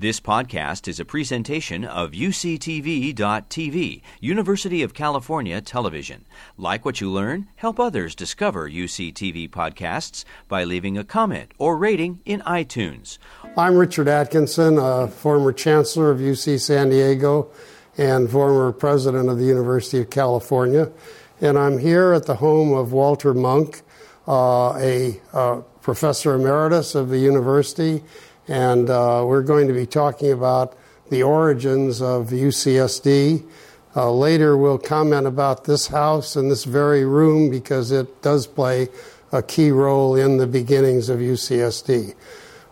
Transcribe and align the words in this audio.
This 0.00 0.20
podcast 0.20 0.86
is 0.86 1.00
a 1.00 1.04
presentation 1.04 1.84
of 1.84 2.12
UCTV.tv, 2.12 4.02
University 4.20 4.82
of 4.84 4.94
California 4.94 5.60
Television. 5.60 6.24
Like 6.56 6.84
what 6.84 7.00
you 7.00 7.10
learn, 7.10 7.48
help 7.56 7.80
others 7.80 8.14
discover 8.14 8.70
UCTV 8.70 9.50
podcasts 9.50 10.24
by 10.46 10.62
leaving 10.62 10.96
a 10.96 11.02
comment 11.02 11.50
or 11.58 11.76
rating 11.76 12.20
in 12.24 12.42
iTunes. 12.42 13.18
I'm 13.56 13.76
Richard 13.76 14.06
Atkinson, 14.06 14.78
a 14.78 15.08
former 15.08 15.52
chancellor 15.52 16.12
of 16.12 16.20
UC 16.20 16.60
San 16.60 16.90
Diego 16.90 17.50
and 17.96 18.30
former 18.30 18.70
president 18.70 19.28
of 19.28 19.38
the 19.38 19.46
University 19.46 19.98
of 19.98 20.10
California. 20.10 20.92
And 21.40 21.58
I'm 21.58 21.76
here 21.76 22.12
at 22.12 22.26
the 22.26 22.36
home 22.36 22.72
of 22.72 22.92
Walter 22.92 23.34
Munk, 23.34 23.82
uh, 24.28 24.78
a 24.78 25.20
uh, 25.32 25.62
professor 25.82 26.34
emeritus 26.34 26.94
of 26.94 27.08
the 27.08 27.18
university 27.18 28.04
and 28.48 28.88
uh, 28.88 29.22
we're 29.26 29.42
going 29.42 29.68
to 29.68 29.74
be 29.74 29.86
talking 29.86 30.32
about 30.32 30.76
the 31.10 31.22
origins 31.22 32.00
of 32.00 32.28
UCSD. 32.28 33.46
Uh, 33.94 34.12
later, 34.12 34.56
we'll 34.56 34.78
comment 34.78 35.26
about 35.26 35.64
this 35.64 35.88
house 35.88 36.36
and 36.36 36.50
this 36.50 36.64
very 36.64 37.04
room 37.04 37.50
because 37.50 37.90
it 37.90 38.22
does 38.22 38.46
play 38.46 38.88
a 39.32 39.42
key 39.42 39.70
role 39.70 40.16
in 40.16 40.38
the 40.38 40.46
beginnings 40.46 41.08
of 41.08 41.18
UCSD. 41.18 42.14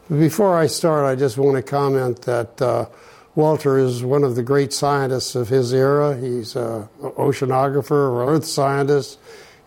Before 0.08 0.56
I 0.56 0.66
start, 0.66 1.04
I 1.04 1.14
just 1.14 1.36
want 1.36 1.56
to 1.56 1.62
comment 1.62 2.22
that 2.22 2.62
uh, 2.62 2.86
Walter 3.34 3.78
is 3.78 4.02
one 4.02 4.24
of 4.24 4.36
the 4.36 4.42
great 4.42 4.72
scientists 4.72 5.34
of 5.34 5.48
his 5.48 5.74
era. 5.74 6.16
He's 6.16 6.56
an 6.56 6.88
oceanographer 7.02 7.90
or 7.90 8.28
earth 8.28 8.46
scientist. 8.46 9.18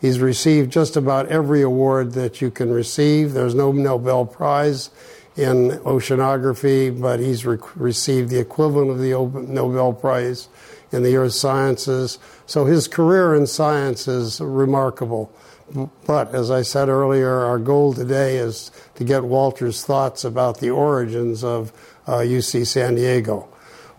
He's 0.01 0.19
received 0.19 0.71
just 0.71 0.95
about 0.95 1.27
every 1.27 1.61
award 1.61 2.13
that 2.13 2.41
you 2.41 2.49
can 2.51 2.71
receive. 2.71 3.33
There's 3.33 3.53
no 3.53 3.71
Nobel 3.71 4.25
Prize 4.25 4.89
in 5.35 5.71
oceanography, 5.85 6.99
but 6.99 7.19
he's 7.19 7.45
re- 7.45 7.57
received 7.75 8.29
the 8.29 8.39
equivalent 8.39 8.91
of 8.91 8.99
the 8.99 9.11
Nobel 9.51 9.93
Prize 9.93 10.49
in 10.91 11.03
the 11.03 11.15
earth 11.15 11.33
sciences. 11.33 12.19
So 12.45 12.65
his 12.65 12.87
career 12.87 13.35
in 13.35 13.47
science 13.47 14.07
is 14.07 14.41
remarkable. 14.41 15.31
But 16.05 16.33
as 16.33 16.49
I 16.49 16.63
said 16.63 16.89
earlier, 16.89 17.29
our 17.29 17.59
goal 17.59 17.93
today 17.93 18.37
is 18.37 18.71
to 18.95 19.03
get 19.03 19.23
Walter's 19.23 19.85
thoughts 19.85 20.23
about 20.23 20.59
the 20.59 20.71
origins 20.71 21.43
of 21.43 21.71
uh, 22.07 22.17
UC 22.17 22.65
San 22.65 22.95
Diego. 22.95 23.47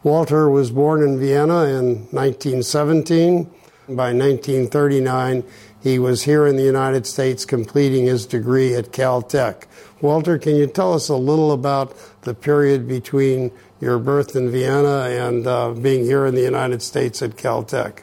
Walter 0.02 0.50
was 0.50 0.70
born 0.70 1.02
in 1.02 1.18
Vienna 1.18 1.64
in 1.64 2.06
1917. 2.10 3.50
By 3.88 4.12
1939, 4.14 5.42
he 5.82 5.98
was 5.98 6.24
here 6.24 6.46
in 6.46 6.56
the 6.56 6.62
United 6.62 7.06
States 7.06 7.44
completing 7.44 8.06
his 8.06 8.26
degree 8.26 8.74
at 8.74 8.92
Caltech. 8.92 9.64
Walter, 10.00 10.38
can 10.38 10.56
you 10.56 10.66
tell 10.66 10.92
us 10.94 11.08
a 11.08 11.16
little 11.16 11.52
about 11.52 11.96
the 12.22 12.34
period 12.34 12.86
between 12.86 13.50
your 13.80 13.98
birth 13.98 14.36
in 14.36 14.50
Vienna 14.50 15.08
and 15.08 15.46
uh, 15.46 15.72
being 15.72 16.04
here 16.04 16.26
in 16.26 16.34
the 16.34 16.42
United 16.42 16.82
States 16.82 17.22
at 17.22 17.36
Caltech? 17.36 18.02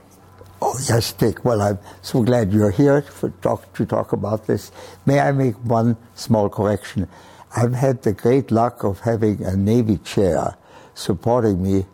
Oh, 0.61 0.75
yes, 0.89 1.13
Dick. 1.13 1.45
Well, 1.45 1.61
I'm 1.61 1.77
so 2.01 2.23
glad 2.23 2.51
you're 2.51 2.71
here 2.71 3.03
to 3.19 3.29
talk, 3.41 3.71
to 3.75 3.85
talk 3.85 4.11
about 4.11 4.47
this. 4.47 4.71
May 5.05 5.19
I 5.19 5.31
make 5.31 5.55
one 5.63 5.97
small 6.15 6.49
correction? 6.49 7.07
I've 7.55 7.73
had 7.73 8.01
the 8.01 8.13
great 8.13 8.49
luck 8.49 8.83
of 8.83 9.01
having 9.01 9.43
a 9.43 9.55
Navy 9.55 9.97
chair 9.97 10.57
supporting 10.95 11.61
me 11.61 11.85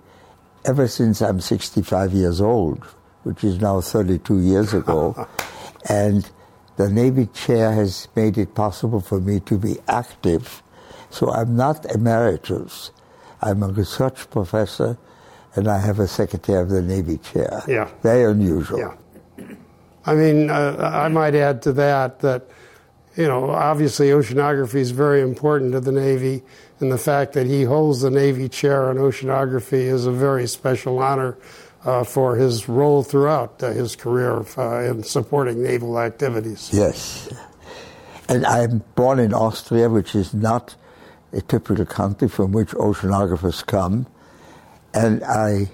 ever 0.65 0.87
since 0.87 1.21
I'm 1.21 1.41
65 1.41 2.13
years 2.13 2.39
old, 2.39 2.83
which 3.23 3.43
is 3.43 3.59
now 3.59 3.81
32 3.81 4.39
years 4.39 4.73
ago. 4.73 5.27
and 5.89 6.29
the 6.77 6.89
Navy 6.89 7.27
chair 7.27 7.71
has 7.71 8.07
made 8.15 8.37
it 8.37 8.55
possible 8.55 8.99
for 8.99 9.19
me 9.19 9.39
to 9.41 9.57
be 9.57 9.77
active. 9.87 10.63
So 11.09 11.31
I'm 11.31 11.55
not 11.55 11.85
emeritus. 11.93 12.91
I'm 13.41 13.61
a 13.61 13.67
research 13.67 14.29
professor, 14.31 14.97
and 15.55 15.67
I 15.67 15.77
have 15.77 15.99
a 15.99 16.07
secretary 16.07 16.61
of 16.61 16.69
the 16.69 16.81
Navy 16.81 17.17
chair. 17.17 17.61
Yeah. 17.67 17.89
Very 18.01 18.23
unusual. 18.31 18.79
Yeah. 18.79 18.95
I 20.05 20.15
mean, 20.15 20.49
uh, 20.49 20.91
I 20.93 21.07
might 21.09 21.35
add 21.35 21.61
to 21.63 21.73
that 21.73 22.19
that, 22.21 22.47
you 23.15 23.27
know, 23.27 23.51
obviously 23.51 24.07
oceanography 24.07 24.75
is 24.75 24.91
very 24.91 25.21
important 25.21 25.73
to 25.73 25.79
the 25.79 25.91
Navy, 25.91 26.41
and 26.79 26.91
the 26.91 26.97
fact 26.97 27.33
that 27.33 27.45
he 27.45 27.63
holds 27.63 28.01
the 28.01 28.09
Navy 28.09 28.49
chair 28.49 28.89
on 28.89 28.97
oceanography 28.97 29.73
is 29.73 30.05
a 30.05 30.11
very 30.11 30.47
special 30.47 30.99
honor 30.99 31.37
uh, 31.85 32.03
for 32.03 32.35
his 32.35 32.69
role 32.69 33.03
throughout 33.03 33.61
uh, 33.61 33.71
his 33.71 33.95
career 33.95 34.45
uh, 34.57 34.79
in 34.79 35.03
supporting 35.03 35.61
naval 35.63 35.99
activities. 35.99 36.69
Yes. 36.73 37.29
And 38.29 38.45
I'm 38.45 38.83
born 38.95 39.19
in 39.19 39.33
Austria, 39.33 39.89
which 39.89 40.15
is 40.15 40.33
not 40.33 40.75
a 41.33 41.41
typical 41.41 41.85
country 41.85 42.29
from 42.29 42.51
which 42.51 42.69
oceanographers 42.69 43.65
come. 43.65 44.07
And 44.93 45.23
I 45.23 45.71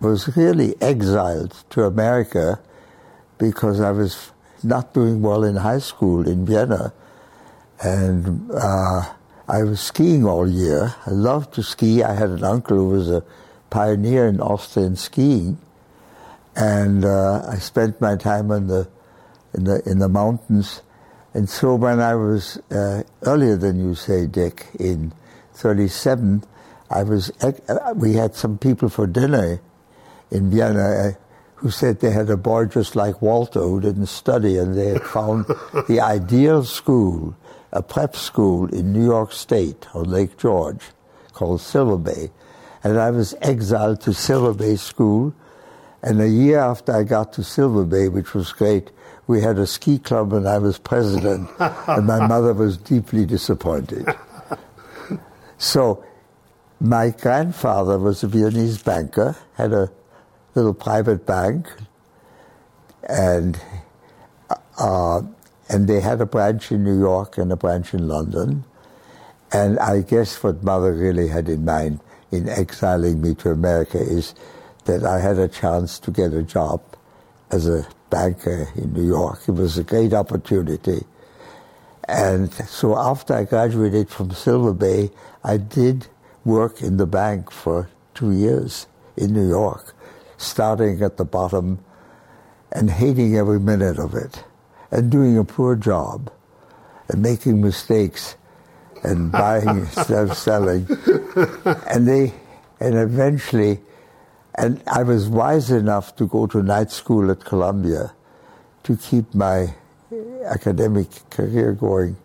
was 0.00 0.36
really 0.36 0.74
exiled 0.80 1.64
to 1.70 1.84
America 1.84 2.60
because 3.38 3.80
I 3.80 3.90
was 3.90 4.32
not 4.62 4.94
doing 4.94 5.22
well 5.22 5.44
in 5.44 5.56
high 5.56 5.78
school 5.78 6.26
in 6.26 6.46
Vienna. 6.46 6.92
And 7.82 8.50
uh, 8.50 9.02
I 9.48 9.62
was 9.62 9.80
skiing 9.80 10.24
all 10.24 10.48
year. 10.48 10.94
I 11.06 11.10
loved 11.10 11.54
to 11.54 11.62
ski. 11.62 12.02
I 12.02 12.14
had 12.14 12.30
an 12.30 12.44
uncle 12.44 12.76
who 12.76 12.88
was 12.88 13.10
a 13.10 13.22
pioneer 13.74 14.28
in 14.28 14.40
Austrian 14.40 14.94
skiing, 14.94 15.58
and 16.54 17.04
uh, 17.04 17.44
I 17.48 17.56
spent 17.56 18.00
my 18.00 18.14
time 18.14 18.52
in 18.52 18.68
the 18.68 18.88
in 19.52 19.64
the 19.64 19.82
in 19.84 19.98
the 19.98 20.08
mountains. 20.08 20.80
And 21.34 21.48
so 21.48 21.74
when 21.74 21.98
I 21.98 22.14
was 22.14 22.56
uh, 22.70 23.02
earlier 23.22 23.56
than 23.56 23.80
you 23.84 23.96
say, 23.96 24.28
Dick, 24.28 24.68
in 24.78 25.12
'37, 25.54 26.44
I 26.88 27.02
was 27.02 27.32
uh, 27.42 27.50
we 27.96 28.12
had 28.14 28.36
some 28.36 28.58
people 28.58 28.88
for 28.88 29.08
dinner 29.08 29.60
in 30.30 30.52
Vienna 30.52 31.08
uh, 31.08 31.10
who 31.56 31.70
said 31.72 31.98
they 31.98 32.12
had 32.12 32.30
a 32.30 32.36
boy 32.36 32.66
just 32.66 32.94
like 32.94 33.20
Walter 33.20 33.58
who 33.60 33.80
didn't 33.80 34.06
study, 34.06 34.56
and 34.56 34.78
they 34.78 34.90
had 34.90 35.02
found 35.02 35.46
the 35.88 35.98
ideal 36.00 36.62
school, 36.62 37.34
a 37.72 37.82
prep 37.82 38.14
school 38.14 38.68
in 38.68 38.92
New 38.92 39.04
York 39.04 39.32
State 39.32 39.88
on 39.94 40.04
Lake 40.04 40.38
George, 40.38 40.84
called 41.32 41.60
Silver 41.60 41.98
Bay 41.98 42.30
and 42.84 43.00
I 43.00 43.10
was 43.10 43.34
exiled 43.40 44.02
to 44.02 44.12
Silver 44.12 44.52
Bay 44.52 44.76
School. 44.76 45.34
And 46.02 46.20
a 46.20 46.28
year 46.28 46.58
after 46.58 46.94
I 46.94 47.02
got 47.02 47.32
to 47.32 47.42
Silver 47.42 47.84
Bay, 47.84 48.08
which 48.08 48.34
was 48.34 48.52
great, 48.52 48.90
we 49.26 49.40
had 49.40 49.58
a 49.58 49.66
ski 49.66 49.98
club 49.98 50.34
and 50.34 50.46
I 50.46 50.58
was 50.58 50.76
president, 50.76 51.48
and 51.58 52.06
my 52.06 52.26
mother 52.26 52.52
was 52.52 52.76
deeply 52.76 53.24
disappointed. 53.24 54.06
so, 55.56 56.04
my 56.78 57.08
grandfather 57.08 57.98
was 57.98 58.22
a 58.22 58.28
Viennese 58.28 58.82
banker, 58.82 59.34
had 59.54 59.72
a 59.72 59.90
little 60.54 60.74
private 60.74 61.24
bank, 61.24 61.72
and 63.08 63.58
uh, 64.76 65.22
and 65.70 65.88
they 65.88 66.00
had 66.00 66.20
a 66.20 66.26
branch 66.26 66.70
in 66.70 66.84
New 66.84 66.98
York 66.98 67.38
and 67.38 67.50
a 67.50 67.56
branch 67.56 67.94
in 67.94 68.06
London. 68.06 68.64
And 69.52 69.78
I 69.78 70.02
guess 70.02 70.42
what 70.42 70.62
mother 70.62 70.92
really 70.92 71.28
had 71.28 71.48
in 71.48 71.64
mind 71.64 72.00
in 72.30 72.48
exiling 72.48 73.20
me 73.20 73.34
to 73.36 73.50
America 73.50 73.98
is 73.98 74.34
that 74.84 75.04
I 75.04 75.20
had 75.20 75.38
a 75.38 75.48
chance 75.48 75.98
to 76.00 76.10
get 76.10 76.32
a 76.32 76.42
job 76.42 76.82
as 77.50 77.66
a 77.66 77.86
banker 78.10 78.68
in 78.76 78.92
New 78.92 79.06
York. 79.06 79.40
It 79.48 79.52
was 79.52 79.78
a 79.78 79.84
great 79.84 80.12
opportunity. 80.12 81.04
And 82.06 82.52
so 82.52 82.96
after 82.98 83.34
I 83.34 83.44
graduated 83.44 84.10
from 84.10 84.30
Silver 84.32 84.74
Bay, 84.74 85.10
I 85.42 85.56
did 85.56 86.06
work 86.44 86.82
in 86.82 86.98
the 86.98 87.06
bank 87.06 87.50
for 87.50 87.88
two 88.14 88.32
years 88.32 88.86
in 89.16 89.32
New 89.32 89.48
York, 89.48 89.94
starting 90.36 91.02
at 91.02 91.16
the 91.16 91.24
bottom 91.24 91.82
and 92.72 92.90
hating 92.90 93.36
every 93.36 93.60
minute 93.60 93.98
of 93.98 94.14
it 94.14 94.44
and 94.90 95.10
doing 95.10 95.38
a 95.38 95.44
poor 95.44 95.76
job 95.76 96.30
and 97.08 97.22
making 97.22 97.60
mistakes 97.60 98.36
and 99.04 99.30
buying 99.42 99.68
instead 99.68 100.30
of 100.30 100.36
selling. 100.36 100.86
And 101.86 102.08
they, 102.08 102.32
and 102.80 102.96
eventually, 102.96 103.80
and 104.56 104.82
I 104.86 105.02
was 105.02 105.28
wise 105.28 105.70
enough 105.70 106.16
to 106.16 106.26
go 106.26 106.46
to 106.48 106.62
night 106.62 106.90
school 106.90 107.30
at 107.30 107.44
Columbia 107.44 108.12
to 108.84 108.96
keep 108.96 109.34
my 109.34 109.74
academic 110.44 111.08
career 111.30 111.72
going. 111.72 112.16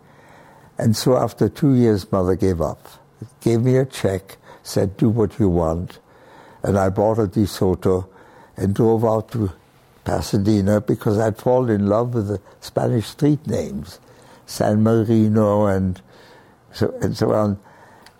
And 0.78 0.96
so 0.96 1.16
after 1.16 1.48
two 1.48 1.74
years, 1.74 2.10
mother 2.10 2.36
gave 2.36 2.60
up, 2.60 2.86
gave 3.40 3.62
me 3.62 3.76
a 3.76 3.84
check, 3.84 4.38
said, 4.62 4.96
do 4.96 5.08
what 5.08 5.38
you 5.38 5.48
want. 5.48 5.98
And 6.62 6.78
I 6.78 6.90
bought 6.90 7.18
a 7.18 7.26
DeSoto 7.26 8.08
and 8.56 8.74
drove 8.74 9.04
out 9.04 9.32
to 9.32 9.52
Pasadena 10.04 10.80
because 10.80 11.18
I'd 11.18 11.38
fallen 11.38 11.70
in 11.70 11.86
love 11.86 12.14
with 12.14 12.28
the 12.28 12.40
Spanish 12.60 13.06
street 13.06 13.46
names, 13.46 13.98
San 14.46 14.82
Marino 14.82 15.66
and 15.66 16.00
so, 16.72 16.94
and 17.02 17.16
so 17.16 17.32
on, 17.32 17.58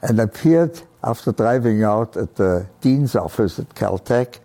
and 0.03 0.21
appeared 0.21 0.81
after 1.03 1.33
driving 1.33 1.83
out 1.83 2.17
at 2.17 2.37
the 2.37 2.67
dean's 2.81 3.15
office 3.15 3.59
at 3.59 3.69
Caltech 3.71 4.39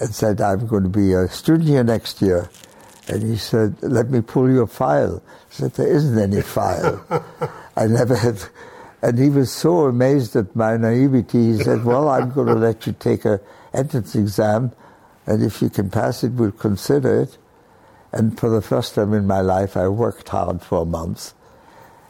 and 0.00 0.14
said, 0.14 0.40
I'm 0.40 0.66
going 0.66 0.82
to 0.82 0.88
be 0.88 1.12
a 1.12 1.28
student 1.28 1.68
here 1.68 1.84
next 1.84 2.20
year. 2.20 2.48
And 3.06 3.22
he 3.22 3.36
said, 3.36 3.76
let 3.82 4.10
me 4.10 4.20
pull 4.20 4.50
your 4.50 4.66
file. 4.66 5.22
I 5.26 5.52
said, 5.52 5.74
there 5.74 5.88
isn't 5.88 6.18
any 6.18 6.42
file. 6.42 7.04
I 7.76 7.86
never 7.86 8.16
had, 8.16 8.42
And 9.04 9.18
he 9.18 9.28
was 9.28 9.52
so 9.52 9.84
amazed 9.84 10.34
at 10.34 10.56
my 10.56 10.78
naivety, 10.78 11.52
he 11.52 11.58
said, 11.58 11.84
Well, 11.84 12.08
I'm 12.08 12.30
going 12.30 12.46
to 12.46 12.54
let 12.54 12.86
you 12.86 12.94
take 12.98 13.26
a 13.26 13.38
entrance 13.74 14.14
exam, 14.14 14.72
and 15.26 15.42
if 15.42 15.60
you 15.60 15.68
can 15.68 15.90
pass 15.90 16.24
it, 16.24 16.32
we'll 16.32 16.52
consider 16.52 17.20
it. 17.20 17.36
And 18.12 18.38
for 18.38 18.48
the 18.48 18.62
first 18.62 18.94
time 18.94 19.12
in 19.12 19.26
my 19.26 19.42
life, 19.42 19.76
I 19.76 19.88
worked 19.88 20.30
hard 20.30 20.62
for 20.62 20.82
a 20.82 20.84
month. 20.86 21.34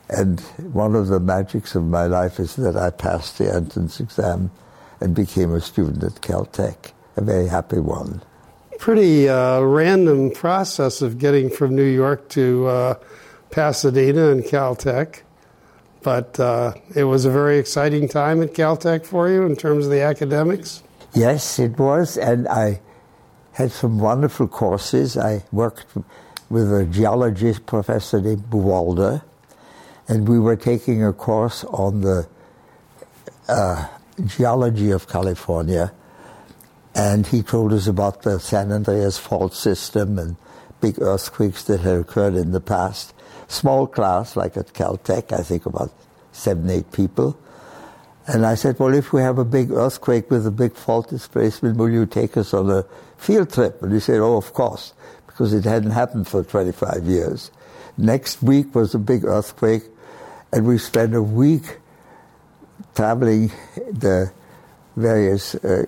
And 0.08 0.40
one 0.72 0.94
of 0.94 1.08
the 1.08 1.20
magics 1.20 1.74
of 1.74 1.84
my 1.84 2.06
life 2.06 2.38
is 2.38 2.56
that 2.56 2.76
I 2.76 2.90
passed 2.90 3.38
the 3.38 3.52
entrance 3.52 4.00
exam 4.00 4.50
and 5.00 5.14
became 5.14 5.54
a 5.54 5.60
student 5.60 6.04
at 6.04 6.20
Caltech, 6.20 6.92
a 7.16 7.22
very 7.22 7.48
happy 7.48 7.80
one. 7.80 8.22
Pretty 8.78 9.28
uh, 9.28 9.60
random 9.60 10.30
process 10.30 11.00
of 11.00 11.18
getting 11.18 11.48
from 11.48 11.74
New 11.74 11.84
York 11.84 12.28
to 12.30 12.66
uh, 12.66 12.94
Pasadena 13.50 14.30
and 14.30 14.44
Caltech. 14.44 15.22
But 16.02 16.38
uh, 16.38 16.74
it 16.94 17.04
was 17.04 17.24
a 17.24 17.30
very 17.30 17.58
exciting 17.58 18.08
time 18.08 18.42
at 18.42 18.52
Caltech 18.52 19.06
for 19.06 19.30
you 19.30 19.46
in 19.46 19.56
terms 19.56 19.86
of 19.86 19.90
the 19.90 20.02
academics. 20.02 20.82
Yes, 21.14 21.58
it 21.58 21.78
was, 21.78 22.18
and 22.18 22.46
I 22.48 22.80
had 23.52 23.70
some 23.70 23.98
wonderful 23.98 24.48
courses. 24.48 25.16
I 25.16 25.44
worked 25.50 25.86
with 26.50 26.72
a 26.72 26.84
geologist, 26.84 27.64
Professor 27.64 28.20
named 28.20 28.50
Buwalda, 28.50 29.22
and 30.08 30.28
we 30.28 30.38
were 30.38 30.56
taking 30.56 31.04
a 31.04 31.12
course 31.12 31.64
on 31.64 32.02
the 32.02 32.28
uh, 33.48 33.86
geology 34.24 34.90
of 34.90 35.08
California. 35.08 35.92
And 36.94 37.26
he 37.26 37.42
told 37.42 37.72
us 37.72 37.86
about 37.86 38.22
the 38.22 38.38
San 38.38 38.70
Andreas 38.70 39.18
fault 39.18 39.54
system 39.54 40.18
and 40.18 40.36
big 40.80 41.00
earthquakes 41.00 41.64
that 41.64 41.80
had 41.80 41.96
occurred 41.96 42.34
in 42.34 42.52
the 42.52 42.60
past. 42.60 43.14
Small 43.48 43.86
class, 43.86 44.36
like 44.36 44.56
at 44.56 44.72
Caltech, 44.74 45.32
I 45.32 45.42
think 45.42 45.66
about 45.66 45.92
seven, 46.32 46.70
eight 46.70 46.92
people. 46.92 47.38
And 48.26 48.46
I 48.46 48.54
said, 48.54 48.78
Well, 48.78 48.94
if 48.94 49.12
we 49.12 49.20
have 49.20 49.38
a 49.38 49.44
big 49.44 49.70
earthquake 49.70 50.30
with 50.30 50.46
a 50.46 50.50
big 50.50 50.74
fault 50.74 51.10
displacement, 51.10 51.76
will 51.76 51.90
you 51.90 52.06
take 52.06 52.36
us 52.36 52.54
on 52.54 52.70
a 52.70 52.84
field 53.18 53.52
trip? 53.52 53.82
And 53.82 53.92
he 53.92 54.00
said, 54.00 54.20
Oh, 54.20 54.36
of 54.36 54.52
course, 54.54 54.94
because 55.26 55.52
it 55.52 55.64
hadn't 55.64 55.90
happened 55.90 56.28
for 56.28 56.42
25 56.42 57.04
years. 57.04 57.50
Next 57.96 58.42
week 58.42 58.74
was 58.74 58.94
a 58.94 58.98
big 58.98 59.24
earthquake, 59.24 59.82
and 60.54 60.66
we 60.66 60.78
spent 60.78 61.14
a 61.16 61.22
week 61.22 61.78
traveling 62.94 63.50
the 63.90 64.32
various 64.94 65.56
uh, 65.56 65.84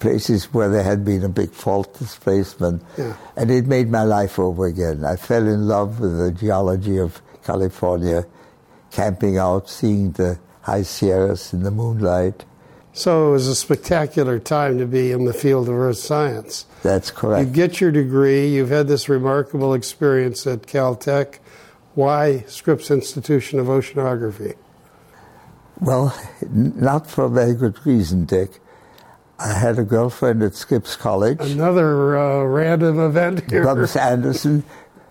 places 0.00 0.52
where 0.52 0.68
there 0.68 0.82
had 0.82 1.04
been 1.04 1.22
a 1.22 1.28
big 1.28 1.52
fault 1.52 1.96
displacement. 1.96 2.82
Yeah. 2.98 3.16
And 3.36 3.48
it 3.48 3.66
made 3.66 3.88
my 3.88 4.02
life 4.02 4.40
over 4.40 4.66
again. 4.66 5.04
I 5.04 5.14
fell 5.14 5.46
in 5.46 5.68
love 5.68 6.00
with 6.00 6.18
the 6.18 6.32
geology 6.32 6.98
of 6.98 7.22
California, 7.44 8.26
camping 8.90 9.38
out, 9.38 9.70
seeing 9.70 10.12
the 10.12 10.40
high 10.62 10.82
Sierras 10.82 11.52
in 11.52 11.62
the 11.62 11.70
moonlight. 11.70 12.44
So 12.92 13.28
it 13.28 13.32
was 13.32 13.46
a 13.46 13.54
spectacular 13.54 14.40
time 14.40 14.78
to 14.78 14.86
be 14.86 15.12
in 15.12 15.26
the 15.26 15.32
field 15.32 15.68
of 15.68 15.76
earth 15.76 15.98
science. 15.98 16.66
That's 16.82 17.12
correct. 17.12 17.46
You 17.46 17.54
get 17.54 17.80
your 17.80 17.92
degree, 17.92 18.48
you've 18.48 18.70
had 18.70 18.88
this 18.88 19.08
remarkable 19.08 19.74
experience 19.74 20.44
at 20.44 20.62
Caltech. 20.62 21.38
Why 21.94 22.44
Scripps 22.46 22.90
Institution 22.90 23.58
of 23.58 23.66
Oceanography? 23.66 24.56
Well, 25.80 26.16
not 26.50 27.10
for 27.10 27.24
a 27.24 27.28
very 27.28 27.54
good 27.54 27.84
reason, 27.86 28.26
Dick. 28.26 28.60
I 29.38 29.54
had 29.54 29.78
a 29.78 29.84
girlfriend 29.84 30.42
at 30.42 30.54
Scripps 30.54 30.96
College. 30.96 31.40
Another 31.40 32.18
uh, 32.18 32.44
random 32.44 33.00
event 33.00 33.50
here. 33.50 33.64
Bubs 33.64 33.96
Anderson, 33.96 34.62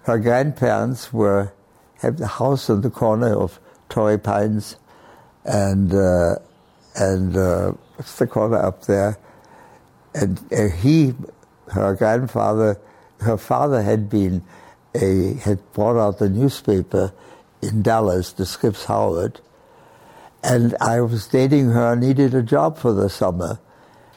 her 0.03 0.19
grandparents 0.19 1.11
were 1.11 1.51
had 1.97 2.17
the 2.17 2.27
house 2.27 2.69
on 2.69 2.81
the 2.81 2.89
corner 2.89 3.35
of 3.35 3.59
Torrey 3.89 4.19
Pines, 4.19 4.75
and 5.43 5.93
uh, 5.93 6.35
and 6.95 7.35
uh, 7.35 7.71
what's 7.95 8.17
the 8.17 8.27
corner 8.27 8.57
up 8.57 8.85
there? 8.85 9.17
And 10.13 10.39
uh, 10.53 10.69
he, 10.69 11.15
her 11.71 11.95
grandfather, 11.95 12.79
her 13.21 13.37
father 13.37 13.81
had 13.81 14.09
been 14.09 14.43
a 14.95 15.33
had 15.35 15.59
brought 15.73 15.97
out 15.97 16.19
the 16.19 16.29
newspaper 16.29 17.13
in 17.61 17.81
Dallas, 17.81 18.31
the 18.33 18.45
Scripps 18.45 18.85
Howard, 18.85 19.39
and 20.43 20.75
I 20.79 21.01
was 21.01 21.27
dating 21.27 21.71
her, 21.71 21.91
I 21.91 21.95
needed 21.95 22.33
a 22.33 22.41
job 22.41 22.77
for 22.77 22.93
the 22.93 23.09
summer, 23.09 23.59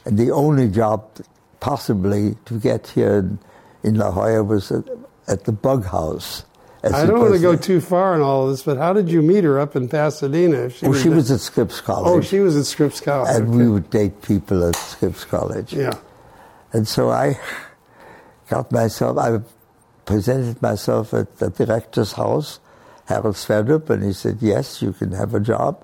and 0.05 0.17
the 0.17 0.31
only 0.31 0.69
job 0.69 1.09
possibly 1.59 2.35
to 2.45 2.59
get 2.59 2.87
here 2.87 3.19
in, 3.19 3.39
in 3.83 3.95
La 3.95 4.11
Jolla 4.11 4.43
was 4.43 4.71
at, 4.71 4.85
at 5.27 5.43
the 5.45 5.51
Bug 5.51 5.85
House. 5.85 6.43
I 6.83 7.05
don't 7.05 7.19
want 7.19 7.33
to 7.33 7.39
go 7.39 7.55
too 7.55 7.79
far 7.79 8.13
in 8.13 8.21
all 8.21 8.43
of 8.43 8.51
this, 8.51 8.63
but 8.63 8.77
how 8.77 8.91
did 8.91 9.09
you 9.09 9.21
meet 9.21 9.45
her 9.45 9.57
up 9.57 9.77
in 9.77 9.87
Pasadena? 9.87 10.65
If 10.65 10.83
Oh, 10.83 10.93
she 10.93 11.07
was 11.07 11.31
at 11.31 11.39
Scripps 11.39 11.79
College. 11.79 12.09
Oh, 12.11 12.19
she 12.19 12.39
was 12.39 12.57
at 12.57 12.65
Scripps 12.65 12.99
College. 12.99 13.33
and 13.33 13.47
okay. 13.47 13.57
we 13.57 13.69
would 13.69 13.89
date 13.89 14.21
people 14.21 14.67
at 14.67 14.75
Scripps 14.75 15.23
College. 15.23 15.73
Yeah. 15.73 15.93
And 16.73 16.85
so 16.85 17.09
I 17.09 17.39
got 18.49 18.69
myself, 18.73 19.17
I 19.17 19.39
presented 20.05 20.61
myself 20.61 21.13
at 21.13 21.37
the 21.37 21.49
director's 21.49 22.13
house, 22.13 22.59
Harald 23.05 23.35
Sverdrup, 23.35 23.89
and 23.89 24.03
he 24.03 24.13
said, 24.13 24.37
yes, 24.41 24.81
you 24.81 24.93
can 24.93 25.11
have 25.11 25.33
a 25.33 25.39
job. 25.39 25.83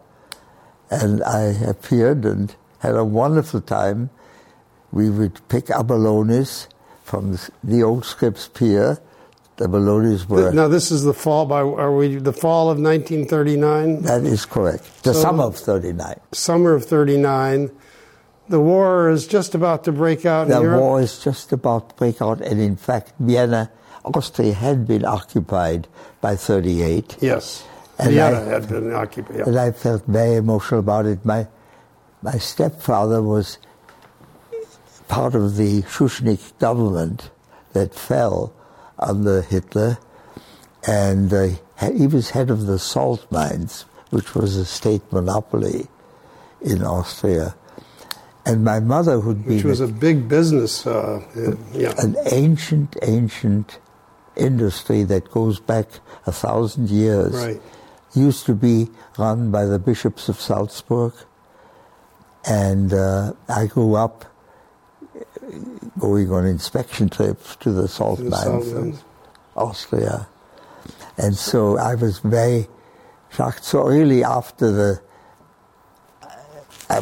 And 0.90 1.24
I 1.24 1.42
appeared 1.68 2.26
and 2.26 2.54
had 2.80 2.96
a 2.96 3.04
wonderful 3.06 3.62
time. 3.62 4.10
We 4.92 5.10
would 5.10 5.40
pick 5.50 5.66
abalones 5.68 6.68
from 7.04 7.38
the- 7.64 7.84
old 7.84 8.06
Scripps 8.06 8.48
Pier. 8.48 9.00
The 9.58 9.68
abalones 9.68 10.28
were, 10.28 10.52
Now 10.54 10.68
this 10.70 10.90
is 10.90 11.04
the 11.04 11.14
fall 11.14 11.46
by 11.46 11.60
are 11.60 11.94
we 11.94 12.16
the 12.16 12.32
fall 12.34 12.70
of 12.72 12.80
1939, 12.80 14.04
that 14.04 14.24
is 14.24 14.46
correct, 14.46 15.04
the 15.04 15.14
So- 15.14 15.22
summer 15.22 15.44
of 15.44 15.58
39. 15.58 16.16
summer 16.32 16.74
of 16.74 16.86
39. 16.86 17.70
The 18.48 18.60
war 18.60 19.10
is 19.12 19.28
just 19.28 19.54
about 19.54 19.84
to 19.84 19.92
break 19.92 20.26
out 20.26 20.48
The 20.48 20.62
war 20.62 21.02
is 21.02 21.20
just 21.20 21.52
about 21.52 21.90
to 21.90 21.96
break 21.96 22.22
out, 22.22 22.42
and 22.42 22.60
in 22.60 22.78
fact, 22.78 23.14
Vienna, 23.20 23.70
Austria 24.06 24.54
had 24.54 24.88
been 24.88 25.06
occupied 25.06 25.88
by 26.22 26.36
38. 26.36 27.18
Yes. 27.22 27.66
And 27.98 28.12
Vienna 28.12 28.40
I- 28.40 28.44
had 28.44 28.70
been 28.70 28.94
occupied. 28.94 29.38
yeah. 29.38 29.44
And 29.46 29.60
I 29.60 29.72
felt 29.72 30.06
very 30.06 30.36
emotional 30.36 30.80
about 30.80 31.06
it. 31.06 31.26
My, 31.26 31.48
my 32.22 32.38
stepfather 32.38 33.22
was 33.22 33.58
part 35.08 35.36
of 35.36 35.56
the 35.58 35.82
Schuschnigg 35.84 36.58
government 36.60 37.30
that 37.74 37.94
fell 37.94 38.54
under 38.98 39.42
Hitler, 39.42 39.98
and 40.88 41.34
uh, 41.34 41.48
he 41.94 42.08
was 42.08 42.32
head 42.32 42.50
of 42.50 42.66
the 42.68 42.80
salt 42.80 43.30
mines, 43.32 43.86
which 44.12 44.34
was 44.36 44.56
a 44.56 44.66
state 44.66 45.02
monopoly 45.12 45.88
in 46.62 46.84
Austria. 46.84 47.56
And 48.46 48.64
my 48.64 48.80
mother, 48.80 49.20
who'd 49.20 49.46
Which 49.46 49.64
was 49.64 49.80
a 49.80 49.88
big 49.88 50.28
business. 50.28 50.86
Uh, 50.88 51.22
yeah. 51.74 51.94
an 51.98 52.16
ancient, 52.32 52.96
ancient 53.04 53.78
industry 54.36 55.04
that 55.04 55.32
goes 55.32 55.60
back 55.60 55.88
a 56.26 56.32
thousand 56.32 56.90
years. 56.90 57.34
Right. 57.34 57.62
Used 58.16 58.46
to 58.48 58.56
be 58.56 58.90
run 59.18 59.52
by 59.52 59.66
the 59.66 59.80
bishops 59.80 60.30
of 60.30 60.40
Salzburg. 60.40 61.14
And 62.48 62.94
uh, 62.94 63.34
I 63.48 63.68
grew 63.68 63.96
up 63.96 64.26
going 66.00 66.32
on 66.32 66.46
inspection 66.46 67.10
trips 67.10 67.56
to 67.58 67.72
the 67.72 67.88
salt 67.88 68.18
To 68.20 68.24
the 68.26 68.30
mines 68.30 68.72
of. 68.72 69.04
Austria. 69.56 70.28
And 71.18 71.36
so 71.36 71.78
I 71.78 71.96
was 71.96 72.20
very 72.20 72.68
shocked. 73.30 73.66
So 73.66 73.84
really 73.84 74.24
after 74.24 74.72
the, 74.72 75.02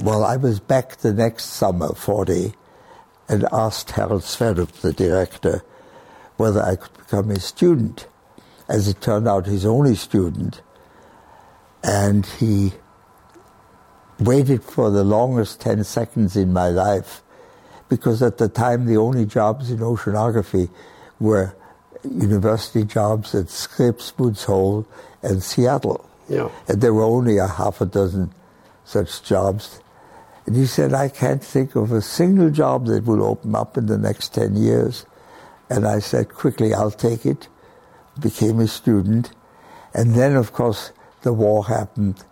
well, 0.02 0.24
I 0.24 0.38
was 0.38 0.60
back 0.60 0.98
the 0.98 1.14
next 1.14 1.46
summer, 1.46 1.94
40, 1.94 2.54
and 3.30 3.48
asked 3.52 3.92
Harald 3.92 4.24
Sverdrup, 4.24 4.72
the 4.82 4.94
director, 4.94 5.64
whether 6.38 6.62
I 6.62 6.76
could 6.76 6.96
become 6.98 7.30
his 7.30 7.44
student. 7.44 8.08
As 8.70 8.88
it 8.88 9.02
turned 9.02 9.28
out, 9.28 9.46
his 9.46 9.66
only 9.66 9.96
student. 9.96 10.62
And 11.84 12.26
he 12.26 12.74
waited 14.20 14.64
for 14.64 14.90
the 14.90 15.04
longest 15.04 15.62
10 15.62 15.84
seconds 15.84 16.36
in 16.36 16.52
my 16.52 16.70
life 16.70 17.22
because 17.90 18.22
at 18.22 18.38
the 18.38 18.50
time 18.50 18.86
the 18.86 18.98
only 18.98 19.26
jobs 19.26 19.72
in 19.72 19.80
oceanography 19.80 20.70
were 21.20 21.56
university 22.04 22.84
jobs 22.84 23.34
at 23.34 23.50
Scripps, 23.50 24.18
Woods 24.18 24.44
Hole, 24.44 24.88
and 25.22 25.42
Seattle. 25.42 26.10
Yeah. 26.28 26.50
And 26.68 26.82
there 26.82 26.94
were 26.94 27.04
only 27.04 27.38
a 27.38 27.48
half 27.48 27.82
a 27.82 27.86
dozen 27.86 28.34
such 28.84 29.24
jobs. 29.24 29.80
And 30.46 30.56
he 30.56 30.66
said, 30.66 30.94
I 30.94 31.10
can't 31.10 31.44
think 31.44 31.76
of 31.76 31.92
a 31.92 32.02
single 32.02 32.50
job 32.50 32.86
that 32.88 33.06
will 33.06 33.24
open 33.24 33.56
up 33.56 33.78
in 33.78 33.88
the 33.88 33.98
next 33.98 34.34
10 34.34 34.56
years. 34.56 35.06
And 35.70 35.86
I 35.88 36.00
said, 36.00 36.30
quickly, 36.30 36.74
I'll 36.74 36.92
take 36.92 37.26
it. 37.26 37.48
Became 38.20 38.60
a 38.60 38.68
student. 38.68 39.32
And 39.94 40.16
then, 40.16 40.36
of 40.36 40.54
course, 40.54 40.92
the 41.22 41.34
war 41.34 41.66
happened 41.66 42.24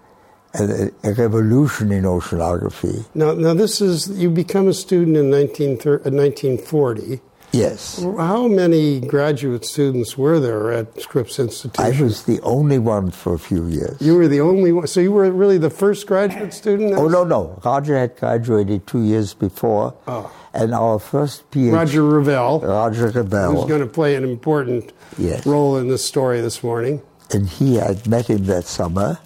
and 0.54 0.92
a, 1.04 1.14
revolution 1.14 1.92
in 1.92 2.04
oceanography. 2.04 3.06
Now, 3.14 3.34
now 3.34 3.54
this 3.54 3.82
is 3.82 4.10
you 4.10 4.30
become 4.30 4.68
a 4.68 4.74
student 4.74 5.18
in 5.18 5.30
19, 5.30 5.72
uh, 5.72 6.10
1940. 6.10 7.22
Yes. 7.56 8.04
How 8.04 8.48
many 8.48 9.00
graduate 9.00 9.64
students 9.64 10.18
were 10.18 10.40
there 10.42 10.72
at 10.74 11.00
Scripps 11.02 11.40
Institute? 11.40 11.80
I 11.80 11.92
was 12.02 12.24
the 12.24 12.42
only 12.42 12.80
one 12.80 13.12
for 13.12 13.34
a 13.34 13.40
few 13.40 13.66
years. 13.68 13.96
You 14.02 14.16
were 14.16 14.28
the 14.28 14.42
only 14.42 14.72
one. 14.74 14.88
So 14.88 15.00
you 15.00 15.12
were 15.14 15.32
really 15.32 15.58
the 15.58 15.70
first 15.70 16.06
graduate 16.06 16.54
student? 16.54 16.94
Oh, 16.96 17.08
no, 17.08 17.24
no. 17.24 17.60
Roger 17.64 17.98
had 17.98 18.18
graduated 18.18 18.86
two 18.88 19.04
years 19.04 19.34
before. 19.34 19.96
Oh. 20.08 20.30
And 20.54 20.74
our 20.74 21.00
first 21.00 21.50
PhD. 21.52 21.72
Roger 21.72 22.02
Revelle. 22.02 22.62
Roger 22.62 23.10
Revelle. 23.12 23.56
Who's 23.56 23.70
going 23.70 23.82
to 23.82 23.88
play 23.88 24.16
an 24.16 24.24
important 24.24 24.92
Yes. 25.18 25.46
role 25.46 25.78
in 25.78 25.88
this 25.88 26.04
story 26.04 26.42
this 26.42 26.62
morning. 26.64 27.02
and 27.32 27.48
he 27.50 27.76
had 27.76 28.06
met 28.08 28.28
him 28.30 28.46
that 28.46 28.66
summer, 28.66 29.18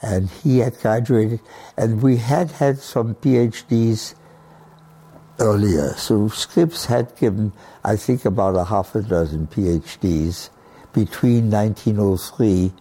and 0.00 0.30
he 0.42 0.60
had 0.60 0.80
graduated, 0.80 1.38
and 1.76 2.00
we 2.02 2.16
had 2.16 2.50
had 2.52 2.78
some 2.78 3.14
PhDs 3.16 4.14
earlier. 5.40 5.94
So 5.94 6.28
Scripps 6.28 6.86
had 6.86 7.16
given, 7.16 7.52
I 7.84 7.96
think, 7.96 8.24
about 8.24 8.56
a 8.56 8.64
half 8.64 8.94
a 8.94 9.02
dozen 9.02 9.46
PhDs 9.48 10.50
between 10.92 11.50
1903 11.50 12.72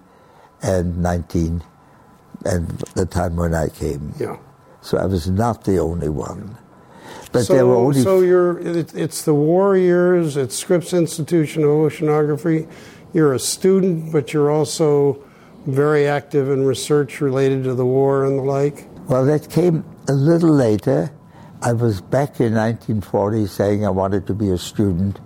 and 0.62 0.98
19 0.98 1.64
and 2.46 2.68
the 2.96 3.06
time 3.06 3.36
when 3.36 3.54
I 3.54 3.70
came. 3.70 4.14
Yeah. 4.20 4.38
So 4.82 4.98
I 4.98 5.06
was 5.06 5.30
not 5.30 5.64
the 5.64 5.80
only 5.80 6.10
one. 6.10 6.58
But 7.32 7.44
so, 7.44 7.54
there 7.54 7.66
were 7.66 7.76
only 7.76 8.02
so 8.02 8.22
you're 8.22 8.60
it, 8.60 8.94
it's 8.96 9.24
the 9.24 9.34
war 9.34 9.78
years. 9.78 10.38
It's 10.38 10.56
Scripps 10.56 10.94
Institution 10.94 11.64
of 11.64 11.70
Oceanography. 11.70 12.70
You're 13.14 13.34
a 13.34 13.40
student, 13.40 14.12
but 14.12 14.34
you're 14.34 14.52
also 14.52 15.24
very 15.66 16.08
active 16.08 16.50
in 16.50 16.64
research 16.64 17.22
related 17.22 17.64
to 17.66 17.74
the 17.74 17.86
war 17.86 18.26
and 18.26 18.40
the 18.40 18.44
like. 18.44 18.88
Well, 19.08 19.26
that 19.26 19.50
came 19.50 19.84
a 20.08 20.14
little 20.14 20.52
later. 20.52 21.12
I 21.62 21.74
was 21.74 22.00
back 22.00 22.40
in 22.40 22.54
1940 22.54 23.48
saying 23.48 23.86
I 23.86 23.90
wanted 23.90 24.28
to 24.28 24.34
be 24.34 24.50
a 24.50 24.58
student. 24.58 25.20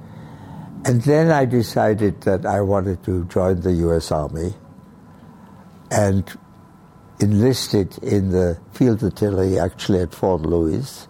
And 0.86 1.02
then 1.04 1.30
I 1.30 1.46
decided 1.46 2.22
that 2.22 2.46
I 2.46 2.62
wanted 2.62 3.04
to 3.04 3.26
join 3.26 3.62
the 3.62 3.72
U.S. 3.88 4.12
Army 4.12 4.54
and 5.92 6.26
enlisted 7.20 7.98
in 8.00 8.32
the 8.32 8.60
field 8.74 9.04
artillery 9.04 9.60
actually 9.60 10.00
at 10.00 10.14
Fort 10.14 10.42
Lewis 10.42 11.08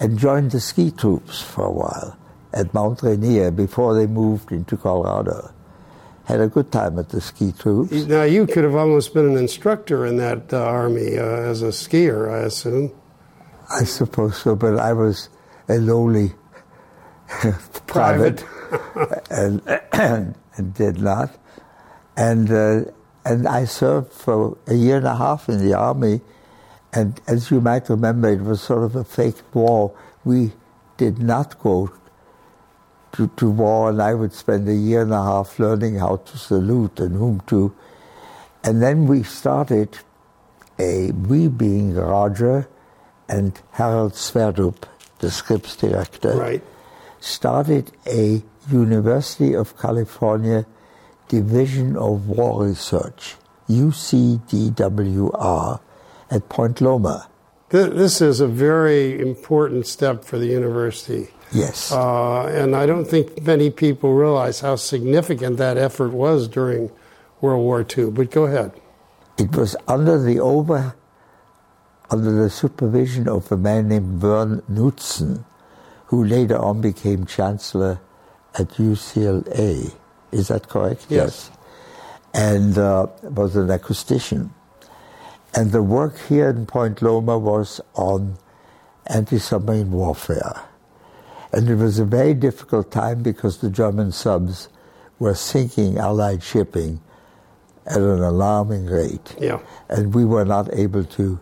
and 0.00 0.18
joined 0.18 0.50
the 0.50 0.60
ski 0.60 0.90
troops 0.90 1.40
for 1.40 1.64
a 1.64 1.70
while 1.70 2.18
at 2.52 2.74
Mount 2.74 3.02
Rainier 3.02 3.52
before 3.52 3.94
they 3.94 4.08
moved 4.08 4.50
into 4.50 4.76
Colorado. 4.76 5.54
Had 6.24 6.40
a 6.40 6.48
good 6.48 6.72
time 6.72 6.98
at 6.98 7.10
the 7.10 7.20
ski 7.20 7.52
troops. 7.52 7.92
Now 7.92 8.24
you 8.24 8.46
could 8.46 8.64
have 8.64 8.74
almost 8.74 9.14
been 9.14 9.26
an 9.26 9.36
instructor 9.36 10.04
in 10.04 10.16
that 10.16 10.52
uh, 10.52 10.58
army 10.58 11.16
uh, 11.16 11.22
as 11.22 11.62
a 11.62 11.68
skier, 11.68 12.30
I 12.30 12.44
assume. 12.44 12.92
I 13.72 13.84
suppose 13.84 14.36
so, 14.36 14.54
but 14.54 14.78
I 14.78 14.92
was 14.92 15.28
a 15.68 15.78
lowly 15.78 16.32
private, 17.86 18.44
and, 19.30 19.62
and 19.92 20.74
did 20.74 21.00
not. 21.00 21.30
And 22.16 22.50
uh, 22.50 22.90
and 23.24 23.46
I 23.46 23.64
served 23.64 24.12
for 24.12 24.58
a 24.66 24.74
year 24.74 24.96
and 24.96 25.06
a 25.06 25.16
half 25.16 25.48
in 25.48 25.64
the 25.64 25.74
army. 25.74 26.20
And 26.92 27.20
as 27.26 27.50
you 27.50 27.60
might 27.60 27.88
remember, 27.88 28.28
it 28.28 28.42
was 28.42 28.60
sort 28.60 28.82
of 28.82 28.96
a 28.96 29.04
fake 29.04 29.54
war. 29.54 29.96
We 30.24 30.52
did 30.96 31.18
not 31.18 31.58
go 31.60 31.92
to, 33.12 33.28
to 33.28 33.50
war, 33.50 33.90
and 33.90 34.02
I 34.02 34.14
would 34.14 34.32
spend 34.32 34.68
a 34.68 34.74
year 34.74 35.02
and 35.02 35.12
a 35.12 35.22
half 35.22 35.58
learning 35.58 35.96
how 35.96 36.16
to 36.16 36.38
salute 36.38 37.00
and 37.00 37.16
whom 37.16 37.40
to. 37.46 37.74
And 38.64 38.82
then 38.82 39.06
we 39.06 39.22
started 39.22 39.98
a, 40.78 41.12
we 41.12 41.48
being 41.48 41.94
Roger 41.94 42.68
and 43.32 43.58
Harald 43.72 44.12
Sverdrup, 44.12 44.84
the 45.20 45.30
Scripps 45.30 45.76
director, 45.76 46.34
Right. 46.36 46.62
started 47.20 47.90
a 48.06 48.42
University 48.70 49.54
of 49.54 49.76
California 49.78 50.66
Division 51.28 51.96
of 51.96 52.28
War 52.28 52.64
Research, 52.66 53.36
UCDWR, 53.68 55.80
at 56.30 56.48
Point 56.48 56.80
Loma. 56.80 57.28
This 57.70 58.20
is 58.20 58.40
a 58.40 58.46
very 58.46 59.18
important 59.18 59.86
step 59.86 60.24
for 60.24 60.38
the 60.38 60.46
university. 60.46 61.28
Yes. 61.52 61.90
Uh, 61.90 62.44
and 62.46 62.76
I 62.76 62.86
don't 62.86 63.06
think 63.06 63.42
many 63.42 63.70
people 63.70 64.12
realize 64.14 64.60
how 64.60 64.76
significant 64.76 65.56
that 65.56 65.78
effort 65.78 66.12
was 66.12 66.48
during 66.48 66.90
World 67.40 67.62
War 67.62 67.84
II. 67.96 68.10
But 68.10 68.30
go 68.30 68.44
ahead. 68.44 68.72
It 69.38 69.56
was 69.56 69.74
under 69.88 70.22
the 70.22 70.38
over, 70.40 70.94
under 72.12 72.30
the 72.30 72.50
supervision 72.50 73.26
of 73.26 73.50
a 73.50 73.56
man 73.56 73.88
named 73.88 74.20
Vern 74.20 74.62
Knudsen, 74.68 75.46
who 76.06 76.22
later 76.22 76.58
on 76.58 76.82
became 76.82 77.24
chancellor 77.24 78.00
at 78.54 78.68
UCLA. 78.72 79.94
Is 80.30 80.48
that 80.48 80.68
correct? 80.68 81.06
Yes. 81.08 81.50
And 82.34 82.76
uh, 82.76 83.06
was 83.22 83.56
an 83.56 83.68
acoustician. 83.68 84.50
And 85.54 85.72
the 85.72 85.82
work 85.82 86.18
here 86.28 86.50
in 86.50 86.66
Point 86.66 87.00
Loma 87.00 87.38
was 87.38 87.80
on 87.94 88.36
anti-submarine 89.06 89.90
warfare. 89.90 90.64
And 91.50 91.68
it 91.68 91.76
was 91.76 91.98
a 91.98 92.04
very 92.04 92.34
difficult 92.34 92.90
time 92.90 93.22
because 93.22 93.58
the 93.58 93.70
German 93.70 94.12
subs 94.12 94.68
were 95.18 95.34
sinking 95.34 95.96
Allied 95.96 96.42
shipping 96.42 97.00
at 97.86 97.98
an 98.00 98.22
alarming 98.22 98.86
rate. 98.86 99.34
Yeah. 99.40 99.60
And 99.88 100.14
we 100.14 100.26
were 100.26 100.44
not 100.44 100.72
able 100.74 101.04
to 101.04 101.40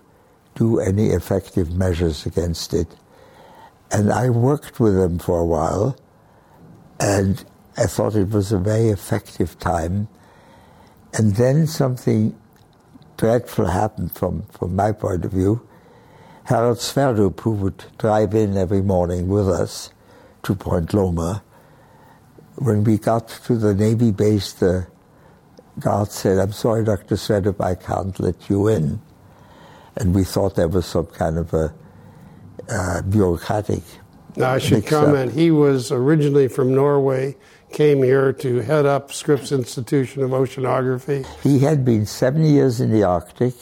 do 0.60 0.78
any 0.78 1.06
effective 1.06 1.72
measures 1.74 2.26
against 2.26 2.74
it. 2.74 2.86
And 3.90 4.12
I 4.12 4.28
worked 4.28 4.78
with 4.78 4.94
them 4.94 5.18
for 5.18 5.40
a 5.40 5.46
while, 5.46 5.96
and 7.00 7.42
I 7.78 7.86
thought 7.86 8.14
it 8.14 8.28
was 8.28 8.52
a 8.52 8.58
very 8.58 8.90
effective 8.90 9.58
time. 9.58 10.06
And 11.14 11.36
then 11.36 11.66
something 11.66 12.38
dreadful 13.16 13.68
happened 13.68 14.14
from, 14.14 14.42
from 14.50 14.76
my 14.76 14.92
point 14.92 15.24
of 15.24 15.32
view. 15.32 15.66
Harald 16.44 16.78
Sverdrup, 16.78 17.40
who 17.40 17.52
would 17.52 17.82
drive 17.96 18.34
in 18.34 18.58
every 18.58 18.82
morning 18.82 19.28
with 19.28 19.48
us 19.48 19.90
to 20.42 20.54
Point 20.54 20.92
Loma, 20.92 21.42
when 22.56 22.84
we 22.84 22.98
got 22.98 23.28
to 23.46 23.56
the 23.56 23.74
Navy 23.74 24.12
base, 24.12 24.52
the 24.52 24.86
guard 25.78 26.10
said, 26.10 26.36
I'm 26.38 26.52
sorry, 26.52 26.84
Dr. 26.84 27.14
Sverdrup, 27.14 27.64
I 27.64 27.76
can't 27.76 28.20
let 28.20 28.50
you 28.50 28.68
in. 28.68 29.00
And 29.96 30.14
we 30.14 30.24
thought 30.24 30.56
there 30.56 30.68
was 30.68 30.86
some 30.86 31.06
kind 31.06 31.38
of 31.38 31.52
a 31.52 31.74
uh, 32.68 33.02
bureaucratic 33.02 33.82
Now, 34.36 34.52
I 34.52 34.58
should 34.58 34.78
mix 34.78 34.92
up. 34.92 35.06
comment, 35.06 35.32
he 35.32 35.50
was 35.50 35.90
originally 35.90 36.48
from 36.48 36.74
Norway, 36.74 37.36
came 37.72 38.02
here 38.02 38.32
to 38.34 38.60
head 38.60 38.86
up 38.86 39.12
Scripps 39.12 39.52
Institution 39.52 40.22
of 40.22 40.30
Oceanography. 40.30 41.26
He 41.42 41.60
had 41.60 41.84
been 41.84 42.06
seven 42.06 42.44
years 42.44 42.80
in 42.80 42.92
the 42.92 43.02
Arctic, 43.02 43.54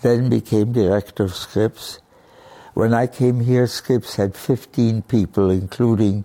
then 0.00 0.28
became 0.28 0.72
director 0.72 1.24
of 1.24 1.34
Scripps. 1.34 2.00
When 2.74 2.94
I 2.94 3.06
came 3.06 3.40
here, 3.40 3.66
Scripps 3.66 4.16
had 4.16 4.34
15 4.34 5.02
people, 5.02 5.50
including 5.50 6.24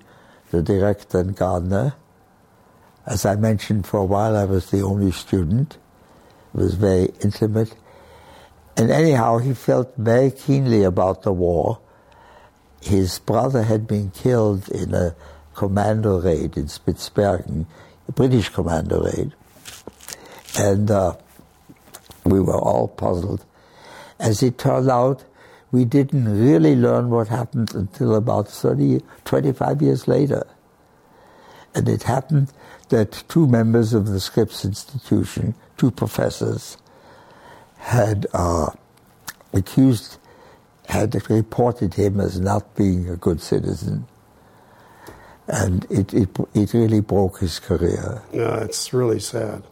the 0.51 0.63
director 0.63 1.19
and 1.19 1.35
gardener. 1.35 1.95
As 3.05 3.25
I 3.25 3.35
mentioned, 3.35 3.85
for 3.85 3.99
a 3.99 4.05
while 4.05 4.35
I 4.35 4.45
was 4.45 4.71
the 4.71 4.81
only 4.81 5.11
student. 5.11 5.77
It 6.53 6.57
was 6.57 6.75
very 6.75 7.09
intimate. 7.21 7.75
And 8.77 8.91
anyhow, 8.91 9.39
he 9.39 9.55
felt 9.55 9.91
very 9.97 10.29
keenly 10.29 10.83
about 10.83 11.23
the 11.23 11.33
war. 11.33 11.79
His 12.79 13.17
brother 13.17 13.63
had 13.63 13.87
been 13.87 14.11
killed 14.11 14.69
in 14.69 14.93
a 14.93 15.15
commando 15.55 16.21
raid 16.21 16.55
in 16.55 16.65
Spitsbergen, 16.65 17.65
a 18.07 18.11
British 18.11 18.49
commando 18.49 19.03
raid. 19.03 19.33
And 20.59 20.91
uh, 20.91 21.15
we 22.23 22.39
were 22.39 22.59
all 22.59 22.87
puzzled. 22.87 23.43
As 24.19 24.43
it 24.43 24.59
turned 24.59 24.91
out, 24.91 25.23
we 25.71 25.83
didn't 25.83 26.25
really 26.39 26.75
learn 26.75 27.09
what 27.09 27.29
happened 27.29 27.73
until 27.73 28.15
about 28.15 28.47
30, 28.47 29.01
25 29.25 29.81
years 29.81 30.07
later. 30.07 30.45
And 31.73 31.89
it 31.89 32.03
happened 32.03 32.53
that 32.89 33.23
two 33.27 33.47
members 33.47 33.93
of 33.93 34.07
the 34.07 34.19
Scripps 34.19 34.63
Institution, 34.63 35.55
two 35.77 35.89
professors, 35.89 36.77
had 37.87 38.27
uh, 38.33 38.69
accused, 39.53 40.17
had 40.89 41.15
reported 41.29 41.93
him 41.93 42.19
as 42.19 42.39
not 42.39 42.75
being 42.75 43.09
a 43.09 43.15
good 43.15 43.41
citizen. 43.41 44.05
And 45.47 45.85
it, 45.89 46.13
it, 46.13 46.29
it 46.53 46.73
really 46.73 46.99
broke 46.99 47.39
his 47.39 47.59
career. 47.59 48.21
No, 48.33 48.53
it's 48.55 48.91
really 48.93 49.21
sad. 49.21 49.63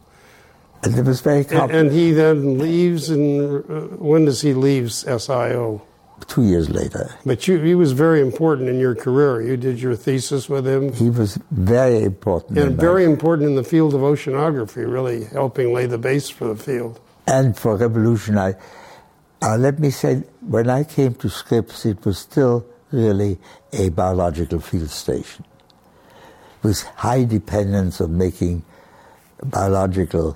And 0.83 0.95
it 0.97 1.03
was 1.03 1.19
very 1.19 1.39
And, 1.39 1.49
complicated. 1.49 1.85
and 1.87 1.95
he 1.95 2.11
then 2.11 2.57
leaves, 2.57 3.09
and 3.09 3.63
uh, 3.69 3.81
when 3.97 4.23
does 4.25 4.41
he 4.41 4.53
leave 4.53 4.85
SIO? 4.85 5.81
Two 6.27 6.43
years 6.43 6.69
later, 6.69 7.13
But 7.25 7.45
you, 7.45 7.59
he 7.59 7.75
was 7.75 7.91
very 7.91 8.21
important 8.21 8.69
in 8.69 8.79
your 8.79 8.95
career. 8.95 9.41
You 9.41 9.57
did 9.57 9.81
your 9.81 9.97
thesis 9.97 10.47
with 10.47 10.65
him, 10.65 10.93
he 10.93 11.09
was 11.09 11.37
very 11.51 12.03
important. 12.03 12.57
and 12.57 12.77
very 12.79 13.03
important 13.03 13.49
in 13.49 13.55
the 13.55 13.65
field 13.65 13.93
of 13.93 13.99
oceanography, 13.99 14.89
really 14.89 15.25
helping 15.25 15.73
lay 15.73 15.85
the 15.87 15.97
base 15.97 16.29
for 16.29 16.45
the 16.47 16.55
field. 16.55 17.01
And 17.27 17.57
for 17.57 17.75
revolution. 17.77 18.37
I, 18.37 18.55
uh, 19.41 19.57
let 19.57 19.79
me 19.79 19.89
say, 19.89 20.23
when 20.41 20.69
I 20.69 20.83
came 20.83 21.15
to 21.15 21.29
Scripps, 21.29 21.85
it 21.85 22.05
was 22.05 22.17
still 22.17 22.65
really 22.91 23.37
a 23.73 23.89
biological 23.89 24.59
field 24.59 24.89
station. 24.89 25.45
with 26.63 26.81
high 26.95 27.23
dependence 27.23 28.01
on 28.01 28.17
making 28.17 28.63
biological 29.43 30.35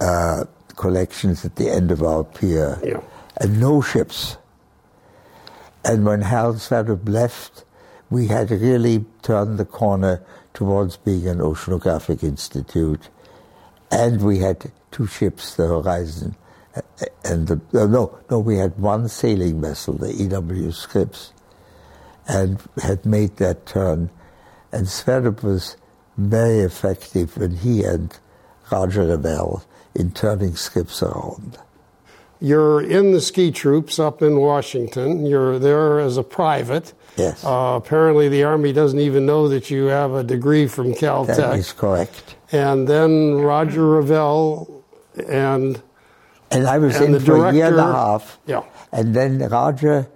uh, 0.00 0.44
collections 0.76 1.44
at 1.44 1.56
the 1.56 1.68
end 1.70 1.90
of 1.90 2.02
our 2.02 2.24
pier, 2.24 2.80
Yeah. 2.82 3.00
and 3.36 3.60
no 3.60 3.82
ships. 3.82 4.38
And 5.84 6.06
when 6.06 6.22
Harold 6.22 6.56
Sverdrup 6.56 7.06
left, 7.06 7.64
we 8.08 8.28
had 8.28 8.50
really 8.50 9.04
turned 9.20 9.58
the 9.58 9.66
corner 9.66 10.22
towards 10.54 10.96
being 10.96 11.26
an 11.28 11.38
oceanographic 11.38 12.22
institute, 12.22 13.10
and 13.90 14.22
we 14.22 14.38
had 14.38 14.72
two 14.92 15.06
ships, 15.06 15.56
the 15.56 15.66
Horizon, 15.66 16.36
and 17.24 17.48
the 17.48 17.60
no, 17.72 18.18
no, 18.30 18.38
we 18.38 18.56
had 18.58 18.78
one 18.78 19.08
sailing 19.08 19.60
vessel, 19.60 19.94
the 19.94 20.10
E.W. 20.22 20.70
Scripps, 20.72 21.32
and 22.28 22.60
had 22.82 23.04
made 23.04 23.36
that 23.38 23.66
turn. 23.66 24.10
And 24.70 24.86
Sverdrup 24.86 25.42
was 25.42 25.76
very 26.16 26.60
effective, 26.60 27.36
when 27.36 27.56
he 27.56 27.82
and 27.82 28.16
Roger 28.70 29.04
Revelle 29.04 29.64
in 29.94 30.12
turning 30.12 30.54
Scripps 30.56 31.02
around. 31.02 31.58
You're 32.40 32.80
in 32.82 33.12
the 33.12 33.20
ski 33.20 33.52
troops 33.52 33.98
up 34.00 34.20
in 34.20 34.40
Washington. 34.40 35.26
You're 35.26 35.58
there 35.60 36.00
as 36.00 36.16
a 36.16 36.24
private. 36.24 36.92
Yes. 37.16 37.44
Uh, 37.44 37.74
apparently, 37.76 38.28
the 38.28 38.42
Army 38.42 38.72
doesn't 38.72 38.98
even 38.98 39.26
know 39.26 39.48
that 39.48 39.70
you 39.70 39.84
have 39.86 40.12
a 40.12 40.24
degree 40.24 40.66
from 40.66 40.92
Caltech. 40.94 41.36
That 41.36 41.58
is 41.58 41.72
correct. 41.72 42.34
and 42.50 42.88
then 42.88 43.34
Roger 43.34 43.82
Revelle 43.82 44.81
and 45.28 45.82
And 46.50 46.66
I 46.66 46.78
was 46.78 46.96
And 46.96 47.06
in 47.06 47.12
the 47.12 47.20
for 47.20 47.46
a 47.48 47.52
year 47.54 47.66
and 47.68 47.76
a 47.78 47.82
half. 47.92 48.38
Yeah. 48.46 48.62
And 48.92 49.14
then 49.16 49.38
Roger, 49.38 50.08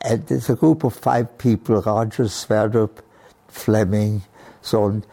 and 0.00 0.26
there's 0.26 0.48
a 0.48 0.56
group 0.56 0.84
of 0.84 0.94
five 0.94 1.36
people, 1.38 1.80
Roger, 1.82 2.24
Sverdrup, 2.24 2.98
Fleming, 3.48 4.22
so 4.62 4.84
on, 4.84 5.04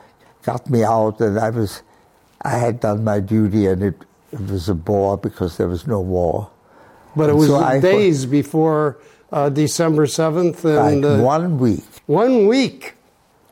got 0.44 0.70
me 0.70 0.84
out, 0.84 1.20
and 1.20 1.38
I 1.38 1.50
was, 1.50 1.84
I 2.42 2.52
had 2.58 2.80
done 2.80 3.04
my 3.04 3.20
duty, 3.20 3.68
and 3.68 3.84
it, 3.84 3.96
it 4.32 4.40
was 4.50 4.70
a 4.70 4.74
bore 4.76 5.18
because 5.18 5.58
there 5.58 5.68
was 5.68 5.86
no 5.86 6.00
war. 6.00 6.50
but 7.16 7.30
it 7.30 7.36
was 7.36 7.48
so 7.50 7.58
I- 7.58 7.80
days 7.82 8.26
before 8.26 8.98
uh, 9.34 9.50
December 9.50 10.08
seventh, 10.08 10.64
and 10.66 11.02
Like 11.04 11.20
uh, 11.20 11.24
one 11.24 11.60
week. 11.60 11.84
one 12.08 12.48
week. 12.48 12.96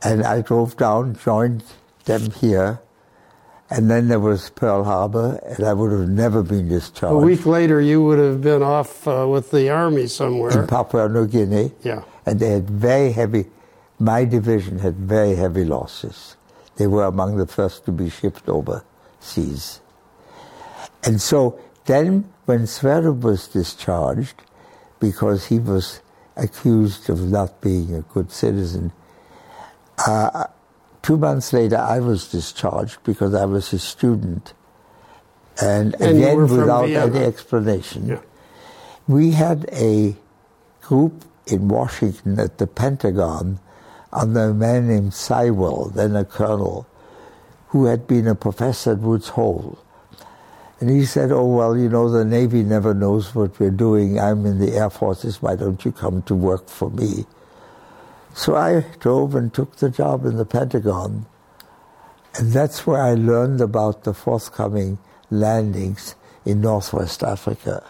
And 0.04 0.24
I 0.24 0.42
drove 0.42 0.78
down, 0.78 1.16
joined 1.22 1.64
them 2.06 2.32
here, 2.32 2.80
and 3.70 3.90
then 3.92 4.08
there 4.08 4.20
was 4.20 4.50
Pearl 4.52 4.84
Harbor, 4.84 5.40
and 5.44 5.66
I 5.66 5.74
would 5.74 5.92
have 5.92 6.08
never 6.08 6.42
been 6.42 6.70
discharged. 6.70 7.14
A 7.14 7.18
week 7.18 7.46
later, 7.46 7.82
you 7.82 8.02
would 8.04 8.20
have 8.20 8.42
been 8.42 8.64
off 8.64 9.08
uh, 9.08 9.28
with 9.30 9.52
the 9.52 9.70
Army 9.70 10.08
somewhere. 10.08 10.58
in 10.58 10.68
Papua 10.68 11.10
New 11.10 11.28
Guinea. 11.28 11.72
Yeah. 11.84 12.04
And 12.26 12.40
they 12.40 12.50
had 12.52 12.70
very 12.70 13.12
heavy, 13.12 13.46
my 14.00 14.24
division 14.24 14.80
had 14.80 14.96
very 14.96 15.36
heavy 15.36 15.66
losses. 15.66 16.38
They 16.78 16.88
were 16.88 17.06
among 17.06 17.38
the 17.38 17.48
first 17.48 17.86
to 17.86 17.92
be 17.92 18.10
shipped 18.10 18.48
overseas. 18.48 19.82
And 21.04 21.22
so 21.22 21.60
then 21.86 22.32
when 22.46 22.62
Sverdrup 22.62 23.22
was 23.22 23.48
discharged, 23.48 24.44
because 25.00 25.48
he 25.48 25.60
was 25.60 26.02
accused 26.36 27.10
of 27.10 27.30
not 27.30 27.62
being 27.62 27.94
a 27.94 28.02
good 28.02 28.32
citizen, 28.32 28.94
uh, 30.06 30.46
two 31.08 31.18
months 31.18 31.54
later 31.54 31.78
I 31.78 32.02
was 32.02 32.28
discharged 32.28 33.02
because 33.06 33.34
I 33.34 33.46
was 33.46 33.72
a 33.72 33.80
student. 33.80 34.54
And, 35.62 35.96
And 36.02 36.18
again, 36.18 36.42
without 36.42 36.90
any 36.90 37.20
explanation. 37.20 38.10
Yeah. 38.10 38.20
We 39.08 39.32
had 39.32 39.70
a 39.72 40.18
group 40.82 41.24
in 41.46 41.70
Washington 41.70 42.38
at 42.42 42.58
the 42.58 42.68
Pentagon 42.68 43.60
under 44.12 44.50
a 44.50 44.54
man 44.54 44.90
named 44.90 45.14
Seiwell, 45.14 45.94
then 45.96 46.14
a 46.14 46.26
colonel, 46.26 46.86
who 47.70 47.86
had 47.86 48.06
been 48.06 48.28
a 48.28 48.36
professor 48.36 48.92
at 48.92 49.00
Woods 49.00 49.30
Hole. 49.30 49.80
And 50.82 50.90
he 50.90 51.06
said, 51.06 51.32
Oh, 51.32 51.46
well, 51.46 51.78
you 51.78 51.88
know, 51.88 52.10
the 52.10 52.26
Navy 52.26 52.64
never 52.64 52.94
knows 52.94 53.34
what 53.34 53.58
we're 53.62 53.72
doing. 53.72 54.20
I'm 54.20 54.46
in 54.46 54.60
the 54.60 54.74
Air 54.74 54.90
Forces. 54.90 55.42
Why 55.42 55.56
don't 55.56 55.86
you 55.86 55.94
come 55.94 56.22
to 56.24 56.36
work 56.36 56.68
for 56.68 56.90
me? 56.90 57.26
So 58.38 58.56
I 58.56 58.86
drove 59.00 59.34
and 59.34 59.52
took 59.52 59.78
the 59.78 59.90
job 59.90 60.24
in 60.24 60.38
the 60.38 60.46
Pentagon. 60.46 61.26
And 62.36 62.52
that's 62.52 62.86
where 62.86 63.02
I 63.02 63.16
learned 63.16 63.62
about 63.62 64.04
the 64.04 64.14
forthcoming 64.14 65.00
landings 65.32 66.14
in 66.46 66.62
Northwest 66.62 67.24
Africa. 67.24 67.84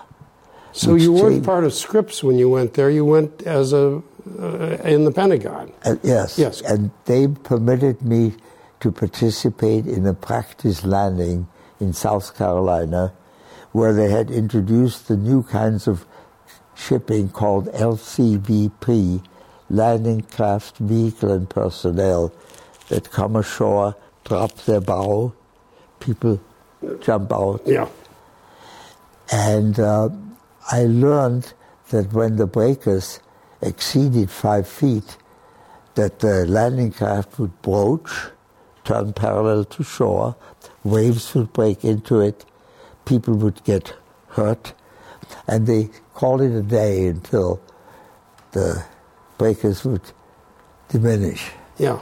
So 0.72 0.96
you 0.96 1.12
weren't 1.12 1.34
changed- 1.34 1.46
part 1.46 1.66
of 1.66 1.74
Scripps 1.74 2.24
when 2.24 2.38
you 2.38 2.48
went 2.50 2.76
there. 2.76 2.90
You 2.90 3.04
went 3.04 3.44
as 3.44 3.74
a 3.74 4.02
uh, 4.40 4.78
in 4.86 5.04
the 5.04 5.12
Pentagon. 5.12 5.74
Uh, 5.84 5.96
yes. 6.02 6.40
Yes. 6.40 6.62
And 6.62 6.92
they 7.06 7.28
permitted 7.28 8.02
me 8.02 8.34
to 8.80 8.92
participate 8.92 9.86
in 9.86 10.06
a 10.08 10.14
practice 10.14 10.86
landing 10.86 11.48
in 11.82 11.92
South 11.92 12.38
Carolina 12.38 13.14
where 13.74 13.94
they 13.94 14.10
had 14.10 14.32
introduced 14.32 15.10
the 15.10 15.18
new 15.18 15.44
kinds 15.44 15.88
of 15.88 16.06
shipping 16.74 17.28
called 17.30 17.68
LCVP, 17.74 19.24
landing 19.70 20.22
craft 20.22 20.78
vehicle 20.78 21.32
and 21.32 21.50
personnel, 21.50 22.34
that 22.90 23.12
come 23.12 23.36
ashore, 23.36 23.96
drop 24.24 24.56
their 24.66 24.82
bow, 24.82 25.34
people 26.00 26.40
jump 27.02 27.34
out, 27.34 27.62
Yeah. 27.66 27.88
and 29.32 29.80
uh, 29.80 30.10
I 30.72 30.86
learned 30.86 31.54
that 31.90 32.14
when 32.14 32.38
the 32.38 32.48
breakers 32.48 33.20
exceeded 33.62 34.30
five 34.30 34.68
feet, 34.68 35.18
that 35.96 36.20
the 36.20 36.46
landing 36.46 36.92
craft 36.92 37.40
would 37.40 37.62
broach, 37.62 38.12
turn 38.84 39.14
parallel 39.14 39.66
to 39.66 39.84
shore, 39.84 40.36
waves 40.84 41.34
would 41.36 41.52
break 41.54 41.84
into 41.84 42.22
it, 42.22 42.46
people 43.06 43.34
would 43.36 43.64
get 43.64 43.94
hurt, 44.30 44.74
and 45.48 45.68
they 45.68 45.90
called 46.14 46.42
it 46.42 46.56
a 46.56 46.62
day 46.62 47.08
until 47.08 47.60
the 48.52 48.84
breakers 49.38 49.84
would 49.86 50.02
diminish. 50.90 51.52
Yeah. 51.78 52.00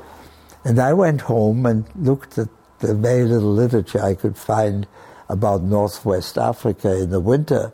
And 0.63 0.79
I 0.79 0.93
went 0.93 1.21
home 1.21 1.65
and 1.65 1.85
looked 1.95 2.37
at 2.37 2.49
the 2.79 2.95
very 2.95 3.23
little 3.25 3.53
literature 3.53 4.03
I 4.03 4.15
could 4.15 4.37
find 4.37 4.87
about 5.29 5.63
Northwest 5.63 6.37
Africa 6.37 6.95
in 6.97 7.09
the 7.09 7.19
winter 7.19 7.73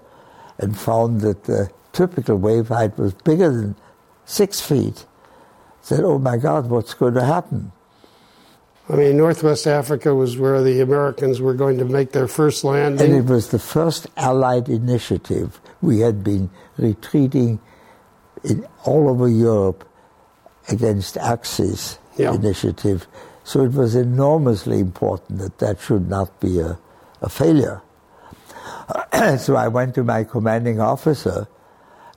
and 0.58 0.78
found 0.78 1.22
that 1.22 1.46
the 1.46 1.70
typical 1.94 2.38
wave 2.38 2.70
height 2.70 2.98
was 2.98 3.14
bigger 3.14 3.50
than 3.50 3.76
six 4.26 4.62
feet. 4.62 5.06
Said, 5.82 6.02
oh 6.02 6.20
my 6.20 6.38
God, 6.38 6.70
what's 6.70 6.94
going 6.94 7.16
to 7.16 7.26
happen? 7.26 7.72
I 8.90 8.96
mean, 8.96 9.18
Northwest 9.18 9.68
Africa 9.68 10.14
was 10.14 10.38
where 10.38 10.62
the 10.62 10.82
Americans 10.82 11.40
were 11.40 11.54
going 11.54 11.78
to 11.78 11.86
make 11.86 12.12
their 12.12 12.28
first 12.28 12.64
landing. 12.64 13.14
And 13.14 13.16
it 13.16 13.32
was 13.32 13.50
the 13.50 13.60
first 13.60 14.08
Allied 14.18 14.70
initiative. 14.70 15.62
We 15.82 16.00
had 16.00 16.24
been 16.24 16.50
retreating 16.78 17.60
in 18.44 18.66
all 18.86 19.10
over 19.10 19.28
Europe 19.28 19.88
against 20.70 21.18
Axis 21.18 22.00
Yeah. 22.18 22.34
initiative. 22.34 23.08
So 23.44 23.64
it 23.64 23.74
was 23.74 23.96
enormously 23.96 24.80
important 24.80 25.40
that 25.40 25.58
that 25.60 25.80
should 25.82 26.08
not 26.10 26.40
be 26.40 26.60
a, 26.60 26.78
a 27.22 27.30
failure. 27.30 27.82
so 29.38 29.56
I 29.56 29.68
went 29.68 29.96
to 29.96 30.04
my 30.04 30.24
commanding 30.24 30.80
officer 30.80 31.48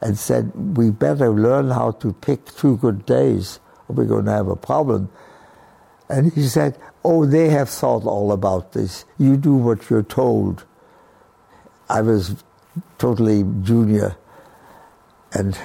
and 0.01 0.19
said, 0.19 0.53
we 0.77 0.91
better 0.91 1.31
learn 1.31 1.71
how 1.71 1.93
to 1.93 2.13
pick 2.13 2.45
two 2.57 2.77
good 2.79 3.07
days 3.07 3.59
or 3.89 3.97
we're 3.97 4.05
going 4.05 4.27
to 4.27 4.33
have 4.33 4.49
a 4.49 4.57
problem. 4.57 5.09
And 6.11 6.33
he 6.33 6.43
said, 6.49 6.79
oh, 7.05 7.25
they 7.25 7.49
have 7.49 7.69
thought 7.71 8.05
all 8.05 8.33
about 8.33 8.73
this. 8.73 9.05
You 9.19 9.37
do 9.37 9.55
what 9.55 9.89
you're 9.89 10.03
told. 10.03 10.65
I 11.89 12.03
was 12.03 12.37
totally 12.99 13.45
junior. 13.63 14.17
And 15.33 15.57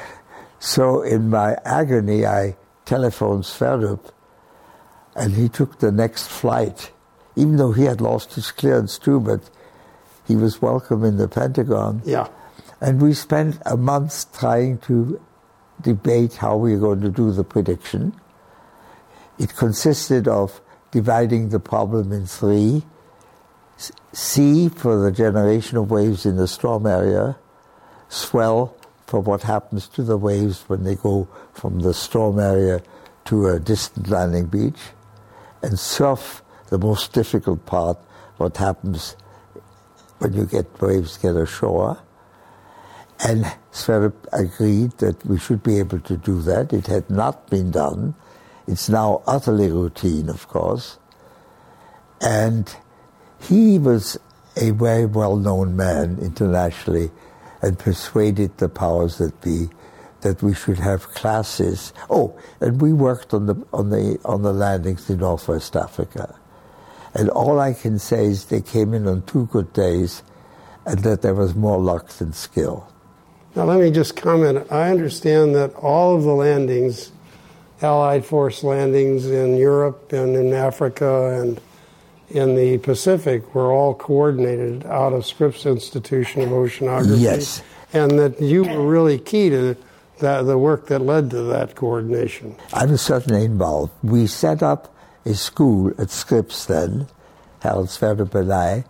so 0.60 1.02
in 1.02 1.30
my 1.30 1.58
agony, 1.65 2.26
I 2.26 2.56
telephoned 2.86 3.43
Sverdrup, 3.43 4.12
and 5.15 5.34
he 5.34 5.50
took 5.50 5.80
the 5.80 5.91
next 5.91 6.28
flight, 6.28 6.91
even 7.36 7.58
though 7.58 7.72
he 7.72 7.86
had 7.86 8.02
lost 8.02 8.36
his 8.36 8.52
clearance 8.52 8.98
too, 8.98 9.19
but 9.19 9.50
he 10.28 10.36
was 10.36 10.62
welcome 10.62 11.04
in 11.04 11.17
the 11.17 11.28
Pentagon. 11.28 12.02
yeah. 12.06 12.28
And 12.82 13.02
we 13.02 13.13
spent 13.13 13.60
a 13.65 13.76
month 13.76 14.32
trying 14.39 14.78
to 14.80 15.19
debate 15.82 16.36
how 16.36 16.56
we 16.56 16.74
were 16.78 16.95
going 16.95 17.02
to 17.02 17.10
do 17.10 17.32
the 17.32 17.43
prediction. 17.43 18.13
It 19.38 19.56
consisted 19.56 20.28
of 20.28 20.62
dividing 20.91 21.50
the 21.50 21.60
problem 21.60 22.13
in 22.13 22.26
three 22.26 22.84
C 24.13 24.69
for 24.69 24.98
the 24.98 25.12
generation 25.12 25.78
of 25.78 25.91
waves 25.91 26.26
in 26.26 26.38
the 26.38 26.48
storm 26.48 26.86
area, 26.86 27.38
swell 28.08 28.76
for 29.10 29.19
what 29.19 29.41
happens 29.41 29.88
to 29.88 30.04
the 30.04 30.17
waves 30.17 30.63
when 30.67 30.84
they 30.84 30.93
go 30.93 31.28
from 31.52 31.80
the 31.80 31.95
storm 31.95 32.39
area 32.39 32.80
to 33.26 33.48
a 33.48 33.60
distant 33.60 34.08
landing 34.08 34.45
beach, 34.45 34.80
and 35.63 35.80
surf, 35.80 36.43
the 36.69 36.78
most 36.78 37.12
difficult 37.12 37.65
part, 37.65 37.98
what 38.38 38.58
happens 38.58 39.15
when 40.19 40.34
you 40.34 40.45
get 40.45 40.80
waves 40.80 41.17
get 41.17 41.36
ashore. 41.36 41.98
And 43.28 43.52
Sverre 43.72 44.13
agreed 44.32 44.91
that 45.00 45.26
we 45.26 45.39
should 45.39 45.63
be 45.63 45.80
able 45.80 46.00
to 46.02 46.15
do 46.15 46.41
that. 46.43 46.72
It 46.72 46.86
had 46.86 47.10
not 47.10 47.50
been 47.50 47.72
done 47.72 48.13
It's 48.67 48.88
now 48.88 49.24
utterly 49.26 49.72
routine, 49.72 50.30
of 50.30 50.48
course. 50.48 51.00
And 52.22 52.72
he 53.41 53.80
was 53.80 54.19
a 54.56 54.69
very 54.69 55.08
well 55.08 55.38
known 55.38 55.76
man 55.76 56.19
internationally 56.22 57.10
and 57.62 57.78
persuaded 57.78 58.58
the 58.58 58.69
powers 58.69 59.17
that 59.17 59.39
be 59.41 59.69
that 60.22 60.43
we 60.43 60.54
should 60.54 60.80
have 60.80 61.08
classes. 61.10 61.93
Oh, 62.10 62.38
and 62.60 62.82
we 62.82 62.91
worked 62.93 63.34
on 63.34 63.45
the 63.45 63.56
on 63.74 63.89
the 63.89 64.19
on 64.26 64.41
the 64.41 64.54
landings 64.54 65.10
in 65.10 65.19
Northwest 65.19 65.76
Africa. 65.76 66.38
And 67.13 67.30
all 67.30 67.60
I 67.60 67.74
can 67.74 67.98
say 68.00 68.26
is 68.26 68.45
they 68.45 68.62
came 68.62 68.93
in 68.93 69.08
on 69.08 69.24
two 69.24 69.48
good 69.48 69.74
days 69.74 70.22
and 70.86 71.00
that 71.00 71.22
there 71.22 71.34
was 71.34 71.56
more 71.56 71.80
luck 71.80 72.10
than 72.10 72.34
skill. 72.34 72.88
Now 73.56 73.65
let 73.65 73.80
me 73.80 73.91
just 73.91 74.15
comment. 74.15 74.72
I 74.72 74.89
understand 74.91 75.56
that 75.56 75.74
all 75.76 76.15
of 76.15 76.24
the 76.24 76.34
landings, 76.34 77.12
Allied 77.82 78.26
force 78.26 78.63
landings 78.63 79.26
in 79.26 79.56
Europe 79.56 80.12
and 80.13 80.36
in 80.36 80.54
Africa 80.54 81.39
and 81.41 81.60
in 82.29 82.55
the 82.55 82.77
Pacific 82.79 83.55
were 83.55 83.71
all 83.71 83.93
coordinated 83.93 84.85
out 84.85 85.13
of 85.13 85.25
Scripps 85.25 85.65
Institution 85.65 86.41
of 86.41 86.49
Oceanography. 86.49 87.19
Yes. 87.19 87.61
And 87.91 88.19
that 88.19 88.39
you 88.39 88.63
were 88.63 88.85
really 88.85 89.17
key 89.17 89.49
to 89.49 89.75
that, 90.19 90.43
the 90.43 90.57
work 90.57 90.87
that 90.87 90.99
led 90.99 91.31
to 91.31 91.41
that 91.43 91.75
coordination. 91.75 92.55
I 92.73 92.85
was 92.85 93.01
certainly 93.01 93.45
involved. 93.45 93.93
We 94.03 94.27
set 94.27 94.61
up 94.61 94.93
a 95.25 95.33
school 95.33 95.93
at 95.97 96.11
Scripps 96.11 96.65
then, 96.65 97.07
Harald 97.61 97.87
Sverdrup 97.87 98.35
and 98.35 98.53
I, 98.53 98.85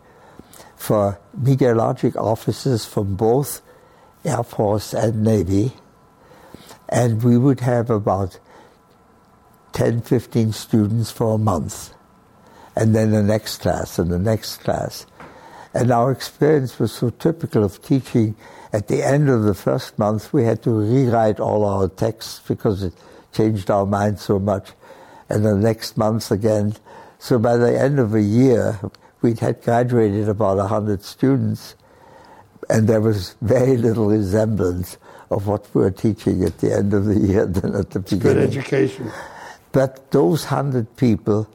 for 0.76 1.20
meteorologic 1.40 2.16
officers 2.16 2.86
from 2.86 3.16
both 3.16 3.62
Air 4.26 4.44
Force 4.44 4.94
and 4.94 5.24
Navy. 5.24 5.74
And 6.90 7.24
we 7.24 7.38
would 7.38 7.62
have 7.62 7.90
about 7.90 8.40
10, 9.74 10.02
15 10.02 10.52
students 10.52 11.12
for 11.12 11.36
a 11.36 11.38
month 11.38 11.94
and 12.80 12.96
then 12.96 13.12
the 13.12 13.22
next 13.22 13.58
class 13.58 14.00
and 14.00 14.10
the 14.10 14.18
next 14.18 14.64
class. 14.64 15.06
And 15.74 15.92
our 15.92 16.14
experience 16.14 16.80
was 16.80 16.94
so 16.94 17.10
typical 17.10 17.66
of 17.66 17.84
teaching. 17.84 18.38
At 18.72 18.88
the 18.88 19.04
end 19.04 19.28
of 19.28 19.44
the 19.44 19.54
first 19.54 20.00
month, 20.00 20.32
we 20.32 20.46
had 20.46 20.64
to 20.64 20.72
rewrite 20.72 21.42
all 21.42 21.66
our 21.66 21.90
texts 21.90 22.40
because 22.48 22.82
it 22.82 22.94
changed 23.34 23.70
our 23.70 23.86
mind 23.86 24.20
so 24.20 24.40
much. 24.40 24.70
And 25.28 25.44
the 25.44 25.56
next 25.56 25.98
month 25.98 26.32
again. 26.32 26.74
So 27.20 27.38
by 27.38 27.58
the 27.58 27.78
end 27.78 28.00
of 28.00 28.16
a 28.16 28.22
year, 28.22 28.80
we 29.22 29.36
had 29.36 29.62
graduated 29.62 30.30
about 30.30 30.56
100 30.56 31.04
students, 31.04 31.76
and 32.70 32.88
there 32.88 33.02
was 33.02 33.36
very 33.42 33.76
little 33.76 34.08
resemblance 34.08 34.98
of 35.30 35.48
what 35.48 35.68
we 35.76 35.82
were 35.82 35.92
teaching 35.92 36.46
at 36.46 36.60
the 36.60 36.74
end 36.74 36.94
of 36.94 37.04
the 37.04 37.20
year 37.20 37.46
than 37.46 37.76
at 37.76 37.90
the 37.92 38.00
beginning. 38.00 38.22
Good 38.22 38.38
education. 38.38 39.12
But 39.74 40.12
those 40.12 40.46
100 40.46 40.96
people 40.96 41.50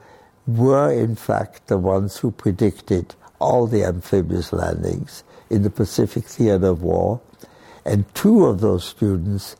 were 0.46 0.92
in 0.92 1.16
fact 1.16 1.66
the 1.68 1.78
ones 1.78 2.18
who 2.18 2.30
predicted 2.30 3.14
all 3.38 3.66
the 3.66 3.85
amphibious 3.85 4.52
landings 4.52 5.24
in 5.50 5.62
the 5.62 5.70
Pacific 5.70 6.24
theater 6.24 6.68
of 6.68 6.83
war. 6.83 7.20
And 7.85 8.12
two 8.14 8.46
of 8.46 8.61
those 8.61 8.85
students 8.85 9.57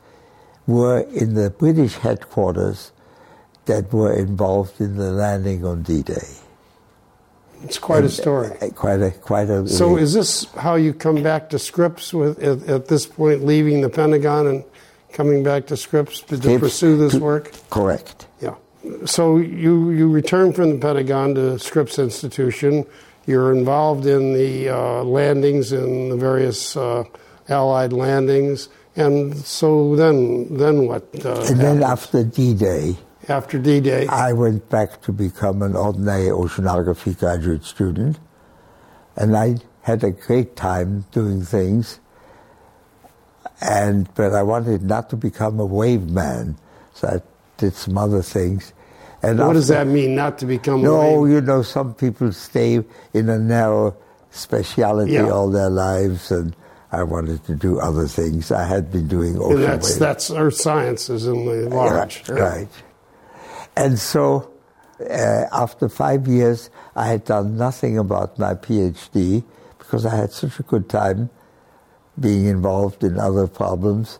were 0.67 1.01
in 1.01 1.35
the 1.35 1.51
British 1.51 1.95
headquarters 1.97 2.93
that 3.67 3.93
were 3.93 4.13
involved 4.13 4.81
in 4.81 4.97
the 4.97 5.11
landing 5.11 5.65
on 5.65 5.83
D-Day. 5.83 6.45
It's 7.63 7.79
quite 7.79 7.99
and, 7.99 8.07
a 8.07 8.11
story. 8.11 8.51
Uh, 8.61 8.69
quite 8.71 9.01
a 9.01 9.11
quite 9.11 9.49
a. 9.49 9.67
So, 9.67 9.97
is 9.97 10.13
this 10.13 10.45
how 10.55 10.75
you 10.75 10.93
come 10.93 11.23
back 11.23 11.49
to 11.51 11.59
Scripps 11.59 12.13
with 12.13 12.43
at, 12.43 12.63
at 12.69 12.89
this 12.89 13.07
point, 13.07 13.47
leaving 13.47 13.81
the 13.81 13.89
Pentagon 13.89 14.47
and 14.47 14.65
coming 15.15 15.43
back 15.43 15.67
to 15.69 15.77
Scripps 15.77 16.21
to, 16.23 16.39
to 16.39 16.59
pursue 16.59 16.99
this 16.99 17.13
to, 17.13 17.21
work? 17.21 17.53
Correct. 17.71 18.27
So 19.07 19.39
you, 19.39 19.91
you 19.91 20.09
return 20.11 20.53
from 20.53 20.71
the 20.71 20.79
Pentagon 20.79 21.35
to 21.35 21.59
Scripps 21.59 21.99
Institution. 21.99 22.85
You're 23.27 23.55
involved 23.55 24.07
in 24.07 24.35
the 24.35 24.69
uh, 24.69 25.03
landings 25.05 25.73
in 25.73 26.11
the 26.11 26.17
various 26.17 26.77
uh, 26.77 27.05
Allied 27.49 27.93
landings, 27.93 28.69
and 28.97 29.37
so 29.37 29.97
then 29.97 30.57
then 30.57 30.87
what? 30.87 31.05
Uh, 31.25 31.43
and 31.43 31.61
then 31.61 31.83
after 31.83 32.25
D-Day. 32.25 32.97
After 33.29 33.59
D-Day, 33.59 34.07
I 34.09 34.33
went 34.33 34.69
back 34.69 35.03
to 35.03 35.13
become 35.13 35.63
an 35.63 35.77
ordinary 35.77 36.29
oceanography 36.29 37.19
graduate 37.19 37.65
student, 37.65 38.19
and 39.17 39.37
I 39.37 39.57
had 39.83 40.05
a 40.05 40.11
great 40.11 40.57
time 40.57 41.05
doing 41.13 41.43
things. 41.43 42.01
And 43.61 44.09
but 44.15 44.33
I 44.33 44.43
wanted 44.43 44.83
not 44.83 45.11
to 45.11 45.17
become 45.17 45.61
a 45.61 45.67
wave 45.67 46.09
man, 46.11 46.57
so 46.93 47.09
I 47.09 47.23
did 47.57 47.75
some 47.75 47.99
other 47.99 48.23
things. 48.23 48.73
And 49.23 49.39
what 49.39 49.47
after, 49.47 49.55
does 49.55 49.69
that 49.69 49.87
mean, 49.87 50.15
not 50.15 50.39
to 50.39 50.47
become 50.47 50.81
a 50.81 50.83
No, 50.83 51.25
you 51.25 51.41
know, 51.41 51.63
some 51.63 51.95
people 51.95 52.31
stay 52.33 52.85
in 53.15 53.29
a 53.29 53.39
narrow 53.39 53.97
speciality 54.31 55.13
yeah. 55.13 55.31
all 55.31 55.51
their 55.51 55.71
lives, 55.71 56.31
and 56.31 56.55
I 56.93 57.05
wanted 57.05 57.45
to 57.45 57.55
do 57.55 57.81
other 57.81 58.07
things. 58.07 58.53
I 58.53 58.67
had 58.67 58.93
been 58.93 59.09
doing 59.09 59.39
ocean 59.39 59.63
and 59.63 59.65
that's, 59.65 59.97
that's 59.97 60.31
Earth 60.31 60.57
sciences 60.57 61.27
in 61.27 61.47
the 61.47 61.69
large. 61.75 62.29
Right, 62.29 62.41
right. 62.41 62.69
And 63.77 63.99
so 63.99 64.53
uh, 65.01 65.45
after 65.53 65.89
five 65.89 66.29
years, 66.29 66.71
I 66.95 67.07
had 67.07 67.25
done 67.25 67.57
nothing 67.57 67.99
about 67.99 68.39
my 68.39 68.55
PhD 68.55 69.43
because 69.79 70.07
I 70.07 70.15
had 70.15 70.33
such 70.33 70.61
a 70.61 70.63
good 70.63 70.89
time 70.89 71.31
being 72.19 72.47
involved 72.47 73.03
in 73.03 73.19
other 73.19 73.47
problems. 73.47 74.19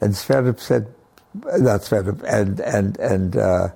And 0.00 0.14
Sverdrup 0.14 0.60
said, 0.60 0.94
that's 1.34 1.88
Sverdrup, 1.88 2.22
and, 2.22 2.60
and, 2.60 2.98
and 2.98 3.36
uh, 3.36 3.68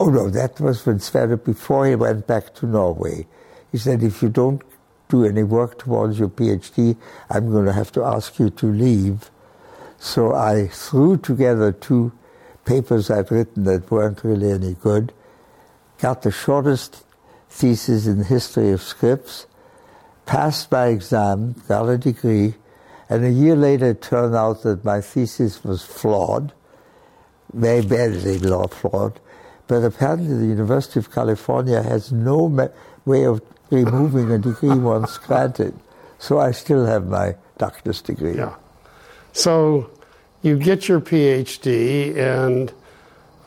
Oh 0.00 0.10
no, 0.10 0.28
that 0.28 0.60
was 0.60 0.84
when 0.84 0.98
Sverre, 0.98 1.36
before 1.36 1.86
he 1.86 1.94
went 1.94 2.26
back 2.26 2.54
to 2.56 2.66
Norway. 2.66 3.26
He 3.70 3.78
said, 3.78 4.02
if 4.02 4.22
you 4.22 4.28
don't 4.28 4.62
do 5.08 5.24
any 5.24 5.44
work 5.44 5.78
towards 5.78 6.18
your 6.18 6.28
PhD, 6.28 6.96
I'm 7.30 7.50
going 7.50 7.66
to 7.66 7.72
have 7.72 7.92
to 7.92 8.04
ask 8.04 8.38
you 8.38 8.50
to 8.50 8.66
leave. 8.66 9.30
So 9.98 10.34
I 10.34 10.66
threw 10.68 11.16
together 11.16 11.72
two 11.72 12.12
papers 12.64 13.10
I'd 13.10 13.30
written 13.30 13.64
that 13.64 13.90
weren't 13.90 14.24
really 14.24 14.50
any 14.50 14.74
good, 14.74 15.12
got 15.98 16.22
the 16.22 16.32
shortest 16.32 17.04
thesis 17.48 18.06
in 18.06 18.18
the 18.18 18.24
history 18.24 18.72
of 18.72 18.82
Scripps, 18.82 19.46
passed 20.26 20.72
my 20.72 20.86
exam, 20.88 21.54
got 21.68 21.88
a 21.88 21.98
degree, 21.98 22.54
and 23.08 23.24
a 23.24 23.30
year 23.30 23.56
later 23.56 23.90
it 23.90 24.02
turned 24.02 24.34
out 24.34 24.62
that 24.62 24.84
my 24.84 25.00
thesis 25.00 25.62
was 25.64 25.84
flawed, 25.84 26.52
very 27.52 27.82
badly 27.82 28.38
flawed, 28.38 29.20
but 29.66 29.82
apparently, 29.82 30.36
the 30.36 30.46
University 30.46 31.00
of 31.00 31.10
California 31.10 31.82
has 31.82 32.12
no 32.12 32.48
ma- 32.48 32.68
way 33.06 33.24
of 33.24 33.40
removing 33.70 34.30
a 34.30 34.38
degree 34.38 34.68
once 34.74 35.16
granted. 35.18 35.74
So 36.18 36.38
I 36.38 36.50
still 36.50 36.84
have 36.84 37.06
my 37.06 37.36
doctor's 37.58 38.02
degree. 38.02 38.36
Yeah. 38.36 38.54
So 39.32 39.90
you 40.42 40.58
get 40.58 40.88
your 40.88 41.00
PhD, 41.00 42.16
and 42.16 42.72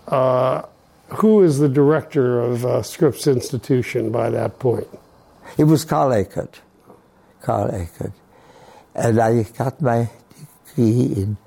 uh, 0.08 0.64
who 1.10 1.44
is 1.44 1.60
the 1.60 1.70
director 1.70 2.40
of 2.40 2.66
uh, 2.66 2.82
Scripps 2.82 3.28
Institution 3.28 4.12
by 4.12 4.30
that 4.32 4.60
point? 4.60 4.88
It 5.58 5.66
was 5.66 5.86
Carl 5.86 6.10
Eckart. 6.10 6.56
Carl 7.42 7.70
Eckart. 7.70 8.14
And 8.98 9.20
I 9.20 9.44
got 9.44 9.80
my 9.80 10.10
degree 10.76 11.14
in 11.22 11.38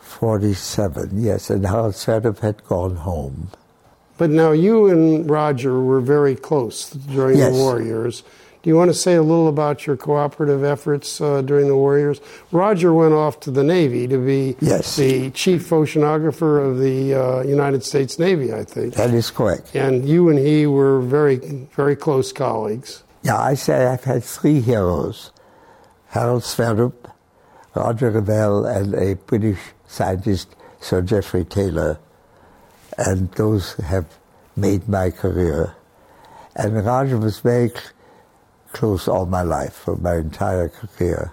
47, 0.00 1.10
yes, 1.20 1.50
and 1.50 1.66
Harald 1.66 1.94
Sverdrup 1.94 2.38
had 2.38 2.64
gone 2.64 2.96
home. 2.96 3.50
But 4.16 4.30
now 4.30 4.52
you 4.52 4.86
and 4.88 5.28
Roger 5.28 5.80
were 5.80 6.00
very 6.00 6.34
close 6.34 6.90
during 6.90 7.38
yes. 7.38 7.52
the 7.52 7.58
war 7.58 7.80
years. 7.80 8.22
Do 8.62 8.70
you 8.70 8.76
want 8.76 8.90
to 8.90 8.94
say 8.94 9.14
a 9.14 9.22
little 9.22 9.48
about 9.48 9.86
your 9.86 9.96
cooperative 9.96 10.64
efforts 10.64 11.20
uh, 11.20 11.42
during 11.42 11.68
the 11.68 11.76
war 11.76 11.98
years? 11.98 12.20
Roger 12.50 12.92
went 12.92 13.14
off 13.14 13.38
to 13.40 13.52
the 13.52 13.62
Navy 13.62 14.08
to 14.08 14.18
be 14.18 14.56
yes. 14.60 14.96
the 14.96 15.30
chief 15.30 15.70
oceanographer 15.70 16.68
of 16.68 16.78
the 16.78 17.14
uh, 17.14 17.42
United 17.42 17.84
States 17.84 18.18
Navy, 18.18 18.52
I 18.52 18.64
think. 18.64 18.94
That 18.94 19.14
is 19.14 19.30
correct. 19.30 19.74
And 19.74 20.08
you 20.08 20.28
and 20.28 20.38
he 20.38 20.66
were 20.66 21.00
very, 21.00 21.36
very 21.76 21.94
close 21.94 22.32
colleagues. 22.32 23.04
Yeah, 23.22 23.38
I 23.38 23.54
say 23.54 23.86
I've 23.86 24.04
had 24.04 24.24
three 24.24 24.60
heroes 24.60 25.30
Harald 26.18 26.42
Sverdrup, 26.42 27.12
Roger 27.74 28.10
Revelle, 28.10 28.66
and 28.66 28.94
a 28.94 29.14
British 29.14 29.60
scientist, 29.86 30.56
Sir 30.80 31.02
Geoffrey 31.02 31.44
Taylor 31.44 31.98
and 32.98 33.30
those 33.32 33.74
have 33.74 34.18
made 34.56 34.88
my 34.88 35.10
career. 35.10 35.74
And 36.56 36.84
Roger 36.84 37.16
was 37.16 37.38
very 37.38 37.68
cl- 37.68 37.82
close 38.72 39.06
all 39.06 39.26
my 39.26 39.42
life, 39.42 39.72
for 39.72 39.96
my 39.96 40.16
entire 40.16 40.68
career. 40.68 41.32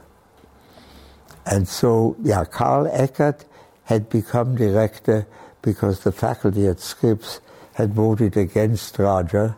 And 1.45 1.67
so, 1.67 2.15
yeah, 2.21 2.45
Carl 2.45 2.85
Eckart 2.85 3.45
had 3.85 4.09
become 4.09 4.55
director 4.55 5.27
because 5.63 6.01
the 6.01 6.11
faculty 6.11 6.67
at 6.67 6.79
Scripps 6.79 7.41
had 7.73 7.93
voted 7.93 8.37
against 8.37 8.97
Roger 8.99 9.57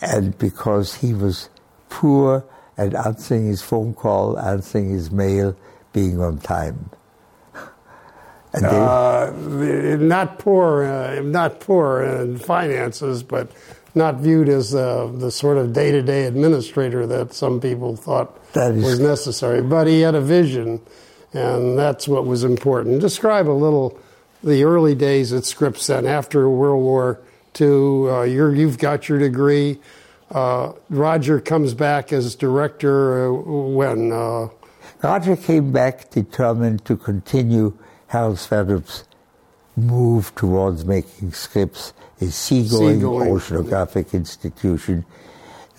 and 0.00 0.38
because 0.38 0.94
he 0.94 1.12
was 1.12 1.50
poor 1.88 2.44
at 2.78 2.94
answering 2.94 3.46
his 3.46 3.60
phone 3.60 3.92
call, 3.92 4.38
answering 4.38 4.90
his 4.90 5.10
mail, 5.10 5.56
being 5.92 6.20
on 6.20 6.38
time. 6.38 6.90
And 8.54 8.64
Uh, 8.64 9.96
not 9.96 10.38
poor, 10.38 10.82
uh, 10.84 11.20
not 11.20 11.60
poor 11.60 12.02
in 12.02 12.38
finances, 12.38 13.22
but 13.22 13.50
not 13.94 14.16
viewed 14.20 14.48
as 14.48 14.74
uh, 14.74 15.10
the 15.12 15.30
sort 15.30 15.58
of 15.58 15.74
day-to-day 15.74 16.24
administrator 16.24 17.06
that 17.06 17.34
some 17.34 17.60
people 17.60 17.94
thought 17.94 18.38
was 18.82 19.00
necessary. 19.00 19.60
But 19.60 19.86
he 19.86 20.00
had 20.00 20.14
a 20.14 20.22
vision, 20.22 20.80
and 21.34 21.78
that's 21.78 22.08
what 22.08 22.24
was 22.24 22.42
important. 22.42 23.02
Describe 23.02 23.48
a 23.50 23.52
little 23.52 23.98
the 24.42 24.64
early 24.64 24.94
days 24.94 25.32
at 25.32 25.44
Scripps. 25.44 25.86
Then, 25.88 26.06
after 26.06 26.48
World 26.48 26.82
War 26.82 27.20
II, 27.60 27.66
uh, 27.66 28.22
you're, 28.22 28.54
you've 28.54 28.78
got 28.78 29.08
your 29.08 29.18
degree. 29.18 29.78
Uh, 30.30 30.72
Roger 30.90 31.40
comes 31.40 31.74
back 31.74 32.12
as 32.12 32.34
director 32.34 33.28
uh, 33.28 33.32
when. 33.32 34.12
Uh, 34.12 34.48
Roger 35.02 35.36
came 35.36 35.72
back 35.72 36.10
determined 36.10 36.84
to 36.84 36.96
continue 36.96 37.76
Harald 38.08 38.36
Sverdrup's 38.36 39.04
move 39.76 40.34
towards 40.34 40.84
making 40.84 41.32
Scripps 41.32 41.92
a 42.20 42.26
seagoing, 42.26 42.96
Seagoing. 43.00 43.28
oceanographic 43.30 44.12
institution. 44.12 45.04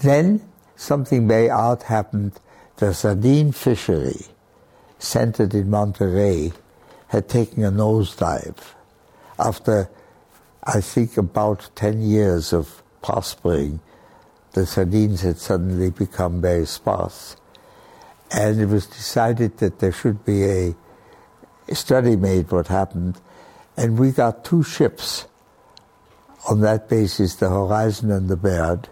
Then 0.02 0.42
something 0.78 1.28
very 1.28 1.50
odd 1.50 1.84
happened. 1.84 2.40
The 2.78 2.94
sardine 2.94 3.52
fishery, 3.52 4.26
centered 5.00 5.54
in 5.54 5.70
Monterey, 5.70 6.54
had 7.10 7.28
taken 7.28 7.64
a 7.66 7.72
nosedive 7.72 8.56
after, 9.38 9.90
I 10.64 10.80
think, 10.80 11.18
about 11.18 11.70
10 11.76 12.02
years 12.02 12.54
of 12.54 12.82
prospering. 13.02 13.82
The 14.54 14.66
sardines 14.66 15.22
had 15.22 15.38
suddenly 15.38 15.92
become 15.92 16.42
very 16.42 16.66
sparse. 16.66 17.36
And 18.32 18.60
it 18.60 18.68
was 18.68 18.86
decided 18.86 19.58
that 19.58 19.80
there 19.80 19.92
should 19.92 20.26
be 20.26 20.44
a, 20.46 20.76
study 21.74 22.16
made 22.16 22.52
what 22.52 22.68
happened, 22.68 23.20
and 23.78 23.98
we 23.98 24.12
got 24.12 24.44
two 24.44 24.64
ships 24.64 25.28
on 26.50 26.62
that 26.62 26.90
basis, 26.90 27.36
the 27.36 27.50
Horizon 27.50 28.12
and 28.12 28.28
the 28.28 28.38
Baird, 28.38 28.90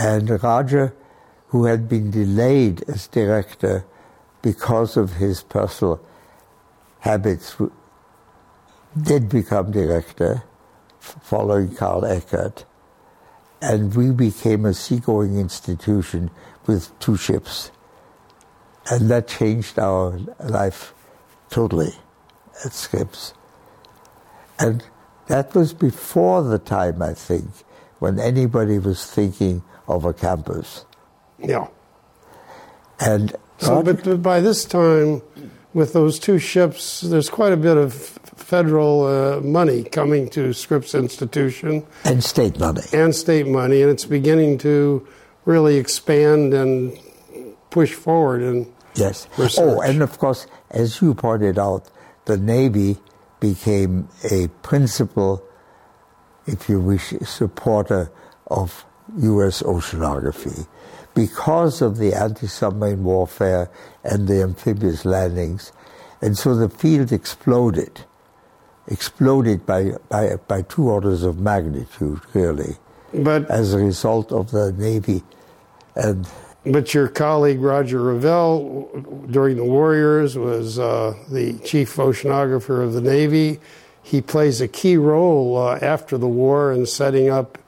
and 0.00 0.42
Roger, 0.42 0.94
who 1.48 1.64
had 1.66 1.88
been 1.88 2.10
delayed 2.10 2.82
as 2.88 3.08
director 3.08 3.84
because 4.42 4.96
of 4.96 5.14
his 5.14 5.42
personal 5.42 6.00
habits, 7.00 7.56
did 9.00 9.28
become 9.28 9.70
director 9.70 10.44
following 10.98 11.74
Carl 11.74 12.02
Eckart, 12.02 12.64
and 13.60 13.94
we 13.94 14.10
became 14.10 14.64
a 14.64 14.74
seagoing 14.74 15.38
institution 15.38 16.30
with 16.66 16.98
two 16.98 17.16
ships 17.16 17.70
and 18.90 19.08
that 19.08 19.28
changed 19.28 19.78
our 19.78 20.18
life 20.40 20.92
totally 21.48 21.92
at 22.64 22.72
Scripps. 22.72 23.34
And 24.58 24.84
that 25.28 25.54
was 25.54 25.72
before 25.72 26.42
the 26.42 26.58
time, 26.58 27.00
I 27.00 27.14
think, 27.14 27.46
when 27.98 28.18
anybody 28.18 28.78
was 28.78 29.06
thinking 29.06 29.62
of 29.86 30.04
a 30.04 30.12
campus. 30.12 30.84
yeah. 31.38 31.68
And 32.98 33.34
So, 33.58 33.82
but, 33.82 34.04
but 34.04 34.22
by 34.22 34.40
this 34.40 34.64
time, 34.64 35.22
with 35.72 35.92
those 35.92 36.18
two 36.18 36.38
ships, 36.38 37.00
there's 37.02 37.30
quite 37.30 37.52
a 37.52 37.56
bit 37.56 37.76
of 37.76 37.94
federal 37.94 39.06
uh, 39.06 39.40
money 39.40 39.84
coming 39.84 40.28
to 40.30 40.52
Scripps 40.52 40.94
Institution 40.94 41.86
and 42.04 42.22
state 42.24 42.58
money. 42.58 42.82
and 42.92 43.14
state 43.14 43.46
money, 43.46 43.82
and 43.82 43.90
it's 43.90 44.04
beginning 44.04 44.58
to 44.58 45.06
really 45.44 45.76
expand 45.76 46.52
and 46.54 46.98
push 47.70 47.92
forward. 47.92 48.42
And 48.42 48.66
Yes. 48.94 49.28
Research. 49.38 49.64
Oh, 49.64 49.80
and 49.80 50.02
of 50.02 50.18
course, 50.18 50.46
as 50.70 51.00
you 51.00 51.14
pointed 51.14 51.58
out, 51.58 51.88
the 52.24 52.36
Navy 52.36 52.98
became 53.38 54.08
a 54.30 54.48
principal, 54.62 55.42
if 56.46 56.68
you 56.68 56.80
wish, 56.80 57.14
supporter 57.24 58.10
of 58.48 58.84
U.S. 59.18 59.62
oceanography. 59.62 60.66
Because 61.14 61.82
of 61.82 61.98
the 61.98 62.14
anti 62.14 62.46
submarine 62.46 63.04
warfare 63.04 63.70
and 64.04 64.28
the 64.28 64.42
amphibious 64.42 65.04
landings. 65.04 65.72
And 66.22 66.36
so 66.36 66.54
the 66.54 66.68
field 66.68 67.12
exploded. 67.12 68.04
Exploded 68.86 69.66
by, 69.66 69.92
by, 70.08 70.36
by 70.48 70.62
two 70.62 70.88
orders 70.88 71.22
of 71.22 71.38
magnitude, 71.38 72.20
really, 72.34 72.76
but 73.14 73.48
as 73.48 73.72
a 73.72 73.78
result 73.78 74.32
of 74.32 74.50
the 74.50 74.72
Navy. 74.72 75.22
And 75.94 76.26
but 76.64 76.92
your 76.92 77.08
colleague 77.08 77.60
Roger 77.60 78.00
Revelle, 78.00 79.30
during 79.30 79.56
the 79.56 79.64
Warriors, 79.64 80.36
was 80.36 80.78
uh, 80.78 81.14
the 81.30 81.54
chief 81.64 81.94
oceanographer 81.96 82.82
of 82.82 82.92
the 82.92 83.00
Navy. 83.00 83.60
He 84.02 84.20
plays 84.20 84.60
a 84.60 84.68
key 84.68 84.96
role 84.96 85.56
uh, 85.56 85.78
after 85.80 86.18
the 86.18 86.28
war 86.28 86.72
in 86.72 86.84
setting 86.84 87.30
up 87.30 87.58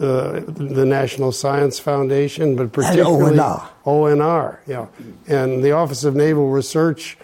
uh, 0.00 0.40
the 0.46 0.84
National 0.84 1.32
Science 1.32 1.78
Foundation, 1.78 2.56
but 2.56 2.72
particularly 2.72 3.36
ONR. 3.36 3.68
ONR, 3.84 4.58
yeah. 4.66 4.86
And 5.26 5.62
the 5.62 5.72
Office 5.72 6.04
of 6.04 6.14
Naval 6.14 6.50
Research 6.50 7.18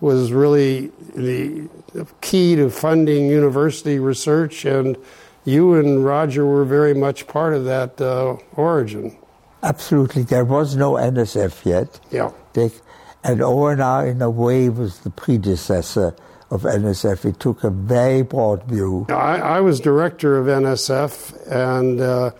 was 0.00 0.32
really 0.32 0.90
the 1.14 1.68
key 2.20 2.56
to 2.56 2.70
funding 2.70 3.26
university 3.26 3.98
research, 3.98 4.64
and 4.64 4.96
you 5.44 5.74
and 5.74 6.04
Roger 6.04 6.46
were 6.46 6.64
very 6.64 6.94
much 6.94 7.26
part 7.26 7.54
of 7.54 7.64
that 7.64 8.00
uh, 8.00 8.36
origin. 8.54 9.16
Absolutely. 9.62 10.22
There 10.22 10.44
was 10.44 10.76
no 10.76 10.92
NSF 10.92 11.64
yet. 11.64 12.00
Yeah. 12.10 12.30
They, 12.54 12.70
and 13.22 13.40
ONR, 13.40 14.10
in 14.10 14.22
a 14.22 14.30
way, 14.30 14.68
was 14.68 15.00
the 15.00 15.10
predecessor 15.10 16.14
of 16.50 16.62
NSF. 16.62 17.24
It 17.24 17.38
took 17.38 17.64
a 17.64 17.70
very 17.70 18.22
broad 18.22 18.64
view. 18.64 19.06
I, 19.08 19.38
I 19.38 19.60
was 19.60 19.80
director 19.80 20.36
of 20.36 20.46
NSF, 20.46 21.50
and 21.50 22.00
uh, 22.00 22.30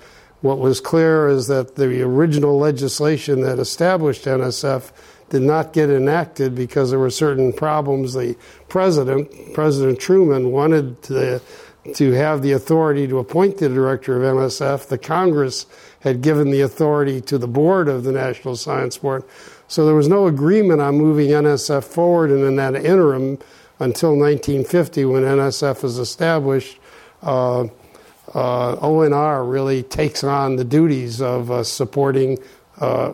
what 0.40 0.59
was 0.59 0.81
clear 0.81 1.29
is 1.29 1.46
that 1.46 1.77
the 1.77 2.03
original 2.03 2.59
legislation 2.59 3.42
that 3.42 3.59
established 3.59 4.25
NSF 4.25 4.90
did 5.29 5.42
not 5.42 5.73
get 5.73 5.90
enacted 5.90 6.55
because 6.55 6.90
there 6.90 6.99
were 6.99 7.11
certain 7.11 7.53
problems. 7.53 8.14
The 8.14 8.37
president, 8.68 9.31
President 9.55 10.01
Truman, 10.01 10.51
wanted 10.51 11.01
to, 11.05 11.40
to 11.94 12.12
have 12.12 12.42
the 12.42 12.53
authority 12.53 13.07
to 13.07 13.18
appoint 13.18 13.59
the 13.59 13.68
director 13.68 14.16
of 14.16 14.37
NSF. 14.37 14.88
The 14.88 14.99
Congress 14.99 15.66
had 16.01 16.20
given 16.20 16.51
the 16.51 16.62
authority 16.62 17.20
to 17.20 17.38
the 17.38 17.46
board 17.46 17.88
of 17.88 18.03
the 18.03 18.12
National 18.12 18.57
Science 18.57 18.99
Board. 18.99 19.23
So 19.68 19.87
there 19.87 19.94
was 19.94 20.09
no 20.09 20.27
agreement 20.27 20.81
on 20.81 20.96
moving 20.96 21.29
NSF 21.29 21.85
forward, 21.85 22.31
and 22.31 22.42
in 22.42 22.57
that 22.57 22.75
interim, 22.75 23.38
until 23.81 24.11
1950, 24.11 25.05
when 25.07 25.23
NSF 25.23 25.83
was 25.83 25.99
established, 25.99 26.79
uh, 27.23 27.62
uh, 28.35 28.77
ONR 28.77 29.51
really 29.51 29.83
takes 29.83 30.23
on 30.23 30.57
the 30.57 30.64
duties 30.64 31.21
of 31.21 31.51
uh, 31.51 31.64
supporting 31.64 32.38
uh, 32.81 33.12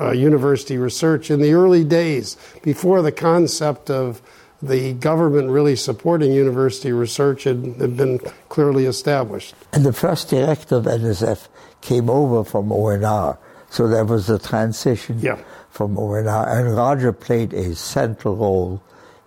uh, 0.00 0.10
university 0.12 0.78
research 0.78 1.30
in 1.30 1.40
the 1.40 1.52
early 1.52 1.84
days, 1.84 2.36
before 2.62 3.02
the 3.02 3.12
concept 3.12 3.90
of 3.90 4.22
the 4.62 4.94
government 4.94 5.50
really 5.50 5.76
supporting 5.76 6.32
university 6.32 6.90
research 6.90 7.44
had, 7.44 7.64
had 7.78 7.96
been 7.96 8.18
clearly 8.48 8.86
established. 8.86 9.54
And 9.72 9.84
the 9.84 9.92
first 9.92 10.30
director 10.30 10.76
of 10.76 10.84
NSF 10.84 11.48
came 11.80 12.08
over 12.08 12.42
from 12.44 12.70
ONR. 12.70 13.36
So 13.70 13.86
there 13.88 14.04
was 14.04 14.30
a 14.30 14.38
transition 14.38 15.18
Yeah. 15.20 15.38
from 15.70 15.96
ONR. 15.96 16.48
And 16.48 16.74
Roger 16.76 17.12
played 17.12 17.52
a 17.52 17.74
central 17.74 18.36
role 18.36 18.82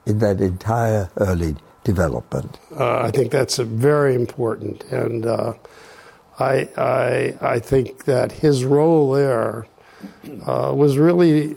in 0.07 0.19
that 0.19 0.39
entire 0.41 1.09
early 1.17 1.55
development. 1.83 2.57
Uh, 2.75 2.99
I 2.99 3.11
think 3.11 3.31
that's 3.31 3.59
uh, 3.59 3.63
very 3.63 4.15
important, 4.15 4.83
and 4.85 5.25
uh, 5.25 5.53
I, 6.39 6.69
I 6.77 7.37
I 7.55 7.59
think 7.59 8.05
that 8.05 8.31
his 8.31 8.65
role 8.65 9.11
there 9.11 9.67
uh, 10.45 10.73
was 10.75 10.97
really 10.97 11.55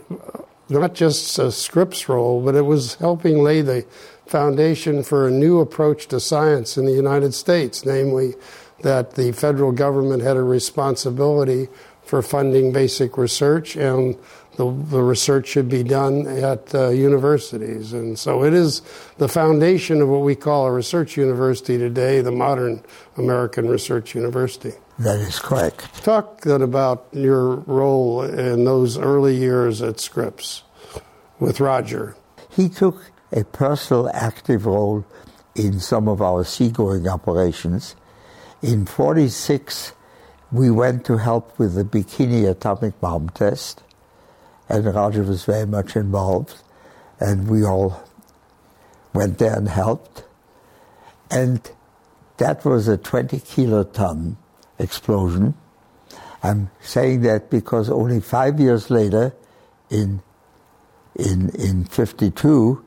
not 0.69 0.93
just 0.93 1.37
a 1.39 1.51
Scripps 1.51 2.07
role, 2.07 2.43
but 2.43 2.55
it 2.55 2.65
was 2.65 2.95
helping 2.95 3.43
lay 3.43 3.61
the 3.61 3.85
foundation 4.25 5.03
for 5.03 5.27
a 5.27 5.31
new 5.31 5.59
approach 5.59 6.07
to 6.07 6.19
science 6.19 6.77
in 6.77 6.85
the 6.85 6.93
United 6.93 7.33
States, 7.33 7.85
namely 7.85 8.33
that 8.81 9.15
the 9.15 9.31
federal 9.33 9.71
government 9.71 10.23
had 10.23 10.37
a 10.37 10.43
responsibility 10.43 11.67
for 12.03 12.21
funding 12.21 12.71
basic 12.71 13.17
research 13.17 13.75
and 13.75 14.17
the, 14.57 14.65
the 14.65 15.01
research 15.01 15.47
should 15.47 15.69
be 15.69 15.83
done 15.83 16.27
at 16.27 16.73
uh, 16.75 16.89
universities. 16.89 17.93
And 17.93 18.19
so 18.19 18.43
it 18.43 18.53
is 18.53 18.81
the 19.17 19.27
foundation 19.27 20.01
of 20.01 20.09
what 20.09 20.21
we 20.21 20.35
call 20.35 20.67
a 20.67 20.71
research 20.71 21.17
university 21.17 21.77
today, 21.77 22.21
the 22.21 22.31
modern 22.31 22.83
American 23.17 23.67
Research 23.67 24.13
University. 24.13 24.73
That 24.99 25.19
is 25.19 25.39
correct. 25.39 26.03
Talk 26.03 26.41
then 26.41 26.61
about 26.61 27.07
your 27.11 27.55
role 27.55 28.23
in 28.23 28.65
those 28.65 28.97
early 28.97 29.35
years 29.35 29.81
at 29.81 29.99
Scripps 29.99 30.63
with 31.39 31.59
Roger. 31.59 32.15
He 32.49 32.69
took 32.69 33.11
a 33.31 33.43
personal 33.45 34.09
active 34.13 34.65
role 34.65 35.05
in 35.55 35.79
some 35.79 36.07
of 36.07 36.21
our 36.21 36.43
seagoing 36.43 37.07
operations. 37.07 37.95
In 38.61 38.85
46, 38.85 39.93
we 40.51 40.69
went 40.69 41.05
to 41.05 41.17
help 41.17 41.57
with 41.57 41.75
the 41.75 41.83
Bikini 41.83 42.49
atomic 42.49 42.99
bomb 42.99 43.29
test, 43.29 43.83
and 44.71 44.85
Roger 44.85 45.23
was 45.23 45.43
very 45.43 45.67
much 45.67 45.97
involved, 45.97 46.55
and 47.19 47.49
we 47.49 47.65
all 47.65 48.01
went 49.13 49.37
there 49.37 49.55
and 49.55 49.67
helped. 49.67 50.23
And 51.29 51.69
that 52.37 52.63
was 52.63 52.87
a 52.87 52.97
20 52.97 53.39
kiloton 53.39 54.37
explosion. 54.79 55.55
I'm 56.41 56.71
saying 56.79 57.21
that 57.21 57.49
because 57.49 57.89
only 57.89 58.21
five 58.21 58.59
years 58.59 58.89
later, 58.89 59.33
in 59.89 60.21
in 61.15 61.49
in 61.49 61.83
52, 61.83 62.83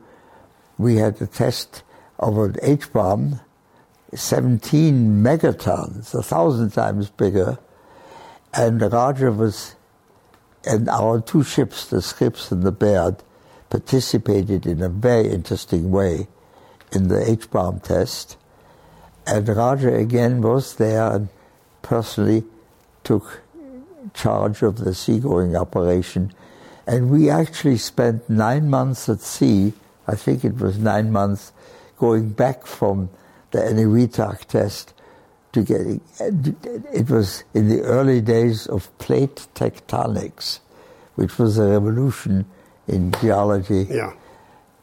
we 0.79 0.95
had 0.95 1.21
a 1.21 1.27
test 1.27 1.83
of 2.17 2.37
an 2.39 2.55
H 2.63 2.91
bomb, 2.91 3.39
17 4.13 5.23
megatons, 5.23 6.15
a 6.15 6.23
thousand 6.23 6.71
times 6.71 7.11
bigger, 7.11 7.59
and 8.53 8.81
Roger 8.81 9.31
was, 9.31 9.74
and 10.65 10.89
our 10.89 11.21
two 11.21 11.43
ships, 11.43 11.85
the 11.85 12.01
Scripps 12.01 12.51
and 12.51 12.63
the 12.63 12.71
Baird, 12.71 13.17
participated 13.69 14.65
in 14.65 14.81
a 14.81 14.89
very 14.89 15.29
interesting 15.29 15.91
way 15.91 16.27
in 16.91 17.07
the 17.07 17.29
H 17.29 17.49
bomb 17.51 17.79
test. 17.79 18.37
And 19.27 19.47
Roger 19.47 19.95
again 19.95 20.41
was 20.41 20.75
there 20.75 21.11
and 21.11 21.29
personally 21.81 22.43
took 23.03 23.41
charge 24.13 24.61
of 24.61 24.77
the 24.77 24.93
seagoing 24.93 25.55
operation. 25.55 26.33
And 26.87 27.09
we 27.09 27.29
actually 27.29 27.77
spent 27.77 28.29
nine 28.29 28.69
months 28.69 29.09
at 29.09 29.21
sea, 29.21 29.73
I 30.07 30.15
think 30.15 30.45
it 30.45 30.57
was 30.57 30.77
nine 30.77 31.11
months, 31.11 31.51
going 31.97 32.29
back 32.29 32.67
from 32.67 33.09
the 33.51 33.59
Eniwetok 33.59 34.45
test 34.45 34.93
to 35.55 35.63
getting. 35.63 36.01
It 36.93 37.09
was 37.09 37.45
in 37.53 37.69
the 37.69 37.81
early 37.81 38.19
days 38.19 38.67
of 38.67 38.95
plate 38.97 39.47
tectonics, 39.55 40.59
which 41.15 41.39
was 41.39 41.57
a 41.57 41.67
revolution 41.67 42.45
in 42.87 43.11
geology. 43.21 43.87
Yeah. 43.89 44.13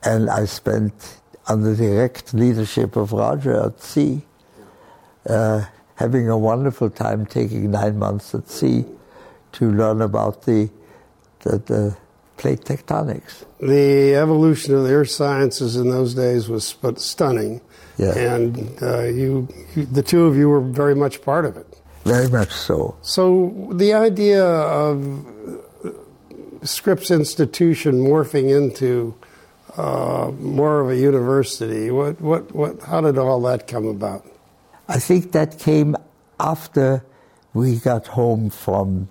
And 0.03 0.31
I 0.31 0.47
spent 0.47 1.21
under 1.47 1.77
direct 1.77 2.33
leadership 2.33 2.97
of 2.97 3.13
Roger 3.13 3.67
at 3.67 3.83
sea, 3.83 4.23
uh, 5.29 5.67
having 5.97 6.29
a 6.31 6.39
wonderful 6.39 6.89
time 6.89 7.27
taking 7.27 7.71
nine 7.71 7.99
months 7.99 8.35
at 8.35 8.49
sea 8.49 8.87
to 9.53 9.71
learn 9.71 10.01
about 10.01 10.43
the, 10.45 10.71
the, 11.41 11.59
the 11.59 11.97
plate 12.39 12.63
tectonics. 12.63 13.45
The 13.61 14.15
evolution 14.15 14.75
of 14.75 14.85
the 14.85 14.95
earth 14.95 15.11
sciences 15.11 15.77
in 15.77 15.91
those 15.91 16.15
days 16.15 16.49
was 16.49 16.75
stunning. 16.97 17.61
Yeah. 17.99 18.17
And 18.17 18.83
uh, 18.83 19.03
you, 19.03 19.49
you, 19.75 19.85
the 19.85 20.03
two 20.03 20.25
of 20.25 20.37
you 20.37 20.49
were 20.49 20.61
very 20.61 20.95
much 20.95 21.23
part 21.23 21.45
of 21.45 21.57
it. 21.57 21.67
Very 22.05 22.29
much 22.29 22.51
so. 22.51 22.97
So 23.03 23.69
the 23.73 23.93
idea 23.95 24.45
of 24.45 25.27
Scripps 26.63 27.11
Institution 27.11 28.01
morphing 28.01 28.51
into 28.57 29.15
uh, 29.77 30.33
more 30.39 30.81
of 30.81 30.91
a 30.91 30.97
university, 30.97 31.91
what, 31.91 32.21
what, 32.21 32.55
what, 32.55 32.81
how 32.83 33.01
did 33.01 33.19
all 33.19 33.41
that 33.43 33.67
come 33.67 33.87
about? 33.87 34.27
I 34.89 34.99
think 34.99 35.33
that 35.33 35.59
came 35.59 35.97
after 36.39 37.05
we 37.55 37.77
got 37.77 38.09
home 38.09 38.51
from 38.51 39.09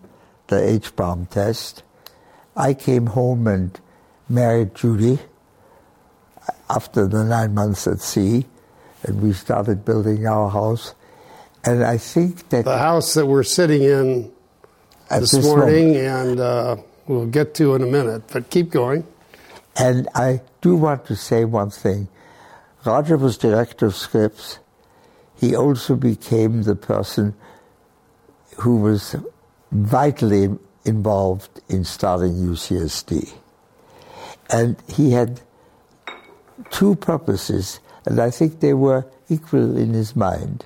the 0.48 0.62
H 0.62 0.96
bomb 0.96 1.28
test. 1.28 1.84
I 2.56 2.74
came 2.74 3.08
home 3.08 3.48
and 3.48 3.80
married 4.28 4.76
Judy 4.76 5.20
after 6.70 7.08
the 7.08 7.24
nine 7.24 7.54
months 7.54 7.88
at 7.88 8.02
sea, 8.02 8.46
and 9.04 9.22
we 9.22 9.34
started 9.34 9.86
building 9.86 10.28
our 10.28 10.50
house. 10.50 10.94
And 11.64 11.84
I 11.84 11.98
think 11.98 12.50
that 12.50 12.66
the 12.66 12.78
house 12.78 13.14
that 13.14 13.26
we're 13.26 13.44
sitting 13.44 13.84
in 13.84 14.32
this, 15.10 15.32
this, 15.32 15.46
morning, 15.46 15.94
moment. 15.94 16.30
and 16.30 16.40
uh, 16.40 16.76
we'll 17.08 17.28
get 17.28 17.54
to 17.56 17.76
in 17.76 17.82
a 17.82 17.88
minute, 17.88 18.24
but 18.32 18.50
keep 18.50 18.72
going. 18.72 19.06
And 19.78 20.08
I 20.16 20.42
do 20.62 20.76
want 20.76 21.06
to 21.06 21.16
say 21.16 21.46
one 21.46 21.70
thing. 21.70 22.08
Roger 22.86 23.18
was 23.18 23.38
director 23.38 23.86
of 23.86 23.96
Scripps. 23.96 24.60
He 25.40 25.56
also 25.56 25.96
became 25.96 26.64
the 26.64 26.76
person 26.76 27.36
who 28.58 28.78
was 28.78 29.16
vitally 29.72 30.50
involved 30.86 31.62
in 31.70 31.84
starting 31.84 32.34
UCSD. 32.34 33.34
And 34.50 34.78
he 34.88 35.12
had 35.12 35.42
two 36.70 36.96
purposes, 36.96 37.80
and 38.06 38.20
I 38.20 38.30
think 38.30 38.60
they 38.60 38.74
were 38.74 39.06
equal 39.30 39.78
in 39.78 39.94
his 39.94 40.16
mind. 40.16 40.66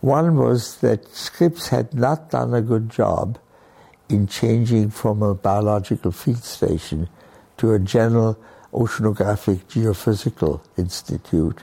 One 0.00 0.36
was 0.36 0.78
that 0.78 1.08
Scripps 1.14 1.68
had 1.68 1.94
not 1.94 2.30
done 2.30 2.54
a 2.54 2.62
good 2.62 2.90
job 2.90 3.38
in 4.08 4.26
changing 4.26 4.90
from 4.90 5.22
a 5.22 5.34
biological 5.34 6.12
field 6.12 6.44
station 6.44 7.08
to 7.56 7.72
a 7.72 7.78
general 7.78 8.38
oceanographic 8.72 9.64
geophysical 9.64 10.60
institute. 10.76 11.62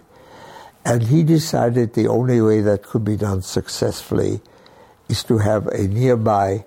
And 0.86 1.04
he 1.04 1.24
decided 1.24 1.94
the 1.94 2.08
only 2.08 2.42
way 2.42 2.62
that 2.62 2.84
could 2.84 3.06
be 3.06 3.16
done 3.16 3.42
successfully 3.42 4.42
is 5.08 5.24
to 5.26 5.38
have 5.38 5.68
a 5.68 5.88
nearby 5.88 6.66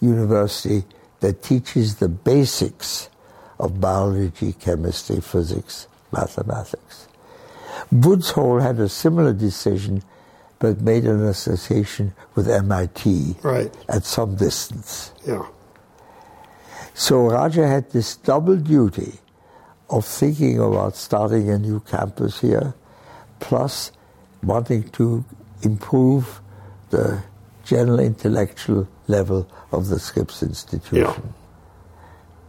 university 0.00 0.84
that 1.20 1.42
teaches 1.42 1.96
the 1.96 2.08
basics 2.08 3.10
of 3.58 3.80
biology, 3.80 4.52
chemistry, 4.52 5.20
physics, 5.20 5.88
mathematics. 6.12 7.08
Woods 7.92 8.30
Hole 8.30 8.60
had 8.60 8.78
a 8.80 8.88
similar 8.88 9.32
decision, 9.32 10.02
but 10.58 10.80
made 10.80 11.04
an 11.04 11.24
association 11.24 12.14
with 12.34 12.48
MIT 12.48 13.36
right. 13.42 13.74
at 13.88 14.04
some 14.04 14.36
distance. 14.36 15.12
Yeah. 15.26 15.46
So 16.94 17.30
Roger 17.30 17.66
had 17.66 17.90
this 17.90 18.16
double 18.16 18.56
duty 18.56 19.18
of 19.90 20.04
thinking 20.04 20.58
about 20.58 20.96
starting 20.96 21.50
a 21.50 21.58
new 21.58 21.80
campus 21.80 22.40
here, 22.40 22.74
plus 23.38 23.92
wanting 24.42 24.88
to 24.90 25.24
improve 25.62 26.40
the 26.90 27.22
general 27.64 28.00
intellectual 28.00 28.88
level 29.08 29.48
of 29.72 29.88
the 29.88 29.98
Scripps 29.98 30.42
Institution. 30.42 30.96
Yeah. 30.96 31.16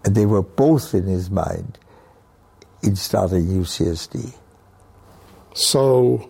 And 0.05 0.15
they 0.15 0.25
were 0.25 0.43
both 0.43 0.93
in 0.93 1.05
his 1.05 1.29
mind 1.29 1.77
in 2.81 2.95
starting 2.95 3.47
UCSD. 3.47 4.33
So, 5.57 6.29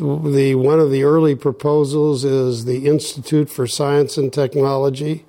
the 0.00 0.56
one 0.56 0.80
of 0.80 0.90
the 0.90 1.04
early 1.04 1.36
proposals 1.36 2.24
is 2.24 2.64
the 2.64 2.88
Institute 2.88 3.48
for 3.48 3.68
Science 3.68 4.18
and 4.18 4.32
Technology 4.32 5.24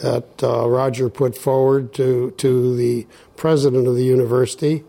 that 0.00 0.42
uh, 0.42 0.68
Roger 0.68 1.08
put 1.08 1.38
forward 1.38 1.94
to 1.94 2.32
to 2.32 2.74
the 2.74 3.06
president 3.36 3.86
of 3.86 3.94
the 3.94 4.02
university. 4.02 4.82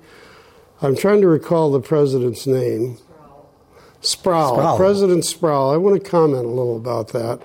I'm 0.82 0.96
trying 0.96 1.22
to 1.22 1.28
recall 1.28 1.72
the 1.72 1.80
president's 1.80 2.48
name. 2.48 2.98
Sproul. 4.02 4.56
Sproul. 4.56 4.78
President 4.78 5.26
Sproul. 5.26 5.70
I 5.70 5.78
want 5.78 6.04
to 6.04 6.10
comment 6.10 6.46
a 6.46 6.50
little 6.50 6.76
about 6.76 7.10
that. 7.10 7.40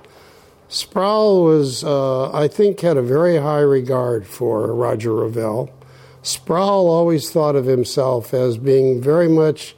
Sproul 0.68 1.44
was, 1.44 1.84
uh, 1.84 2.32
I 2.32 2.48
think, 2.48 2.80
had 2.80 2.96
a 2.96 3.02
very 3.02 3.37
high 3.37 3.60
regard 3.60 4.26
for 4.26 4.74
Roger 4.74 5.10
Revelle. 5.10 5.70
Sproul 6.22 6.88
always 6.88 7.30
thought 7.30 7.56
of 7.56 7.66
himself 7.66 8.32
as 8.32 8.56
being 8.56 9.02
very 9.02 9.28
much 9.28 9.76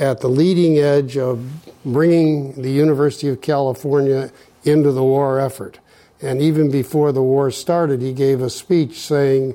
at 0.00 0.20
the 0.20 0.28
leading 0.28 0.78
edge 0.78 1.18
of 1.18 1.84
bringing 1.84 2.60
the 2.60 2.70
University 2.70 3.28
of 3.28 3.42
California 3.42 4.32
into 4.64 4.90
the 4.90 5.04
war 5.04 5.38
effort. 5.38 5.78
And 6.22 6.40
even 6.40 6.70
before 6.70 7.12
the 7.12 7.22
war 7.22 7.50
started, 7.50 8.00
he 8.00 8.14
gave 8.14 8.40
a 8.40 8.50
speech 8.50 8.98
saying 8.98 9.54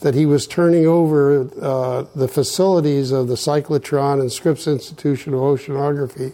that 0.00 0.14
he 0.14 0.26
was 0.26 0.46
turning 0.46 0.86
over 0.86 1.48
uh, 1.60 2.06
the 2.14 2.26
facilities 2.26 3.12
of 3.12 3.28
the 3.28 3.34
cyclotron 3.34 4.20
and 4.20 4.32
Scripps 4.32 4.66
Institution 4.66 5.34
of 5.34 5.40
Oceanography, 5.40 6.32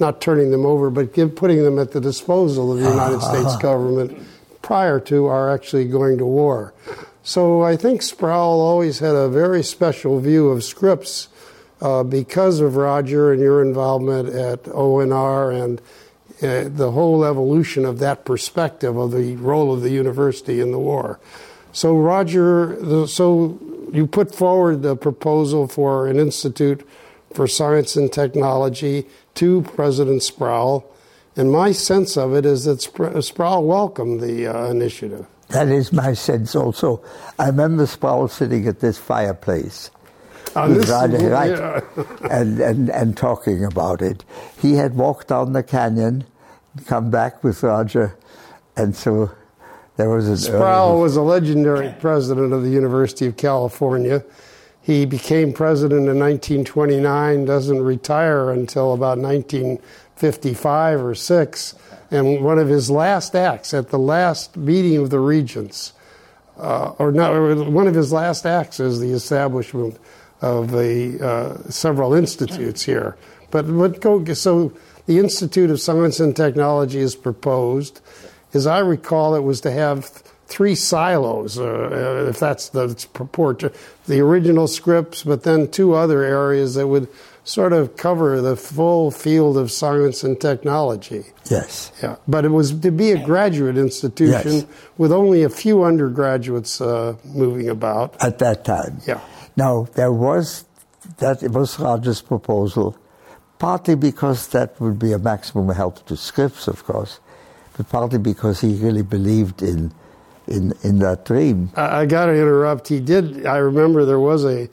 not 0.00 0.20
turning 0.20 0.50
them 0.50 0.66
over, 0.66 0.90
but 0.90 1.14
give, 1.14 1.34
putting 1.34 1.62
them 1.62 1.78
at 1.78 1.92
the 1.92 2.00
disposal 2.00 2.72
of 2.72 2.80
the 2.80 2.88
United 2.88 3.20
States 3.20 3.56
government 3.56 4.18
prior 4.62 5.00
to 5.00 5.26
our 5.26 5.50
actually 5.50 5.86
going 5.86 6.18
to 6.18 6.26
war. 6.26 6.74
So 7.22 7.62
I 7.62 7.76
think 7.76 8.02
Sproul 8.02 8.60
always 8.60 8.98
had 8.98 9.14
a 9.14 9.28
very 9.28 9.62
special 9.62 10.20
view 10.20 10.48
of 10.48 10.64
Scripps 10.64 11.28
uh, 11.80 12.02
because 12.02 12.60
of 12.60 12.76
Roger 12.76 13.32
and 13.32 13.40
your 13.40 13.62
involvement 13.62 14.28
at 14.28 14.64
ONR 14.64 15.62
and 15.62 15.80
uh, 16.42 16.68
the 16.68 16.90
whole 16.92 17.24
evolution 17.24 17.84
of 17.84 17.98
that 17.98 18.24
perspective 18.24 18.96
of 18.96 19.12
the 19.12 19.36
role 19.36 19.72
of 19.72 19.82
the 19.82 19.90
university 19.90 20.60
in 20.60 20.72
the 20.72 20.78
war. 20.78 21.20
So, 21.72 21.96
Roger, 21.96 23.06
so 23.06 23.58
you 23.92 24.06
put 24.06 24.34
forward 24.34 24.82
the 24.82 24.96
proposal 24.96 25.68
for 25.68 26.08
an 26.08 26.18
institute 26.18 26.86
for 27.34 27.46
science 27.46 27.96
and 27.96 28.12
technology 28.12 29.06
to 29.34 29.62
President 29.62 30.22
Sproul, 30.22 30.90
and 31.36 31.52
my 31.52 31.72
sense 31.72 32.16
of 32.16 32.34
it 32.34 32.44
is 32.44 32.64
that 32.64 32.80
Sproul 32.80 33.64
welcomed 33.64 34.20
the 34.20 34.46
uh, 34.46 34.70
initiative. 34.70 35.26
That 35.48 35.68
is 35.68 35.92
my 35.92 36.14
sense 36.14 36.54
also. 36.54 37.02
I 37.38 37.46
remember 37.46 37.86
Sproul 37.86 38.28
sitting 38.28 38.66
at 38.66 38.80
this 38.80 38.98
fireplace. 38.98 39.90
On 40.56 40.74
this, 40.74 40.88
right, 40.88 41.50
yeah. 41.50 41.80
and, 42.30 42.58
and, 42.60 42.88
and 42.90 43.16
talking 43.16 43.64
about 43.64 44.02
it. 44.02 44.24
He 44.60 44.74
had 44.74 44.96
walked 44.96 45.28
down 45.28 45.52
the 45.52 45.62
canyon, 45.62 46.24
come 46.86 47.10
back 47.10 47.44
with 47.44 47.62
Roger, 47.62 48.16
and 48.76 48.96
so 48.96 49.30
there 49.96 50.08
was 50.08 50.28
an 50.28 50.36
Sproul 50.38 50.98
was 51.00 51.16
a 51.16 51.22
legendary 51.22 51.94
president 52.00 52.52
of 52.52 52.62
the 52.62 52.70
University 52.70 53.26
of 53.26 53.36
California, 53.36 54.24
He 54.80 55.04
became 55.04 55.52
president 55.52 56.08
in 56.08 56.18
1929, 56.18 57.44
doesn't 57.44 57.82
retire 57.82 58.50
until 58.50 58.94
about 58.94 59.18
1955 59.18 61.04
or 61.04 61.14
6. 61.14 61.74
And 62.10 62.42
one 62.42 62.58
of 62.58 62.68
his 62.68 62.90
last 62.90 63.36
acts 63.36 63.74
at 63.74 63.90
the 63.90 63.98
last 63.98 64.56
meeting 64.56 64.96
of 64.96 65.10
the 65.10 65.20
regents, 65.20 65.92
uh, 66.58 66.92
or 66.98 67.12
not, 67.12 67.32
one 67.68 67.86
of 67.86 67.94
his 67.94 68.12
last 68.12 68.46
acts 68.46 68.80
is 68.80 69.00
the 69.00 69.12
establishment 69.12 69.98
of 70.40 70.70
the 70.70 71.18
uh, 71.24 71.70
several 71.70 72.14
institutes 72.14 72.82
here. 72.82 73.16
But 73.50 73.66
what 73.66 74.00
go 74.00 74.24
so 74.34 74.72
the 75.06 75.18
Institute 75.18 75.70
of 75.70 75.80
Science 75.80 76.20
and 76.20 76.36
Technology 76.36 76.98
is 76.98 77.16
proposed. 77.16 78.00
As 78.54 78.66
I 78.66 78.78
recall, 78.78 79.34
it 79.34 79.40
was 79.42 79.60
to 79.62 79.70
have 79.70 80.06
three 80.46 80.74
silos, 80.74 81.58
uh, 81.58 82.26
if 82.28 82.38
that's 82.38 82.70
the 82.70 83.06
purport, 83.12 83.62
the 84.06 84.20
original 84.20 84.66
Scripps, 84.66 85.22
but 85.22 85.44
then 85.44 85.68
two 85.70 85.94
other 85.94 86.22
areas 86.22 86.74
that 86.74 86.88
would 86.88 87.08
sort 87.44 87.72
of 87.72 87.96
cover 87.96 88.40
the 88.40 88.56
full 88.56 89.10
field 89.10 89.56
of 89.56 89.70
science 89.72 90.22
and 90.22 90.40
technology. 90.40 91.24
Yes. 91.50 91.90
Yeah, 92.02 92.16
but 92.28 92.44
it 92.44 92.50
was 92.50 92.72
to 92.80 92.90
be 92.90 93.12
a 93.12 93.24
graduate 93.24 93.78
institution 93.78 94.52
Yes. 94.52 94.66
with 94.98 95.10
only 95.12 95.42
a 95.42 95.48
few 95.48 95.82
undergraduates 95.84 96.80
uh, 96.80 97.16
moving 97.24 97.68
about. 97.68 98.14
At 98.22 98.38
that 98.38 98.64
time. 98.64 99.00
Yeah. 99.06 99.20
Now, 99.60 99.86
there 99.94 100.10
was, 100.10 100.64
that 101.18 101.42
it 101.42 101.50
was 101.50 101.78
Roger's 101.78 102.22
proposal, 102.22 102.96
partly 103.58 103.94
because 103.94 104.48
that 104.56 104.80
would 104.80 104.98
be 104.98 105.12
a 105.12 105.18
maximum 105.18 105.68
help 105.68 106.06
to 106.06 106.16
Scripps, 106.16 106.66
of 106.66 106.82
course, 106.84 107.20
but 107.76 107.86
partly 107.90 108.18
because 108.18 108.62
he 108.62 108.76
really 108.76 109.02
believed 109.02 109.60
in, 109.60 109.92
in, 110.46 110.72
in 110.82 111.00
that 111.00 111.26
dream. 111.26 111.70
I, 111.76 112.00
I 112.00 112.06
got 112.06 112.26
to 112.26 112.32
interrupt. 112.32 112.88
He 112.88 113.00
did. 113.00 113.44
I 113.44 113.58
remember 113.58 114.06
there 114.06 114.18
was 114.18 114.46
a 114.46 114.70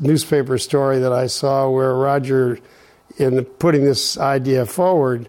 newspaper 0.00 0.56
story 0.56 0.98
that 1.00 1.12
I 1.12 1.26
saw 1.26 1.68
where 1.68 1.94
Roger, 1.94 2.58
in 3.18 3.44
putting 3.44 3.84
this 3.84 4.16
idea 4.16 4.64
forward, 4.64 5.28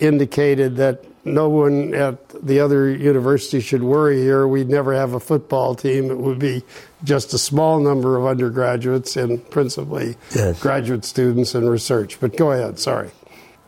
indicated 0.00 0.74
that 0.78 1.04
no 1.24 1.48
one 1.48 1.94
at 1.94 2.28
the 2.44 2.58
other 2.58 2.90
university 2.90 3.60
should 3.60 3.84
worry 3.84 4.18
here. 4.18 4.48
We'd 4.48 4.68
never 4.68 4.92
have 4.92 5.14
a 5.14 5.20
football 5.20 5.76
team. 5.76 6.10
It 6.10 6.18
would 6.18 6.40
be 6.40 6.64
just 7.04 7.34
a 7.34 7.38
small 7.38 7.78
number 7.80 8.16
of 8.16 8.26
undergraduates 8.26 9.16
and 9.16 9.48
principally 9.50 10.16
Yes. 10.34 10.60
graduate 10.60 11.04
students 11.04 11.54
and 11.54 11.68
research. 11.68 12.18
But 12.20 12.36
go 12.36 12.52
ahead. 12.52 12.78
Sorry. 12.78 13.10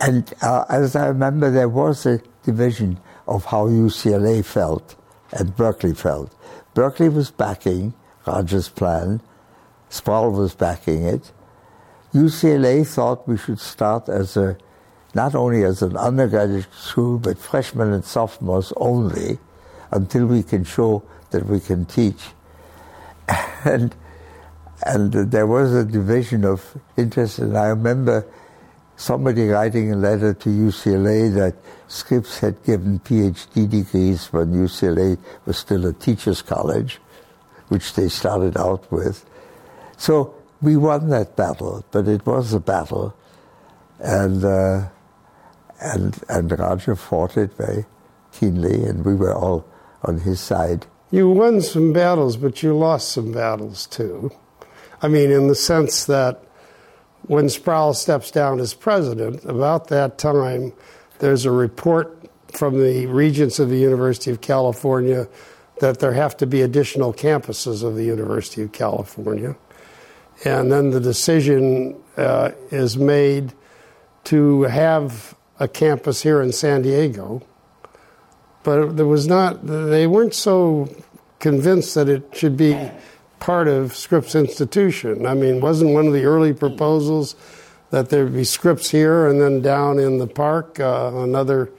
And 0.00 0.32
uh, 0.42 0.64
as 0.68 0.94
I 0.96 1.06
remember, 1.08 1.50
there 1.50 1.68
was 1.68 2.06
a 2.06 2.20
division 2.44 3.00
of 3.26 3.44
how 3.46 3.66
UCLA 3.68 4.44
felt 4.44 4.94
and 5.32 5.54
Berkeley 5.56 5.92
felt. 5.94 6.34
Berkeley 6.74 7.08
was 7.08 7.30
backing 7.30 7.94
Roger's 8.26 8.68
plan, 8.68 9.20
Sproul 9.90 10.30
was 10.32 10.54
backing 10.54 11.04
it. 11.04 11.32
UCLA 12.14 12.86
thought 12.86 13.26
we 13.28 13.36
should 13.36 13.58
start 13.60 14.08
as 14.08 14.36
a 14.36 14.56
not 15.14 15.34
only 15.34 15.64
as 15.64 15.80
an 15.82 15.96
undergraduate 15.96 16.66
school, 16.74 17.18
but 17.18 17.38
freshmen 17.38 17.92
and 17.92 18.04
sophomores 18.04 18.72
only, 18.76 19.38
until 19.90 20.26
we 20.26 20.42
can 20.42 20.62
show 20.64 21.02
that 21.30 21.46
we 21.46 21.58
can 21.58 21.86
teach. 21.86 22.20
And 23.64 23.94
and 24.84 25.12
there 25.12 25.46
was 25.46 25.74
a 25.74 25.84
division 25.84 26.44
of 26.44 26.78
interest, 26.96 27.40
and 27.40 27.58
I 27.58 27.66
remember 27.66 28.24
somebody 28.96 29.48
writing 29.48 29.92
a 29.92 29.96
letter 29.96 30.34
to 30.34 30.48
UCLA 30.48 31.34
that 31.34 31.56
Scripps 31.88 32.38
had 32.38 32.62
given 32.64 33.00
PhD 33.00 33.68
degrees 33.68 34.26
when 34.32 34.52
UCLA 34.52 35.18
was 35.46 35.58
still 35.58 35.86
a 35.86 35.92
teachers' 35.92 36.42
college, 36.42 37.00
which 37.68 37.94
they 37.94 38.08
started 38.08 38.56
out 38.56 38.90
with. 38.92 39.24
So 39.96 40.34
we 40.62 40.76
won 40.76 41.08
that 41.10 41.36
battle, 41.36 41.84
but 41.90 42.06
it 42.08 42.24
was 42.24 42.52
a 42.52 42.60
battle, 42.60 43.14
and 43.98 44.44
uh, 44.44 44.88
and 45.80 46.22
and 46.28 46.58
Roger 46.58 46.94
fought 46.94 47.36
it 47.36 47.52
very 47.54 47.84
keenly, 48.32 48.84
and 48.84 49.04
we 49.04 49.14
were 49.14 49.34
all 49.34 49.64
on 50.04 50.18
his 50.18 50.40
side. 50.40 50.86
You 51.10 51.30
won 51.30 51.62
some 51.62 51.92
battles, 51.92 52.36
but 52.36 52.62
you 52.62 52.76
lost 52.76 53.10
some 53.12 53.32
battles 53.32 53.86
too. 53.86 54.30
I 55.00 55.08
mean, 55.08 55.30
in 55.30 55.48
the 55.48 55.54
sense 55.54 56.04
that 56.04 56.44
when 57.22 57.48
Sproul 57.48 57.94
steps 57.94 58.30
down 58.30 58.60
as 58.60 58.74
president, 58.74 59.44
about 59.44 59.88
that 59.88 60.18
time, 60.18 60.72
there's 61.18 61.44
a 61.44 61.50
report 61.50 62.14
from 62.52 62.82
the 62.82 63.06
regents 63.06 63.58
of 63.58 63.70
the 63.70 63.78
University 63.78 64.30
of 64.30 64.40
California 64.40 65.28
that 65.80 66.00
there 66.00 66.12
have 66.12 66.36
to 66.38 66.46
be 66.46 66.62
additional 66.62 67.12
campuses 67.12 67.82
of 67.82 67.94
the 67.94 68.04
University 68.04 68.62
of 68.62 68.72
California. 68.72 69.56
And 70.44 70.70
then 70.70 70.90
the 70.90 71.00
decision 71.00 71.96
uh, 72.16 72.50
is 72.70 72.96
made 72.96 73.52
to 74.24 74.62
have 74.62 75.34
a 75.58 75.68
campus 75.68 76.22
here 76.22 76.42
in 76.42 76.52
San 76.52 76.82
Diego 76.82 77.42
but 78.68 78.98
there 78.98 79.06
was 79.06 79.26
not 79.26 79.66
they 79.66 80.06
weren't 80.06 80.34
so 80.34 80.94
convinced 81.38 81.94
that 81.94 82.06
it 82.06 82.22
should 82.38 82.54
be 82.54 82.90
part 83.40 83.66
of 83.66 83.96
scripps 83.96 84.34
institution. 84.34 85.24
I 85.24 85.32
mean 85.32 85.62
wasn't 85.62 85.94
one 85.94 86.06
of 86.06 86.12
the 86.12 86.24
early 86.26 86.52
proposals 86.52 87.34
that 87.88 88.10
there 88.10 88.26
be 88.26 88.44
scripps 88.44 88.90
here 88.90 89.26
and 89.26 89.40
then 89.40 89.62
down 89.62 89.98
in 89.98 90.18
the 90.18 90.26
park 90.26 90.78
uh, 90.80 91.10
another 91.14 91.70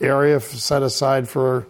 area 0.00 0.40
set 0.40 0.82
aside 0.82 1.28
for 1.28 1.68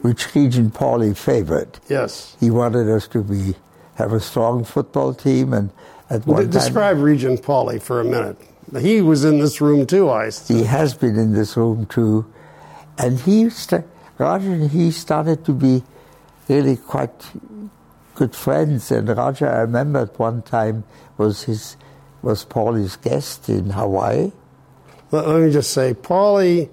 which 0.00 0.34
Regent 0.34 0.72
Pauley 0.72 1.14
favored. 1.14 1.78
yes. 1.90 2.38
He 2.40 2.50
wanted 2.50 2.88
us 2.88 3.06
to 3.08 3.22
be 3.22 3.54
have 3.96 4.14
a 4.14 4.20
strong 4.20 4.64
football 4.64 5.12
team, 5.12 5.52
and 5.52 5.68
at 6.08 6.26
one 6.26 6.36
de- 6.36 6.42
time 6.44 6.50
describe 6.52 6.96
regent 7.00 7.42
Pauley 7.42 7.78
for 7.82 8.00
a 8.00 8.04
minute. 8.04 8.38
He 8.80 9.02
was 9.02 9.24
in 9.24 9.40
this 9.40 9.60
room 9.60 9.84
too 9.84 10.08
i 10.08 10.30
he 10.48 10.62
has 10.64 10.94
been 10.94 11.16
in 11.18 11.34
this 11.34 11.54
room 11.54 11.84
too, 11.84 12.24
and 12.98 13.20
he 13.20 13.50
st- 13.50 13.86
Roger 14.18 14.52
and 14.52 14.70
he 14.70 14.90
started 14.90 15.44
to 15.46 15.52
be 15.52 15.82
really 16.48 16.76
quite 16.76 17.30
good 18.14 18.34
friends. 18.34 18.90
And 18.90 19.08
Roger, 19.08 19.48
I 19.48 19.60
remember 19.60 20.00
at 20.00 20.18
one 20.18 20.42
time 20.42 20.84
was 21.16 21.44
his 21.44 21.76
was 22.22 22.44
Pauley's 22.44 22.96
guest 22.96 23.48
in 23.48 23.70
Hawaii. 23.70 24.32
Let, 25.10 25.26
let 25.26 25.40
me 25.40 25.50
just 25.50 25.72
say, 25.72 25.94
Pauley 25.94 26.68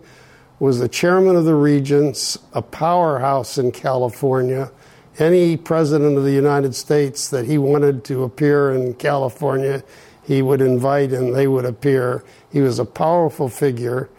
was 0.60 0.80
the 0.80 0.90
chairman 0.90 1.36
of 1.36 1.46
the 1.46 1.56
Regents, 1.56 2.38
a 2.54 2.62
powerhouse 2.62 3.58
in 3.58 3.72
California. 3.72 4.72
Any 5.20 5.58
president 5.58 6.18
of 6.18 6.24
the 6.24 6.32
United 6.32 6.76
States 6.76 7.30
that 7.30 7.46
he 7.46 7.58
wanted 7.58 8.04
to 8.06 8.24
appear 8.24 8.72
in 8.72 8.94
California, 8.96 9.84
he 10.24 10.42
would 10.42 10.62
invite 10.62 11.14
and 11.14 11.34
they 11.34 11.48
would 11.48 11.66
appear. 11.66 12.24
He 12.52 12.62
was 12.62 12.78
a 12.78 12.86
powerful 12.86 13.50
figure, 13.50 14.10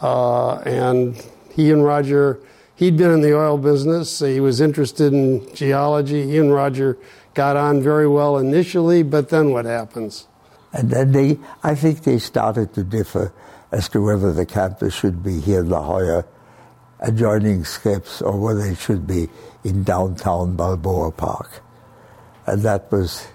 uh, 0.00 0.56
and 0.56 1.24
he 1.54 1.70
and 1.70 1.84
Roger, 1.84 2.40
he'd 2.76 2.96
been 2.96 3.10
in 3.10 3.20
the 3.20 3.36
oil 3.36 3.58
business. 3.58 4.18
He 4.18 4.40
was 4.40 4.60
interested 4.60 5.12
in 5.12 5.54
geology. 5.54 6.26
He 6.26 6.38
and 6.38 6.52
Roger 6.52 6.98
got 7.34 7.56
on 7.56 7.82
very 7.82 8.08
well 8.08 8.38
initially, 8.38 9.02
but 9.02 9.28
then 9.28 9.52
what 9.52 9.64
happens? 9.64 10.26
And 10.72 10.90
then 10.90 11.12
they, 11.12 11.38
I 11.62 11.74
think 11.74 12.04
they 12.04 12.18
started 12.18 12.72
to 12.74 12.84
differ 12.84 13.32
as 13.70 13.88
to 13.90 14.02
whether 14.02 14.32
the 14.32 14.46
campus 14.46 14.94
should 14.94 15.22
be 15.22 15.40
here 15.40 15.60
in 15.60 15.70
La 15.70 15.82
Jolla, 15.82 16.24
adjoining 17.00 17.64
Scripps, 17.64 18.22
or 18.22 18.38
whether 18.38 18.64
it 18.64 18.78
should 18.78 19.06
be 19.06 19.28
in 19.64 19.82
downtown 19.82 20.56
Balboa 20.56 21.12
Park. 21.12 21.62
And 22.46 22.62
that 22.62 22.90
was, 22.90 23.26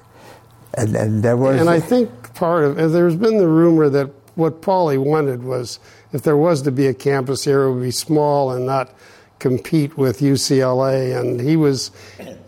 and, 0.73 0.95
and 0.95 1.23
there 1.23 1.37
was. 1.37 1.59
And 1.59 1.69
I 1.69 1.79
think 1.79 2.33
part 2.33 2.63
of 2.63 2.91
there's 2.91 3.15
been 3.15 3.37
the 3.37 3.47
rumor 3.47 3.89
that 3.89 4.11
what 4.35 4.61
Pauley 4.61 4.97
wanted 5.03 5.43
was 5.43 5.79
if 6.13 6.21
there 6.23 6.37
was 6.37 6.61
to 6.63 6.71
be 6.71 6.87
a 6.87 6.93
campus 6.93 7.45
here, 7.45 7.63
it 7.63 7.73
would 7.73 7.83
be 7.83 7.91
small 7.91 8.51
and 8.51 8.65
not 8.65 8.93
compete 9.39 9.97
with 9.97 10.19
UCLA. 10.19 11.19
And 11.19 11.39
he 11.39 11.55
was 11.55 11.91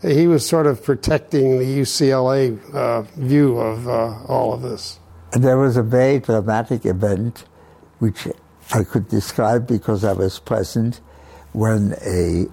he 0.01 0.28
was 0.28 0.47
sort 0.47 0.68
of 0.68 0.84
protecting 0.84 1.60
the 1.60 1.66
UCLA 1.66 2.74
uh, 2.74 3.01
view 3.18 3.57
of 3.57 3.88
uh, 3.88 4.24
all 4.28 4.53
of 4.53 4.62
this. 4.62 4.99
There 5.34 5.57
was 5.57 5.78
a 5.78 5.84
very 5.84 6.20
dramatic 6.20 6.86
event, 6.86 7.45
which 7.99 8.28
I 8.74 8.84
could 8.84 9.07
describe 9.07 9.68
because 9.68 10.03
I 10.03 10.14
was 10.14 10.39
present, 10.39 11.01
when 11.53 11.95
a 12.05 12.47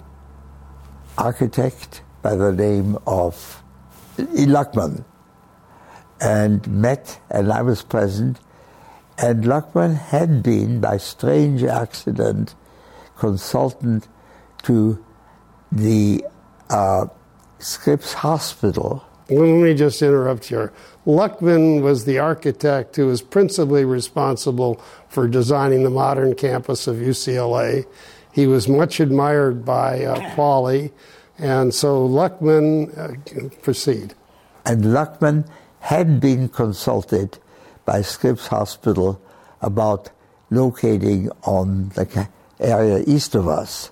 architect 1.17 2.01
by 2.21 2.35
the 2.35 2.51
name 2.51 2.97
of. 3.07 3.63
Luckman 4.17 5.05
and 6.19 6.67
met, 6.67 7.19
and 7.29 7.51
I 7.51 7.61
was 7.61 7.83
present, 7.83 8.39
and 9.17 9.43
Luckman 9.43 9.95
had 9.95 10.43
been, 10.43 10.79
by 10.79 10.97
strange 10.97 11.63
accident, 11.63 12.53
consultant 13.17 14.07
to 14.63 15.03
the 15.71 16.23
uh, 16.69 17.07
Scripps 17.59 18.13
Hospital. 18.13 19.03
Let 19.29 19.41
me 19.41 19.73
just 19.73 20.01
interrupt 20.01 20.45
here. 20.45 20.71
Luckman 21.05 21.81
was 21.81 22.05
the 22.05 22.19
architect 22.19 22.95
who 22.95 23.07
was 23.07 23.21
principally 23.21 23.83
responsible 23.83 24.81
for 25.09 25.27
designing 25.27 25.83
the 25.83 25.89
modern 25.89 26.35
campus 26.35 26.87
of 26.87 26.97
UCLA. 26.97 27.85
He 28.31 28.45
was 28.45 28.67
much 28.67 28.99
admired 28.99 29.65
by 29.65 30.05
uh, 30.05 30.19
and 31.39 31.73
so 31.73 32.07
Luckman, 32.07 32.97
uh, 32.97 33.49
proceed. 33.61 34.13
And 34.65 34.83
Luckman 34.85 35.47
had 35.79 36.19
been 36.19 36.49
consulted 36.49 37.39
by 37.87 38.01
Scripps 38.01 38.47
Hospital 38.47 39.19
about 39.61 40.11
locating 40.49 41.31
on 41.43 41.87
the 41.95 42.27
area 42.59 43.01
east 43.07 43.33
of 43.33 43.47
us. 43.47 43.91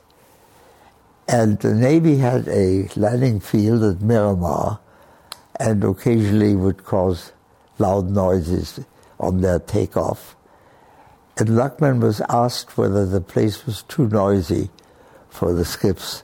And 1.30 1.58
the 1.60 1.74
Navy 1.74 2.18
had 2.18 2.48
a 2.50 2.90
landing 2.98 3.40
field 3.40 3.84
at 3.84 4.02
Miramar 4.02 4.80
and 5.58 5.82
occasionally 5.84 6.56
would 6.56 6.84
cause 6.84 7.32
loud 7.80 8.10
noises 8.10 8.82
on 9.18 9.40
their 9.40 9.60
takeoff. 9.60 10.36
And 11.38 11.50
Luckman 11.50 12.02
was 12.02 12.22
asked 12.28 12.78
whether 12.78 13.06
the 13.06 13.22
place 13.22 13.66
was 13.66 13.84
too 13.84 14.10
noisy 14.10 14.70
for 15.30 15.54
the 15.54 15.66
Scripps 15.66 16.24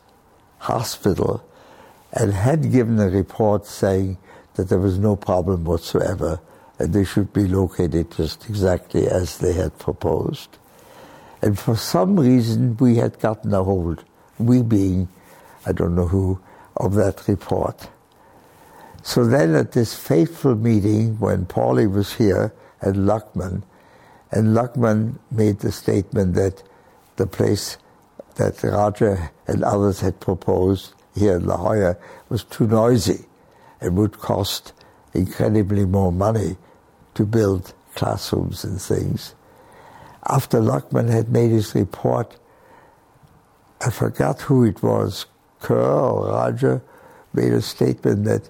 hospital 0.58 1.42
and 2.12 2.34
had 2.34 2.74
given 2.74 3.00
a 3.00 3.10
report 3.10 3.66
saying 3.66 4.18
that 4.56 4.68
there 4.68 4.78
was 4.78 5.00
no 5.00 5.16
problem 5.16 5.64
whatsoever 5.64 6.42
they 6.88 7.04
should 7.04 7.34
be 7.34 7.48
located 7.48 8.12
just 8.12 8.50
exactly 8.50 9.08
as 9.08 9.38
they 9.38 9.54
had 9.54 9.78
proposed. 9.78 10.58
And 11.42 11.58
for 11.58 11.76
some 11.76 12.20
reason, 12.20 12.78
we 12.78 12.96
had 12.98 13.20
gotten 13.20 13.54
a 13.54 13.64
hold, 13.64 14.04
we 14.38 14.62
being, 14.62 15.10
I 15.66 15.72
don't 15.72 15.96
know 15.96 16.08
who, 16.08 16.40
of 16.78 16.94
that 16.96 17.28
report. 17.28 17.90
So 19.04 19.26
then 19.26 19.56
at 19.56 19.72
this 19.72 19.96
fateful 19.96 20.56
meeting 20.56 21.20
when 21.20 21.46
Pauley 21.46 21.92
was 21.92 22.14
here 22.14 22.54
and 22.82 23.08
Luckman, 23.08 23.64
and 24.32 24.56
Luckman 24.56 25.16
made 25.32 25.60
the 25.60 25.72
statement 25.72 26.36
that 26.36 26.64
the 27.18 27.28
place 27.28 27.78
that 28.36 28.64
Roger 28.64 29.32
and 29.48 29.64
others 29.64 30.00
had 30.00 30.20
proposed 30.20 30.94
here 31.16 31.36
in 31.36 31.46
La 31.46 31.58
Jolla 31.58 31.98
was 32.30 32.44
too 32.44 32.68
noisy 32.68 33.26
and 33.82 33.98
would 33.98 34.20
cost 34.20 34.74
incredibly 35.14 35.86
more 35.86 36.12
money 36.12 36.56
to 37.16 37.26
build 37.26 37.74
classrooms 37.96 38.64
and 38.64 38.82
things. 38.82 39.36
After 40.28 40.60
Luckman 40.60 41.10
had 41.10 41.30
made 41.30 41.52
his 41.52 41.74
report, 41.76 42.38
I 43.82 43.90
forgot 43.90 44.42
who 44.42 44.64
it 44.64 44.84
was, 44.84 45.26
Kerr 45.60 45.82
or 45.82 46.28
Roger, 46.28 46.82
made 47.34 47.54
a 47.54 47.62
statement 47.62 48.26
that, 48.26 48.50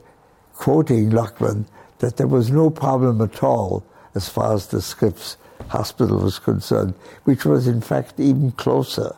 quoting 0.53 1.12
Luckman, 1.12 1.66
that 1.99 2.18
there 2.18 2.28
was 2.28 2.51
no 2.51 2.70
problem 2.70 3.22
at 3.22 3.41
all 3.43 3.86
as 4.16 4.28
far 4.28 4.53
as 4.53 4.68
the 4.68 4.82
Scripps 4.82 5.38
Hospital 5.70 6.20
was 6.20 6.39
concerned, 6.39 6.93
which 7.24 7.45
was 7.45 7.68
in 7.68 7.82
fact 7.82 8.20
even 8.20 8.51
closer 8.51 9.16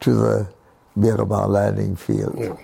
to 0.00 0.14
the 0.14 0.48
Miramar 0.94 1.48
landing 1.48 1.96
field. 1.96 2.36
Yeah. 2.38 2.56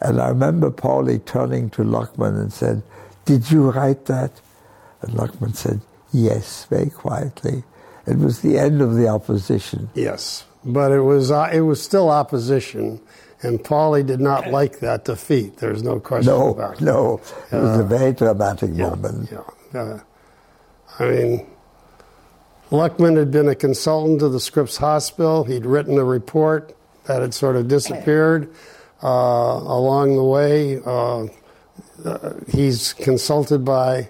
And 0.00 0.20
I 0.20 0.28
remember 0.28 0.70
Pauley 0.70 1.24
turning 1.24 1.70
to 1.70 1.82
Luckman 1.82 2.40
and 2.40 2.52
said, 2.52 2.82
Did 3.24 3.50
you 3.50 3.70
write 3.70 4.06
that? 4.06 4.40
And 5.02 5.12
Luckman 5.14 5.54
said, 5.54 5.80
Yes, 6.12 6.66
very 6.66 6.90
quietly. 6.90 7.64
It 8.06 8.18
was 8.18 8.40
the 8.40 8.58
end 8.58 8.80
of 8.82 8.94
the 8.94 9.08
opposition. 9.08 9.88
Yes, 9.94 10.44
but 10.64 10.92
it 10.92 11.02
was 11.02 11.30
uh, 11.30 11.50
it 11.52 11.60
was 11.60 11.82
still 11.82 12.10
opposition, 12.10 13.00
and 13.42 13.60
Pauley 13.60 14.04
did 14.04 14.20
not 14.20 14.50
like 14.50 14.80
that 14.80 15.04
defeat. 15.04 15.58
There's 15.58 15.82
no 15.82 16.00
question 16.00 16.32
no, 16.32 16.50
about 16.50 16.74
it. 16.74 16.80
No, 16.80 17.20
it 17.52 17.56
was 17.56 17.78
uh, 17.78 17.82
a 17.82 17.84
very 17.84 18.12
dramatic 18.12 18.70
yeah, 18.74 18.88
moment. 18.88 19.30
Yeah, 19.30 19.80
uh, 19.80 20.00
I 20.98 21.10
mean, 21.10 21.46
Luckman 22.70 23.16
had 23.16 23.30
been 23.30 23.48
a 23.48 23.54
consultant 23.54 24.20
to 24.20 24.28
the 24.28 24.40
Scripps 24.40 24.78
Hospital. 24.78 25.44
He'd 25.44 25.64
written 25.64 25.96
a 25.96 26.04
report 26.04 26.76
that 27.04 27.22
had 27.22 27.34
sort 27.34 27.54
of 27.54 27.68
disappeared 27.68 28.52
uh, 29.02 29.06
along 29.06 30.16
the 30.16 30.24
way. 30.24 30.80
Uh, 30.84 31.26
uh, 32.04 32.34
he's 32.48 32.92
consulted 32.94 33.64
by 33.64 34.08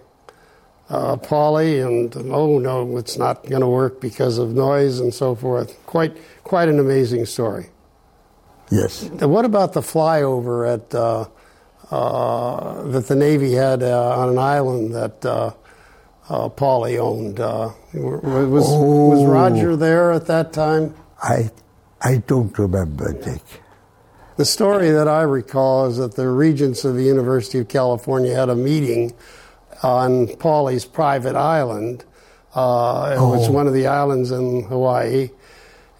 uh, 0.92 1.16
and 1.16 2.14
oh 2.16 2.58
no, 2.58 2.98
it's 2.98 3.16
not 3.16 3.48
going 3.48 3.62
to 3.62 3.68
work 3.68 4.00
because 4.00 4.36
of 4.36 4.54
noise 4.54 5.00
and 5.00 5.12
so 5.14 5.34
forth. 5.34 5.74
Quite, 5.86 6.16
quite 6.44 6.68
an 6.68 6.78
amazing 6.78 7.24
story. 7.24 7.68
Yes. 8.70 9.02
And 9.02 9.30
what 9.30 9.46
about 9.46 9.72
the 9.72 9.80
flyover 9.80 10.70
at 10.70 10.94
uh, 10.94 11.28
uh, 11.90 12.82
that 12.90 13.06
the 13.06 13.16
Navy 13.16 13.52
had 13.52 13.82
uh, 13.82 14.18
on 14.18 14.28
an 14.30 14.38
island 14.38 14.94
that 14.94 15.24
uh, 15.24 15.52
uh, 16.28 16.48
Pauley 16.50 16.98
owned? 16.98 17.40
Uh, 17.40 17.70
was 17.94 18.64
oh, 18.66 19.08
was 19.10 19.24
Roger 19.24 19.76
there 19.76 20.12
at 20.12 20.26
that 20.26 20.52
time? 20.52 20.94
I 21.22 21.50
I 22.02 22.18
don't 22.26 22.56
remember, 22.58 23.12
Dick. 23.12 23.42
The 24.36 24.44
story 24.44 24.90
that 24.90 25.08
I 25.08 25.22
recall 25.22 25.86
is 25.86 25.98
that 25.98 26.16
the 26.16 26.28
regents 26.28 26.84
of 26.84 26.96
the 26.96 27.04
University 27.04 27.58
of 27.58 27.68
California 27.68 28.34
had 28.34 28.48
a 28.48 28.56
meeting 28.56 29.12
on 29.82 30.28
Pauley's 30.36 30.84
private 30.84 31.36
island. 31.36 32.04
Uh, 32.54 33.10
it 33.14 33.18
oh. 33.18 33.36
was 33.36 33.48
one 33.48 33.66
of 33.66 33.72
the 33.72 33.86
islands 33.86 34.30
in 34.30 34.62
Hawaii. 34.64 35.30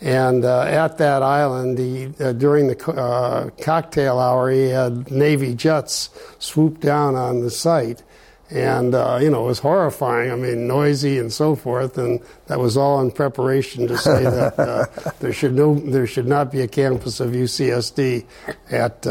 And 0.01 0.45
uh, 0.45 0.63
at 0.63 0.99
that 0.99 1.23
island, 1.23 1.79
he, 1.79 2.13
uh, 2.19 2.33
during 2.33 2.67
the 2.67 2.75
co- 2.75 2.93
uh, 2.93 3.51
cocktail 3.63 4.19
hour, 4.19 4.51
he 4.51 4.69
had 4.69 5.11
Navy 5.13 5.55
jets 5.55 6.11
swoop 6.41 6.81
down 6.81 7.15
on 7.15 7.41
the 7.41 7.51
site. 7.51 8.03
And, 8.51 8.95
uh, 8.95 9.19
you 9.23 9.31
know, 9.31 9.45
it 9.45 9.47
was 9.47 9.61
horrifying. 9.61 10.31
I 10.31 10.35
mean, 10.35 10.67
noisy 10.67 11.19
and 11.19 11.33
so 11.33 11.55
forth. 11.55 11.97
And 11.97 12.21
that 12.49 12.59
was 12.59 12.77
all 12.77 13.01
in 13.01 13.13
preparation 13.13 13.87
to 13.87 13.97
say 13.97 14.25
that 14.25 14.59
uh, 14.59 14.87
there, 15.21 15.33
should 15.33 15.55
no, 15.55 15.77
there 15.77 16.07
should 16.07 16.27
not 16.27 16.51
be 16.51 16.61
a 16.61 16.69
campus 16.69 17.21
of 17.21 17.31
UCSD 17.31 18.27
at 18.71 19.07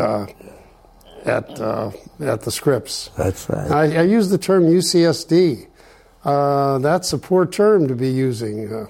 at 1.26 1.60
uh, 1.60 1.92
at 2.20 2.42
the 2.42 2.52
Scripps. 2.52 3.10
That's 3.18 3.50
right. 3.50 3.72
I, 3.72 4.00
I 4.00 4.02
use 4.04 4.30
the 4.30 4.38
term 4.38 4.64
UCSD. 4.64 5.68
Uh, 6.24 6.78
that's 6.80 7.14
a 7.14 7.18
poor 7.18 7.46
term 7.46 7.88
to 7.88 7.96
be 7.96 8.10
using. 8.10 8.72
Uh, 8.72 8.88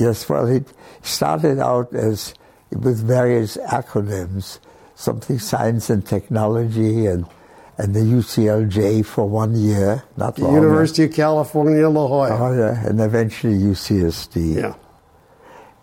yes, 0.00 0.28
well, 0.28 0.46
it 0.46 0.66
started 1.02 1.58
out 1.58 1.94
as 1.94 2.34
with 2.70 3.04
various 3.06 3.56
acronyms, 3.56 4.58
something 4.94 5.38
science 5.38 5.90
and 5.90 6.04
technology, 6.04 7.06
and 7.06 7.26
and 7.78 7.94
the 7.94 8.00
UCLJ 8.00 9.06
for 9.06 9.28
one 9.28 9.54
year, 9.54 10.02
not 10.16 10.34
the 10.34 10.50
University 10.50 11.04
of 11.04 11.12
California, 11.12 11.88
La 11.88 12.08
Jolla. 12.08 12.28
Oh, 12.30 12.52
yeah, 12.52 12.84
and 12.84 13.00
eventually 13.00 13.54
UCSD. 13.54 14.56
Yeah. 14.56 14.74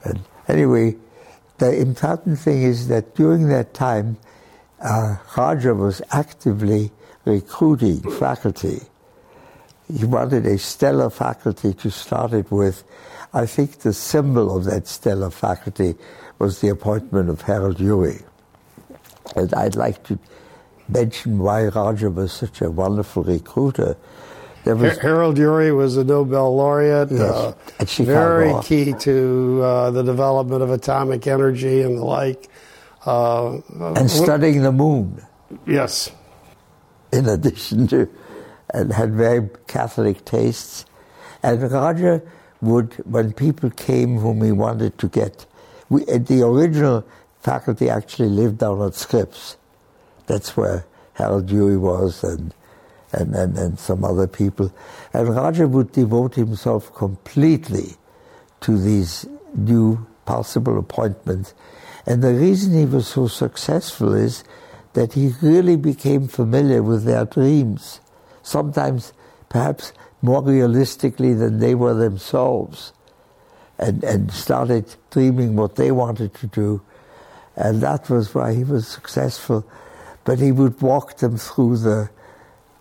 And 0.04 0.20
anyway, 0.50 0.98
the 1.58 1.74
important 1.80 2.38
thing 2.38 2.64
is 2.64 2.90
that 2.90 3.16
during 3.16 3.48
that 3.48 3.74
time, 3.74 4.18
uh, 4.86 5.18
Roger 5.36 5.74
was 5.74 6.02
actively 6.12 6.92
recruiting 7.26 8.00
faculty. 8.20 8.82
He 9.92 10.06
wanted 10.06 10.46
a 10.46 10.58
stellar 10.58 11.10
faculty 11.10 11.74
to 11.74 11.90
start 11.90 12.34
it 12.34 12.52
with. 12.52 12.84
I 13.34 13.46
think 13.46 13.80
the 13.80 13.94
symbol 13.94 14.56
of 14.56 14.66
that 14.66 14.88
stellar 14.88 15.32
faculty 15.32 15.96
was 16.40 16.62
the 16.62 16.70
appointment 16.70 17.30
of 17.30 17.42
Harold 17.42 17.78
Urey. 17.78 18.24
And 19.36 19.54
I'd 19.56 19.76
like 19.76 20.04
to 20.04 20.20
mention 20.88 21.40
why 21.40 21.66
Roger 21.66 22.10
was 22.10 22.32
such 22.32 22.62
a 22.62 22.70
wonderful 22.70 23.24
recruiter. 23.24 23.98
Was, 24.66 24.98
Harold 24.98 25.38
Urey 25.38 25.76
was 25.76 25.98
a 25.98 26.04
Nobel 26.04 26.56
laureate, 26.56 27.12
yes, 27.12 27.22
uh, 27.22 27.54
at 27.80 27.90
very 27.90 28.54
key 28.64 28.94
to 28.94 29.62
uh, 29.64 29.92
the 29.92 30.02
development 30.02 30.64
of 30.64 30.72
atomic 30.72 31.28
energy 31.28 31.82
and 31.82 31.98
the 31.98 32.04
like. 32.04 32.50
Uh, 33.06 33.62
and 33.96 34.10
studying 34.10 34.62
the 34.64 34.72
moon. 34.72 35.24
Yes. 35.68 36.12
In 37.14 37.28
addition 37.30 37.88
to, 37.88 38.10
and 38.74 38.92
had 38.92 39.14
very 39.14 39.48
Catholic 39.68 40.26
tastes. 40.26 40.86
And 41.44 41.62
Roger 41.72 42.24
would, 42.62 42.94
when 43.06 43.32
people 43.34 43.70
came 43.70 44.18
whom 44.18 44.44
he 44.44 44.52
wanted 44.52 44.98
to 44.98 45.08
get, 45.08 45.46
we, 45.90 46.04
the 46.06 46.42
original 46.44 47.06
faculty 47.42 47.90
actually 47.90 48.30
lived 48.30 48.58
down 48.58 48.82
at 48.82 48.96
Scripps. 48.96 49.58
That's 50.26 50.58
where 50.58 50.86
Harold 51.14 51.48
Urey 51.48 51.80
was 51.80 52.24
and, 52.24 52.56
and, 53.12 53.36
and, 53.36 53.56
and 53.58 53.80
some 53.80 54.04
other 54.04 54.26
people. 54.26 54.74
And 55.14 55.30
Roger 55.30 55.68
would 55.68 55.92
devote 55.92 56.34
himself 56.34 56.92
completely 56.96 57.98
to 58.62 58.80
these 58.80 59.28
new 59.54 60.08
possible 60.26 60.80
appointments 60.80 61.54
and 62.06 62.22
the 62.22 62.34
reason 62.34 62.78
he 62.78 62.86
was 62.86 63.08
so 63.08 63.28
successful 63.28 64.14
is 64.14 64.44
that 64.94 65.14
he 65.14 65.34
really 65.42 65.76
became 65.76 66.28
familiar 66.28 66.82
with 66.82 67.04
their 67.04 67.26
dreams, 67.26 68.00
sometimes 68.44 69.14
perhaps 69.50 69.92
more 70.22 70.42
realistically 70.42 71.34
than 71.34 71.60
they 71.60 71.76
were 71.76 71.94
themselves, 71.94 72.94
and, 73.78 74.04
and 74.04 74.32
started 74.32 74.96
dreaming 75.12 75.56
what 75.56 75.76
they 75.76 75.92
wanted 75.92 76.34
to 76.36 76.48
do. 76.48 76.82
And 77.56 77.82
that 77.82 78.10
was 78.10 78.34
why 78.34 78.54
he 78.54 78.64
was 78.64 78.88
successful. 78.88 79.66
But 80.24 80.40
he 80.40 80.52
would 80.52 80.82
walk 80.82 81.18
them 81.18 81.38
through 81.38 81.78
the 81.78 82.10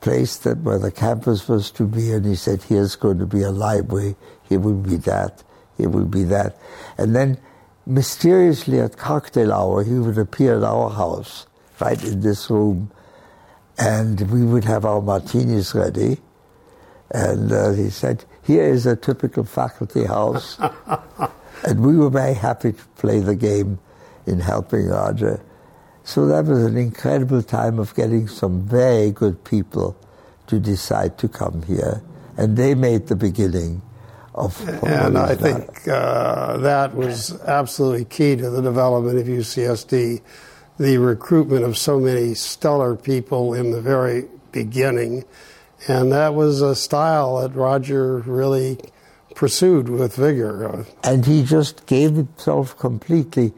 place 0.01 0.37
that 0.39 0.59
where 0.59 0.79
the 0.79 0.91
campus 0.91 1.49
was 1.49 1.71
to 1.73 1.87
be, 1.87 2.13
and 2.13 2.25
he 2.25 2.35
said, 2.35 2.63
"Here's 2.63 2.97
going 2.97 3.19
to 3.19 3.27
be 3.27 3.43
a 3.43 3.51
library. 3.51 4.17
Here 4.49 4.61
will 4.61 4.75
be 4.75 4.97
that. 4.97 5.43
Here 5.77 5.89
will 5.89 6.07
be 6.07 6.25
that." 6.25 6.57
And 6.99 7.15
then 7.15 7.39
mysteriously 7.87 8.81
at 8.81 8.97
cocktail 8.97 9.53
hour, 9.53 9.85
he 9.85 9.95
would 9.95 10.19
appear 10.19 10.57
at 10.57 10.65
our 10.65 10.91
house, 10.91 11.47
right 11.81 12.03
in 12.03 12.21
this 12.21 12.51
room, 12.51 12.91
and 13.79 14.31
we 14.31 14.45
would 14.45 14.65
have 14.65 14.85
our 14.85 15.01
martinis 15.01 15.75
ready. 15.75 16.19
And 17.11 17.53
uh, 17.53 17.73
he 17.73 17.91
said, 17.91 18.25
Here 18.43 18.65
is 18.65 18.87
a 18.87 18.97
typical 18.97 19.45
faculty 19.45 20.05
house. 20.05 20.59
and 21.65 21.85
we 21.85 21.97
were 21.97 22.11
very 22.11 22.35
happy 22.35 22.73
to 22.73 22.85
play 22.97 23.21
the 23.21 23.37
game 23.37 23.79
in 24.27 24.41
helping 24.41 24.89
Roger. 24.89 25.43
So 26.05 26.27
that 26.27 26.45
was 26.45 26.65
an 26.65 26.77
incredible 26.77 27.43
time 27.43 27.79
of 27.79 27.95
getting 27.95 28.29
some 28.29 28.63
very 28.63 29.11
good 29.11 29.43
people 29.45 29.97
to 30.47 30.59
decide 30.59 31.19
to 31.19 31.29
come 31.29 31.63
here. 31.63 32.03
And 32.37 32.57
they 32.57 32.75
made 32.75 33.07
the 33.07 33.17
beginning 33.17 33.83
of. 34.35 34.61
And 34.85 35.17
I 35.17 35.35
think 35.35 35.87
uh, 35.89 36.59
that 36.59 36.95
was 36.95 37.41
absolutely 37.43 38.05
key 38.05 38.37
to 38.37 38.51
the 38.51 38.63
development 38.63 39.19
of 39.19 39.27
UCSD. 39.27 40.21
The 40.79 40.99
recruitment 40.99 41.65
of 41.65 41.79
so 41.79 42.01
many 42.01 42.35
stellar 42.35 42.97
people 42.97 43.55
in 43.55 43.71
the 43.71 43.81
very 43.81 44.29
beginning. 44.51 45.25
And 45.87 46.11
that 46.13 46.35
was 46.35 46.61
a 46.61 46.75
style 46.75 47.41
that 47.41 47.55
Roger 47.55 48.19
really 48.19 48.79
pursued 49.35 49.89
with 49.89 50.17
vigor. 50.17 50.85
And 51.03 51.27
he 51.27 51.45
just 51.45 51.87
gave 51.87 52.15
himself 52.15 52.77
completely. 52.79 53.53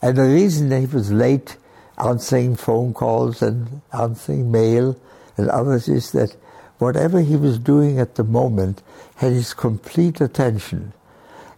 And 0.00 0.16
the 0.16 0.24
reason 0.24 0.68
that 0.70 0.80
he 0.80 0.86
was 0.86 1.12
late 1.12 1.56
answering 1.98 2.56
phone 2.56 2.94
calls 2.94 3.42
and 3.42 3.82
answering 3.92 4.50
mail 4.50 4.98
and 5.36 5.48
others 5.50 5.88
is 5.88 6.12
that 6.12 6.36
whatever 6.78 7.20
he 7.20 7.36
was 7.36 7.58
doing 7.58 7.98
at 7.98 8.16
the 8.16 8.24
moment 8.24 8.82
had 9.22 9.32
his 9.32 9.54
complete 9.54 10.20
attention. 10.20 10.92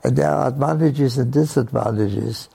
And 0.04 0.16
there 0.16 0.28
are 0.28 0.48
advantages 0.48 1.16
and 1.16 1.32
disadvantages, 1.32 2.50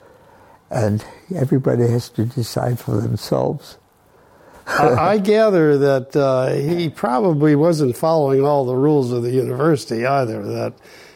and 0.70 1.04
everybody 1.34 1.88
has 1.88 2.08
to 2.10 2.24
decide 2.24 2.78
for 2.78 3.00
themselves. 3.00 3.76
I 4.68 5.18
gather 5.18 5.76
that 5.78 6.14
uh, 6.14 6.54
he 6.54 6.88
probably 6.88 7.56
wasn't 7.56 7.96
following 7.96 8.44
all 8.44 8.64
the 8.64 8.76
rules 8.76 9.10
of 9.10 9.24
the 9.24 9.32
university 9.32 10.06
either, 10.06 10.44
that 10.44 10.74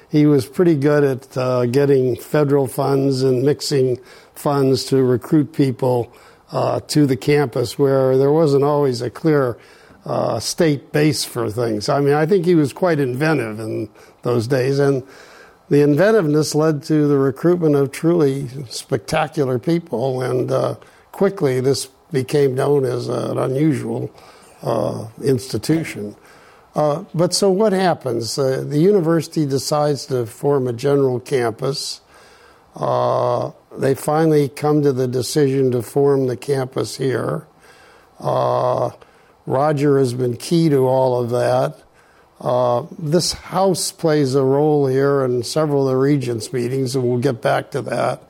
he 0.08 0.26
was 0.26 0.44
pretty 0.44 0.74
good 0.74 1.04
at 1.04 1.38
uh, 1.38 1.66
getting 1.66 2.16
federal 2.16 2.66
funds 2.66 3.22
and 3.22 3.44
mixing 3.44 4.00
funds 4.34 4.86
to 4.86 5.04
recruit 5.04 5.52
people 5.52 6.12
uh, 6.50 6.80
to 6.88 7.06
the 7.06 7.16
campus 7.16 7.78
where 7.78 8.18
there 8.18 8.32
wasn't 8.32 8.64
always 8.64 9.00
a 9.02 9.10
clear 9.10 9.56
uh, 10.04 10.38
state 10.38 10.92
base 10.92 11.24
for 11.24 11.50
things. 11.50 11.88
I 11.88 12.00
mean, 12.00 12.14
I 12.14 12.26
think 12.26 12.44
he 12.44 12.54
was 12.54 12.72
quite 12.72 13.00
inventive 13.00 13.58
in 13.58 13.88
those 14.22 14.46
days, 14.46 14.78
and 14.78 15.02
the 15.68 15.82
inventiveness 15.82 16.54
led 16.54 16.82
to 16.84 17.08
the 17.08 17.16
recruitment 17.16 17.74
of 17.74 17.90
truly 17.90 18.48
spectacular 18.68 19.58
people, 19.58 20.20
and 20.20 20.50
uh, 20.50 20.76
quickly 21.12 21.60
this 21.60 21.86
became 22.12 22.54
known 22.54 22.84
as 22.84 23.08
an 23.08 23.38
unusual 23.38 24.10
uh, 24.62 25.08
institution. 25.22 26.16
Uh, 26.74 27.04
but 27.14 27.32
so 27.32 27.50
what 27.50 27.72
happens? 27.72 28.38
Uh, 28.38 28.64
the 28.66 28.78
university 28.78 29.46
decides 29.46 30.06
to 30.06 30.26
form 30.26 30.66
a 30.66 30.72
general 30.72 31.20
campus. 31.20 32.00
Uh, 32.74 33.52
they 33.78 33.94
finally 33.94 34.48
come 34.48 34.82
to 34.82 34.92
the 34.92 35.06
decision 35.06 35.70
to 35.70 35.82
form 35.82 36.26
the 36.26 36.36
campus 36.36 36.96
here. 36.96 37.46
Roger 39.46 39.98
has 39.98 40.14
been 40.14 40.36
key 40.36 40.68
to 40.68 40.86
all 40.86 41.20
of 41.20 41.30
that. 41.30 41.82
Uh, 42.40 42.86
this 42.98 43.32
house 43.32 43.92
plays 43.92 44.34
a 44.34 44.42
role 44.42 44.86
here 44.86 45.24
in 45.24 45.42
several 45.42 45.88
of 45.88 45.92
the 45.92 45.96
regents' 45.96 46.52
meetings, 46.52 46.94
and 46.94 47.04
we'll 47.04 47.18
get 47.18 47.40
back 47.40 47.70
to 47.70 47.82
that. 47.82 48.22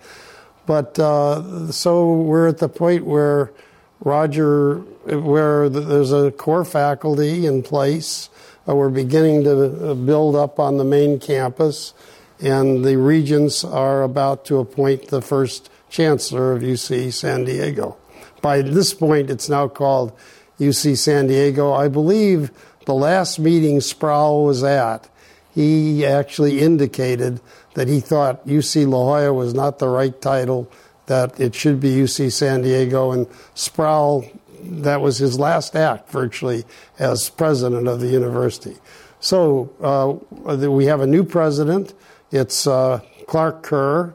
But 0.66 0.98
uh, 0.98 1.70
so 1.72 2.12
we're 2.12 2.48
at 2.48 2.58
the 2.58 2.68
point 2.68 3.04
where 3.04 3.52
Roger, 4.00 4.76
where 5.06 5.68
there's 5.68 6.12
a 6.12 6.30
core 6.30 6.64
faculty 6.64 7.46
in 7.46 7.62
place. 7.62 8.28
Uh, 8.68 8.74
we're 8.74 8.90
beginning 8.90 9.44
to 9.44 9.90
uh, 9.90 9.94
build 9.94 10.36
up 10.36 10.58
on 10.58 10.76
the 10.76 10.84
main 10.84 11.18
campus, 11.18 11.94
and 12.40 12.84
the 12.84 12.96
regents 12.96 13.64
are 13.64 14.02
about 14.02 14.44
to 14.46 14.58
appoint 14.58 15.08
the 15.08 15.22
first 15.22 15.70
chancellor 15.90 16.52
of 16.52 16.62
UC 16.62 17.12
San 17.12 17.44
Diego. 17.44 17.96
By 18.42 18.62
this 18.62 18.92
point, 18.92 19.30
it's 19.30 19.48
now 19.48 19.68
called 19.68 20.12
UC 20.58 20.96
San 20.96 21.26
Diego. 21.26 21.72
I 21.72 21.88
believe 21.88 22.50
the 22.86 22.94
last 22.94 23.38
meeting 23.38 23.80
Sproul 23.80 24.44
was 24.44 24.62
at, 24.62 25.08
he 25.54 26.04
actually 26.04 26.60
indicated 26.60 27.40
that 27.74 27.88
he 27.88 28.00
thought 28.00 28.46
UC 28.46 28.88
La 28.88 29.04
Jolla 29.04 29.32
was 29.32 29.54
not 29.54 29.78
the 29.78 29.88
right 29.88 30.20
title, 30.20 30.70
that 31.06 31.38
it 31.38 31.54
should 31.54 31.80
be 31.80 31.90
UC 31.90 32.32
San 32.32 32.62
Diego. 32.62 33.12
And 33.12 33.26
Sproul, 33.54 34.24
that 34.62 35.00
was 35.00 35.18
his 35.18 35.38
last 35.38 35.76
act 35.76 36.10
virtually 36.10 36.64
as 36.98 37.30
president 37.30 37.88
of 37.88 38.00
the 38.00 38.08
university. 38.08 38.76
So 39.20 39.70
uh, 39.80 40.68
we 40.68 40.86
have 40.86 41.00
a 41.00 41.06
new 41.06 41.24
president. 41.24 41.94
It's 42.30 42.66
uh, 42.66 43.00
Clark 43.26 43.62
Kerr. 43.62 44.14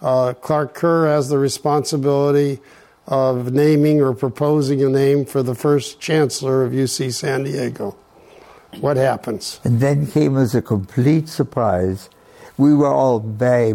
Uh, 0.00 0.34
Clark 0.34 0.74
Kerr 0.74 1.08
has 1.08 1.28
the 1.28 1.38
responsibility 1.38 2.60
of 3.06 3.52
naming 3.52 4.00
or 4.00 4.14
proposing 4.14 4.82
a 4.82 4.88
name 4.88 5.24
for 5.24 5.42
the 5.42 5.54
first 5.54 6.00
chancellor 6.00 6.64
of 6.64 6.72
UC 6.72 7.12
San 7.12 7.44
Diego. 7.44 7.96
What 8.80 8.96
happens? 8.96 9.60
And 9.64 9.80
then 9.80 10.06
came 10.06 10.36
as 10.36 10.54
a 10.54 10.62
complete 10.62 11.28
surprise. 11.28 12.10
We 12.58 12.74
were 12.74 12.92
all 12.92 13.20
very 13.20 13.74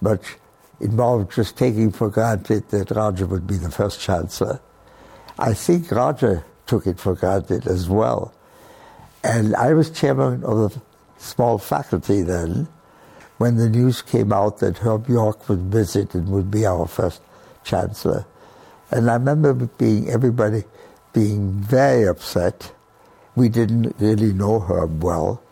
much 0.00 0.36
involved 0.80 1.32
just 1.32 1.56
taking 1.56 1.92
for 1.92 2.10
granted 2.10 2.68
that 2.70 2.90
Roger 2.90 3.26
would 3.26 3.46
be 3.46 3.56
the 3.56 3.70
first 3.70 4.00
chancellor. 4.00 4.60
I 5.38 5.54
think 5.54 5.90
Roger 5.90 6.44
took 6.66 6.86
it 6.86 6.98
for 6.98 7.14
granted 7.14 7.66
as 7.66 7.88
well. 7.88 8.34
And 9.22 9.54
I 9.56 9.72
was 9.72 9.90
chairman 9.90 10.44
of 10.44 10.72
the 10.72 10.82
small 11.16 11.58
faculty 11.58 12.22
then 12.22 12.68
when 13.38 13.56
the 13.56 13.68
news 13.68 14.02
came 14.02 14.32
out 14.32 14.58
that 14.58 14.78
Herb 14.78 15.08
York 15.08 15.48
would 15.48 15.62
visit 15.72 16.14
and 16.14 16.28
would 16.28 16.50
be 16.50 16.66
our 16.66 16.86
first 16.86 17.22
chancellor. 17.64 18.26
And 18.90 19.10
I 19.10 19.14
remember 19.14 19.54
being 19.54 20.08
everybody 20.08 20.64
being 21.12 21.52
very 21.52 22.06
upset. 22.06 22.72
We 23.34 23.48
didn't 23.48 23.96
really 23.98 24.32
know 24.32 24.60
her 24.60 24.86
well. 24.86 25.42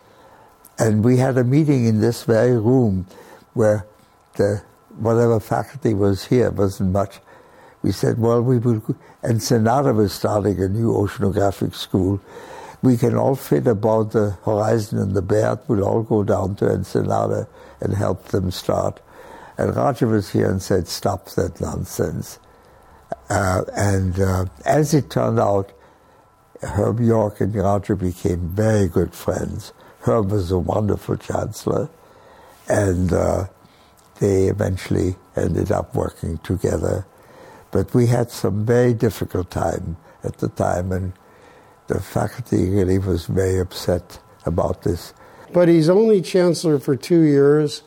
And 0.77 1.03
we 1.03 1.17
had 1.17 1.37
a 1.37 1.43
meeting 1.43 1.85
in 1.85 2.01
this 2.01 2.23
very 2.23 2.57
room 2.57 3.07
where 3.53 3.85
the 4.35 4.61
whatever 4.97 5.39
faculty 5.39 5.93
was 5.93 6.25
here 6.25 6.51
wasn't 6.51 6.91
much. 6.91 7.19
We 7.81 7.91
said, 7.91 8.19
well, 8.19 8.41
we 8.41 8.59
will, 8.59 8.81
Ensenada 9.23 9.93
was 9.93 10.13
starting 10.13 10.61
a 10.61 10.67
new 10.67 10.91
oceanographic 10.91 11.75
school. 11.75 12.21
We 12.81 12.97
can 12.97 13.15
all 13.15 13.35
fit 13.35 13.67
about 13.67 14.11
the 14.11 14.31
horizon 14.45 14.99
and 14.99 15.13
the 15.13 15.21
Baird. 15.21 15.59
We'll 15.67 15.83
all 15.83 16.03
go 16.03 16.23
down 16.23 16.55
to 16.57 16.69
Ensenada 16.69 17.47
and 17.81 17.93
help 17.93 18.25
them 18.25 18.51
start. 18.51 18.99
And 19.57 19.75
Roger 19.75 20.07
was 20.07 20.31
here 20.31 20.49
and 20.49 20.61
said, 20.61 20.87
stop 20.87 21.29
that 21.31 21.61
nonsense. 21.61 22.39
Uh, 23.33 23.63
and 23.75 24.19
uh, 24.19 24.45
as 24.63 24.93
it 24.93 25.09
turned 25.09 25.39
out, 25.39 25.73
Herb 26.61 26.99
York 26.99 27.41
and 27.41 27.55
Roger 27.55 27.95
became 27.95 28.49
very 28.49 28.87
good 28.87 29.15
friends. 29.15 29.73
Herb 30.01 30.29
was 30.29 30.51
a 30.51 30.59
wonderful 30.59 31.17
chancellor, 31.17 31.89
and 32.69 33.11
uh, 33.11 33.45
they 34.19 34.49
eventually 34.49 35.15
ended 35.35 35.71
up 35.71 35.95
working 35.95 36.37
together. 36.39 37.07
But 37.71 37.95
we 37.95 38.05
had 38.05 38.29
some 38.29 38.67
very 38.67 38.93
difficult 38.93 39.49
time 39.49 39.97
at 40.23 40.37
the 40.37 40.49
time, 40.49 40.91
and 40.91 41.13
the 41.87 41.99
faculty 41.99 42.69
really 42.69 42.99
was 42.99 43.25
very 43.25 43.57
upset 43.57 44.19
about 44.45 44.83
this. 44.83 45.11
But 45.51 45.69
he's 45.69 45.89
only 45.89 46.21
chancellor 46.21 46.77
for 46.77 46.95
two 46.95 47.21
years 47.21 47.81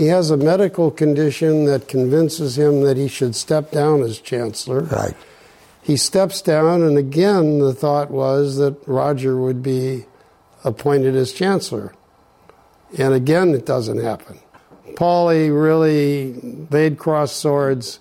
he 0.00 0.06
has 0.06 0.30
a 0.30 0.36
medical 0.38 0.90
condition 0.90 1.66
that 1.66 1.86
convinces 1.86 2.56
him 2.56 2.80
that 2.80 2.96
he 2.96 3.06
should 3.06 3.36
step 3.36 3.70
down 3.70 4.00
as 4.00 4.18
chancellor. 4.18 4.84
Right. 4.84 5.14
He 5.82 5.98
steps 5.98 6.40
down, 6.40 6.80
and 6.80 6.96
again, 6.96 7.58
the 7.58 7.74
thought 7.74 8.10
was 8.10 8.56
that 8.56 8.78
Roger 8.86 9.36
would 9.36 9.62
be 9.62 10.06
appointed 10.64 11.14
as 11.16 11.34
chancellor. 11.34 11.92
And 12.96 13.12
again, 13.12 13.50
it 13.50 13.66
doesn't 13.66 13.98
happen. 13.98 14.40
Pauley 14.94 15.50
really, 15.50 16.32
they'd 16.70 16.96
cross 16.96 17.32
swords. 17.32 18.00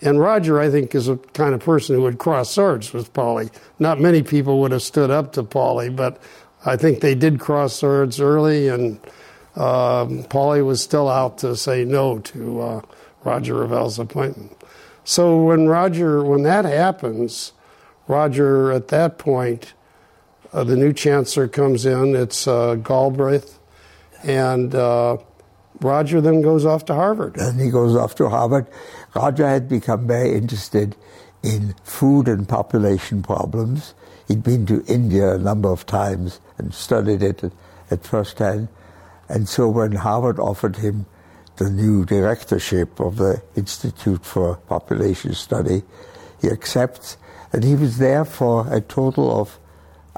And 0.00 0.20
Roger, 0.20 0.60
I 0.60 0.70
think, 0.70 0.94
is 0.94 1.08
a 1.08 1.16
kind 1.16 1.54
of 1.54 1.60
person 1.60 1.96
who 1.96 2.02
would 2.02 2.18
cross 2.18 2.52
swords 2.52 2.92
with 2.92 3.12
Pauley. 3.12 3.50
Not 3.80 3.98
many 3.98 4.22
people 4.22 4.60
would 4.60 4.70
have 4.70 4.82
stood 4.82 5.10
up 5.10 5.32
to 5.32 5.42
Pauley, 5.42 5.94
but 5.94 6.22
I 6.64 6.76
think 6.76 7.00
they 7.00 7.16
did 7.16 7.40
cross 7.40 7.74
swords 7.74 8.20
early, 8.20 8.68
and 8.68 9.00
um, 9.56 10.24
Pauley 10.24 10.64
was 10.64 10.82
still 10.82 11.08
out 11.08 11.38
to 11.38 11.56
say 11.56 11.84
no 11.84 12.18
to 12.20 12.60
uh, 12.60 12.80
Roger 13.24 13.54
Revelle's 13.54 13.98
appointment. 13.98 14.56
So 15.04 15.42
when 15.42 15.68
Roger, 15.68 16.24
when 16.24 16.42
that 16.44 16.64
happens, 16.64 17.52
Roger 18.06 18.72
at 18.72 18.88
that 18.88 19.18
point, 19.18 19.74
uh, 20.52 20.64
the 20.64 20.76
new 20.76 20.92
chancellor 20.92 21.48
comes 21.48 21.86
in. 21.86 22.14
It's 22.14 22.46
uh, 22.46 22.76
Galbraith, 22.76 23.58
and 24.22 24.74
uh, 24.74 25.16
Roger 25.80 26.20
then 26.20 26.42
goes 26.42 26.64
off 26.64 26.84
to 26.86 26.94
Harvard. 26.94 27.36
And 27.36 27.60
he 27.60 27.70
goes 27.70 27.96
off 27.96 28.14
to 28.16 28.28
Harvard. 28.28 28.66
Roger 29.14 29.46
had 29.46 29.68
become 29.68 30.06
very 30.06 30.34
interested 30.34 30.96
in 31.42 31.74
food 31.82 32.28
and 32.28 32.48
population 32.48 33.22
problems. 33.22 33.94
He'd 34.28 34.42
been 34.42 34.66
to 34.66 34.84
India 34.86 35.34
a 35.34 35.38
number 35.38 35.70
of 35.70 35.84
times 35.86 36.40
and 36.58 36.72
studied 36.72 37.22
it 37.22 37.42
at, 37.42 37.52
at 37.90 38.04
first 38.04 38.38
hand. 38.38 38.68
And 39.32 39.48
so 39.48 39.66
when 39.66 39.92
Harvard 39.92 40.38
offered 40.38 40.76
him 40.76 41.06
the 41.56 41.70
new 41.70 42.04
directorship 42.04 43.00
of 43.00 43.16
the 43.16 43.42
Institute 43.56 44.26
for 44.26 44.56
Population 44.56 45.32
Study, 45.32 45.82
he 46.40 46.48
accepts. 46.48 47.16
And 47.50 47.64
he 47.64 47.74
was 47.74 47.96
there 47.96 48.26
for 48.26 48.66
a 48.72 48.82
total 48.82 49.40
of, 49.40 49.58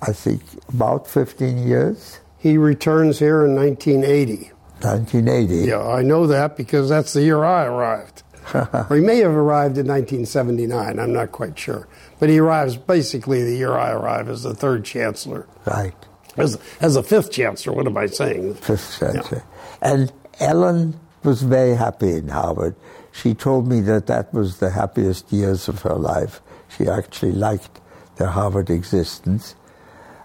I 0.00 0.12
think, 0.12 0.42
about 0.68 1.06
15 1.06 1.64
years. 1.64 2.18
He 2.38 2.58
returns 2.58 3.20
here 3.20 3.44
in 3.44 3.54
1980. 3.54 4.50
1980. 4.80 5.68
Yeah, 5.68 5.86
I 5.86 6.02
know 6.02 6.26
that 6.26 6.56
because 6.56 6.88
that's 6.88 7.12
the 7.12 7.22
year 7.22 7.44
I 7.44 7.66
arrived. 7.66 8.24
or 8.54 8.96
he 8.96 9.00
may 9.00 9.18
have 9.18 9.30
arrived 9.30 9.78
in 9.78 9.86
1979, 9.86 10.98
I'm 10.98 11.12
not 11.12 11.30
quite 11.30 11.56
sure. 11.56 11.86
But 12.18 12.30
he 12.30 12.40
arrives 12.40 12.76
basically 12.76 13.44
the 13.44 13.56
year 13.56 13.74
I 13.74 13.92
arrive 13.92 14.28
as 14.28 14.42
the 14.42 14.54
third 14.54 14.84
chancellor. 14.84 15.46
Right. 15.64 15.94
As, 16.36 16.58
as 16.80 16.94
the 16.94 17.02
fifth 17.02 17.30
chancellor, 17.30 17.74
what 17.74 17.86
am 17.86 17.96
I 17.96 18.06
saying? 18.06 18.54
Fifth 18.70 18.98
chancellor. 18.98 19.44
Yeah. 19.82 19.92
And 19.92 20.12
Ellen 20.40 20.98
was 21.22 21.42
very 21.42 21.74
happy 21.76 22.12
in 22.16 22.28
Harvard. 22.28 22.74
She 23.12 23.34
told 23.34 23.68
me 23.68 23.80
that 23.82 24.06
that 24.08 24.32
was 24.34 24.58
the 24.58 24.70
happiest 24.70 25.32
years 25.32 25.68
of 25.68 25.82
her 25.82 25.94
life. 25.94 26.40
She 26.76 26.88
actually 26.88 27.32
liked 27.32 27.80
the 28.16 28.28
Harvard 28.28 28.70
existence. 28.70 29.54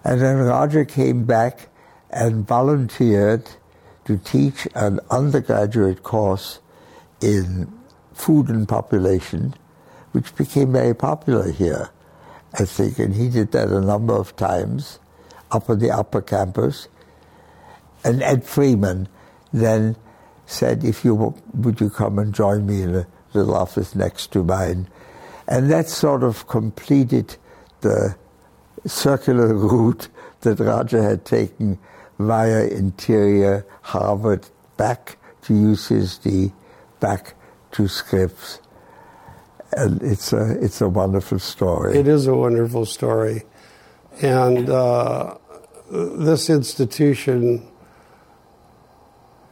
And 0.03 0.21
then 0.21 0.37
Roger 0.37 0.85
came 0.85 1.25
back 1.25 1.69
and 2.09 2.47
volunteered 2.47 3.47
to 4.05 4.17
teach 4.17 4.67
an 4.73 4.99
undergraduate 5.11 6.01
course 6.01 6.59
in 7.21 7.71
food 8.13 8.49
and 8.49 8.67
population, 8.67 9.53
which 10.13 10.35
became 10.35 10.71
very 10.71 10.95
popular 10.95 11.51
here, 11.51 11.89
I 12.53 12.65
think. 12.65 12.97
And 12.97 13.13
he 13.13 13.29
did 13.29 13.51
that 13.51 13.69
a 13.69 13.81
number 13.81 14.13
of 14.15 14.35
times 14.35 14.99
up 15.51 15.69
on 15.69 15.79
the 15.79 15.91
upper 15.91 16.21
campus. 16.21 16.87
And 18.03 18.21
Ed 18.21 18.43
Frieman 18.43 19.07
then 19.51 19.95
said, 20.45 20.83
if 20.83 21.05
you 21.05 21.35
would 21.53 21.79
you 21.79 21.89
come 21.89 22.17
and 22.19 22.33
join 22.33 22.65
me 22.65 22.81
in 22.81 22.95
a 22.95 23.07
little 23.33 23.55
office 23.55 23.95
next 23.95 24.31
to 24.31 24.43
mine. 24.43 24.87
And 25.47 25.71
that 25.71 25.87
sort 25.89 26.23
of 26.23 26.47
completed 26.47 27.35
the 27.81 28.15
circular 28.85 29.53
route 29.53 30.07
that 30.41 30.59
Roger 30.59 31.01
had 31.01 31.25
taken 31.25 31.79
via 32.17 32.67
Interior, 32.67 33.65
Harvard, 33.81 34.47
back 34.77 35.17
to 35.43 35.53
UCSD, 35.53 36.53
back 36.99 37.35
to 37.71 37.87
Scripps. 37.87 38.59
And 39.71 40.01
it's 40.01 40.33
a, 40.33 40.63
it's 40.63 40.81
a 40.81 40.89
wonderful 40.89 41.39
story. 41.39 41.97
It 41.97 42.07
is 42.07 42.27
a 42.27 42.35
wonderful 42.35 42.85
story. 42.85 43.43
And 44.21 44.69
uh, 44.69 45.37
this 45.89 46.49
institution, 46.49 47.65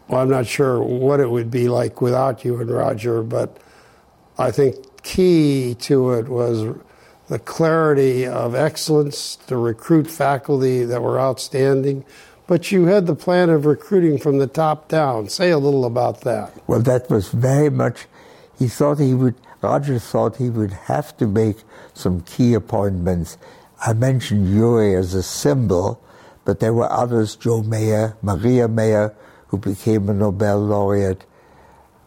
well, 0.07 0.21
I'm 0.21 0.29
not 0.29 0.45
sure 0.45 0.81
what 0.81 1.19
it 1.19 1.29
would 1.29 1.49
be 1.49 1.69
like 1.69 2.01
without 2.01 2.43
you 2.43 2.59
and 2.59 2.69
Roger, 2.69 3.23
but 3.23 3.57
I 4.37 4.51
think 4.51 4.75
key 5.03 5.75
to 5.79 6.11
it 6.11 6.27
was 6.27 6.75
the 7.27 7.39
clarity 7.39 8.25
of 8.25 8.55
excellence, 8.55 9.35
to 9.47 9.57
recruit 9.57 10.07
faculty 10.09 10.83
that 10.85 11.01
were 11.01 11.19
outstanding, 11.19 12.05
but 12.45 12.71
you 12.71 12.85
had 12.85 13.07
the 13.07 13.15
plan 13.15 13.49
of 13.49 13.65
recruiting 13.65 14.17
from 14.17 14.37
the 14.37 14.47
top 14.47 14.87
down. 14.87 15.27
Say 15.27 15.49
a 15.49 15.57
little 15.57 15.85
about 15.85 16.21
that. 16.21 16.53
Well, 16.67 16.81
that 16.81 17.09
was 17.09 17.29
very 17.29 17.69
much, 17.69 18.05
he 18.57 18.67
thought 18.67 18.99
he 18.99 19.13
would, 19.13 19.35
Roger 19.61 19.99
thought 19.99 20.37
he 20.37 20.49
would 20.49 20.71
have 20.71 21.17
to 21.17 21.27
make 21.27 21.57
some 21.93 22.21
key 22.21 22.53
appointments. 22.53 23.37
I 23.85 23.93
mentioned 23.93 24.47
Urey 24.47 24.97
as 24.97 25.13
a 25.13 25.23
symbol, 25.23 26.01
but 26.45 26.59
there 26.59 26.73
were 26.73 26.91
others, 26.91 27.35
Joe 27.35 27.61
Mayer, 27.61 28.17
Maria 28.21 28.67
Mayer, 28.67 29.15
who 29.47 29.57
became 29.57 30.09
a 30.09 30.13
Nobel 30.13 30.59
laureate. 30.59 31.25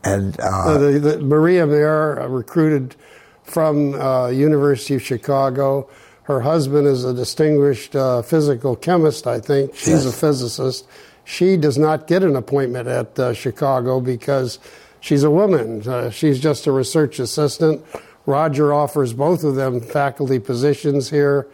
And 0.03 0.39
uh, 0.41 0.45
uh, 0.45 0.79
the, 0.79 0.99
the 0.99 1.21
Maria 1.21 1.67
Mayer 1.67 2.27
recruited 2.29 2.97
from 3.43 3.95
uh, 3.95 4.29
University 4.29 4.95
of 4.95 5.03
Chicago 5.03 5.89
her 6.31 6.41
husband 6.43 6.87
is 6.87 7.05
a 7.05 7.13
distinguished 7.13 7.97
uh, 7.97 8.23
physical 8.23 8.77
chemist, 8.77 9.27
I 9.27 9.41
think. 9.41 9.75
She's 9.75 10.05
yes. 10.05 10.07
a 10.07 10.13
physicist. 10.13 10.87
She 11.25 11.57
does 11.57 11.77
not 11.77 12.07
get 12.07 12.23
an 12.23 12.37
appointment 12.37 12.87
at 12.87 13.19
uh, 13.19 13.35
Chicago 13.35 14.01
because 14.01 14.61
she's 15.01 15.25
a 15.25 15.31
woman. 15.31 15.87
Uh, 15.87 16.11
she's 16.11 16.39
just 16.39 16.69
a 16.69 16.73
research 16.73 17.19
assistant. 17.19 17.85
Roger 18.27 18.73
offers 18.73 19.13
both 19.13 19.45
of 19.45 19.55
them 19.55 19.81
faculty 19.81 20.39
positions 20.39 21.11
here. 21.11 21.49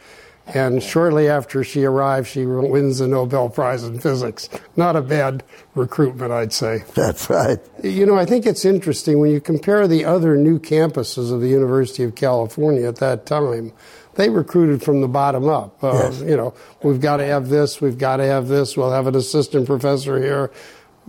And 0.49 0.81
shortly 0.81 1.29
after 1.29 1.65
she 1.65 1.83
arrives, 1.85 2.29
she 2.29 2.47
wins 2.47 2.99
the 2.99 3.09
Nobel 3.09 3.49
Prize 3.49 3.83
in 3.83 3.99
Physics. 3.99 4.49
Not 4.77 4.95
a 4.95 5.03
bad 5.03 5.43
recruitment, 5.75 6.31
I'd 6.31 6.53
say. 6.53 6.85
That's 6.95 7.29
right. 7.29 7.59
You 7.83 8.07
know, 8.07 8.15
I 8.15 8.27
think 8.27 8.47
it's 8.47 8.65
interesting 8.65 9.19
when 9.19 9.33
you 9.33 9.41
compare 9.41 9.89
the 9.89 10.05
other 10.05 10.37
new 10.37 10.61
campuses 10.61 11.33
of 11.33 11.41
the 11.41 11.49
University 11.49 12.05
of 12.05 12.15
California 12.15 12.87
at 12.87 12.97
that 12.97 13.27
time 13.27 13.73
they 14.17 14.31
recruited 14.31 14.83
from 14.83 15.01
the 15.01 15.09
bottom 15.09 15.49
up. 15.49 15.83
Uh, 15.83 15.93
yes. 15.93 16.21
You 16.21 16.37
know, 16.37 16.55
we've 16.83 17.01
got 17.01 17.19
to 17.19 17.25
have 17.25 17.49
this, 17.49 17.81
we've 17.81 17.99
got 17.99 18.17
to 18.17 18.25
have 18.25 18.49
this, 18.49 18.77
we'll 18.77 18.91
have 18.91 19.07
an 19.07 19.15
assistant 19.15 19.67
professor 19.67 20.21
here. 20.21 20.51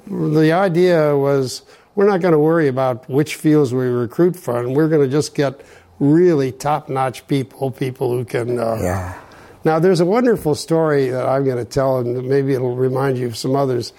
The 0.05 0.51
idea 0.51 1.17
was 1.17 1.63
we're 1.97 2.05
not 2.05 2.21
going 2.21 2.31
to 2.31 2.39
worry 2.39 2.67
about 2.67 3.09
which 3.09 3.37
fields 3.37 3.73
we 3.73 3.87
recruit 3.87 4.35
from. 4.35 4.75
We're 4.75 4.87
going 4.87 5.01
to 5.01 5.11
just 5.11 5.33
get 5.33 5.59
really 5.99 6.51
top 6.51 6.89
notch 6.89 7.27
people, 7.27 7.71
people 7.71 8.11
who 8.11 8.23
can. 8.23 8.59
Uh, 8.59 8.77
yeah. 8.79 9.21
Now, 9.63 9.79
there's 9.79 9.99
a 9.99 10.05
wonderful 10.05 10.53
story 10.53 11.09
that 11.09 11.25
I'm 11.25 11.43
going 11.43 11.57
to 11.57 11.65
tell, 11.65 11.97
and 11.97 12.29
maybe 12.29 12.53
it'll 12.53 12.75
remind 12.75 13.17
you 13.17 13.25
of 13.25 13.35
some 13.35 13.55
others. 13.55 13.93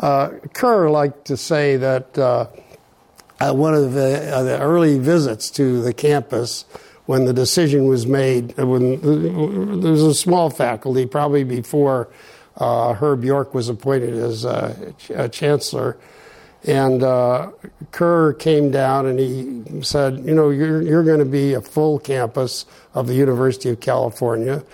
Uh, 0.00 0.30
Kerr 0.54 0.88
liked 0.88 1.26
to 1.26 1.36
say 1.36 1.76
that 1.76 2.16
uh, 2.16 2.46
one 3.38 3.74
of 3.74 3.92
the, 3.92 4.34
uh, 4.34 4.42
the 4.42 4.58
early 4.58 4.98
visits 4.98 5.50
to 5.50 5.82
the 5.82 5.92
campus 5.92 6.64
when 7.04 7.26
the 7.26 7.34
decision 7.34 7.86
was 7.86 8.06
made, 8.06 8.58
uh, 8.58 8.66
when 8.66 9.82
there 9.82 9.92
was 9.92 10.02
a 10.02 10.14
small 10.14 10.48
faculty, 10.48 11.04
probably 11.04 11.44
before 11.44 12.08
uh, 12.56 12.94
Herb 12.94 13.24
York 13.24 13.52
was 13.52 13.68
appointed 13.68 14.14
as 14.14 14.46
uh, 14.46 14.92
ch- 14.96 15.32
chancellor. 15.36 15.98
And 16.64 17.02
uh, 17.02 17.52
Kerr 17.92 18.32
came 18.32 18.70
down 18.70 19.06
and 19.06 19.18
he 19.18 19.82
said, 19.82 20.24
You 20.24 20.34
know, 20.34 20.50
you're, 20.50 20.82
you're 20.82 21.04
going 21.04 21.20
to 21.20 21.24
be 21.24 21.54
a 21.54 21.60
full 21.60 21.98
campus 21.98 22.66
of 22.94 23.06
the 23.06 23.14
University 23.14 23.68
of 23.68 23.80
California, 23.80 24.64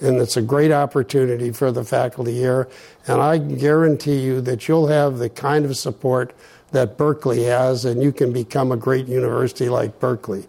and 0.00 0.18
it's 0.18 0.36
a 0.36 0.42
great 0.42 0.72
opportunity 0.72 1.50
for 1.50 1.72
the 1.72 1.84
faculty 1.84 2.34
here. 2.34 2.68
And 3.06 3.20
I 3.20 3.38
guarantee 3.38 4.20
you 4.20 4.40
that 4.42 4.68
you'll 4.68 4.88
have 4.88 5.18
the 5.18 5.30
kind 5.30 5.64
of 5.64 5.76
support 5.76 6.34
that 6.72 6.98
Berkeley 6.98 7.44
has, 7.44 7.84
and 7.84 8.02
you 8.02 8.12
can 8.12 8.32
become 8.32 8.70
a 8.70 8.76
great 8.76 9.06
university 9.06 9.68
like 9.68 9.98
Berkeley. 9.98 10.46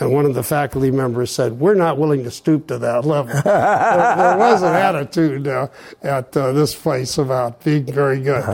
And 0.00 0.12
one 0.12 0.24
of 0.24 0.34
the 0.34 0.42
faculty 0.42 0.90
members 0.90 1.30
said, 1.30 1.60
We're 1.60 1.74
not 1.74 1.98
willing 1.98 2.24
to 2.24 2.30
stoop 2.30 2.66
to 2.68 2.78
that 2.78 3.04
level. 3.04 3.34
there, 3.44 4.16
there, 4.16 4.38
was 4.38 4.62
an 4.62 4.74
attitude 4.74 5.46
uh, 5.46 5.68
at 6.02 6.34
uh, 6.36 6.52
this 6.52 6.74
place 6.74 7.18
about 7.18 7.62
being 7.62 7.84
very 7.84 8.20
good. 8.20 8.42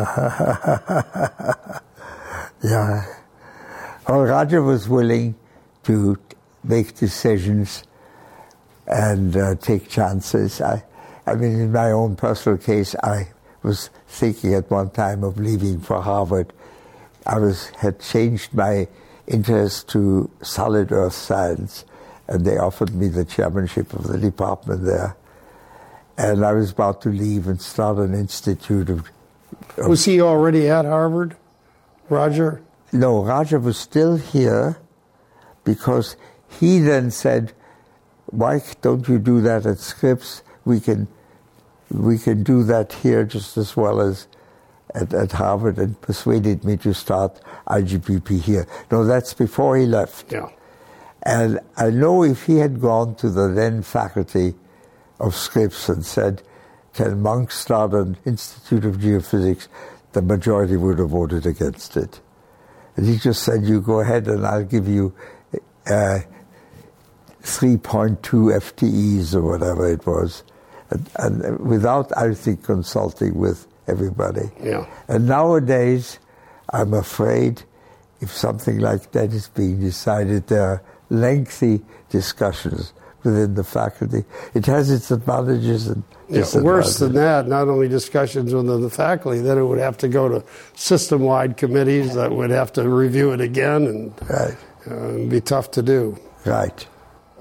yeah. 2.62 3.04
Well, 4.08 4.22
Roger 4.22 4.62
was 4.62 4.88
willing 4.88 5.36
to 5.84 6.18
make 6.64 6.96
decisions 6.96 7.84
and 8.86 9.36
uh, 9.36 9.54
take 9.56 9.88
chances. 9.88 10.60
I, 10.60 10.82
I 11.26 11.34
mean, 11.34 11.60
in 11.60 11.72
my 11.72 11.90
own 11.92 12.16
personal 12.16 12.58
case, 12.58 12.96
I 13.02 13.28
was 13.62 13.90
thinking 14.08 14.54
at 14.54 14.70
one 14.70 14.90
time 14.90 15.22
of 15.22 15.38
leaving 15.38 15.80
for 15.80 16.00
Harvard. 16.00 16.52
I 17.26 17.38
was 17.38 17.68
had 17.76 18.00
changed 18.00 18.54
my 18.54 18.88
interest 19.28 19.88
to 19.90 20.30
solid 20.42 20.90
earth 20.90 21.12
science, 21.12 21.84
and 22.26 22.44
they 22.44 22.56
offered 22.56 22.94
me 22.94 23.08
the 23.08 23.24
chairmanship 23.24 23.92
of 23.92 24.04
the 24.04 24.18
department 24.18 24.84
there. 24.84 25.16
And 26.16 26.44
I 26.44 26.52
was 26.52 26.72
about 26.72 27.00
to 27.02 27.10
leave 27.10 27.46
and 27.46 27.60
start 27.60 27.98
an 27.98 28.14
institute 28.14 28.90
of. 28.90 29.08
of 29.76 29.86
was 29.86 30.04
he 30.04 30.20
already 30.20 30.68
at 30.68 30.84
Harvard, 30.84 31.36
Roger? 32.08 32.60
No, 32.92 33.22
Roger 33.22 33.58
was 33.58 33.78
still 33.78 34.16
here 34.16 34.78
because 35.64 36.16
he 36.48 36.80
then 36.80 37.10
said, 37.10 37.52
"Why 38.26 38.62
don't 38.80 39.06
you 39.08 39.18
do 39.18 39.40
that 39.42 39.66
at 39.66 39.78
Scripps? 39.78 40.42
We 40.64 40.80
can, 40.80 41.06
we 41.90 42.18
can 42.18 42.42
do 42.42 42.64
that 42.64 42.92
here 42.92 43.24
just 43.24 43.56
as 43.56 43.76
well 43.76 44.00
as 44.00 44.26
at, 44.94 45.12
at 45.12 45.32
Harvard 45.32 45.78
and 45.78 46.00
persuaded 46.00 46.64
me 46.64 46.76
to 46.78 46.94
start 46.94 47.40
IGPP 47.66 48.40
here. 48.40 48.66
No, 48.90 49.04
that's 49.04 49.34
before 49.34 49.76
he 49.76 49.86
left. 49.86 50.32
Yeah. 50.32 50.48
And 51.22 51.60
I 51.76 51.90
know 51.90 52.22
if 52.22 52.46
he 52.46 52.56
had 52.58 52.80
gone 52.80 53.14
to 53.16 53.28
the 53.28 53.48
then 53.48 53.82
faculty 53.82 54.54
of 55.20 55.34
Scripps 55.34 55.88
and 55.88 56.04
said, 56.04 56.42
Can 56.94 57.20
Munk 57.20 57.50
start 57.50 57.92
an 57.92 58.16
Institute 58.24 58.84
of 58.84 58.96
Geophysics? 58.96 59.68
the 60.18 60.22
majority 60.22 60.76
would 60.76 60.98
have 60.98 61.10
voted 61.10 61.46
against 61.46 61.96
it. 61.96 62.20
And 62.96 63.06
he 63.06 63.18
just 63.18 63.44
said, 63.44 63.62
You 63.64 63.80
go 63.80 64.00
ahead 64.00 64.26
and 64.26 64.44
I'll 64.44 64.64
give 64.64 64.88
you 64.88 65.14
uh, 65.86 66.20
3.2 67.42 68.18
FTEs 68.18 69.34
or 69.34 69.42
whatever 69.42 69.88
it 69.88 70.04
was, 70.04 70.42
and, 70.90 71.08
and 71.16 71.60
without, 71.60 72.10
I 72.16 72.34
think, 72.34 72.64
consulting 72.64 73.38
with 73.38 73.67
everybody. 73.88 74.50
Yeah. 74.62 74.86
And 75.08 75.26
nowadays, 75.26 76.18
I'm 76.70 76.92
afraid 76.94 77.62
if 78.20 78.30
something 78.30 78.78
like 78.78 79.12
that 79.12 79.32
is 79.32 79.48
being 79.48 79.80
decided, 79.80 80.46
there 80.48 80.62
are 80.62 80.82
lengthy 81.10 81.80
discussions 82.10 82.92
within 83.24 83.54
the 83.54 83.64
faculty. 83.64 84.24
It 84.54 84.66
has 84.66 84.90
its 84.90 85.10
advantages 85.10 85.88
and 85.88 86.02
Yeah, 86.28 86.44
worse 86.60 86.98
than 86.98 87.14
that, 87.14 87.48
not 87.48 87.68
only 87.68 87.88
discussions 87.88 88.52
within 88.54 88.80
the 88.82 88.90
faculty, 88.90 89.40
then 89.40 89.56
it 89.58 89.64
would 89.64 89.78
have 89.78 89.96
to 89.98 90.08
go 90.08 90.28
to 90.28 90.44
system-wide 90.74 91.56
committees 91.56 92.14
that 92.14 92.30
would 92.32 92.50
have 92.50 92.72
to 92.74 92.88
review 92.88 93.32
it 93.32 93.40
again, 93.40 93.86
and 93.86 94.12
Right, 94.28 94.56
uh, 94.90 95.28
be 95.28 95.40
tough 95.40 95.70
to 95.72 95.82
do. 95.82 96.16
right. 96.44 96.86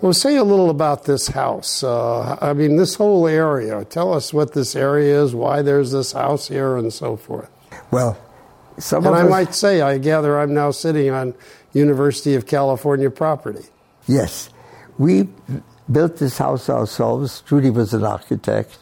Well, 0.02 0.14
say 0.14 0.36
a 0.38 0.44
little 0.44 0.70
about 0.70 1.06
this 1.06 1.28
house. 1.30 1.84
Uh, 1.84 2.38
I 2.40 2.54
mean, 2.54 2.78
this 2.78 2.96
whole 2.96 3.28
area. 3.28 3.84
Tell 3.86 4.14
us 4.14 4.32
what 4.32 4.54
this 4.54 4.76
area 4.76 5.22
is, 5.24 5.34
why 5.34 5.64
there's 5.64 5.92
this 5.92 6.12
house 6.12 6.48
here, 6.48 6.78
and 6.78 6.94
so 6.94 7.18
forth. 7.18 7.50
Well, 7.90 8.18
some 8.78 9.06
And 9.08 9.16
I 9.16 9.24
us, 9.24 9.30
might 9.30 9.56
say, 9.56 9.82
I 9.82 9.98
gather 9.98 10.40
I'm 10.40 10.54
now 10.54 10.70
sitting 10.70 11.10
on 11.10 11.34
University 11.74 12.36
of 12.36 12.46
California 12.46 13.10
property. 13.10 13.66
yes, 14.08 14.50
we 15.00 15.30
built 15.92 16.18
this 16.18 16.38
house 16.38 16.70
ourselves. 16.70 17.42
Judy 17.48 17.70
was 17.70 17.94
an 17.94 18.04
architect, 18.04 18.78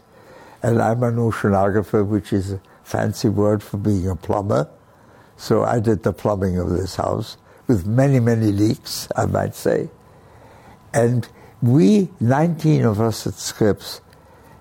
and 0.64 0.82
I'm 0.82 1.04
an 1.04 1.16
oceanographer, 1.16 2.06
which 2.06 2.34
is 2.34 2.54
a 2.54 2.62
fancy 2.84 3.30
word 3.30 3.64
for 3.64 3.78
being 3.78 4.10
a 4.10 4.16
plumber. 4.16 4.68
So 5.38 5.64
I 5.64 5.80
did 5.80 6.04
the 6.04 6.14
plumbing 6.14 6.58
of 6.58 6.70
this 6.70 6.96
house 6.96 7.38
with 7.68 7.86
many, 7.86 8.20
many 8.20 8.52
leaks, 8.52 9.08
I 9.16 9.26
might 9.26 9.56
say. 9.56 9.90
And 10.96 11.28
we, 11.62 12.10
19 12.22 12.86
of 12.86 13.02
us 13.02 13.28
at 13.28 13.34
Scripps, 13.34 14.00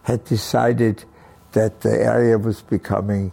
had 0.02 0.24
decided 0.24 1.04
that 1.52 1.82
the 1.82 1.92
area 1.92 2.36
was 2.36 2.60
becoming 2.60 3.30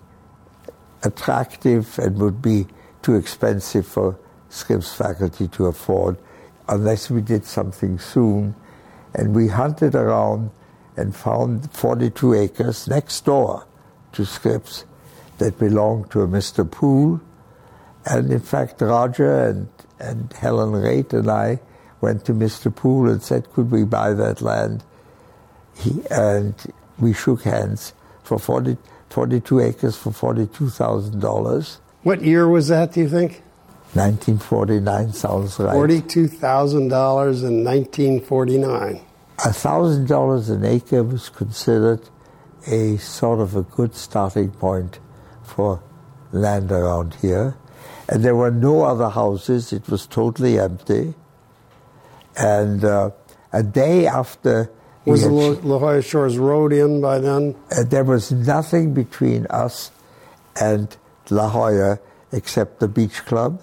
attractive 1.04 1.97
and 1.97 2.20
would 2.20 2.43
be 2.43 2.68
too 3.02 3.16
expensive 3.16 3.88
for 3.88 4.20
Scripps 4.49 4.93
faculty 4.93 5.47
to 5.47 5.66
afford 5.66 6.18
unless 6.70 7.10
we 7.10 7.22
did 7.22 7.43
something 7.43 7.97
soon. 7.97 8.54
And 9.16 9.36
we 9.36 9.47
hunted 9.47 9.95
around 9.95 10.52
and 10.95 11.16
found 11.16 11.72
42 11.74 12.36
acres 12.36 12.88
next 12.88 13.26
door 13.26 13.66
to 14.12 14.26
Scripps 14.26 14.86
that 15.39 15.58
belonged 15.58 16.12
to 16.12 16.22
a 16.22 16.28
Mr. 16.28 16.70
Poole. 16.70 17.20
And 18.06 18.32
in 18.32 18.41
fact, 18.41 18.80
Roger 18.80 19.47
and, 19.47 19.70
and 19.99 20.32
Helen 20.34 20.74
Raitt 20.74 21.14
and 21.14 21.32
I 21.32 21.60
went 22.02 22.26
to 22.26 22.34
Mr. 22.34 22.76
Poole 22.76 23.10
and 23.10 23.22
said, 23.22 23.52
could 23.54 23.72
we 23.72 23.84
buy 23.84 24.14
that 24.14 24.41
land? 24.41 24.84
He, 25.78 26.02
and 26.10 26.56
we 26.99 27.14
shook 27.14 27.43
hands 27.43 27.93
for 28.24 28.38
40, 28.38 28.78
42 29.10 29.60
acres 29.60 29.95
for 29.95 30.12
$42,000. 30.12 31.78
What 32.04 32.22
year 32.24 32.47
was 32.47 32.68
that, 32.68 32.93
do 32.93 33.02
you 33.02 33.10
think? 33.10 33.43
1949 33.93 35.14
sounds 35.14 35.60
right. 35.60 35.76
$42,000 35.76 36.74
in 36.80 37.64
1949. 37.64 39.02
$1,000 39.38 40.49
an 40.49 40.66
acre 40.66 41.04
was 41.04 41.30
considered 41.30 41.99
a 42.68 42.97
sort 42.97 43.39
of 43.39 43.56
a 43.56 43.64
good 43.64 43.95
starting 43.95 44.52
point 44.52 44.99
for 45.43 45.82
land 46.32 46.72
around 46.72 47.16
here. 47.16 47.56
And 48.08 48.24
there 48.24 48.36
were 48.36 48.52
no 48.52 48.84
other 48.84 49.10
houses, 49.10 49.74
it 49.74 49.89
was 49.89 50.06
totally 50.08 50.60
empty. 50.60 51.16
And 52.38 52.84
uh, 52.84 53.11
a 53.53 53.63
day 53.63 54.07
after 54.07 54.69
Was 55.05 55.23
the 55.23 55.29
had- 55.29 55.63
La 55.65 55.75
La 55.75 55.79
Jolla 55.79 56.01
Shores 56.01 56.38
Road 56.38 56.71
in 56.73 57.01
by 57.01 57.19
then? 57.19 57.55
uh, 57.71 57.84
there 57.84 58.03
was 58.03 58.32
nothing 58.32 58.93
between 58.93 59.45
us 59.47 59.91
and 60.59 60.95
La 61.29 61.49
Jolla 61.49 61.99
except 62.32 62.79
the 62.79 62.88
beach 62.88 63.25
club 63.25 63.61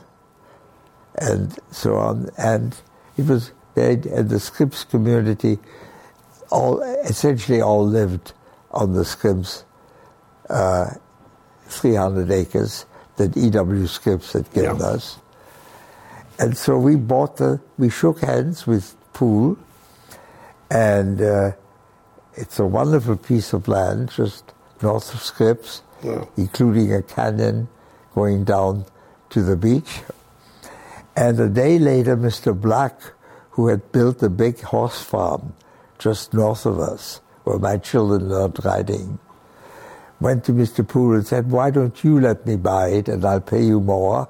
and 1.17 1.57
so 1.71 1.97
on. 1.97 2.29
And 2.37 2.77
it 3.17 3.27
was 3.27 3.53
they 3.75 3.93
and 3.95 4.29
the 4.29 4.41
Scripps 4.41 4.85
community 4.85 5.59
all 6.51 6.81
essentially 7.05 7.61
all 7.61 7.87
lived 7.87 8.33
on 8.73 8.93
the 8.93 9.05
Scripps 9.05 9.65
uh, 10.51 10.91
300 11.67 12.31
acres 12.31 12.87
that 13.17 13.37
E.W. 13.37 13.87
Scripps 13.87 14.33
had 14.33 14.51
given 14.53 14.79
Yeah. 14.79 14.87
us. 14.87 15.19
And 16.39 16.57
so 16.57 16.79
we 16.79 16.97
bought 16.97 17.37
the, 17.39 17.61
we 17.79 17.91
shook 17.91 18.21
hands 18.21 18.67
with 18.67 18.95
Poole, 19.13 19.59
and 20.71 21.21
uh, 21.21 21.53
it's 22.35 22.59
a 22.59 22.67
wonderful 22.67 23.17
piece 23.17 23.53
of 23.53 23.67
land 23.67 24.11
just 24.11 24.53
north 24.83 25.13
of 25.15 25.21
Scripps, 25.21 25.83
Yeah. 26.03 26.25
including 26.37 26.93
a 26.95 27.03
canyon 27.03 27.69
going 28.15 28.45
down 28.45 28.85
to 29.31 29.43
the 29.43 29.57
beach. 29.57 30.03
And 31.17 31.41
a 31.41 31.49
day 31.49 31.81
later, 31.81 32.17
Mr. 32.17 32.59
Black, 32.59 33.01
who 33.51 33.67
had 33.67 33.91
built 33.91 34.23
a 34.23 34.29
big 34.31 34.61
horse 34.61 35.03
farm 35.03 35.55
just 35.99 36.33
north 36.33 36.65
of 36.65 36.79
us, 36.79 37.21
where 37.43 37.59
my 37.59 37.77
children 37.79 38.29
learned 38.29 38.65
riding, 38.65 39.19
went 40.21 40.45
to 40.45 40.53
Mr. 40.53 40.87
Poole 40.87 41.15
and 41.15 41.27
said, 41.27 41.51
Why 41.51 41.71
don't 41.71 42.05
you 42.05 42.21
let 42.21 42.47
me 42.47 42.55
buy 42.55 42.89
it 42.91 43.09
and 43.09 43.25
I'll 43.25 43.41
pay 43.41 43.65
you 43.65 43.81
more? 43.81 44.29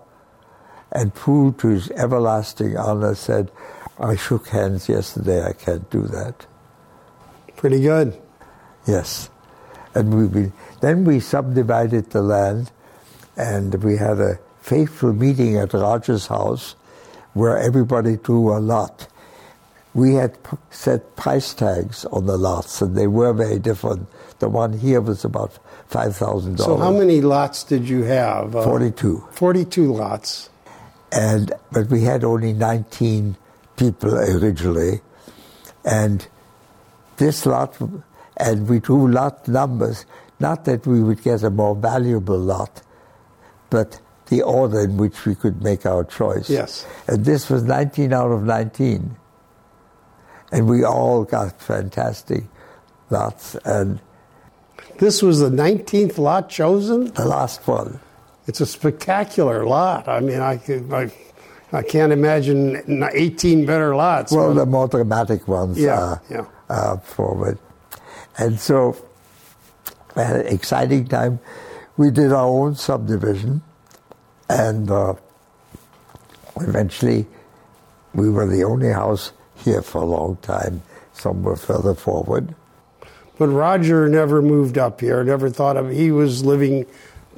And 0.99 1.15
Poole, 1.15 1.53
to 1.53 1.69
his 1.69 1.93
everlasting 1.93 2.77
honor, 2.77 3.15
said, 3.15 3.53
I 4.01 4.17
shook 4.17 4.49
hands 4.49 4.89
yesterday, 4.89 5.45
I 5.45 5.53
can't 5.53 5.89
do 5.91 6.03
that. 6.03 6.45
Pretty 7.55 7.81
good. 7.83 8.21
Yes. 8.85 9.31
And 9.95 10.13
we 10.13 10.27
be, 10.27 10.53
then 10.81 11.05
we 11.05 11.21
subdivided 11.21 12.11
the 12.11 12.23
land 12.23 12.73
and 13.37 13.73
we 13.85 13.97
had 13.97 14.19
a 14.19 14.41
faithful 14.61 15.13
meeting 15.13 15.57
at 15.57 15.73
Roger's 15.73 16.27
house 16.27 16.75
where 17.33 17.57
everybody 17.57 18.17
drew 18.17 18.57
a 18.57 18.59
lot. 18.59 19.07
We 19.95 20.15
had 20.15 20.43
p- 20.43 20.57
set 20.71 21.15
price 21.15 21.55
tags 21.55 22.07
on 22.07 22.27
the 22.27 22.37
lots 22.37 22.83
and 22.83 22.97
they 22.97 23.07
were 23.07 23.33
very 23.33 23.61
different. 23.61 24.09
The 24.41 24.49
one 24.49 24.77
here 24.77 25.01
was 25.01 25.25
about 25.25 25.61
$5,000. 25.91 26.59
So 26.59 26.77
how 26.77 26.91
many 26.91 27.21
lots 27.21 27.63
did 27.63 27.89
you 27.89 28.03
have? 28.03 28.57
Uh, 28.57 28.65
42. 28.65 29.29
42 29.31 29.93
lots. 29.93 30.51
And 31.13 31.53
but 31.73 31.89
we 31.89 32.03
had 32.03 32.25
only 32.25 32.53
19 32.53 33.37
people 33.77 34.15
originally, 34.15 35.01
and 35.85 36.27
this 37.17 37.47
lot, 37.47 37.77
and 38.37 38.69
we 38.69 38.81
drew 38.81 39.11
lot 39.11 39.47
numbers. 39.49 40.05
Not 40.41 40.65
that 40.67 40.87
we 40.87 41.03
would 41.03 41.23
get 41.23 41.43
a 41.43 41.51
more 41.51 41.75
valuable 41.75 42.39
lot, 42.39 42.83
but 43.71 44.01
the 44.27 44.43
order 44.43 44.81
in 44.85 44.97
which 44.97 45.25
we 45.25 45.35
could 45.35 45.63
make 45.63 45.85
our 45.87 46.05
choice. 46.05 46.49
Yes. 46.49 46.87
And 47.07 47.25
this 47.25 47.49
was 47.51 47.65
19 47.65 48.13
out 48.13 48.31
of 48.31 48.45
19, 48.45 49.17
and 50.53 50.69
we 50.69 50.85
all 50.85 51.25
got 51.25 51.61
fantastic 51.61 52.45
lots. 53.11 53.57
And 53.65 54.01
This 54.99 55.23
was 55.23 55.41
the 55.41 55.51
19th 55.51 56.19
lot 56.19 56.49
chosen? 56.49 57.07
the 57.15 57.25
last 57.27 57.67
one, 57.67 57.99
It's 58.49 58.61
a 58.63 58.67
spectacular 58.67 59.67
lot. 59.67 60.09
I 60.09 60.21
mean, 60.21 60.41
I, 60.41 60.59
I, 60.91 61.13
I 61.71 61.83
can't 61.83 62.13
imagine 62.13 62.83
18 63.15 63.67
better 63.67 63.95
lots. 63.95 64.33
well, 64.33 64.55
the 64.55 64.65
more 64.67 64.89
dramatic 64.89 65.47
ones 65.47 65.79
Yeah, 65.79 66.01
are, 66.01 66.23
yeah. 66.31 66.45
are 66.71 66.99
forward. 66.99 67.59
And 68.39 68.59
so, 68.59 68.97
an 70.17 70.47
exciting 70.47 71.07
time. 71.07 71.39
We 71.99 72.11
did 72.11 72.33
our 72.33 72.47
own 72.47 72.75
subdivision, 72.75 73.61
and 74.49 74.91
uh, 74.91 75.15
eventually, 76.61 77.27
we 78.15 78.31
were 78.31 78.47
the 78.47 78.65
only 78.65 78.91
house 78.91 79.33
here 79.57 79.83
for 79.83 80.03
a 80.03 80.07
long 80.07 80.37
time. 80.39 80.83
Some 81.13 81.43
were 81.43 81.57
further 81.57 81.95
forward. 81.95 82.55
But 83.39 83.49
Roger 83.49 84.09
never 84.09 84.41
moved 84.41 84.79
up 84.79 85.01
here. 85.01 85.23
Never 85.23 85.51
thought 85.51 85.77
of. 85.77 85.91
He 85.91 86.11
was 86.13 86.45
living 86.45 86.87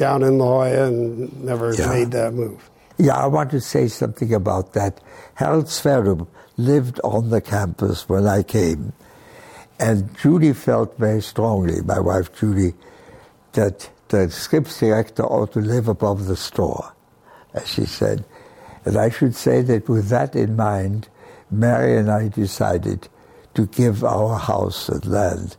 down 0.01 0.23
in 0.25 0.39
La 0.39 0.47
Jolla 0.47 0.87
and 0.89 1.45
never 1.45 1.73
Yeah. 1.75 1.87
made 1.89 2.11
that 2.11 2.35
move. 2.35 2.69
Yeah, 2.99 3.17
I 3.17 3.27
want 3.29 3.51
to 3.53 3.61
say 3.61 3.87
something 3.89 4.35
about 4.35 4.73
that. 4.73 5.01
Harald 5.35 5.67
Sverdrup 5.67 6.27
lived 6.57 7.01
on 7.05 7.31
the 7.31 7.41
campus 7.41 8.09
when 8.09 8.27
I 8.27 8.43
came, 8.43 8.93
and 9.79 10.15
Judy 10.17 10.53
felt 10.53 10.99
very 10.99 11.23
strongly, 11.23 11.81
my 11.83 12.01
wife 12.01 12.33
Judy, 12.35 12.75
that 13.53 13.89
the 14.09 14.29
Scripps 14.31 14.81
director 14.81 15.23
ought 15.25 15.53
to 15.53 15.61
live 15.61 15.87
above 15.89 16.27
the 16.27 16.37
store, 16.37 16.93
as 17.55 17.67
she 17.69 17.85
said. 17.87 18.25
And 18.85 18.97
I 18.97 19.09
should 19.11 19.35
say 19.37 19.63
that 19.63 19.89
with 19.89 20.09
that 20.09 20.35
in 20.35 20.57
mind, 20.57 21.09
Mary 21.51 21.97
and 21.97 22.11
I 22.11 22.29
decided 22.29 23.09
to 23.55 23.67
give 23.67 24.03
our 24.05 24.39
house 24.39 24.89
and 24.89 25.05
land 25.07 25.57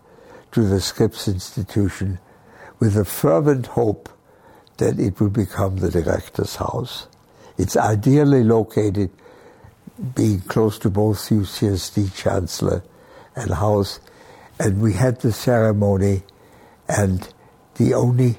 to 0.52 0.64
the 0.68 0.82
Scripps 0.82 1.28
Institution 1.28 2.20
with 2.80 2.98
a 2.98 3.06
fervent 3.06 3.68
hope 3.68 4.10
that 4.78 5.00
it 5.00 5.20
would 5.20 5.34
become 5.34 5.78
the 5.78 5.90
director's 5.90 6.56
house. 6.56 7.08
It's 7.58 7.78
ideally 7.78 8.44
located 8.44 9.10
being 10.16 10.42
close 10.42 10.80
to 10.80 10.90
both 10.90 11.18
UCSD 11.30 12.16
Chancellor 12.16 12.84
and 13.36 13.52
House, 13.52 14.00
and 14.60 14.82
we 14.82 14.94
had 14.94 15.22
the 15.22 15.32
ceremony, 15.32 16.24
and 16.88 17.28
the 17.76 17.94
only 17.94 18.38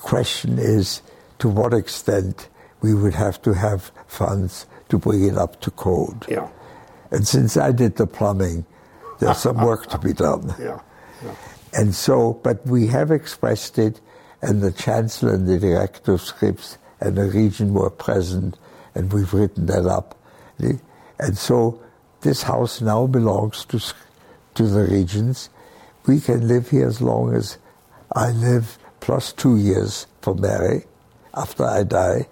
question 0.00 0.58
is 0.58 1.02
to 1.38 1.48
what 1.48 1.72
extent 1.72 2.48
we 2.80 2.94
would 2.94 3.14
have 3.14 3.40
to 3.42 3.52
have 3.52 3.90
funds 4.06 4.66
to 4.88 4.98
bring 4.98 5.24
it 5.24 5.36
up 5.36 5.60
to 5.60 5.70
code. 5.70 6.26
Yeah. 6.28 6.48
And 7.10 7.26
since 7.26 7.56
I 7.56 7.72
did 7.72 7.96
the 7.96 8.06
plumbing, 8.06 8.64
there's 9.20 9.38
some 9.38 9.58
work 9.64 9.86
to 9.88 9.98
be 9.98 10.12
done. 10.12 10.54
Yeah. 10.58 10.80
yeah. 11.24 11.34
And 11.74 11.94
so, 11.94 12.34
but 12.42 12.64
we 12.66 12.86
have 12.86 13.10
expressed 13.10 13.78
it, 13.78 14.00
and 14.40 14.62
the 14.62 14.72
chancellor 14.72 15.34
and 15.34 15.46
the 15.48 15.58
director 15.58 16.12
of 16.12 16.20
Scripps 16.20 16.78
and 17.00 17.16
the 17.16 17.24
region 17.24 17.74
were 17.74 17.90
present, 17.90 18.56
and 18.94 19.12
we've 19.12 19.32
written 19.32 19.66
that 19.66 19.86
up. 19.86 20.18
And 21.18 21.36
so, 21.36 21.80
this 22.20 22.42
house 22.42 22.80
now 22.80 23.06
belongs 23.06 23.64
to 23.66 23.80
to 24.54 24.66
the 24.66 24.84
Regents. 24.84 25.50
We 26.06 26.20
can 26.20 26.48
live 26.48 26.70
here 26.70 26.88
as 26.88 27.00
long 27.00 27.34
as 27.34 27.58
I 28.12 28.30
live, 28.30 28.78
plus 29.00 29.32
two 29.32 29.56
years 29.56 30.06
for 30.20 30.34
Mary, 30.34 30.84
after 31.34 31.64
I 31.64 31.84
die, 31.84 32.26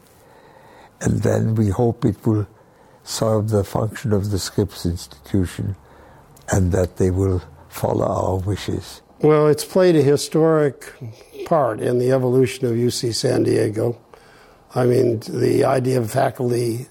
and 1.01 1.23
then 1.23 1.55
we 1.55 1.69
hope 1.69 2.05
it 2.05 2.27
will 2.27 2.49
serve 3.05 3.51
the 3.51 3.63
function 3.63 4.13
of 4.13 4.31
the 4.31 4.39
Scripps 4.39 4.85
Institution, 4.87 5.77
and 6.51 6.73
that 6.73 6.97
they 6.97 7.11
will 7.11 7.43
follow 7.69 8.07
our 8.07 8.37
wishes. 8.39 9.03
Well, 9.21 9.49
it's 9.49 9.65
played 9.65 9.97
a 9.97 10.03
historic 10.03 10.93
part 11.47 11.81
in 11.81 11.99
the 11.99 12.13
evolution 12.13 12.67
of 12.67 12.73
UC 12.73 13.15
San 13.15 13.45
Diego. 13.45 13.99
I 14.75 14.85
mean, 14.85 15.21
the 15.21 15.65
idea 15.65 16.01
of 16.01 16.11
faculty 16.11 16.87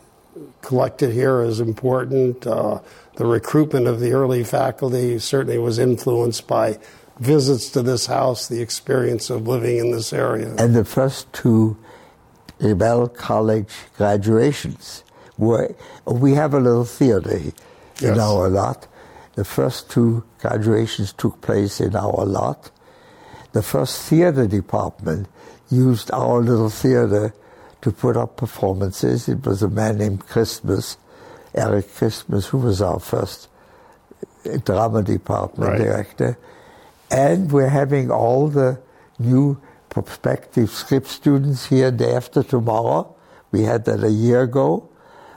collected 0.61 1.11
here 1.11 1.41
is 1.41 1.59
important. 1.59 2.47
Uh, 2.47 2.80
the 3.15 3.26
recruitment 3.26 3.88
of 3.88 3.99
the 3.99 4.13
early 4.13 4.43
faculty 4.43 5.19
certainly 5.19 5.59
was 5.59 5.78
influenced 5.78 6.47
by 6.47 6.80
visits 7.19 7.69
to 7.69 7.82
this 7.82 8.07
house, 8.07 8.47
the 8.47 8.61
experience 8.61 9.30
of 9.30 9.47
living 9.47 9.78
in 9.78 9.91
this 9.91 10.11
area. 10.11 10.53
And 10.57 10.76
the 10.76 10.84
first 10.84 11.32
two 11.32 11.78
Revelle 12.59 13.13
College 13.13 13.71
graduations 13.97 15.03
were, 15.38 15.76
we 16.05 16.34
have 16.34 16.53
a 16.53 16.59
little 16.59 16.86
theater 16.86 17.38
in 17.38 17.53
yes. 18.01 18.17
our 18.17 18.49
lot 18.49 18.88
the 19.36 19.46
first 19.46 19.90
two 19.90 20.24
graduations 20.40 21.14
took 21.14 21.42
place 21.42 21.80
in 21.80 21.96
our 21.96 22.26
lot. 22.26 22.72
The 23.52 23.62
first 23.62 24.02
theater 24.10 24.48
department 24.48 25.28
used 25.70 26.12
our 26.12 26.42
little 26.42 26.70
theater 26.70 27.34
to 27.82 27.92
put 27.92 28.18
up 28.18 28.38
performances. 28.38 29.30
It 29.30 29.46
was 29.46 29.62
a 29.62 29.70
man 29.70 29.98
named 29.98 30.26
Christmas, 30.26 30.98
Eric 31.54 31.94
Christmas, 31.94 32.48
who 32.48 32.58
was 32.60 32.82
our 32.82 33.00
first 33.00 33.48
drama 34.64 35.04
department 35.04 35.72
right. 35.72 35.78
director. 35.78 36.38
And 37.12 37.52
we're 37.52 37.70
having 37.70 38.12
all 38.12 38.48
the 38.48 38.80
new 39.20 39.62
prospective 39.90 40.70
Scripps 40.70 41.12
students 41.12 41.68
here 41.68 41.92
day 41.92 42.14
after 42.14 42.44
tomorrow. 42.44 43.16
We 43.52 43.64
had 43.64 43.86
that 43.86 44.04
a 44.04 44.12
year 44.12 44.44
ago. 44.44 44.90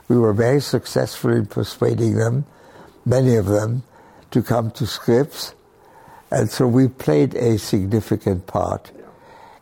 We 0.07 0.17
were 0.17 0.33
very 0.33 0.61
successful 0.61 1.31
in 1.31 1.45
persuading 1.45 2.15
them, 2.15 2.45
many 3.05 3.35
of 3.35 3.45
them, 3.45 3.83
to 4.31 4.41
come 4.41 4.71
to 4.71 4.85
Scripps. 4.85 5.53
And 6.31 6.49
so 6.49 6.67
we 6.67 6.87
played 6.87 7.35
a 7.35 7.57
significant 7.57 8.47
part. 8.47 8.91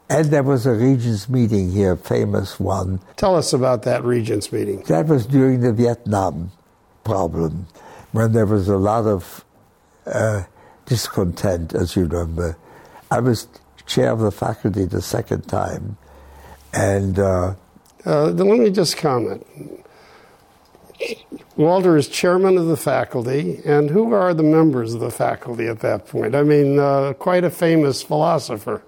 And 0.10 0.26
there 0.26 0.44
was 0.44 0.66
a 0.66 0.72
Regents 0.72 1.28
meeting 1.28 1.72
here, 1.72 1.94
a 1.94 1.98
famous 1.98 2.60
one. 2.60 3.00
Tell 3.18 3.36
us 3.36 3.54
about 3.54 3.84
that 3.84 4.04
Regents 4.04 4.52
meeting. 4.52 4.82
That 4.84 5.08
was 5.08 5.26
during 5.26 5.60
the 5.62 5.74
Vietnam 5.74 6.52
problem, 7.04 7.68
when 8.12 8.32
there 8.32 8.46
was 8.46 8.70
a 8.70 8.78
lot 8.78 9.06
of 9.06 9.44
uh, 10.06 10.44
discontent, 10.86 11.74
as 11.74 11.96
you 11.96 12.06
remember. 12.06 12.58
I 13.12 13.20
was 13.20 13.48
chair 13.86 14.12
of 14.12 14.20
the 14.20 14.32
faculty 14.32 14.86
the 14.86 15.02
second 15.02 15.48
time, 15.48 15.98
and. 16.74 17.20
Uh, 17.20 17.56
uh, 18.06 18.28
let 18.28 18.60
me 18.60 18.70
just 18.70 18.96
comment. 18.98 19.46
Walter 21.56 21.98
is 21.98 22.08
chairman 22.08 22.58
of 22.58 22.68
the 22.68 22.78
faculty, 22.78 23.62
and 23.66 23.90
who 23.90 24.14
are 24.14 24.34
the 24.34 24.44
members 24.44 24.94
of 24.94 25.00
the 25.00 25.10
faculty 25.10 25.68
at 25.68 25.80
that 25.80 26.08
point? 26.08 26.36
I 26.36 26.44
mean, 26.44 26.78
uh, 26.78 27.14
quite 27.14 27.44
a 27.44 27.50
famous 27.50 28.04
philosopher. 28.04 28.84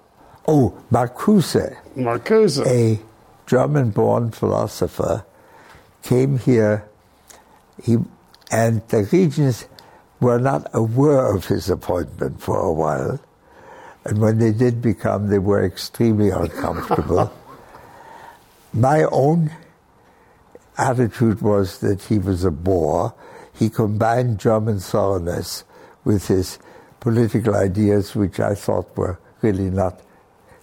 Oh, 0.47 0.79
Marcuse. 0.91 1.75
Marcuse. 1.95 2.65
A 2.65 2.99
German 3.47 3.89
born 3.89 4.31
philosopher 4.31 5.25
came 6.03 6.37
here, 6.37 6.87
he, 7.83 7.97
and 8.51 8.87
the 8.89 9.03
regents 9.11 9.65
were 10.19 10.39
not 10.39 10.69
aware 10.73 11.33
of 11.33 11.45
his 11.45 11.69
appointment 11.69 12.41
for 12.41 12.59
a 12.59 12.71
while. 12.71 13.19
And 14.05 14.19
when 14.19 14.37
they 14.37 14.51
did 14.51 14.81
become, 14.81 15.29
they 15.29 15.39
were 15.39 15.63
extremely 15.63 16.29
uncomfortable. 16.29 17.33
My 18.73 19.03
own 19.11 19.51
attitude 20.79 21.41
was 21.41 21.79
that 21.79 22.01
he 22.03 22.17
was 22.17 22.43
a 22.43 22.51
bore. 22.51 23.13
He 23.53 23.69
combined 23.69 24.39
German 24.39 24.79
thoroughness 24.79 25.63
with 26.05 26.27
his 26.27 26.59
political 26.99 27.55
ideas, 27.55 28.15
which 28.15 28.39
I 28.39 28.55
thought 28.55 28.95
were 28.97 29.19
really 29.41 29.69
not 29.69 30.01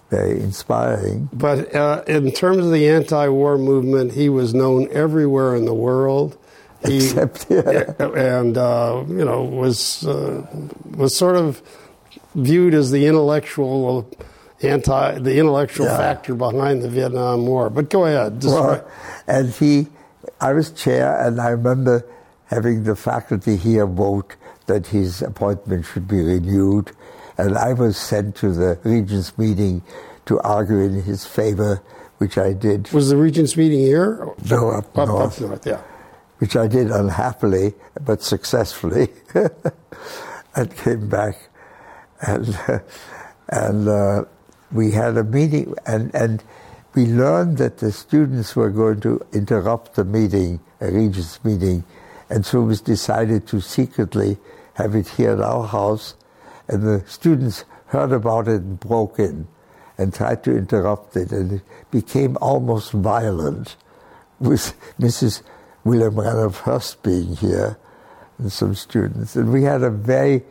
very 0.09 0.39
inspiring. 0.39 1.29
But 1.33 1.73
uh, 1.75 2.03
in 2.07 2.31
terms 2.31 2.65
of 2.65 2.71
the 2.71 2.87
anti 2.89 3.27
war 3.27 3.57
movement, 3.57 4.13
he 4.13 4.29
was 4.29 4.53
known 4.53 4.87
everywhere 4.91 5.55
in 5.55 5.65
the 5.65 5.73
world. 5.73 6.37
He, 6.85 6.97
Except, 6.97 7.47
yeah. 7.49 7.93
And, 7.99 8.57
uh, 8.57 9.03
you 9.07 9.25
know, 9.25 9.43
was, 9.43 10.05
uh, 10.05 10.45
was 10.95 11.15
sort 11.15 11.35
of 11.35 11.61
viewed 12.35 12.73
as 12.73 12.91
the 12.91 13.07
intellectual 13.07 14.09
anti 14.61 15.19
the 15.19 15.37
intellectual 15.37 15.85
yeah. 15.85 15.97
factor 15.97 16.35
behind 16.35 16.81
the 16.81 16.89
Vietnam 16.89 17.45
War. 17.45 17.69
But 17.69 17.89
go 17.89 18.05
ahead. 18.05 18.43
Well, 18.43 18.87
and 19.27 19.51
he 19.53 19.87
I 20.39 20.53
was 20.53 20.71
chair, 20.71 21.19
and 21.19 21.41
I 21.41 21.49
remember 21.49 22.05
having 22.45 22.83
the 22.83 22.95
faculty 22.95 23.57
here 23.57 23.85
vote 23.85 24.35
that 24.67 24.87
his 24.87 25.21
appointment 25.21 25.85
should 25.85 26.07
be 26.07 26.21
renewed. 26.21 26.91
And 27.37 27.57
I 27.57 27.73
was 27.73 27.97
sent 27.97 28.35
to 28.37 28.51
the 28.51 28.79
Regents 28.83 29.37
meeting 29.37 29.83
to 30.25 30.39
argue 30.41 30.79
in 30.79 31.01
his 31.03 31.25
favor, 31.25 31.81
which 32.17 32.37
I 32.37 32.53
did. 32.53 32.91
Was 32.91 33.09
the 33.09 33.17
Regents 33.17 33.55
meeting 33.55 33.79
here? 33.79 34.27
No, 34.49 34.69
up, 34.71 34.97
up 34.97 35.07
north. 35.07 35.41
Up 35.41 35.49
north, 35.49 35.65
yeah. 35.65 35.81
Which 36.39 36.55
I 36.55 36.67
did 36.67 36.91
unhappily, 36.91 37.73
but 38.01 38.21
successfully. 38.21 39.09
and 40.55 40.75
came 40.77 41.07
back, 41.07 41.49
and 42.21 42.59
and 43.49 43.87
uh, 43.87 44.25
we 44.71 44.91
had 44.91 45.17
a 45.17 45.23
meeting, 45.23 45.73
and 45.85 46.13
and 46.13 46.43
we 46.97 47.05
learned 47.05 47.59
that 47.59 47.77
the 47.77 47.91
students 47.91 48.55
were 48.55 48.71
going 48.71 48.99
to 48.99 49.23
interrupt 49.31 49.93
the 49.93 50.03
meeting, 50.03 50.59
a 50.81 50.91
regents 50.91 51.45
meeting, 51.45 51.83
and 52.27 52.43
so 52.43 52.63
it 52.63 52.65
was 52.65 52.81
decided 52.81 53.45
to 53.45 53.61
secretly 53.61 54.35
have 54.73 54.95
it 54.95 55.07
here 55.09 55.33
at 55.33 55.39
our 55.39 55.67
house. 55.67 56.15
And 56.67 56.81
the 56.81 57.03
students 57.07 57.65
heard 57.85 58.11
about 58.11 58.47
it 58.47 58.63
and 58.63 58.79
broke 58.79 59.19
in 59.19 59.47
and 59.99 60.11
tried 60.11 60.43
to 60.45 60.57
interrupt 60.57 61.15
it, 61.15 61.31
and 61.31 61.51
it 61.51 61.61
became 61.91 62.35
almost 62.41 62.93
violent 62.93 63.75
with 64.39 64.73
Mrs. 64.99 65.43
William 65.83 66.19
Randolph 66.19 66.61
Hearst 66.61 67.03
being 67.03 67.35
here 67.35 67.77
and 68.39 68.51
some 68.51 68.73
students. 68.73 69.35
And 69.35 69.53
we 69.53 69.61
had 69.61 69.83
a 69.83 69.91
very 69.91 70.41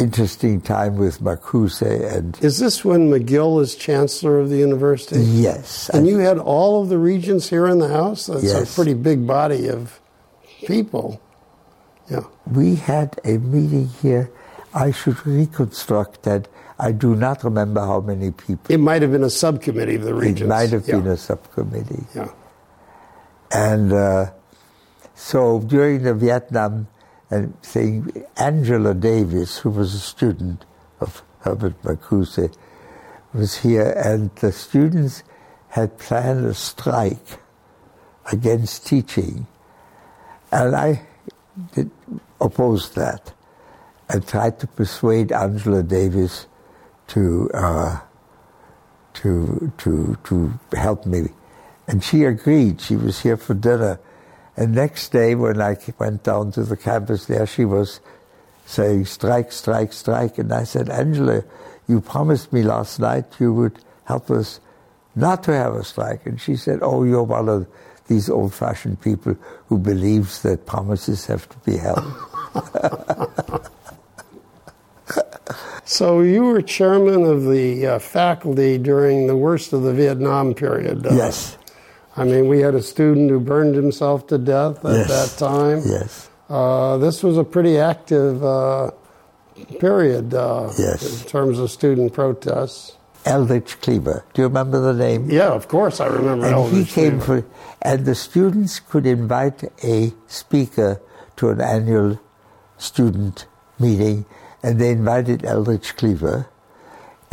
interesting 0.00 0.60
time 0.60 0.96
with 0.96 1.20
Marcuse 1.20 1.82
and 1.82 2.38
Is 2.42 2.58
this 2.58 2.84
when 2.84 3.10
McGill 3.10 3.60
is 3.60 3.74
chancellor 3.76 4.38
of 4.38 4.48
the 4.48 4.56
university? 4.56 5.20
Yes. 5.20 5.90
And 5.90 6.06
you 6.06 6.18
had 6.18 6.38
all 6.38 6.82
of 6.82 6.88
the 6.88 6.98
regents 6.98 7.48
here 7.48 7.66
in 7.66 7.78
the 7.78 7.88
house? 7.88 8.26
That's 8.26 8.44
yes. 8.44 8.72
a 8.72 8.74
pretty 8.74 8.94
big 8.94 9.26
body 9.26 9.68
of 9.68 10.00
people. 10.66 11.20
Yeah. 12.10 12.24
We 12.46 12.76
had 12.76 13.20
a 13.24 13.38
meeting 13.38 13.88
here. 14.02 14.30
I 14.74 14.90
should 14.90 15.24
reconstruct 15.26 16.22
that. 16.22 16.48
I 16.78 16.92
do 16.92 17.14
not 17.14 17.44
remember 17.44 17.80
how 17.80 18.00
many 18.00 18.30
people. 18.30 18.74
It 18.74 18.78
might 18.78 19.02
have 19.02 19.12
been 19.12 19.22
a 19.22 19.30
subcommittee 19.30 19.96
of 19.96 20.02
the 20.02 20.14
regents. 20.14 20.40
It 20.40 20.46
might 20.48 20.70
have 20.70 20.88
yeah. 20.88 20.96
been 20.96 21.08
a 21.08 21.16
subcommittee. 21.16 22.04
Yeah. 22.14 22.32
And 23.52 23.92
uh, 23.92 24.30
so 25.14 25.60
during 25.60 26.02
the 26.04 26.14
Vietnam 26.14 26.88
and 27.30 27.54
saying 27.62 28.24
Angela 28.36 28.94
Davis, 28.94 29.58
who 29.58 29.70
was 29.70 29.94
a 29.94 30.00
student 30.00 30.64
of 31.00 31.22
Herbert 31.40 31.80
Marcuse, 31.82 32.54
was 33.32 33.58
here, 33.58 33.92
and 33.96 34.34
the 34.36 34.52
students 34.52 35.22
had 35.68 35.98
planned 35.98 36.46
a 36.46 36.54
strike 36.54 37.38
against 38.32 38.86
teaching, 38.86 39.46
and 40.52 40.76
I 40.76 41.02
did, 41.74 41.90
opposed 42.40 42.94
that. 42.96 43.32
and 44.08 44.26
tried 44.26 44.58
to 44.60 44.66
persuade 44.66 45.32
Angela 45.32 45.82
Davis 45.82 46.46
to 47.08 47.50
uh, 47.54 48.00
to 49.14 49.72
to 49.78 50.18
to 50.24 50.58
help 50.74 51.06
me, 51.06 51.28
and 51.88 52.02
she 52.02 52.24
agreed. 52.24 52.80
She 52.80 52.96
was 52.96 53.20
here 53.20 53.36
for 53.36 53.54
dinner 53.54 54.00
And 54.56 54.74
next 54.74 55.10
day, 55.10 55.34
when 55.34 55.60
I 55.60 55.76
went 55.98 56.22
down 56.22 56.52
to 56.52 56.64
the 56.64 56.76
campus 56.76 57.26
there, 57.26 57.46
she 57.46 57.64
was 57.64 58.00
saying, 58.66 59.06
strike, 59.06 59.52
strike, 59.52 59.92
strike. 59.92 60.38
And 60.38 60.52
I 60.52 60.64
said, 60.64 60.88
Angela, 60.88 61.42
you 61.88 62.00
promised 62.00 62.52
me 62.52 62.62
last 62.62 63.00
night 63.00 63.24
you 63.38 63.52
would 63.52 63.78
help 64.04 64.30
us 64.30 64.60
not 65.16 65.42
to 65.44 65.52
have 65.52 65.74
a 65.74 65.84
strike. 65.84 66.26
And 66.26 66.40
she 66.40 66.56
said, 66.56 66.80
oh, 66.82 67.04
you're 67.04 67.22
one 67.22 67.48
of 67.48 67.66
these 68.06 68.28
old-fashioned 68.28 69.00
people 69.00 69.36
who 69.68 69.78
believes 69.78 70.42
that 70.42 70.66
promises 70.66 71.26
have 71.26 71.48
to 71.48 71.58
be 71.58 71.76
held. 71.76 72.04
so 75.84 76.20
you 76.20 76.42
were 76.44 76.60
chairman 76.60 77.24
of 77.24 77.44
the 77.44 77.86
uh, 77.86 77.98
faculty 77.98 78.78
during 78.78 79.26
the 79.26 79.36
worst 79.36 79.72
of 79.72 79.82
the 79.82 79.92
Vietnam 79.92 80.54
period. 80.54 81.06
Uh, 81.06 81.14
yes. 81.14 81.56
I 82.20 82.24
mean, 82.24 82.48
we 82.48 82.60
had 82.60 82.74
a 82.74 82.82
student 82.82 83.30
who 83.30 83.40
burned 83.40 83.74
himself 83.74 84.26
to 84.26 84.36
death 84.36 84.84
at 84.84 84.92
yes. 84.92 85.08
that 85.08 85.38
time. 85.38 85.80
Yes. 85.86 86.28
Uh, 86.50 86.98
this 86.98 87.22
was 87.22 87.38
a 87.38 87.44
pretty 87.44 87.78
active 87.78 88.44
uh, 88.44 88.90
period 89.78 90.34
uh, 90.34 90.70
yes. 90.78 91.22
in 91.22 91.28
terms 91.30 91.58
of 91.58 91.70
student 91.70 92.12
protests. 92.12 92.98
Eldridge 93.24 93.80
Cleaver. 93.80 94.26
Do 94.34 94.42
you 94.42 94.48
remember 94.48 94.80
the 94.80 94.92
name? 94.92 95.30
Yeah, 95.30 95.48
of 95.48 95.68
course 95.68 95.98
I 95.98 96.08
remember 96.08 96.44
and 96.44 96.54
Eldridge 96.56 96.88
he 96.88 96.92
came 96.92 97.20
Cleaver. 97.20 97.42
for, 97.42 97.48
and 97.80 98.04
the 98.04 98.14
students 98.14 98.80
could 98.80 99.06
invite 99.06 99.64
a 99.82 100.12
speaker 100.26 101.00
to 101.36 101.48
an 101.48 101.62
annual 101.62 102.20
student 102.76 103.46
meeting, 103.78 104.26
and 104.62 104.78
they 104.78 104.90
invited 104.90 105.42
Eldridge 105.46 105.96
Cleaver, 105.96 106.49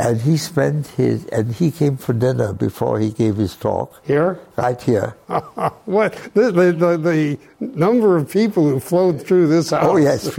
and 0.00 0.20
he 0.20 0.36
spent 0.36 0.86
his, 0.88 1.26
and 1.26 1.52
he 1.54 1.70
came 1.70 1.96
for 1.96 2.12
dinner 2.12 2.52
before 2.52 3.00
he 3.00 3.10
gave 3.10 3.36
his 3.36 3.56
talk. 3.56 4.00
Here? 4.04 4.38
Right 4.56 4.80
here. 4.80 5.16
what? 5.86 6.14
The, 6.34 6.52
the, 6.52 6.72
the, 6.72 6.98
the, 6.98 7.38
number 7.60 8.16
of 8.16 8.30
people 8.30 8.68
who 8.68 8.78
flowed 8.78 9.26
through 9.26 9.48
this 9.48 9.70
house. 9.70 9.84
Oh, 9.84 9.96
yes. 9.96 10.38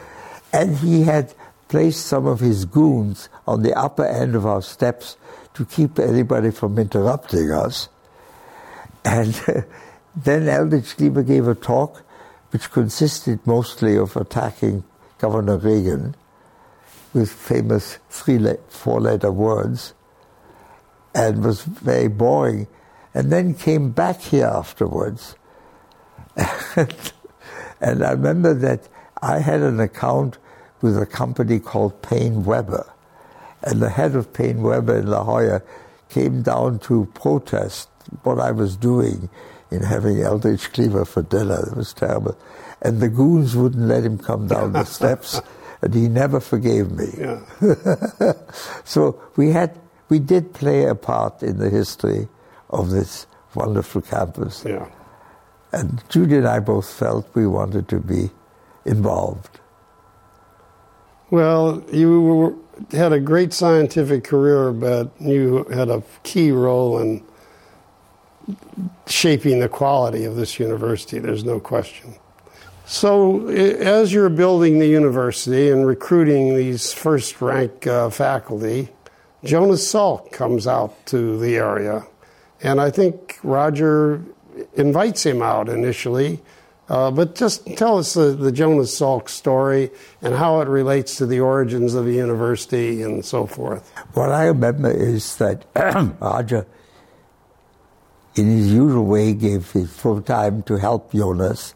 and 0.52 0.76
he 0.76 1.02
had 1.02 1.34
placed 1.68 2.06
some 2.06 2.26
of 2.26 2.38
his 2.38 2.64
goons 2.64 3.28
on 3.46 3.62
the 3.62 3.76
upper 3.76 4.04
end 4.04 4.36
of 4.36 4.46
our 4.46 4.62
steps 4.62 5.16
to 5.54 5.64
keep 5.64 5.98
anybody 5.98 6.52
from 6.52 6.78
interrupting 6.78 7.50
us. 7.50 7.88
And 9.04 9.40
uh, 9.48 9.62
then 10.16 10.48
Eldridge 10.48 10.96
Cleaver 10.96 11.24
gave 11.24 11.48
a 11.48 11.54
talk 11.56 12.04
which 12.50 12.70
consisted 12.70 13.44
mostly 13.44 13.96
of 13.96 14.16
attacking 14.16 14.84
Governor 15.18 15.56
Reagan 15.56 16.14
with 17.12 17.30
famous 17.30 17.98
three, 18.08 18.38
four 18.68 19.00
letter 19.00 19.32
words 19.32 19.94
and 21.14 21.44
was 21.44 21.62
very 21.62 22.08
boring. 22.08 22.66
And 23.12 23.32
then 23.32 23.54
came 23.54 23.90
back 23.90 24.20
here 24.20 24.46
afterwards. 24.46 25.34
and, 26.36 27.12
and 27.80 28.04
I 28.04 28.12
remember 28.12 28.54
that 28.54 28.88
I 29.20 29.40
had 29.40 29.60
an 29.60 29.80
account 29.80 30.38
with 30.80 30.96
a 30.96 31.06
company 31.06 31.58
called 31.58 32.00
Paine 32.02 32.44
Webber. 32.44 32.90
And 33.62 33.80
the 33.80 33.90
head 33.90 34.14
of 34.14 34.32
Paine 34.32 34.62
Webber 34.62 34.98
in 34.98 35.08
La 35.08 35.24
Jolla 35.24 35.62
came 36.08 36.42
down 36.42 36.78
to 36.80 37.06
protest 37.14 37.88
what 38.22 38.38
I 38.38 38.52
was 38.52 38.76
doing 38.76 39.28
in 39.70 39.82
having 39.82 40.20
Eldridge 40.22 40.72
Cleaver 40.72 41.04
for 41.04 41.22
dinner. 41.22 41.68
It 41.70 41.76
was 41.76 41.92
terrible. 41.92 42.36
And 42.80 43.00
the 43.00 43.08
goons 43.08 43.56
wouldn't 43.56 43.86
let 43.86 44.04
him 44.04 44.18
come 44.18 44.46
down 44.46 44.72
the 44.72 44.84
steps, 44.98 45.40
and 45.82 45.94
he 45.94 46.08
never 46.08 46.40
forgave 46.40 46.90
me. 46.90 47.08
Yeah. 47.16 47.40
so 48.84 49.20
we 49.36 49.50
had, 49.50 49.78
we 50.08 50.18
did 50.18 50.52
play 50.52 50.84
a 50.84 50.94
part 50.94 51.42
in 51.42 51.58
the 51.58 51.70
history 51.70 52.28
of 52.68 52.90
this 52.90 53.26
wonderful 53.54 54.02
campus. 54.02 54.64
Yeah. 54.66 54.88
And 55.72 56.02
Judy 56.08 56.36
and 56.36 56.48
I 56.48 56.60
both 56.60 56.90
felt 56.92 57.28
we 57.34 57.46
wanted 57.46 57.88
to 57.88 58.00
be 58.00 58.30
involved. 58.84 59.60
Well, 61.30 61.82
you 61.92 62.20
were, 62.20 62.54
had 62.96 63.12
a 63.12 63.20
great 63.20 63.52
scientific 63.52 64.24
career, 64.24 64.72
but 64.72 65.12
you 65.20 65.64
had 65.72 65.88
a 65.88 66.02
key 66.24 66.50
role 66.50 66.98
in 66.98 67.24
shaping 69.06 69.60
the 69.60 69.68
quality 69.68 70.24
of 70.24 70.34
this 70.34 70.58
university. 70.58 71.18
There's 71.18 71.44
no 71.44 71.60
question. 71.60 72.14
So, 72.92 73.46
as 73.46 74.12
you're 74.12 74.28
building 74.28 74.80
the 74.80 74.88
university 74.88 75.70
and 75.70 75.86
recruiting 75.86 76.56
these 76.56 76.92
first 76.92 77.40
rank 77.40 77.86
uh, 77.86 78.10
faculty, 78.10 78.88
Jonas 79.44 79.86
Salk 79.86 80.32
comes 80.32 80.66
out 80.66 81.06
to 81.06 81.38
the 81.38 81.54
area. 81.54 82.04
And 82.60 82.80
I 82.80 82.90
think 82.90 83.38
Roger 83.44 84.24
invites 84.74 85.24
him 85.24 85.40
out 85.40 85.68
initially 85.68 86.42
uh, 86.90 87.08
but 87.08 87.36
just 87.36 87.64
tell 87.76 87.98
us 87.98 88.14
the, 88.14 88.32
the, 88.32 88.50
Jonas 88.50 88.98
Salk 88.98 89.28
story 89.28 89.92
and 90.22 90.34
how 90.34 90.60
it 90.60 90.66
relates 90.66 91.14
to 91.18 91.26
the 91.26 91.38
origins 91.38 91.94
of 91.94 92.04
the 92.04 92.14
university 92.14 93.00
and 93.02 93.24
so 93.24 93.46
forth. 93.46 93.88
What 94.14 94.32
I 94.32 94.46
remember 94.46 94.90
is 94.90 95.36
that 95.36 95.66
Roger, 96.20 96.66
in 98.34 98.46
his 98.46 98.72
usual 98.72 99.06
way, 99.06 99.34
gave 99.34 99.70
his 99.70 99.88
full 99.92 100.20
time 100.20 100.64
to 100.64 100.78
help 100.78 101.12
Jonas 101.12 101.74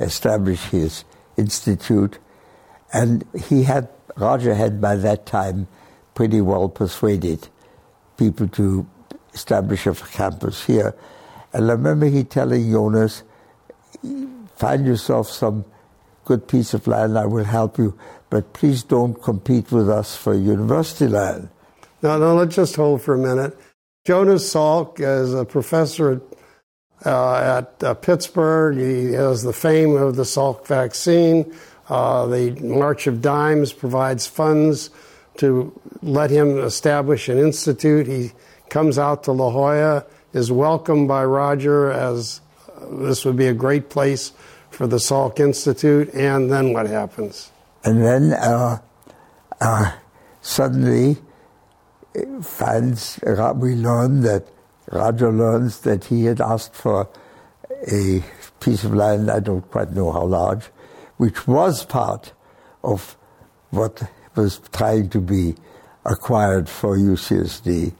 establish 0.00 0.62
his 0.66 1.04
institute. 1.36 2.18
And 2.92 3.24
he 3.48 3.64
had, 3.64 3.88
Roger 4.16 4.54
had 4.54 4.80
by 4.80 4.96
that 4.96 5.26
time 5.26 5.68
pretty 6.14 6.40
well 6.40 6.68
persuaded 6.68 7.48
people 8.16 8.48
to 8.48 8.86
establish 9.34 9.86
a 9.86 9.94
campus 9.94 10.64
here. 10.64 10.94
And 11.52 11.70
I 11.70 11.72
remember 11.72 12.06
he 12.06 12.24
telling 12.24 12.70
Jonas, 12.70 13.22
find 14.56 14.86
yourself 14.86 15.28
some 15.28 15.64
good 16.24 16.48
piece 16.48 16.74
of 16.74 16.86
land, 16.86 17.16
I 17.16 17.26
will 17.26 17.44
help 17.44 17.78
you, 17.78 17.96
but 18.30 18.52
please 18.52 18.82
don't 18.82 19.14
compete 19.22 19.70
with 19.70 19.88
us 19.88 20.16
for 20.16 20.34
university 20.34 21.06
land. 21.06 21.48
Now, 22.02 22.18
now 22.18 22.32
let's 22.32 22.56
just 22.56 22.76
hold 22.76 23.02
for 23.02 23.14
a 23.14 23.18
minute. 23.18 23.56
Jonas 24.04 24.52
Salk 24.52 25.00
is 25.00 25.34
a 25.34 25.44
professor 25.44 26.20
uh, 27.04 27.60
at 27.60 27.84
uh, 27.84 27.94
Pittsburgh. 27.94 28.78
He 28.78 29.12
has 29.12 29.42
the 29.42 29.52
fame 29.52 29.96
of 29.96 30.16
the 30.16 30.22
Salk 30.22 30.66
vaccine. 30.66 31.54
Uh, 31.88 32.26
the 32.26 32.50
March 32.62 33.06
of 33.06 33.22
Dimes 33.22 33.72
provides 33.72 34.26
funds 34.26 34.90
to 35.38 35.78
let 36.02 36.30
him 36.30 36.58
establish 36.58 37.28
an 37.28 37.38
institute. 37.38 38.06
He 38.06 38.32
comes 38.68 38.98
out 38.98 39.24
to 39.24 39.32
La 39.32 39.50
Jolla, 39.50 40.06
is 40.32 40.50
welcomed 40.50 41.08
by 41.08 41.24
Roger 41.24 41.90
as 41.90 42.40
this 42.90 43.24
would 43.24 43.36
be 43.36 43.46
a 43.46 43.54
great 43.54 43.88
place 43.88 44.32
for 44.70 44.86
the 44.86 44.96
Salk 44.96 45.40
Institute, 45.40 46.12
and 46.12 46.50
then 46.50 46.72
what 46.72 46.86
happens? 46.86 47.50
And 47.84 48.02
then 48.02 48.32
uh, 48.34 48.78
uh, 49.60 49.92
suddenly 50.42 51.16
finds, 52.42 53.18
we 53.54 53.74
learn 53.74 54.20
that 54.22 54.46
Roger 54.90 55.32
learns 55.32 55.80
that 55.80 56.04
he 56.04 56.24
had 56.24 56.40
asked 56.40 56.74
for 56.74 57.08
a 57.92 58.22
piece 58.60 58.84
of 58.84 58.94
land, 58.94 59.30
I 59.30 59.40
don't 59.40 59.68
quite 59.70 59.92
know 59.92 60.12
how 60.12 60.24
large, 60.24 60.66
which 61.16 61.46
was 61.46 61.84
part 61.84 62.32
of 62.82 63.16
what 63.70 64.02
was 64.34 64.60
trying 64.72 65.08
to 65.10 65.20
be 65.20 65.54
acquired 66.04 66.68
for 66.68 66.96
UCSD. 66.96 67.94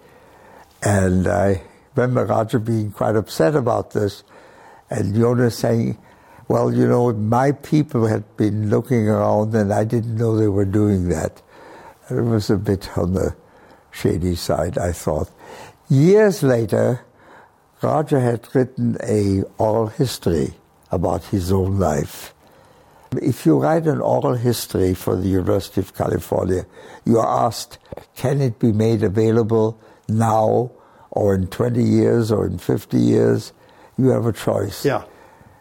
And 0.83 1.27
I 1.27 1.63
remember 1.95 2.25
Roger 2.27 2.59
being 2.59 2.93
quite 2.93 3.17
upset 3.17 3.55
about 3.57 3.93
this 3.93 4.23
and 4.91 5.15
Jonas 5.15 5.59
saying, 5.59 5.99
well, 6.49 6.73
you 6.73 6.87
know, 6.87 7.13
my 7.13 7.53
people 7.53 8.07
had 8.07 8.37
been 8.37 8.71
looking 8.71 9.09
around 9.09 9.55
and 9.55 9.73
I 9.73 9.85
didn't 9.85 10.17
know 10.17 10.37
they 10.37 10.47
were 10.47 10.65
doing 10.65 11.09
that. 11.09 11.43
It 12.09 12.21
was 12.21 12.51
a 12.51 12.57
bit 12.57 12.97
on 12.97 13.15
the 13.15 13.35
shady 13.91 14.37
side, 14.37 14.79
I 14.79 14.93
thought. 14.93 15.29
Years 15.89 16.43
later, 16.43 17.05
Roger 17.83 18.21
had 18.21 18.49
written 18.55 18.97
a 19.03 19.43
oral 19.59 19.89
history 19.89 20.55
about 20.91 21.25
his 21.25 21.53
own 21.53 21.79
life. 21.79 22.35
If 23.13 23.47
you 23.47 23.59
write 23.59 23.87
an 23.87 24.01
oral 24.01 24.35
history 24.35 24.95
for 24.95 25.17
the 25.17 25.29
University 25.29 25.81
of 25.81 25.95
California, 25.95 26.67
you 27.05 27.19
are 27.19 27.47
asked, 27.47 27.79
can 28.17 28.41
it 28.41 28.59
be 28.59 28.73
made 28.73 29.03
available 29.03 29.79
now 30.09 30.73
or 31.11 31.35
in 31.35 31.47
20 31.47 31.83
years 31.83 32.33
or 32.33 32.47
in 32.47 32.59
50 32.59 32.99
years? 32.99 33.53
you 33.99 34.09
have 34.09 34.27
a 34.27 34.33
choice. 34.33 34.85
Yeah. 34.85 35.05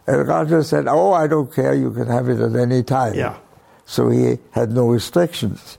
And 0.06 0.26
Roger 0.26 0.62
said, 0.62 0.86
Oh, 0.88 1.12
I 1.12 1.26
don't 1.26 1.52
care, 1.52 1.74
you 1.74 1.90
can 1.90 2.06
have 2.06 2.28
it 2.28 2.40
at 2.40 2.54
any 2.54 2.82
time. 2.82 3.14
Yeah. 3.14 3.36
So 3.84 4.10
he 4.10 4.38
had 4.52 4.72
no 4.72 4.88
restrictions. 4.88 5.78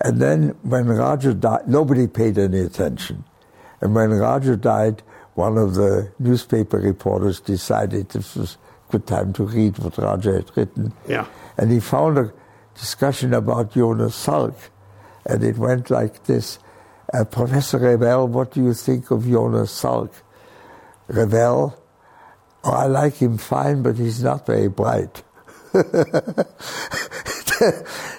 And 0.00 0.20
then 0.20 0.56
when 0.62 0.86
Roger 0.86 1.34
died, 1.34 1.68
nobody 1.68 2.06
paid 2.06 2.38
any 2.38 2.60
attention. 2.60 3.24
And 3.80 3.94
when 3.94 4.10
Roger 4.10 4.56
died, 4.56 5.02
one 5.34 5.56
of 5.56 5.74
the 5.74 6.12
newspaper 6.18 6.78
reporters 6.78 7.40
decided 7.40 8.08
this 8.08 8.34
was 8.34 8.58
a 8.88 8.92
good 8.92 9.06
time 9.06 9.32
to 9.34 9.44
read 9.44 9.78
what 9.78 9.98
Roger 9.98 10.36
had 10.36 10.56
written. 10.56 10.92
Yeah. 11.06 11.26
And 11.56 11.70
he 11.70 11.80
found 11.80 12.18
a 12.18 12.32
discussion 12.74 13.34
about 13.34 13.72
Jonas 13.72 14.26
Salk. 14.26 14.54
And 15.26 15.44
it 15.44 15.58
went 15.58 15.90
like 15.90 16.24
this 16.24 16.58
uh, 17.12 17.24
Professor 17.24 17.78
Revelle, 17.78 18.28
what 18.28 18.52
do 18.52 18.62
you 18.62 18.74
think 18.74 19.10
of 19.10 19.26
Jonas 19.26 19.70
Salk? 19.82 20.10
Revelle 21.08 21.78
Oh, 22.64 22.72
I 22.72 22.86
like 22.86 23.16
him 23.16 23.38
fine, 23.38 23.82
but 23.82 23.96
he's 23.96 24.22
not 24.22 24.46
very 24.46 24.68
bright. 24.68 25.22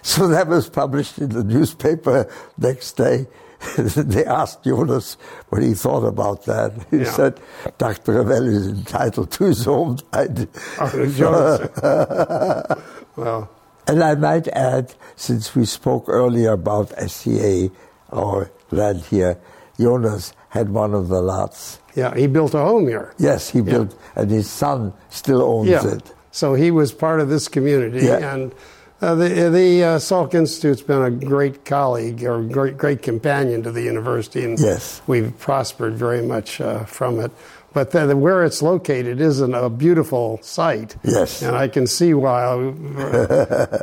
so 0.02 0.28
that 0.28 0.46
was 0.48 0.70
published 0.70 1.20
in 1.20 1.30
the 1.30 1.44
newspaper 1.44 2.32
next 2.58 2.94
day. 2.94 3.28
they 3.78 4.26
asked 4.26 4.64
Jonas 4.64 5.18
what 5.50 5.62
he 5.62 5.74
thought 5.74 6.06
about 6.06 6.46
that. 6.46 6.72
He 6.92 7.00
Yeah. 7.00 7.12
said, 7.12 7.40
Dr. 7.78 8.24
Revelle 8.24 8.48
is 8.48 8.68
entitled 8.68 9.32
to 9.32 9.44
his 9.46 9.68
own. 9.68 9.98
Oh, 10.80 12.76
well, 13.16 13.50
And 13.88 14.04
I 14.04 14.16
might 14.16 14.48
add, 14.50 14.94
since 15.16 15.56
we 15.56 15.66
spoke 15.66 16.06
earlier 16.08 16.52
about 16.54 16.94
SEA, 17.10 17.72
our 18.12 18.50
land 18.72 19.02
here, 19.10 19.38
Jonas 19.80 20.34
had 20.50 20.70
one 20.70 20.94
of 20.94 21.08
the 21.10 21.22
lots. 21.22 21.80
yeah, 21.96 22.14
he 22.16 22.28
built 22.28 22.54
a 22.54 22.60
home 22.60 22.88
here. 22.88 23.14
Yes, 23.18 23.50
he 23.50 23.62
built, 23.62 23.96
and 24.16 24.30
his 24.32 24.50
son 24.50 24.94
still 25.10 25.42
owns 25.42 25.70
Yeah. 25.70 25.88
it. 25.96 26.14
So 26.32 26.54
he 26.54 26.72
was 26.72 26.92
part 26.94 27.20
of 27.20 27.30
this 27.30 27.48
community, 27.48 28.06
Yeah. 28.06 28.34
and 28.34 28.54
uh, 29.02 29.16
the 29.16 29.28
the 29.50 29.84
uh, 29.84 29.98
Salk 29.98 30.34
Institute's 30.34 30.82
been 30.82 31.02
a 31.02 31.12
great 31.12 31.66
colleague 31.66 32.24
or 32.24 32.42
great 32.44 32.78
great 32.78 33.02
companion 33.02 33.64
to 33.64 33.72
the 33.72 33.82
university, 33.84 34.44
and 34.44 34.60
Yes. 34.60 35.02
we've 35.08 35.38
prospered 35.40 35.94
very 35.96 36.22
much 36.22 36.60
uh, 36.62 36.84
from 36.86 37.20
it. 37.20 37.32
But 37.72 37.92
the, 37.92 38.18
where 38.18 38.44
it's 38.44 38.64
located 38.64 39.22
isn't 39.22 39.54
a 39.54 39.70
beautiful 39.70 40.40
site. 40.42 40.96
Yes. 41.04 41.44
and 41.44 41.56
I 41.56 41.68
can 41.68 41.86
see 41.86 42.14
why. 42.16 42.74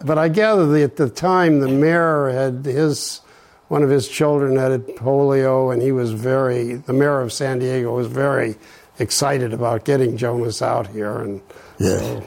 but 0.04 0.18
I 0.18 0.28
gather 0.28 0.66
that 0.66 0.82
at 0.82 0.96
the 0.96 1.08
time 1.08 1.60
the 1.60 1.68
mayor 1.68 2.28
had 2.30 2.64
his 2.64 3.20
one 3.68 3.82
of 3.82 3.90
his 3.90 4.08
children 4.08 4.56
had 4.56 4.86
polio, 4.96 5.72
and 5.72 5.80
he 5.82 5.92
was 5.92 6.12
very 6.12 6.74
the 6.74 6.92
mayor 6.92 7.20
of 7.20 7.32
San 7.32 7.58
Diego 7.60 7.94
was 7.94 8.06
very 8.08 8.56
excited 8.98 9.52
about 9.52 9.84
getting 9.84 10.16
Jonas 10.16 10.60
out 10.62 10.88
here, 10.88 11.18
and 11.18 11.40
Yes. 11.78 12.00
so 12.00 12.22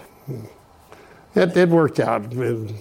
it, 1.36 1.56
it 1.56 1.70
worked 1.70 2.00
out 2.00 2.34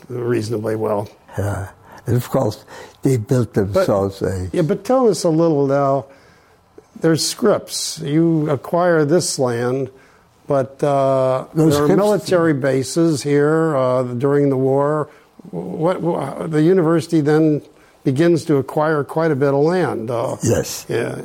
reasonably 0.09 0.77
well. 0.77 1.09
Yeah. 1.37 1.71
And 2.07 2.17
of 2.17 2.29
course, 2.31 2.65
they 3.03 3.17
built 3.19 3.55
themselves 3.55 4.23
a. 4.23 4.49
Yeah, 4.53 4.63
but 4.63 4.85
tell 4.85 5.09
us 5.09 5.25
a 5.25 5.29
little 5.29 5.67
now. 5.67 6.07
There's 7.01 7.25
Scripps. 7.25 8.01
You 8.01 8.49
acquire 8.51 9.05
this 9.05 9.39
land, 9.39 9.91
but 10.47 10.83
uh, 10.83 11.47
there 11.55 11.71
are 11.85 11.89
military 11.89 12.55
bases 12.55 13.23
here 13.23 13.77
uh, 13.77 14.03
during 14.03 14.49
the 14.49 14.57
war. 14.57 15.11
What, 15.51 16.01
what 16.01 16.51
the 16.51 16.63
university 16.63 17.21
then 17.21 17.63
begins 18.05 18.45
to 18.47 18.57
acquire 18.57 19.05
quite 19.05 19.31
a 19.31 19.37
bit 19.37 19.53
of 19.55 19.61
land. 19.61 20.11
Uh, 20.11 20.37
Yes. 20.43 20.87
yeah, 20.89 21.21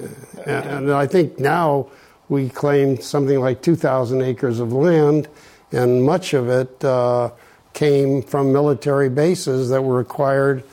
and 0.46 0.66
and 0.66 0.92
I 0.92 1.08
think 1.08 1.40
now 1.40 1.88
we 2.30 2.50
claim 2.50 3.00
something 3.02 3.40
like 3.40 3.62
2,000 3.62 4.22
acres 4.22 4.60
of 4.60 4.74
land, 4.74 5.28
and 5.74 6.04
much 6.04 6.34
of 6.34 6.50
it 6.50 6.84
uh, 6.86 7.32
came 7.74 8.22
from 8.22 8.54
military 8.54 9.10
bases 9.10 9.70
that 9.70 9.82
were 9.82 10.00
acquired 10.00 10.64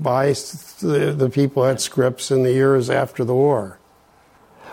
by 0.00 0.28
the, 0.80 1.14
the 1.16 1.28
people 1.30 1.64
at 1.64 1.80
Scripps 1.80 2.30
in 2.30 2.42
the 2.42 2.52
years 2.52 2.88
after 2.90 3.24
the 3.24 3.34
war. 3.34 3.78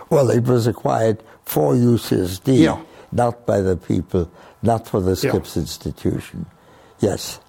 Well, 0.09 0.29
it 0.29 0.43
was 0.45 0.67
acquired 0.67 1.23
for 1.45 1.73
UCSD, 1.73 2.59
Yeah. 2.63 2.81
not 3.11 3.45
by 3.45 3.61
the 3.61 3.77
people, 3.77 4.29
not 4.61 4.87
for 4.87 5.01
the 5.01 5.11
Yeah. 5.11 5.29
Scripps 5.29 5.57
Institution. 5.57 6.45
Yes. 6.99 7.39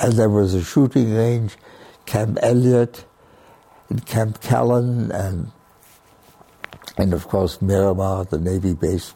And 0.00 0.14
there 0.14 0.28
was 0.30 0.54
a 0.54 0.62
shooting 0.62 1.14
range, 1.14 1.56
Camp 2.06 2.38
Elliott, 2.42 3.04
and 3.88 4.04
Camp 4.06 4.40
Callan, 4.40 5.10
and 5.12 5.50
and 6.96 7.12
of 7.12 7.28
course 7.28 7.60
Miramar, 7.60 8.24
the 8.24 8.38
Navy 8.38 8.74
base. 8.74 9.12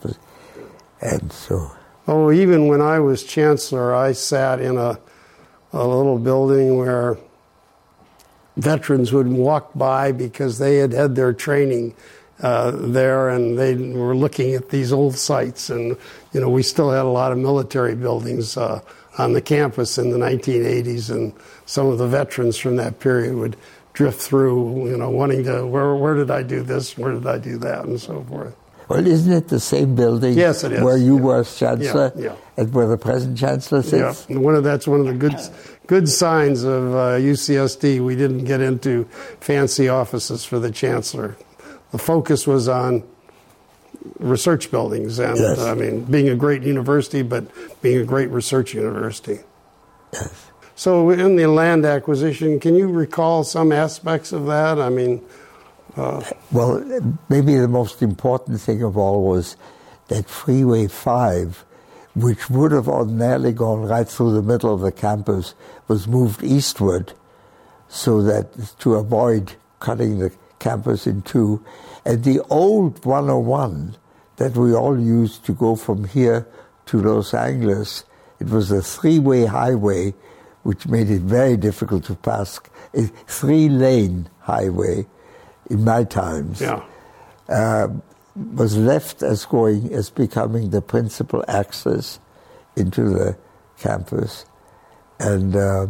And 1.01 1.33
so, 1.33 1.71
Oh, 2.11 2.33
even 2.33 2.69
when 2.69 2.81
I 2.81 3.01
was 3.01 3.23
chancellor, 3.23 3.95
I 3.95 4.13
sat 4.13 4.61
in 4.63 4.79
a, 4.79 4.99
a 5.75 5.87
little 5.87 6.19
building 6.19 6.79
where 6.79 7.19
veterans 8.57 9.13
would 9.13 9.29
walk 9.29 9.73
by 9.75 10.13
because 10.13 10.59
they 10.59 10.79
had 10.79 10.95
had 10.95 11.17
their 11.17 11.35
training 11.35 11.95
uh, 12.41 12.71
there 12.71 13.29
and 13.29 13.59
they 13.59 13.75
were 13.75 14.17
looking 14.17 14.55
at 14.55 14.71
these 14.71 14.91
old 14.91 15.17
sites. 15.17 15.69
And, 15.69 15.99
you 16.33 16.41
know, 16.41 16.49
we 16.49 16.63
still 16.63 16.91
had 16.91 17.05
a 17.05 17.11
lot 17.11 17.31
of 17.31 17.37
military 17.37 17.95
buildings 17.95 18.57
uh, 18.57 18.81
on 19.19 19.35
the 19.35 19.43
campus 19.43 19.99
in 19.99 20.09
the 20.09 20.19
1980s, 20.19 21.11
and 21.11 21.35
some 21.67 21.89
of 21.89 21.99
the 21.99 22.09
veterans 22.09 22.57
from 22.57 22.77
that 22.77 23.01
period 23.01 23.35
would 23.35 23.55
drift 23.93 24.19
through, 24.19 24.89
you 24.89 24.97
know, 24.97 25.11
wanting 25.11 25.45
to, 25.45 25.67
where, 25.67 25.95
where 25.95 26.15
did 26.15 26.31
I 26.31 26.43
do 26.43 26.63
this? 26.63 26.97
Where 26.97 27.13
did 27.13 27.27
I 27.27 27.37
do 27.37 27.59
that? 27.59 27.85
And 27.85 28.01
so 28.01 28.23
forth. 28.23 28.57
Well, 28.89 29.07
isn't 29.07 29.33
it 29.33 29.49
the 29.49 29.61
same 29.61 29.95
building? 29.95 30.35
Yes, 30.37 30.65
it 30.65 30.73
is. 30.73 30.83
Where 30.83 30.97
you 30.97 31.17
Yeah. 31.17 31.23
were 31.23 31.45
chancellor, 31.45 32.13
Yeah, 32.17 32.23
yeah. 32.25 32.33
and 32.57 32.73
where 32.73 32.87
the 32.89 32.97
present 32.99 33.37
chancellor 33.39 33.81
Yeah, 33.81 34.13
sits. 34.13 34.27
and 34.29 34.43
one 34.43 34.55
of 34.55 34.65
that's 34.65 34.87
one 34.89 35.01
of 35.01 35.07
the 35.07 35.15
good 35.15 35.37
good 35.87 36.09
signs 36.09 36.65
of 36.65 36.95
uh, 36.95 37.17
UCSD. 37.17 38.01
We 38.01 38.15
didn't 38.17 38.45
get 38.45 38.61
into 38.61 39.07
fancy 39.41 39.89
offices 39.89 40.45
for 40.45 40.59
the 40.59 40.71
chancellor. 40.71 41.37
The 41.93 41.99
focus 41.99 42.47
was 42.47 42.69
on 42.69 43.03
research 44.19 44.71
buildings, 44.71 45.19
and 45.19 45.37
Yes. 45.39 45.59
I 45.61 45.75
mean, 45.75 46.03
being 46.03 46.29
a 46.29 46.35
great 46.35 46.63
university, 46.63 47.23
but 47.23 47.45
being 47.83 47.99
a 47.99 48.05
great 48.05 48.31
research 48.31 48.75
university. 48.75 49.41
Yes. 50.13 50.31
So, 50.77 51.11
in 51.11 51.37
the 51.37 51.47
land 51.49 51.85
acquisition, 51.85 52.61
can 52.61 52.75
you 52.77 52.87
recall 52.89 53.43
some 53.43 53.73
aspects 53.73 54.33
of 54.33 54.47
that? 54.47 54.79
I 54.79 54.89
mean, 54.91 55.21
Well, 56.53 56.81
maybe 57.29 57.57
the 57.57 57.67
most 57.67 58.03
important 58.03 58.61
thing 58.61 58.83
of 58.83 58.97
all 58.97 59.25
was 59.25 59.57
that 60.07 60.29
Freeway 60.29 60.87
5, 60.87 61.65
which 62.15 62.49
would 62.49 62.71
have 62.71 62.89
ordinarily 62.89 63.53
gone 63.53 63.83
right 63.83 64.09
through 64.09 64.35
the 64.35 64.43
middle 64.43 64.73
of 64.73 64.81
the 64.81 64.93
campus, 64.93 65.55
was 65.89 66.07
moved 66.07 66.45
eastward 66.45 67.15
so 67.89 68.23
that 68.23 68.79
to 68.79 68.95
avoid 68.95 69.55
cutting 69.81 70.21
the 70.21 70.33
campus 70.61 71.07
in 71.07 71.23
two. 71.23 71.65
And 72.05 72.23
the 72.23 72.41
old 72.49 73.05
101 73.05 73.97
that 74.37 74.57
we 74.57 74.73
all 74.75 75.01
used 75.01 75.45
to 75.47 75.53
go 75.53 75.75
from 75.75 76.05
here 76.05 76.47
to 76.87 77.03
Los 77.03 77.35
Angeles, 77.35 78.05
it 78.39 78.49
was 78.49 78.71
a 78.71 78.83
three-way 78.83 79.47
highway, 79.47 80.15
which 80.63 80.87
made 80.87 81.11
it 81.11 81.23
very 81.23 81.57
difficult 81.57 82.05
to 82.05 82.15
pass. 82.15 82.61
A 82.95 83.03
three-lane 83.27 84.29
highway 84.41 85.07
in 85.71 85.85
my 85.85 86.05
times 86.05 86.61
yeah, 86.61 86.83
was 88.37 88.77
left 88.77 89.23
as 89.23 89.45
going 89.45 89.93
as 89.93 90.11
becoming 90.11 90.71
the 90.71 90.81
principal 90.81 91.45
access 91.49 92.21
into 92.77 93.09
the 93.11 93.37
campus, 93.79 94.45
and 95.19 95.57
uh, 95.57 95.87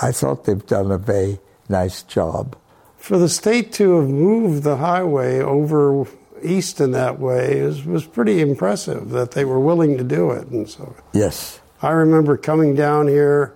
I 0.00 0.12
thought 0.12 0.44
they've 0.44 0.66
done 0.66 0.90
a 0.90 0.98
very 0.98 1.38
nice 1.68 2.02
job. 2.02 2.56
for 2.96 3.18
the 3.18 3.28
state 3.28 3.72
to 3.74 4.00
have 4.00 4.08
moved 4.08 4.62
the 4.62 4.76
highway 4.76 5.40
over 5.40 6.06
east 6.42 6.80
in 6.80 6.90
that 6.92 7.20
way 7.20 7.58
is, 7.58 7.84
was 7.84 8.04
pretty 8.06 8.40
impressive. 8.40 9.10
That 9.10 9.32
they 9.32 9.44
were 9.44 9.60
willing 9.60 9.96
to 9.98 10.04
do 10.04 10.30
it, 10.30 10.48
and 10.48 10.68
so. 10.68 10.94
Yes, 11.12 11.60
I 11.80 11.90
remember 11.90 12.36
coming 12.36 12.74
down 12.74 13.08
here 13.08 13.54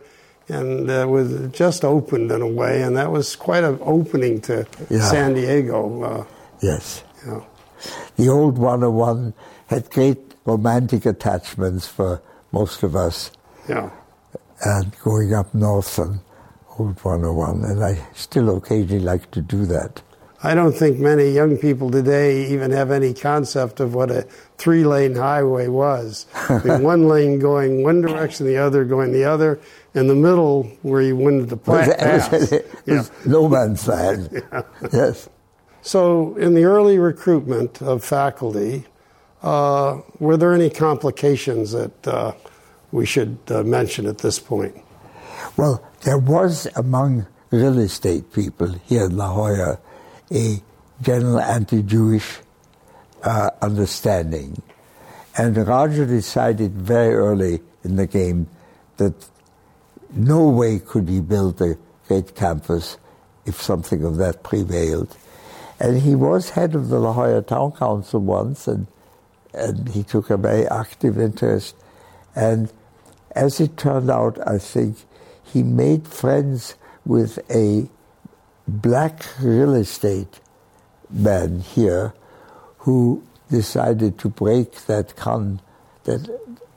and 0.48 0.90
uh, 0.90 1.06
was 1.08 1.48
just 1.52 1.84
opened 1.84 2.30
in 2.30 2.40
a 2.42 2.46
way, 2.46 2.82
and 2.82 2.96
that 2.96 3.10
was 3.10 3.36
quite 3.36 3.64
an 3.64 3.78
opening 3.82 4.40
to 4.42 4.66
Yeah. 4.90 5.00
San 5.10 5.34
Diego. 5.34 6.02
Uh, 6.02 6.24
yes. 6.62 7.02
you 7.24 7.30
know. 7.32 7.46
The 8.16 8.28
old 8.28 8.58
101 8.58 9.34
had 9.66 9.90
great 9.90 10.34
romantic 10.44 11.04
attachments 11.06 11.86
for 11.88 12.22
most 12.52 12.82
of 12.82 12.94
us, 12.96 13.30
Yeah, 13.68 13.90
and 14.64 14.96
going 15.00 15.34
up 15.34 15.54
north 15.54 15.98
on 15.98 16.20
Old 16.78 17.02
101, 17.02 17.64
and 17.64 17.84
I 17.84 17.98
still 18.14 18.56
occasionally 18.56 19.02
like 19.02 19.30
to 19.32 19.40
do 19.40 19.66
that. 19.66 20.02
I 20.46 20.54
don't 20.54 20.74
think 20.74 21.00
many 21.00 21.30
young 21.30 21.58
people 21.58 21.90
today 21.90 22.46
even 22.52 22.70
have 22.70 22.92
any 22.92 23.12
concept 23.12 23.80
of 23.80 23.96
what 23.96 24.12
a 24.12 24.22
three-lane 24.58 25.16
highway 25.16 25.66
was. 25.66 26.26
I 26.34 26.62
mean, 26.62 26.82
one 26.84 27.08
lane 27.08 27.40
going 27.40 27.82
one 27.82 28.00
direction, 28.00 28.46
the 28.46 28.58
other 28.58 28.84
going 28.84 29.10
the 29.10 29.24
other, 29.24 29.58
and 29.92 30.08
the 30.08 30.14
middle 30.14 30.62
where 30.82 31.02
you 31.02 31.16
wanted 31.16 31.48
to 31.48 31.56
pass. 31.56 32.52
Yeah. 32.86 33.02
no 33.24 33.48
man's 33.48 33.88
land. 33.88 34.40
Yes. 34.92 35.28
So, 35.82 36.36
in 36.36 36.54
the 36.54 36.62
early 36.62 37.00
recruitment 37.00 37.82
of 37.82 38.04
faculty, 38.04 38.84
uh, 39.42 40.00
were 40.20 40.36
there 40.36 40.54
any 40.54 40.70
complications 40.70 41.72
that 41.72 42.06
uh, 42.06 42.34
we 42.92 43.04
should 43.04 43.38
uh, 43.48 43.64
mention 43.64 44.06
at 44.06 44.18
this 44.18 44.38
point? 44.38 44.76
Well, 45.56 45.84
there 46.02 46.18
was 46.18 46.68
among 46.76 47.26
real 47.50 47.78
estate 47.80 48.32
people 48.32 48.74
here 48.86 49.06
in 49.06 49.16
La 49.16 49.34
Jolla 49.34 49.80
a 50.30 50.62
general 51.02 51.40
anti-Jewish 51.40 52.38
uh, 53.22 53.50
understanding. 53.62 54.62
And 55.36 55.56
Roger 55.56 56.06
decided 56.06 56.72
very 56.72 57.14
early 57.14 57.60
in 57.84 57.96
the 57.96 58.06
game 58.06 58.48
that 58.96 59.14
no 60.12 60.48
way 60.48 60.78
could 60.78 61.08
he 61.08 61.20
build 61.20 61.60
a 61.60 61.76
great 62.08 62.34
campus 62.34 62.96
if 63.44 63.60
something 63.60 64.04
of 64.04 64.16
that 64.16 64.42
prevailed. 64.42 65.16
And 65.78 66.00
he 66.00 66.14
was 66.14 66.50
head 66.50 66.74
of 66.74 66.88
the 66.88 66.98
La 66.98 67.12
Jolla 67.12 67.42
Town 67.42 67.72
Council 67.72 68.20
once, 68.20 68.66
and 68.66 68.86
and 69.52 69.88
he 69.88 70.02
took 70.02 70.30
a 70.30 70.36
very 70.36 70.66
active 70.68 71.18
interest. 71.18 71.74
And 72.34 72.72
as 73.32 73.60
it 73.60 73.76
turned 73.76 74.10
out, 74.10 74.38
I 74.46 74.58
think 74.58 74.98
he 75.42 75.62
made 75.62 76.06
friends 76.06 76.74
with 77.04 77.38
a 77.50 77.88
black 78.66 79.24
real 79.40 79.74
estate 79.74 80.40
man 81.10 81.60
here 81.60 82.14
who 82.78 83.22
decided 83.50 84.18
to 84.18 84.28
break 84.28 84.86
that 84.86 85.14
con 85.16 85.60
that 86.04 86.28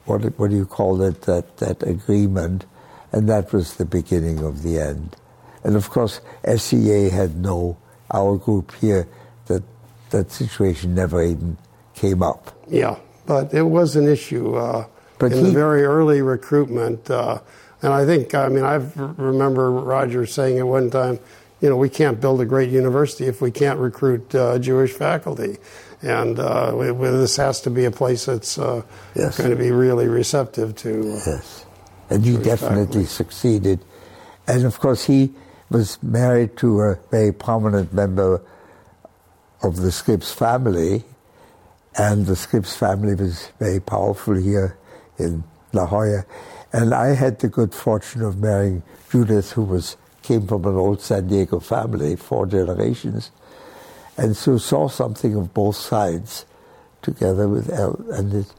what 0.06 0.22
what 0.40 0.50
do 0.50 0.56
you 0.56 0.66
call 0.66 1.02
it 1.02 1.24
that 1.24 1.58
that 1.58 1.82
agreement 1.84 2.66
and 3.12 3.28
that 3.28 3.52
was 3.52 3.76
the 3.76 3.86
beginning 3.86 4.40
of 4.44 4.62
the 4.62 4.80
end. 4.80 5.16
And 5.64 5.76
of 5.76 5.90
course 5.90 6.22
SEA 6.46 7.10
had 7.10 7.38
no 7.38 7.78
our 8.12 8.38
group 8.38 8.74
here 8.76 9.08
that 9.48 9.64
that 10.12 10.32
situation 10.32 10.94
never 10.96 11.24
even 11.24 11.58
came 11.96 12.22
up. 12.22 12.56
Yeah 12.68 12.98
but 13.30 13.54
it 13.54 13.62
was 13.62 13.96
an 13.96 14.08
issue 14.08 14.56
uh, 14.56 14.88
but 15.20 15.32
in 15.32 15.38
he, 15.38 15.44
the 15.46 15.52
very 15.52 15.84
early 15.84 16.22
recruitment 16.22 17.10
uh, 17.12 17.40
and 17.84 17.94
I 17.94 18.04
think 18.04 18.34
I 18.34 18.50
mean 18.50 18.64
I 18.64 18.82
remember 18.96 19.72
Roger 19.72 20.26
saying 20.26 20.58
at 20.58 20.68
one 20.68 20.90
time 20.90 21.20
you 21.62 21.70
know, 21.70 21.76
we 21.76 21.90
can't 21.90 22.22
build 22.22 22.42
a 22.42 22.46
great 22.46 22.70
university 22.70 23.26
if 23.26 23.42
we 23.42 23.52
can't 23.52 23.80
recruit 23.80 24.34
uh, 24.34 24.60
Jewish 24.60 24.92
faculty. 24.92 25.58
And 26.02 26.40
uh, 26.40 26.72
this 26.94 27.36
has 27.36 27.62
to 27.62 27.70
be 27.70 27.86
a 27.86 27.92
place 27.92 28.26
that's 28.26 28.58
uh, 28.58 28.84
yes. 29.16 29.38
going 29.38 29.50
to 29.50 29.58
be 29.58 29.72
really 29.72 30.08
receptive 30.08 30.76
to. 30.78 31.00
Uh, 31.02 31.22
yes. 31.26 31.66
And 32.10 32.26
you 32.26 32.38
definitely 32.38 32.86
faculty. 32.86 33.06
succeeded. 33.06 33.86
And 34.48 34.66
of 34.66 34.80
course, 34.80 35.06
he 35.06 35.34
was 35.70 36.02
married 36.02 36.58
to 36.58 36.82
a 36.82 37.00
very 37.12 37.34
prominent 37.34 37.94
member 37.94 38.42
of 39.62 39.78
the 39.78 39.92
Scripps 39.92 40.32
family. 40.32 41.04
And 41.98 42.26
the 42.26 42.36
Scripps 42.36 42.76
family 42.78 43.14
was 43.16 43.50
very 43.60 43.82
powerful 43.82 44.36
here 44.36 44.78
in 45.18 45.44
La 45.74 45.86
Jolla. 45.86 46.26
And 46.72 46.94
I 46.94 47.08
had 47.08 47.40
the 47.40 47.50
good 47.50 47.74
fortune 47.74 48.22
of 48.22 48.38
marrying 48.38 48.84
Judith, 49.12 49.52
who 49.52 49.64
was 49.64 49.98
came 50.30 50.46
from 50.46 50.64
an 50.66 50.76
old 50.76 51.02
San 51.02 51.28
Diego 51.28 51.60
family, 51.60 52.16
four 52.16 52.46
generations, 52.46 53.32
and 54.16 54.38
so 54.38 54.60
saw 54.60 54.88
something 54.88 55.34
of 55.34 55.56
both 55.56 55.76
sides 55.76 56.46
together 57.02 57.48
with 57.48 57.72
El, 57.72 58.00
and 58.12 58.32
it, 58.36 58.54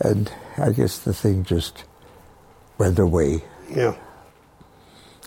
and 0.00 0.32
I 0.58 0.72
guess 0.72 0.98
the 0.98 1.14
thing 1.14 1.44
just 1.44 1.84
went 2.76 2.98
away. 2.98 3.44
Yeah. 3.70 3.94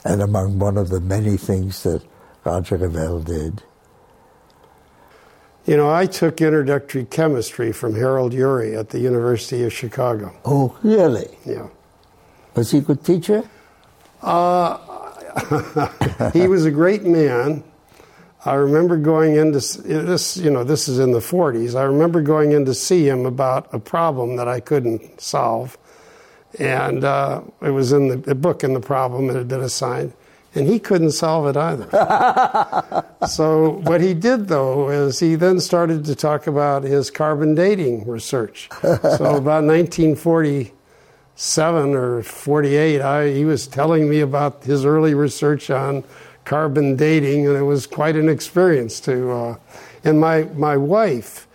And 0.04 0.22
among 0.22 0.60
one 0.60 0.76
of 0.78 0.90
the 0.90 1.00
many 1.00 1.38
things 1.38 1.84
that 1.84 2.04
Roger 2.44 2.78
Revelle 2.78 3.24
did. 3.24 3.64
You 5.66 5.78
know, 5.78 5.90
I 5.90 6.08
took 6.08 6.42
introductory 6.42 7.06
chemistry 7.06 7.72
from 7.72 7.96
Harold 7.96 8.34
Urey 8.34 8.78
at 8.78 8.90
the 8.90 9.00
University 9.00 9.64
of 9.64 9.72
Chicago. 9.72 10.36
Oh, 10.44 10.78
really? 10.84 11.38
Yeah. 11.46 11.70
Was 12.54 12.72
he 12.72 12.80
a 12.80 12.82
good 12.82 13.06
teacher? 13.06 13.50
Uh, 14.22 14.80
he 16.34 16.48
was 16.48 16.66
a 16.66 16.72
great 16.72 17.04
man. 17.04 17.64
I 18.46 18.54
remember 18.54 18.98
going 18.98 19.36
in 19.36 19.54
to 19.54 19.60
this, 19.60 20.38
you 20.38 20.52
know, 20.52 20.64
this 20.64 20.88
is 20.88 21.00
in 21.00 21.12
the 21.12 21.20
40s. 21.20 21.76
I 21.76 21.84
remember 21.84 22.22
going 22.22 22.52
in 22.52 22.66
to 22.66 22.76
see 22.76 23.08
him 23.08 23.26
about 23.26 23.74
a 23.74 23.80
problem 23.80 24.36
that 24.36 24.48
I 24.48 24.60
couldn't 24.60 25.20
solve. 25.20 25.78
And 26.60 27.04
uh, 27.04 27.42
it 27.62 27.72
was 27.72 27.92
in 27.92 28.08
the, 28.08 28.18
the, 28.18 28.36
book, 28.36 28.64
and 28.64 28.76
the 28.76 28.80
problem 28.80 29.28
that 29.28 29.36
had 29.36 29.48
been 29.48 29.62
assigned. 29.62 30.14
And 30.54 30.68
he 30.68 30.80
couldn't 30.80 31.12
solve 31.12 31.48
it 31.48 31.58
either. 31.58 33.04
so, 33.28 33.82
what 33.84 34.00
he 34.00 34.14
did, 34.14 34.48
though, 34.48 34.90
is 34.90 35.20
he 35.20 35.36
then 35.36 35.60
started 35.60 36.06
to 36.06 36.16
talk 36.16 36.48
about 36.48 36.84
his 36.84 37.12
carbon 37.12 37.56
dating 37.56 38.08
research. 38.08 38.70
So, 38.82 39.36
about 39.36 39.66
1940, 39.66 40.72
seven 41.36 41.94
or 41.94 42.24
48, 42.24 43.02
I, 43.02 43.30
he 43.30 43.46
was 43.46 43.68
telling 43.68 44.10
me 44.10 44.22
about 44.22 44.64
his 44.64 44.86
early 44.86 45.14
research 45.14 45.70
on 45.70 46.04
carbon 46.44 46.96
dating, 46.96 47.48
and 47.48 47.56
it 47.56 47.64
was 47.64 47.88
quite 47.88 48.16
an 48.16 48.30
experience 48.30 49.00
to. 49.02 49.32
Uh, 49.32 49.58
and 50.04 50.20
my 50.20 50.44
my 50.56 50.78
wife 50.78 51.48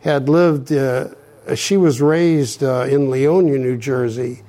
had 0.00 0.28
lived. 0.28 0.72
Uh, 0.72 1.08
she 1.54 1.76
was 1.76 2.00
raised 2.00 2.62
uh, 2.62 2.86
in 2.88 3.08
Leonia, 3.08 3.58
New 3.58 3.76
Jersey, 3.76 4.42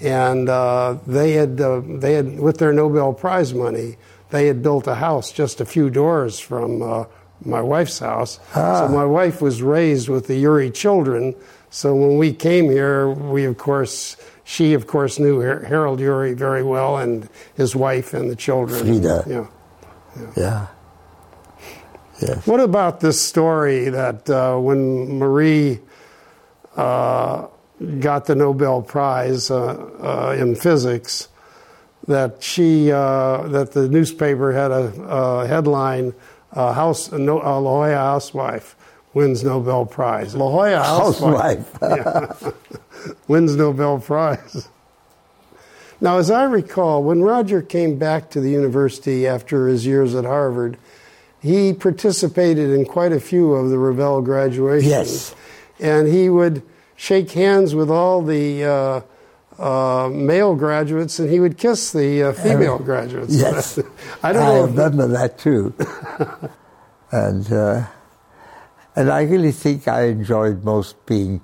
and 0.00 0.48
uh, 0.48 0.98
they 1.06 1.32
had 1.32 1.60
uh, 1.60 1.80
they 1.84 2.14
had 2.14 2.38
with 2.38 2.58
their 2.58 2.72
Nobel 2.72 3.12
Prize 3.12 3.54
money 3.54 3.96
they 4.30 4.46
had 4.46 4.62
built 4.62 4.86
a 4.86 4.96
house 4.96 5.32
just 5.32 5.60
a 5.60 5.64
few 5.64 5.90
doors 5.90 6.38
from 6.38 6.82
uh, 6.82 7.04
my 7.44 7.60
wife's 7.60 7.98
house. 7.98 8.40
Ah. 8.54 8.86
So 8.86 8.92
my 8.92 9.04
wife 9.04 9.40
was 9.40 9.62
raised 9.62 10.08
with 10.08 10.26
the 10.26 10.42
Urey 10.44 10.72
children. 10.72 11.34
So 11.70 11.94
when 11.94 12.18
we 12.18 12.32
came 12.32 12.70
here, 12.70 13.08
we 13.10 13.44
of 13.44 13.58
course 13.58 14.16
she, 14.48 14.72
of 14.72 14.86
course, 14.86 15.18
knew 15.18 15.40
Harold 15.40 16.00
Urey 16.00 16.34
very 16.34 16.62
well 16.62 16.96
and 16.96 17.28
his 17.54 17.76
wife 17.76 18.14
and 18.14 18.30
the 18.30 18.36
children. 18.36 18.80
Frida. 18.80 19.24
Yeah. 19.26 19.46
Yeah. 20.16 20.32
yeah. 20.36 20.66
Yes. 22.20 22.46
What 22.46 22.60
about 22.60 23.00
this 23.00 23.20
story 23.20 23.90
that 23.90 24.28
uh, 24.30 24.56
when 24.56 25.18
Marie 25.18 25.80
uh, 26.76 27.46
got 28.00 28.24
the 28.24 28.34
Nobel 28.34 28.80
Prize 28.80 29.50
uh, 29.50 29.56
uh 29.56 30.36
in 30.38 30.54
physics, 30.54 31.28
that 32.06 32.42
she 32.42 32.90
uh, 32.90 33.46
that 33.48 33.72
the 33.72 33.86
newspaper 33.86 34.52
had 34.52 34.70
a, 34.70 34.90
a 35.02 35.46
headline: 36.54 36.74
"House 36.74 37.12
no, 37.12 37.36
La 37.36 37.60
Jolla 37.60 37.94
housewife 37.94 38.76
wins 39.14 39.44
Nobel 39.44 39.86
Prize." 39.86 40.34
La 40.34 40.48
Jolla 40.50 40.76
housewife. 40.84 41.72
housewife. 41.80 42.42
yeah. 43.02 43.08
wins 43.28 43.56
Nobel 43.56 43.98
Prize. 44.00 44.68
Now, 46.00 46.18
as 46.18 46.30
I 46.30 46.44
recall, 46.44 47.02
when 47.02 47.22
Roger 47.22 47.60
came 47.60 47.98
back 47.98 48.30
to 48.30 48.40
the 48.40 48.50
university 48.50 49.26
after 49.26 49.66
his 49.66 49.84
years 49.84 50.14
at 50.14 50.24
Harvard, 50.24 50.78
he 51.40 51.72
participated 51.72 52.70
in 52.70 52.84
quite 52.84 53.12
a 53.12 53.18
few 53.20 53.52
of 53.54 53.70
the 53.70 53.76
Revelle 53.76 54.24
graduations. 54.24 54.88
Yes. 54.88 55.34
And 55.80 56.08
he 56.08 56.28
would 56.28 56.62
shake 56.94 57.32
hands 57.32 57.74
with 57.74 57.90
all 57.90 58.22
the 58.22 58.64
uh, 58.64 59.00
uh, 59.58 60.08
male 60.12 60.54
graduates 60.54 61.18
and 61.18 61.30
he 61.30 61.40
would 61.40 61.58
kiss 61.58 61.92
the 61.92 62.22
uh, 62.22 62.32
female 62.32 62.76
uh, 62.76 62.78
graduates. 62.78 63.34
Yes. 63.34 63.78
I 64.22 64.32
don't 64.32 64.44
know. 64.44 64.62
I 64.62 64.66
remember 64.66 65.08
that 65.08 65.38
too. 65.38 65.74
and, 67.10 67.52
uh, 67.52 67.86
and 68.94 69.10
I 69.10 69.22
really 69.22 69.52
think 69.52 69.88
I 69.88 70.06
enjoyed 70.06 70.64
most 70.64 71.04
being 71.06 71.40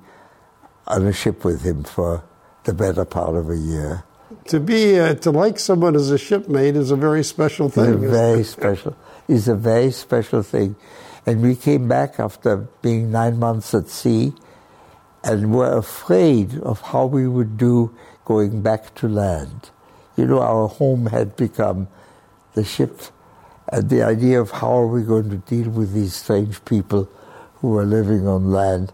on 0.86 1.07
a 1.07 1.12
ship 1.12 1.45
with 1.45 1.62
him 1.62 1.85
for 1.85 2.24
the 2.65 2.74
better 2.74 3.05
part 3.05 3.35
of 3.35 3.51
a 3.51 3.57
year. 3.57 4.05
To 4.49 4.61
be 4.61 4.99
uh, 4.99 5.15
to 5.15 5.31
like 5.31 5.59
someone 5.59 5.97
as 5.97 6.11
a 6.11 6.19
shipmate 6.19 6.77
is 6.77 6.91
a 6.91 6.97
very 6.97 7.24
special 7.24 7.69
thing. 7.69 8.01
Very 8.01 8.45
special. 8.45 8.97
Is 9.28 9.49
a 9.49 9.55
very 9.55 9.91
special 9.91 10.43
thing, 10.43 10.77
and 11.24 11.41
we 11.41 11.57
came 11.57 11.89
back 11.89 12.20
after 12.20 12.69
being 12.82 13.11
nine 13.11 13.39
months 13.39 13.73
at 13.74 13.89
sea, 13.89 14.35
and 15.24 15.55
were 15.55 15.76
afraid 15.76 16.59
of 16.60 16.80
how 16.82 17.06
we 17.06 17.26
would 17.26 17.56
do 17.56 17.94
going 18.24 18.62
back 18.62 18.94
to 18.96 19.09
land. 19.09 19.70
You 20.16 20.26
know, 20.26 20.40
our 20.40 20.68
home 20.68 21.06
had 21.06 21.34
become 21.36 21.88
the 22.55 22.64
ship, 22.64 23.01
and 23.72 23.88
the 23.88 24.02
idea 24.02 24.40
of 24.40 24.51
how 24.51 24.78
are 24.78 24.86
we 24.86 25.02
going 25.02 25.30
to 25.30 25.38
deal 25.38 25.70
with 25.70 25.92
these 25.92 26.14
strange 26.14 26.64
people 26.64 27.09
who 27.56 27.70
were 27.70 27.84
living 27.86 28.28
on 28.28 28.52
land 28.52 28.92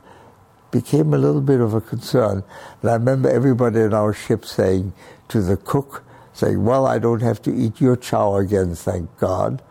became 0.70 1.12
a 1.12 1.18
little 1.18 1.40
bit 1.40 1.60
of 1.60 1.74
a 1.74 1.80
concern. 1.80 2.44
And 2.80 2.90
I 2.90 2.94
remember 2.94 3.28
everybody 3.28 3.80
in 3.80 3.92
our 3.92 4.12
ship 4.12 4.44
saying 4.44 4.92
to 5.28 5.42
the 5.42 5.56
cook, 5.56 6.04
saying, 6.32 6.64
Well, 6.64 6.86
I 6.86 6.98
don't 6.98 7.22
have 7.22 7.42
to 7.42 7.54
eat 7.54 7.80
your 7.80 7.96
chow 7.96 8.36
again, 8.36 8.74
thank 8.76 9.14
God. 9.18 9.62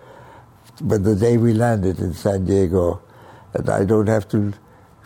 But 0.81 1.03
the 1.03 1.15
day 1.15 1.37
we 1.37 1.53
landed 1.53 1.99
in 1.99 2.13
San 2.13 2.45
Diego, 2.45 3.01
and 3.53 3.69
I 3.69 3.85
don't 3.85 4.07
have 4.07 4.27
to 4.29 4.53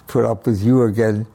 put 0.07 0.25
up 0.25 0.45
with 0.47 0.63
you 0.63 0.84
again. 0.84 1.27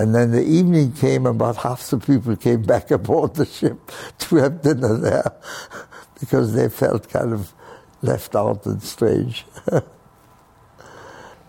And 0.00 0.14
then 0.14 0.30
the 0.30 0.42
evening 0.42 0.92
came, 0.92 1.26
about 1.26 1.56
half 1.58 1.90
the 1.90 1.98
people 1.98 2.34
came 2.34 2.62
back 2.62 2.90
aboard 2.90 3.34
the 3.34 3.44
ship 3.44 3.92
to 4.20 4.36
have 4.36 4.62
dinner 4.62 4.96
there 4.96 5.32
because 6.20 6.54
they 6.54 6.70
felt 6.70 7.10
kind 7.10 7.34
of 7.34 7.52
left 8.00 8.34
out 8.34 8.64
and 8.66 8.82
strange. 8.82 9.44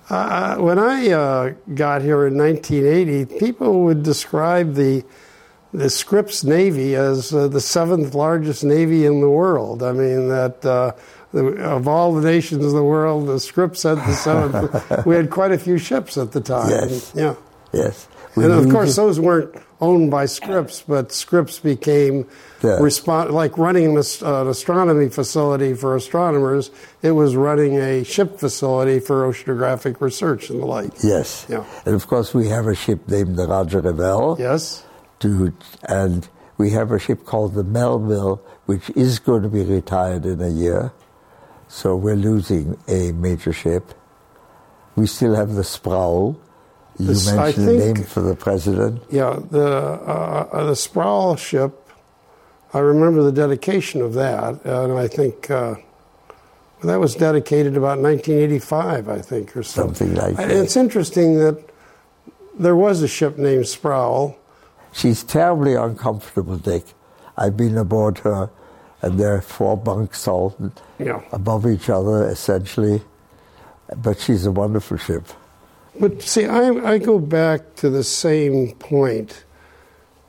Uh, 0.09 0.57
when 0.57 0.77
I 0.77 1.09
uh, 1.11 1.53
got 1.73 2.01
here 2.01 2.27
in 2.27 2.35
1980, 2.35 3.39
people 3.39 3.85
would 3.85 4.03
describe 4.03 4.73
the 4.73 5.05
the 5.71 5.89
Scripps 5.89 6.43
Navy 6.43 6.95
as 6.95 7.33
uh, 7.33 7.47
the 7.47 7.61
seventh 7.61 8.13
largest 8.13 8.61
navy 8.65 9.05
in 9.05 9.21
the 9.21 9.29
world. 9.29 9.81
I 9.81 9.93
mean 9.93 10.27
that. 10.27 10.65
Uh, 10.65 10.91
the, 11.31 11.45
of 11.63 11.87
all 11.87 12.13
the 12.13 12.29
nations 12.29 12.65
of 12.65 12.73
the 12.73 12.83
world, 12.83 13.27
the 13.27 13.39
Scripps 13.39 13.83
had 13.83 13.99
the 13.99 14.13
seventh. 14.15 15.05
we 15.05 15.15
had 15.15 15.29
quite 15.29 15.53
a 15.53 15.57
few 15.57 15.77
ships 15.77 16.17
at 16.17 16.33
the 16.33 16.41
time. 16.41 16.69
Yes. 16.69 17.13
Yeah. 17.15 17.35
Yes. 17.71 18.07
We 18.35 18.45
and 18.45 18.53
of 18.53 18.63
mm-hmm. 18.63 18.71
course, 18.71 18.95
those 18.95 19.19
weren't 19.19 19.53
owned 19.81 20.11
by 20.11 20.25
Scripps, 20.25 20.83
but 20.87 21.11
Scripps 21.11 21.59
became 21.59 22.27
Yeah. 22.63 22.77
respon 22.79 23.31
like 23.31 23.57
running 23.57 23.91
an, 23.91 23.97
ast- 23.97 24.21
an 24.21 24.47
astronomy 24.47 25.09
facility 25.09 25.73
for 25.73 25.95
astronomers. 25.95 26.71
It 27.01 27.11
was 27.11 27.35
running 27.35 27.77
a 27.77 28.03
ship 28.03 28.39
facility 28.39 28.99
for 28.99 29.27
oceanographic 29.29 29.99
research 29.99 30.49
and 30.49 30.61
the 30.61 30.65
like. 30.65 30.91
Yes. 31.03 31.45
Yeah. 31.49 31.65
And 31.85 31.95
of 31.95 32.07
course, 32.07 32.33
we 32.33 32.47
have 32.49 32.67
a 32.67 32.75
ship 32.75 33.07
named 33.09 33.35
the 33.35 33.47
Roger 33.47 33.81
Revelle. 33.81 34.39
Yes. 34.39 34.85
to, 35.19 35.53
and 35.89 36.27
we 36.57 36.69
have 36.71 36.91
a 36.91 36.99
ship 36.99 37.25
called 37.25 37.53
the 37.55 37.63
Melville, 37.63 38.41
which 38.65 38.89
is 38.91 39.19
going 39.19 39.41
to 39.43 39.49
be 39.49 39.63
retired 39.63 40.25
in 40.25 40.41
a 40.41 40.49
year. 40.49 40.93
So 41.67 41.95
we're 41.95 42.15
losing 42.15 42.77
a 42.87 43.11
major 43.13 43.51
ship. 43.53 43.93
We 44.95 45.07
still 45.07 45.35
have 45.35 45.53
the 45.53 45.63
Sproul. 45.63 46.39
You 47.01 47.07
This- 47.07 47.31
mentioned 47.31 47.67
the 47.67 47.79
think- 47.79 47.97
name 47.97 48.05
for 48.05 48.21
the 48.21 48.35
president. 48.35 49.01
Yeah, 49.09 49.39
the 49.49 49.67
uh, 49.67 50.47
uh, 50.51 50.65
the 50.65 50.75
Sproul 50.75 51.35
ship. 51.35 51.77
I 52.73 52.79
remember 52.79 53.23
the 53.23 53.31
dedication 53.31 54.01
of 54.01 54.13
that, 54.13 54.63
and 54.63 54.93
I 54.97 55.07
think 55.07 55.49
uh, 55.51 55.75
that 56.83 56.99
was 56.99 57.15
dedicated 57.15 57.75
about 57.75 57.99
1985, 57.99 59.09
I 59.09 59.19
think, 59.19 59.57
or 59.57 59.63
something. 59.63 60.15
Something 60.15 60.15
like 60.15 60.37
that. 60.37 60.51
It's 60.51 60.77
interesting 60.77 61.37
that 61.39 61.57
there 62.57 62.75
was 62.75 63.01
a 63.01 63.07
ship 63.07 63.37
named 63.37 63.67
Sproul. 63.67 64.37
She's 64.93 65.23
terribly 65.23 65.73
uncomfortable, 65.75 66.57
Dick. 66.57 66.83
I've 67.37 67.57
been 67.57 67.77
aboard 67.77 68.19
her, 68.19 68.49
and 69.01 69.19
there 69.19 69.33
are 69.35 69.41
four 69.41 69.75
bunks 69.75 70.27
all 70.27 70.55
Yeah. 70.99 71.21
above 71.31 71.65
each 71.65 71.89
other, 71.89 72.27
essentially. 72.27 73.01
But 73.97 74.19
she's 74.19 74.45
a 74.45 74.51
wonderful 74.51 74.97
ship. 74.97 75.25
But 75.99 76.21
see, 76.21 76.45
I, 76.45 76.69
I 76.69 76.97
go 76.97 77.19
back 77.19 77.75
to 77.77 77.89
the 77.89 78.03
same 78.03 78.71
point 78.73 79.43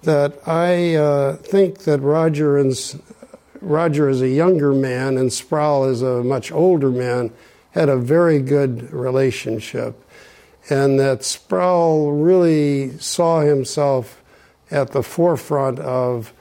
that 0.03 0.37
I 0.47 0.97
uh, 0.97 1.37
think 1.37 1.81
that 1.81 2.01
Roger 2.01 2.59
and 2.59 2.75
Roger, 3.61 4.09
as 4.09 4.21
a 4.21 4.29
younger 4.29 4.73
man, 4.73 5.17
and 5.17 5.33
Sproul, 5.33 5.85
is 5.85 6.03
a 6.03 6.25
much 6.25 6.51
older 6.51 6.91
man, 6.91 7.33
had 7.71 7.89
a 7.89 7.97
very 7.97 8.41
good 8.41 8.93
relationship, 8.93 9.97
and 10.69 10.99
that 10.99 11.23
Sproul 11.23 12.13
really 12.13 12.99
saw 12.99 13.41
himself 13.41 14.21
at 14.71 14.91
the 14.91 15.03
forefront 15.03 15.79
of 15.79 16.33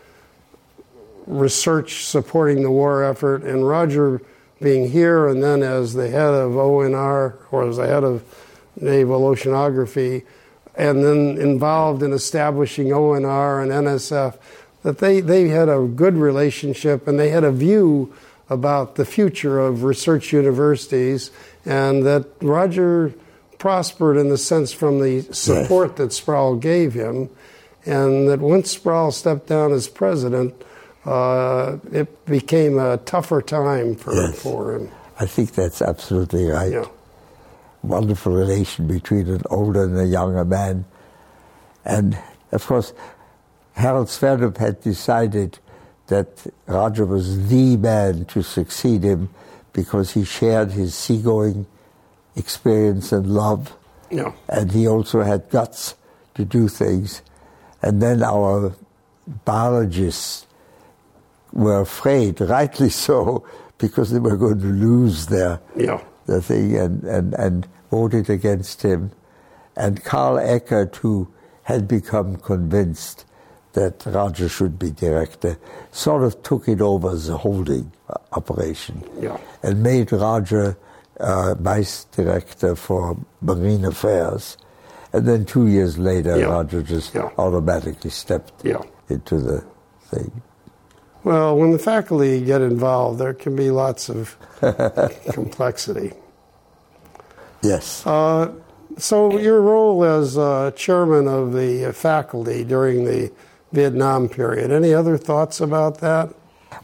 research 1.27 2.05
supporting 2.05 2.63
the 2.63 2.71
war 2.71 3.03
effort, 3.03 3.43
and 3.43 3.67
Roger 3.67 4.21
being 4.61 4.91
here 4.91 5.27
and 5.27 5.43
then 5.43 5.63
as 5.63 5.93
the 5.93 6.09
head 6.09 6.33
of 6.33 6.51
ONR 6.51 7.35
or 7.51 7.67
as 7.67 7.77
the 7.77 7.87
head 7.87 8.03
of 8.03 8.23
naval 8.81 9.21
oceanography, 9.21 10.23
and 10.75 11.03
then 11.03 11.37
involved 11.37 12.01
in 12.03 12.13
establishing 12.13 12.87
ONR 12.87 13.61
and 13.61 13.71
NSF, 13.71 14.37
that 14.83 14.97
they, 14.97 15.19
they 15.19 15.49
had 15.49 15.69
a 15.69 15.81
good 15.81 16.15
relationship 16.17 17.07
and 17.07 17.19
they 17.19 17.29
had 17.29 17.43
a 17.43 17.51
view 17.51 18.13
about 18.49 18.95
the 18.95 19.05
future 19.05 19.59
of 19.59 19.83
research 19.83 20.33
universities, 20.33 21.31
and 21.65 22.05
that 22.05 22.25
Roger 22.41 23.13
prospered 23.59 24.17
in 24.17 24.29
the 24.29 24.37
sense 24.37 24.73
from 24.73 24.99
the 24.99 25.21
support 25.31 25.95
that 25.97 26.11
Sproul 26.11 26.55
gave 26.55 26.93
him, 26.93 27.29
and 27.85 28.27
that 28.27 28.39
once 28.39 28.71
Sproul 28.71 29.11
stepped 29.11 29.47
down 29.47 29.71
as 29.71 29.87
president, 29.87 30.53
uh, 31.05 31.77
it 31.91 32.25
became 32.25 32.77
a 32.77 32.97
tougher 32.97 33.41
time 33.41 33.95
for, 33.95 34.13
Yes. 34.13 34.41
for 34.41 34.73
him. 34.75 34.89
I 35.19 35.25
think 35.27 35.53
that's 35.53 35.81
absolutely 35.81 36.45
right. 36.47 36.71
Yeah. 36.71 36.85
Wonderful 37.83 38.33
relation 38.33 38.87
between 38.87 39.27
an 39.27 39.41
older 39.49 39.85
and 39.85 39.97
a 39.99 40.05
younger 40.05 40.45
man. 40.45 40.85
And 41.83 42.17
of 42.51 42.65
course, 42.65 42.93
Harald 43.73 44.07
Sverdrup 44.07 44.57
had 44.57 44.81
decided 44.81 45.57
that 46.07 46.45
Roger 46.67 47.05
was 47.05 47.47
the 47.49 47.77
man 47.77 48.25
to 48.25 48.43
succeed 48.43 49.03
him 49.03 49.29
because 49.73 50.11
he 50.11 50.23
shared 50.25 50.71
his 50.71 50.93
seagoing 50.93 51.65
experience 52.35 53.11
and 53.11 53.27
love, 53.33 53.75
Yeah. 54.09 54.33
and 54.49 54.71
he 54.71 54.87
also 54.87 55.21
had 55.21 55.49
guts 55.49 55.95
to 56.35 56.45
do 56.45 56.67
things. 56.67 57.21
And 57.81 58.01
then 58.01 58.21
our 58.21 58.75
biologists 59.45 60.45
were 61.53 61.81
afraid, 61.81 62.39
rightly 62.57 62.89
so, 62.89 63.43
because 63.77 64.11
they 64.11 64.19
were 64.19 64.37
going 64.37 64.59
to 64.59 64.67
lose 64.67 65.27
their 65.27 65.59
Yeah. 65.75 66.01
The 66.31 66.41
thing 66.41 66.77
and, 66.77 67.03
and, 67.03 67.33
and 67.33 67.67
voted 67.89 68.29
against 68.29 68.83
him. 68.83 69.11
And 69.75 70.01
Carl 70.05 70.37
Eckart, 70.37 70.95
who 70.95 71.27
had 71.63 71.89
become 71.89 72.37
convinced 72.37 73.25
that 73.73 74.03
Roger 74.05 74.47
should 74.47 74.79
be 74.79 74.91
director, 74.91 75.57
sort 75.91 76.23
of 76.23 76.41
took 76.41 76.69
it 76.69 76.79
over 76.79 77.09
as 77.11 77.27
a 77.27 77.35
holding 77.35 77.91
operation 78.31 79.03
Yeah. 79.19 79.37
and 79.61 79.83
made 79.83 80.11
Roger 80.13 80.77
uh, 81.19 81.55
vice 81.55 82.05
director 82.05 82.75
for 82.77 83.17
marine 83.41 83.83
affairs. 83.83 84.55
And 85.11 85.27
then 85.27 85.43
two 85.43 85.67
years 85.67 85.97
later, 85.97 86.37
Yeah. 86.37 86.45
Roger 86.45 86.81
just 86.81 87.13
Yeah. 87.13 87.29
automatically 87.37 88.09
stepped 88.09 88.53
Yeah. 88.63 88.81
into 89.09 89.37
the 89.41 89.63
thing. 90.09 90.31
Well, 91.25 91.57
when 91.57 91.71
the 91.71 91.77
faculty 91.79 92.39
get 92.41 92.61
involved, 92.61 93.19
there 93.19 93.33
can 93.33 93.55
be 93.55 93.69
lots 93.69 94.09
of 94.09 94.37
complexity. 95.33 96.13
Yes. 97.63 98.05
Uh, 98.05 98.51
so, 98.97 99.37
your 99.37 99.61
role 99.61 100.03
as 100.03 100.37
uh, 100.37 100.71
chairman 100.75 101.27
of 101.27 101.53
the 101.53 101.93
faculty 101.93 102.63
during 102.63 103.05
the 103.05 103.31
Vietnam 103.71 104.27
period, 104.27 104.71
any 104.71 104.93
other 104.93 105.17
thoughts 105.17 105.61
about 105.61 105.99
that? 105.99 106.33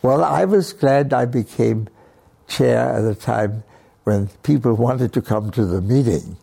Well, 0.02 0.24
I 0.24 0.46
was 0.46 0.74
glad 0.74 1.14
I 1.14 1.26
became 1.26 1.90
chair 2.48 2.78
at 2.78 3.04
a 3.04 3.16
time 3.16 3.64
when 4.04 4.28
people 4.44 4.74
wanted 4.74 5.14
to 5.14 5.22
come 5.22 5.52
to 5.52 5.66
the 5.66 5.82
meeting. 5.82 6.38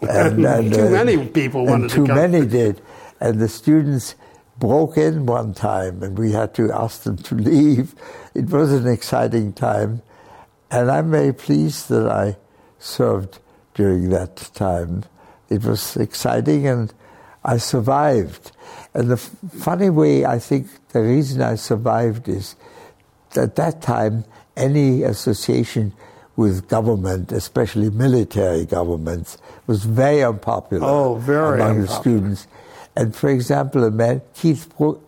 And 0.00 0.36
too 0.74 0.90
many 0.90 1.26
people 1.26 1.66
wanted 1.66 1.90
to 1.90 1.96
too 1.96 2.06
come. 2.06 2.16
Too 2.16 2.28
many 2.28 2.46
did. 2.46 2.80
And 3.20 3.38
the 3.38 3.48
students 3.48 4.14
broke 4.58 4.96
in 4.96 5.26
one 5.26 5.52
time, 5.52 6.02
and 6.02 6.18
we 6.18 6.32
had 6.32 6.54
to 6.54 6.72
ask 6.72 7.02
them 7.02 7.18
to 7.18 7.34
leave. 7.34 7.94
It 8.34 8.48
was 8.48 8.72
an 8.72 8.86
exciting 8.86 9.52
time. 9.52 10.02
And 10.70 10.90
I'm 10.90 11.10
very 11.10 11.34
pleased 11.34 11.88
that 11.88 12.08
I 12.08 12.36
served 12.80 13.38
during 13.74 14.08
that 14.10 14.36
time. 14.54 15.04
It 15.48 15.64
was 15.64 15.96
exciting, 15.96 16.66
and 16.66 16.92
I 17.44 17.58
survived. 17.58 18.50
And 18.94 19.08
the 19.08 19.14
f- 19.14 19.30
funny 19.52 19.90
way, 19.90 20.24
I 20.24 20.38
think 20.40 20.66
the 20.90 21.02
reason 21.02 21.40
I 21.42 21.54
survived 21.54 22.28
is 22.28 22.56
at 23.36 23.54
that 23.56 23.80
time, 23.82 24.24
any 24.56 25.02
association 25.04 25.92
with 26.36 26.68
government, 26.68 27.30
especially 27.32 27.90
military 27.90 28.64
governments, 28.64 29.38
was 29.66 29.84
very 29.84 30.24
unpopular 30.24 30.84
Oh, 30.86 31.14
very 31.16 31.60
among 31.60 31.82
the 31.82 31.88
students. 31.88 32.46
And 32.96 33.14
for 33.14 33.28
example, 33.28 33.84
a 33.84 33.90
man, 33.90 34.22
Keith 34.34 34.72
Brook, 34.76 35.06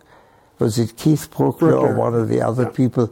was 0.59 0.79
it 0.79 0.95
Keith 0.95 1.29
Brueckner 1.31 1.73
or 1.77 1.95
one 1.95 2.13
of 2.13 2.29
the 2.29 2.41
other 2.41 2.63
Yeah. 2.63 2.69
people, 2.69 3.09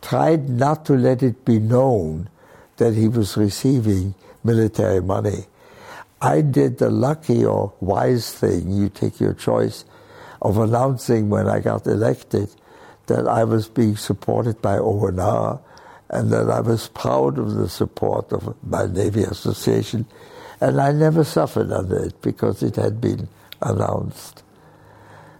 tried 0.00 0.48
not 0.48 0.84
to 0.86 0.94
let 0.94 1.22
it 1.22 1.44
be 1.44 1.58
known 1.58 2.28
that 2.82 2.94
he 2.94 3.06
was 3.06 3.36
receiving 3.36 4.12
military 4.42 5.00
money. 5.00 5.46
I 6.20 6.40
did 6.40 6.78
the 6.78 6.90
lucky 6.90 7.44
or 7.44 7.72
wise 7.80 8.32
thing, 8.32 8.72
you 8.72 8.88
take 8.88 9.20
your 9.20 9.34
choice, 9.34 9.84
of 10.40 10.58
announcing 10.58 11.30
when 11.30 11.46
I 11.46 11.60
got 11.60 11.86
elected 11.86 12.48
that 13.06 13.28
I 13.28 13.44
was 13.44 13.68
being 13.68 13.96
supported 13.96 14.60
by 14.60 14.78
ONR 14.78 15.60
and 16.10 16.32
that 16.32 16.50
I 16.50 16.58
was 16.58 16.88
proud 16.88 17.38
of 17.38 17.54
the 17.54 17.68
support 17.68 18.32
of 18.32 18.56
my 18.66 18.86
Navy 18.86 19.22
Association. 19.22 20.04
And 20.60 20.80
I 20.80 20.90
never 20.90 21.22
suffered 21.22 21.70
under 21.70 22.04
it 22.06 22.20
because 22.20 22.64
it 22.64 22.74
had 22.74 23.00
been 23.00 23.28
announced. 23.60 24.42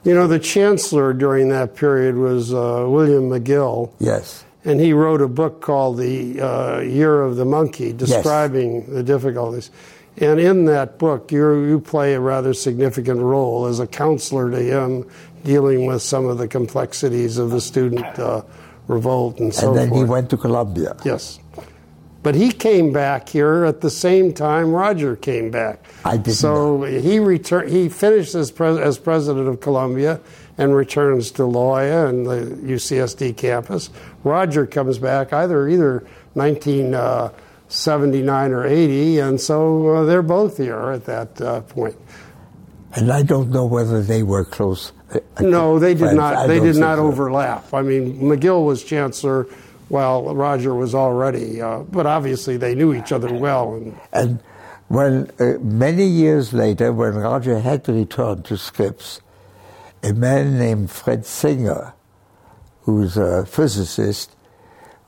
You 0.05 0.15
know, 0.15 0.29
the 0.29 0.39
chancellor 0.39 1.13
during 1.13 1.49
that 1.49 1.75
period 1.75 2.15
was 2.17 2.55
uh, 2.55 2.87
William 2.89 3.31
McGill, 3.31 3.91
Yes. 3.99 4.45
And 4.65 4.81
he 4.81 4.93
wrote 4.93 5.21
a 5.21 5.29
book 5.29 5.61
called 5.61 5.99
The 5.99 6.41
uh, 6.41 6.81
Year 6.81 7.23
of 7.23 7.37
the 7.37 7.45
Monkey, 7.45 7.93
describing 7.93 8.93
the 8.93 9.03
difficulties. 9.03 9.71
And 10.19 10.39
in 10.39 10.67
that 10.67 10.99
book, 10.99 11.33
you 11.33 11.65
you 11.65 11.81
play 11.81 12.15
a 12.15 12.21
rather 12.21 12.53
significant 12.53 13.21
role 13.21 13.67
as 13.67 13.81
a 13.81 13.87
counselor 13.87 14.51
to 14.51 14.61
him, 14.61 15.09
dealing 15.43 15.87
with 15.87 16.03
some 16.03 16.27
of 16.27 16.39
the 16.39 16.47
complexities 16.47 17.39
of 17.39 17.51
the 17.51 17.61
student 17.61 18.19
uh, 18.19 18.43
revolt 18.89 19.41
and 19.41 19.55
so 19.55 19.61
forth. 19.61 19.71
and 19.71 19.79
then 19.79 19.89
forth. 19.89 20.07
he 20.07 20.11
went 20.11 20.31
to 20.31 20.37
Columbia. 20.37 20.97
Yes. 21.05 21.39
But 22.23 22.37
he 22.37 22.53
came 22.53 22.93
back 22.93 23.29
here 23.29 23.65
at 23.65 23.81
the 23.81 23.91
same 23.91 24.33
time 24.33 24.71
Roger 24.71 25.17
came 25.17 25.51
back. 25.51 25.85
I 26.05 26.19
didn't 26.19 26.37
So 26.37 26.83
he 26.83 27.19
returned. 27.19 27.71
He 27.71 27.89
finished 27.89 28.35
as, 28.37 28.53
pres- 28.53 28.79
as 28.79 28.99
president 28.99 29.49
of 29.49 29.61
Columbia 29.61 30.21
and 30.59 30.75
returns 30.75 31.31
to 31.33 31.45
La 31.47 31.79
Jolla 31.81 32.07
and 32.09 32.27
the 32.27 32.41
UCSD 32.75 33.37
campus. 33.37 33.91
Roger 34.25 34.67
comes 34.67 34.99
back 34.99 35.33
either 35.33 35.69
either 35.69 36.05
1979 36.35 38.53
or 38.53 38.67
80, 38.67 39.19
and 39.19 39.41
so 39.41 39.89
uh, 39.89 40.05
they're 40.05 40.23
both 40.23 40.59
here 40.59 40.91
at 40.91 41.05
that 41.07 41.41
uh, 41.41 41.61
point. 41.63 41.97
And 42.95 43.11
I 43.11 43.23
don't 43.23 43.49
know 43.51 43.65
whether 43.65 44.03
they 44.03 44.23
were 44.23 44.45
close. 44.45 44.93
uh, 45.15 45.21
No, 45.41 45.79
they 45.79 45.95
did 45.95 46.01
friends. 46.01 46.17
not. 46.17 46.37
I 46.37 46.47
They 46.47 46.61
did 46.61 46.77
not 46.77 46.99
so. 46.99 47.07
overlap. 47.07 47.73
I 47.73 47.81
mean, 47.81 48.19
McGill 48.21 48.67
was 48.67 48.85
chancellor 48.85 49.47
while 49.89 50.35
Roger 50.35 50.75
was 50.75 50.95
already, 50.95 51.63
uh, 51.63 51.79
but 51.81 52.05
obviously 52.07 52.59
they 52.59 52.75
knew 52.75 52.93
each 52.93 53.11
other 53.13 53.33
well. 53.33 53.75
And 53.75 53.97
And 54.13 54.41
when 54.89 55.31
uh, 55.41 55.55
many 55.63 56.05
years 56.05 56.53
later, 56.53 56.93
when 56.93 57.15
Roger 57.15 57.61
had 57.61 57.89
returned 57.89 58.45
to 58.47 58.59
Scripps, 58.59 59.22
a 60.03 60.13
man 60.13 60.59
named 60.59 60.91
Fred 60.91 61.25
Singer, 61.25 61.95
who's 62.83 63.17
a 63.17 63.47
physicist, 63.47 64.35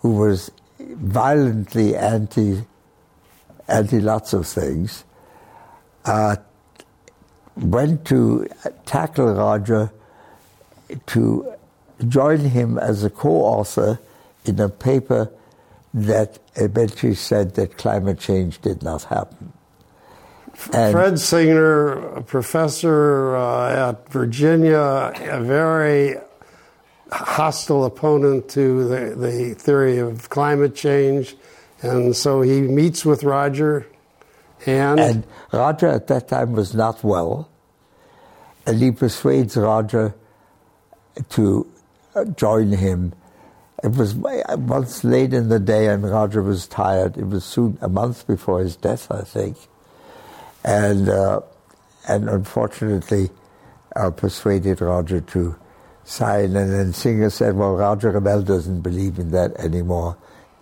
who 0.00 0.12
was 0.12 0.50
violently 0.78 1.96
anti 1.96 2.62
anti 3.66 3.98
lots 4.00 4.32
of 4.32 4.46
things, 4.46 5.04
uh, 6.04 6.36
went 7.56 8.04
to 8.04 8.46
tackle 8.84 9.32
Roger 9.34 9.90
to 11.06 11.52
join 12.08 12.40
him 12.40 12.78
as 12.78 13.04
a 13.04 13.10
co-author 13.10 13.98
in 14.44 14.60
a 14.60 14.68
paper 14.68 15.30
that 15.94 16.38
eventually 16.56 17.14
said 17.14 17.54
that 17.54 17.78
climate 17.78 18.18
change 18.18 18.60
did 18.60 18.82
not 18.82 19.04
happen. 19.04 19.52
And 20.72 20.92
Fred 20.92 21.18
Singer, 21.18 22.16
a 22.16 22.22
professor 22.22 23.36
uh, 23.36 23.90
at 23.90 24.08
Virginia, 24.10 25.12
a 25.20 25.42
very 25.42 26.16
hostile 27.10 27.84
opponent 27.84 28.48
to 28.50 28.88
the, 28.88 29.14
the 29.14 29.54
theory 29.54 29.98
of 29.98 30.30
climate 30.30 30.74
change. 30.74 31.36
And 31.82 32.16
so 32.16 32.40
he 32.42 32.60
meets 32.62 33.04
with 33.04 33.24
Roger 33.24 33.86
and, 34.66 35.00
And 35.00 35.26
Roger 35.52 35.88
at 35.88 36.06
that 36.08 36.28
time 36.28 36.52
was 36.52 36.74
not 36.74 37.04
well, 37.04 37.48
and 38.66 38.80
he 38.80 38.90
persuades 38.90 39.56
Roger 39.56 40.14
to 41.30 41.70
uh, 42.14 42.24
join 42.24 42.72
him. 42.72 43.12
It 43.82 43.92
was 43.92 44.14
once 44.14 45.04
late 45.04 45.34
in 45.34 45.50
the 45.50 45.60
day, 45.60 45.88
and 45.88 46.02
Roger 46.02 46.42
was 46.42 46.66
tired. 46.66 47.18
It 47.18 47.26
was 47.26 47.44
soon 47.44 47.76
a 47.82 47.88
month 47.88 48.26
before 48.26 48.60
his 48.60 48.76
death, 48.76 49.10
I 49.10 49.22
think, 49.22 49.58
and 50.64 51.08
uh, 51.08 51.40
and 52.08 52.28
unfortunately, 52.28 53.30
uh, 53.96 54.10
persuaded 54.10 54.80
Roger 54.80 55.20
to 55.20 55.56
sign. 56.04 56.56
And 56.56 56.72
then 56.72 56.92
Singer 56.92 57.30
said, 57.30 57.56
"Well, 57.56 57.76
Roger 57.76 58.12
Revelle 58.12 58.44
doesn't 58.44 58.80
believe 58.80 59.18
in 59.18 59.30
that 59.32 59.56
anymore." 59.56 60.16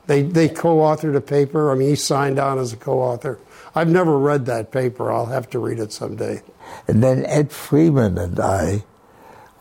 they, 0.07 0.23
they 0.23 0.49
co-authored 0.49 1.16
a 1.16 1.20
paper. 1.20 1.70
I 1.70 1.74
mean, 1.74 1.89
he 1.89 1.95
signed 1.95 2.39
on 2.39 2.59
as 2.59 2.73
a 2.73 2.77
co-author. 2.77 3.39
I've 3.74 3.89
never 3.89 4.19
read 4.19 4.47
that 4.47 4.73
paper. 4.73 5.11
I'll 5.12 5.27
have 5.27 5.49
to 5.51 5.59
read 5.59 5.79
it 5.79 5.93
someday. 5.93 6.43
And 6.89 7.03
then 7.03 7.24
Ed 7.27 7.51
Frieman 7.51 8.23
and 8.23 8.39
I 8.39 8.85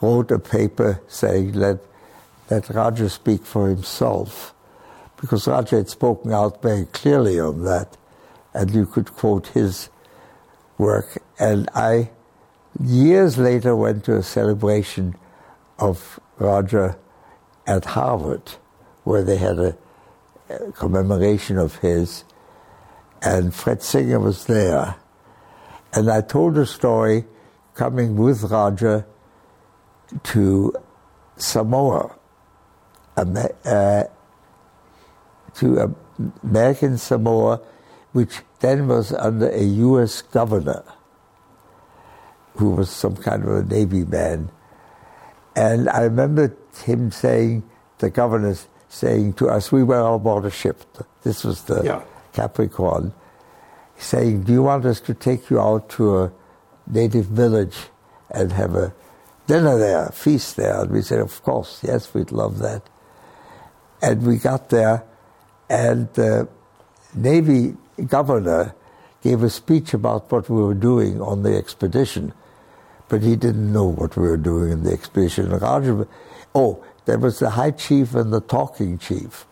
wrote 0.02 0.32
a 0.32 0.40
paper 0.40 1.02
saying 1.08 1.54
let 1.54 1.80
let 2.50 2.70
Roger 2.70 3.08
speak 3.08 3.46
for 3.46 3.70
himself, 3.70 4.54
because 5.16 5.48
Roger 5.48 5.78
had 5.78 5.90
spoken 5.90 6.34
out 6.34 6.62
very 6.62 6.86
clearly 6.86 7.40
on 7.40 7.64
that, 7.64 7.96
and 8.54 8.72
you 8.72 8.86
could 8.86 9.14
quote 9.16 9.48
his 9.48 9.90
work. 10.82 11.22
And 11.40 11.70
I, 11.76 12.10
years 12.84 13.38
later, 13.38 13.76
went 13.76 14.04
to 14.06 14.18
a 14.18 14.24
celebration 14.24 15.16
of 15.78 16.20
Roger 16.40 16.98
at 17.68 17.86
Harvard, 17.86 18.42
where 19.04 19.24
they 19.24 19.38
had 19.38 19.60
a, 19.60 19.78
a 20.50 20.72
commemoration 20.72 21.58
of 21.58 21.76
his, 21.78 22.24
and 23.22 23.54
Fred 23.54 23.84
Singer 23.84 24.20
was 24.20 24.46
there. 24.46 24.96
And 25.94 26.10
I 26.10 26.22
told 26.22 26.58
a 26.58 26.66
story 26.66 27.26
coming 27.76 28.16
with 28.16 28.44
Roger 28.44 29.06
to 30.24 30.74
Samoa, 31.38 32.16
Amer- 33.18 33.56
uh, 33.66 34.04
to 35.56 35.96
American 36.44 36.98
Samoa, 36.98 37.62
which 38.14 38.42
then 38.60 38.88
was 38.88 39.14
under 39.14 39.50
a 39.50 39.64
U.S. 39.64 40.22
governor 40.22 40.84
who 42.58 42.72
was 42.72 42.90
some 42.90 43.16
kind 43.16 43.44
of 43.44 43.50
a 43.50 43.64
Navy 43.64 44.04
man. 44.06 44.52
And 45.56 45.90
I 45.90 46.02
remember 46.04 46.56
him 46.84 47.12
saying, 47.12 47.64
the 48.00 48.10
governor 48.10 48.56
saying 48.90 49.34
to 49.34 49.50
us, 49.50 49.72
we 49.72 49.84
were 49.84 50.00
all 50.00 50.16
aboard 50.16 50.46
a 50.46 50.52
ship. 50.52 50.84
This 51.24 51.44
was 51.44 51.64
the 51.64 51.82
Yeah. 51.84 52.02
Capricorn 52.34 53.14
saying, 53.98 54.44
Do 54.44 54.54
you 54.54 54.64
want 54.64 54.86
us 54.86 55.00
to 55.02 55.14
take 55.14 55.50
you 55.50 55.60
out 55.60 55.90
to 55.92 56.20
a 56.24 56.32
native 56.88 57.26
village 57.28 57.78
and 58.30 58.52
have 58.54 58.76
a 58.76 58.94
dinner 59.48 59.78
there, 59.78 60.06
a 60.08 60.12
feast 60.12 60.56
there? 60.58 60.82
And 60.82 60.92
we 60.92 61.02
said, 61.02 61.20
Of 61.20 61.42
course, 61.44 61.80
yes, 61.84 62.14
we'd 62.14 62.32
love 62.32 62.60
that. 62.60 62.84
And 64.02 64.26
we 64.26 64.38
got 64.38 64.70
there, 64.70 65.04
and 65.70 66.12
the 66.14 66.48
Navy 67.14 67.76
governor 68.08 68.76
gave 69.22 69.44
a 69.44 69.50
speech 69.50 69.94
about 69.94 70.32
what 70.32 70.50
we 70.50 70.62
were 70.62 70.74
doing 70.74 71.22
on 71.22 71.44
the 71.44 71.56
expedition, 71.56 72.34
but 73.08 73.22
he 73.22 73.36
didn't 73.36 73.72
know 73.72 73.86
what 73.86 74.18
we 74.18 74.28
were 74.28 74.38
doing 74.38 74.72
in 74.72 74.84
the 74.84 74.92
expedition. 74.92 75.52
Oh, 76.54 76.84
there 77.06 77.20
was 77.20 77.40
the 77.40 77.52
high 77.52 77.72
chief 77.72 78.16
and 78.16 78.34
the 78.34 78.42
talking 78.42 78.98
chief. 78.98 79.46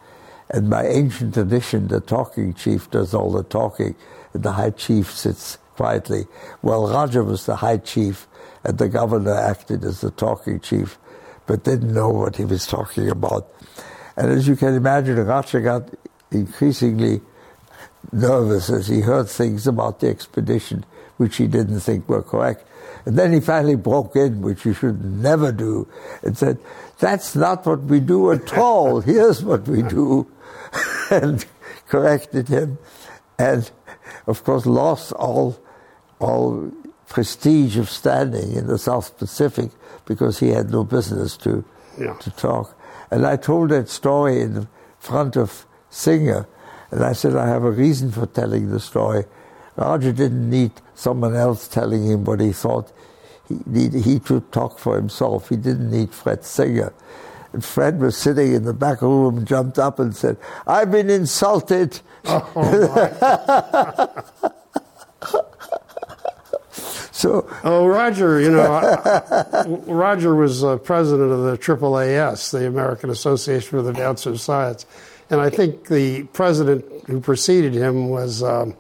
And 0.50 0.70
by 0.70 0.88
ancient 0.88 1.36
tradition, 1.36 1.88
the 1.88 2.00
talking 2.00 2.54
chief 2.54 2.90
does 2.90 3.14
all 3.14 3.32
the 3.32 3.44
talking, 3.44 3.96
and 4.34 4.44
the 4.44 4.54
high 4.54 4.72
chief 4.72 5.12
sits 5.12 5.58
quietly. 5.76 6.26
Well, 6.62 6.90
Roger 6.90 7.24
was 7.24 7.46
the 7.46 7.58
high 7.58 7.78
chief, 7.78 8.28
and 8.64 8.78
the 8.78 8.90
governor 8.90 9.36
acted 9.36 9.84
as 9.84 10.02
the 10.02 10.12
talking 10.12 10.60
chief, 10.60 10.98
but 11.46 11.64
didn't 11.64 11.94
know 11.94 12.10
what 12.10 12.38
he 12.38 12.46
was 12.46 12.66
talking 12.66 13.10
about. 13.10 13.54
And 14.18 14.32
as 14.32 14.48
you 14.48 14.56
can 14.56 14.74
imagine, 14.74 15.24
Roger 15.24 15.62
got 15.62 15.90
increasingly 16.32 17.22
nervous 18.12 18.70
as 18.70 18.88
he 18.88 19.02
heard 19.02 19.30
things 19.30 19.68
about 19.68 20.00
the 20.00 20.08
expedition 20.08 20.86
which 21.18 21.36
he 21.38 21.48
didn't 21.48 21.82
think 21.82 22.08
were 22.08 22.24
correct. 22.24 22.66
And 23.06 23.18
then 23.18 23.34
he 23.34 23.40
finally 23.40 23.76
broke 23.76 24.16
in, 24.16 24.42
which 24.42 24.66
you 24.66 24.74
should 24.74 25.04
never 25.04 25.52
do, 25.52 25.88
and 26.24 26.38
said, 26.38 26.58
That's 27.00 27.36
not 27.36 27.66
what 27.66 27.82
we 27.82 28.00
do 28.00 28.32
at 28.32 28.58
all. 28.58 29.02
Here's 29.02 29.44
what 29.44 29.68
we 29.68 29.82
do. 29.82 30.28
and 31.12 31.46
corrected 31.88 32.48
him. 32.48 32.78
And 33.38 33.70
of 34.28 34.44
course, 34.44 34.66
lost 34.66 35.12
all, 35.14 35.60
all 36.20 36.72
prestige 37.08 37.78
of 37.78 37.90
standing 37.90 38.54
in 38.54 38.68
the 38.68 38.78
South 38.78 39.18
Pacific 39.18 39.72
because 40.06 40.40
he 40.40 40.50
had 40.50 40.70
no 40.70 40.84
business 40.84 41.36
to, 41.38 41.64
Yeah. 42.00 42.14
to 42.14 42.32
talk. 42.32 42.78
And 43.12 43.26
I 43.26 43.36
told 43.38 43.70
that 43.70 43.90
story 43.90 44.42
in 44.42 44.68
front 45.00 45.36
of 45.36 45.66
Singer, 45.90 46.48
and 46.92 47.04
I 47.04 47.14
said, 47.14 47.36
I 47.36 47.48
have 47.48 47.64
a 47.64 47.72
reason 47.72 48.12
for 48.12 48.26
telling 48.26 48.70
the 48.70 48.80
story. 48.80 49.26
Roger 49.76 50.12
didn't 50.12 50.50
need 50.50 50.72
someone 50.96 51.36
else 51.36 51.68
telling 51.68 52.06
him 52.06 52.26
what 52.26 52.40
he 52.40 52.52
thought. 52.52 52.92
He, 53.48 53.58
need, 53.66 53.94
he 53.94 54.20
could 54.20 54.52
talk 54.52 54.78
for 54.80 54.96
himself. 54.96 55.50
He 55.50 55.56
didn't 55.56 55.90
need 55.90 56.12
Fred 56.12 56.44
Singer. 56.44 56.94
And 57.54 57.64
Fred 57.66 58.00
was 58.00 58.16
sitting 58.18 58.54
in 58.54 58.64
the 58.66 58.74
back 58.74 59.02
room, 59.02 59.46
jumped 59.46 59.80
up 59.80 60.00
and 60.00 60.16
said, 60.16 60.38
I've 60.68 60.92
been 60.92 61.10
insulted. 61.10 62.00
so, 67.12 67.50
Oh, 67.64 67.88
Roger, 67.88 68.40
you 68.40 68.52
know, 68.52 69.84
Roger 69.88 70.36
was 70.36 70.64
uh, 70.64 70.78
president 70.78 71.32
of 71.32 71.44
the 71.44 71.58
AAAS, 71.58 72.52
the 72.52 72.68
American 72.68 73.10
Association 73.10 73.70
for 73.70 73.82
the 73.82 73.90
Advancement 73.90 74.36
of 74.36 74.42
Science. 74.42 74.86
And 75.30 75.40
I 75.40 75.50
think 75.50 75.88
the 75.88 76.24
president 76.34 76.86
who 77.08 77.20
preceded 77.20 77.74
him 77.74 78.10
was 78.10 78.42
um, 78.44 78.76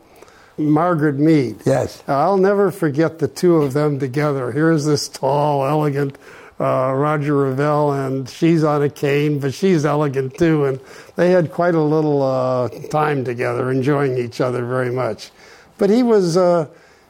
Margaret 0.57 1.15
Mead. 1.17 1.57
yes. 1.65 2.03
I'll 2.07 2.37
never 2.37 2.71
forget 2.71 3.19
the 3.19 3.27
two 3.27 3.57
of 3.57 3.73
them 3.73 3.99
together. 3.99 4.51
Here's 4.51 4.85
this 4.85 5.07
tall, 5.07 5.65
elegant 5.65 6.17
uh, 6.59 6.91
Roger 6.93 7.33
Revelle, 7.33 8.05
and 8.05 8.27
she's 8.27 8.63
on 8.63 8.81
a 8.83 8.89
cane, 8.89 9.39
but 9.39 9.53
she's 9.53 9.85
elegant 9.85 10.37
too. 10.37 10.65
And 10.65 10.79
they 11.15 11.31
had 11.31 11.51
quite 11.51 11.75
a 11.75 11.81
little 11.81 12.21
uh, 12.21 12.67
time 12.89 13.23
together, 13.23 13.71
enjoying 13.71 14.17
each 14.17 14.41
other 14.41 14.65
very 14.65 14.91
much. 14.91 15.31
But 15.77 15.89
he 15.89 16.03
was 16.03 16.35
uh, 16.35 16.67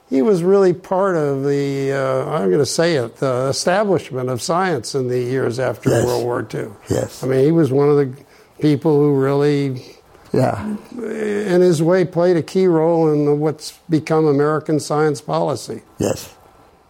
he 0.09 0.21
was 0.21 0.43
really 0.43 0.73
part 0.73 1.15
of 1.15 1.43
the 1.43 1.91
uh, 1.93 2.29
I'm 2.29 2.49
going 2.49 2.59
to 2.59 2.65
say 2.67 2.97
it 2.97 3.15
the 3.15 3.47
establishment 3.49 4.29
of 4.29 4.39
science 4.41 4.93
in 4.93 5.07
the 5.07 5.19
years 5.19 5.57
after 5.59 5.89
Yes. 5.89 6.05
World 6.05 6.23
War 6.25 6.47
II. 6.53 6.67
Yes. 6.89 7.23
I 7.23 7.27
mean, 7.27 7.43
he 7.43 7.51
was 7.51 7.71
one 7.71 7.89
of 7.89 7.95
the 7.95 8.13
people 8.59 8.95
who 8.99 9.13
really 9.19 9.95
Yeah. 10.31 10.75
in 10.95 11.61
his 11.61 11.81
way, 11.81 12.05
played 12.05 12.37
a 12.37 12.43
key 12.43 12.67
role 12.67 13.11
in 13.11 13.39
what's 13.39 13.73
become 13.89 14.25
American 14.27 14.79
science 14.79 15.21
policy. 15.21 15.81
Yes. 15.97 16.35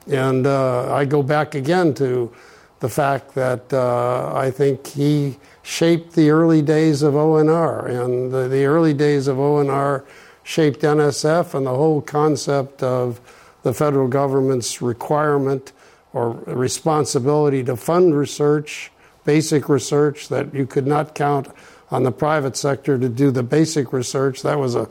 And 0.08 0.46
uh, 0.46 0.94
I 0.94 1.06
go 1.06 1.24
back 1.24 1.56
again 1.56 1.94
to 1.96 2.32
the 2.80 2.90
fact 2.90 3.36
that 3.36 3.72
uh, 3.74 4.34
I 4.36 4.52
think 4.52 4.88
he 4.88 5.38
shaped 5.62 6.14
the 6.14 6.32
early 6.32 6.62
days 6.62 7.02
of 7.02 7.14
ONR, 7.14 7.86
and 7.86 8.32
the, 8.32 8.48
the 8.48 8.66
early 8.66 8.94
days 8.94 9.28
of 9.28 9.38
ONR 9.38 10.04
shaped 10.44 10.82
NSF 10.82 11.54
and 11.54 11.66
the 11.66 11.76
whole 11.76 12.02
concept 12.02 12.82
of 12.82 13.22
the 13.64 13.74
federal 13.74 14.08
government's 14.08 14.82
requirement 14.82 15.72
or 16.14 16.32
responsibility 16.48 17.64
to 17.64 17.76
fund 17.76 18.16
research, 18.18 18.92
basic 19.30 19.70
research, 19.70 20.18
that 20.30 20.46
you 20.54 20.66
could 20.66 20.88
not 20.88 21.06
count 21.14 21.46
on 21.92 22.02
the 22.04 22.12
private 22.12 22.56
sector 22.58 22.98
to 22.98 23.10
do 23.10 23.30
the 23.30 23.44
basic 23.44 23.94
research. 23.94 24.42
That 24.42 24.58
was 24.58 24.74
a 24.76 24.86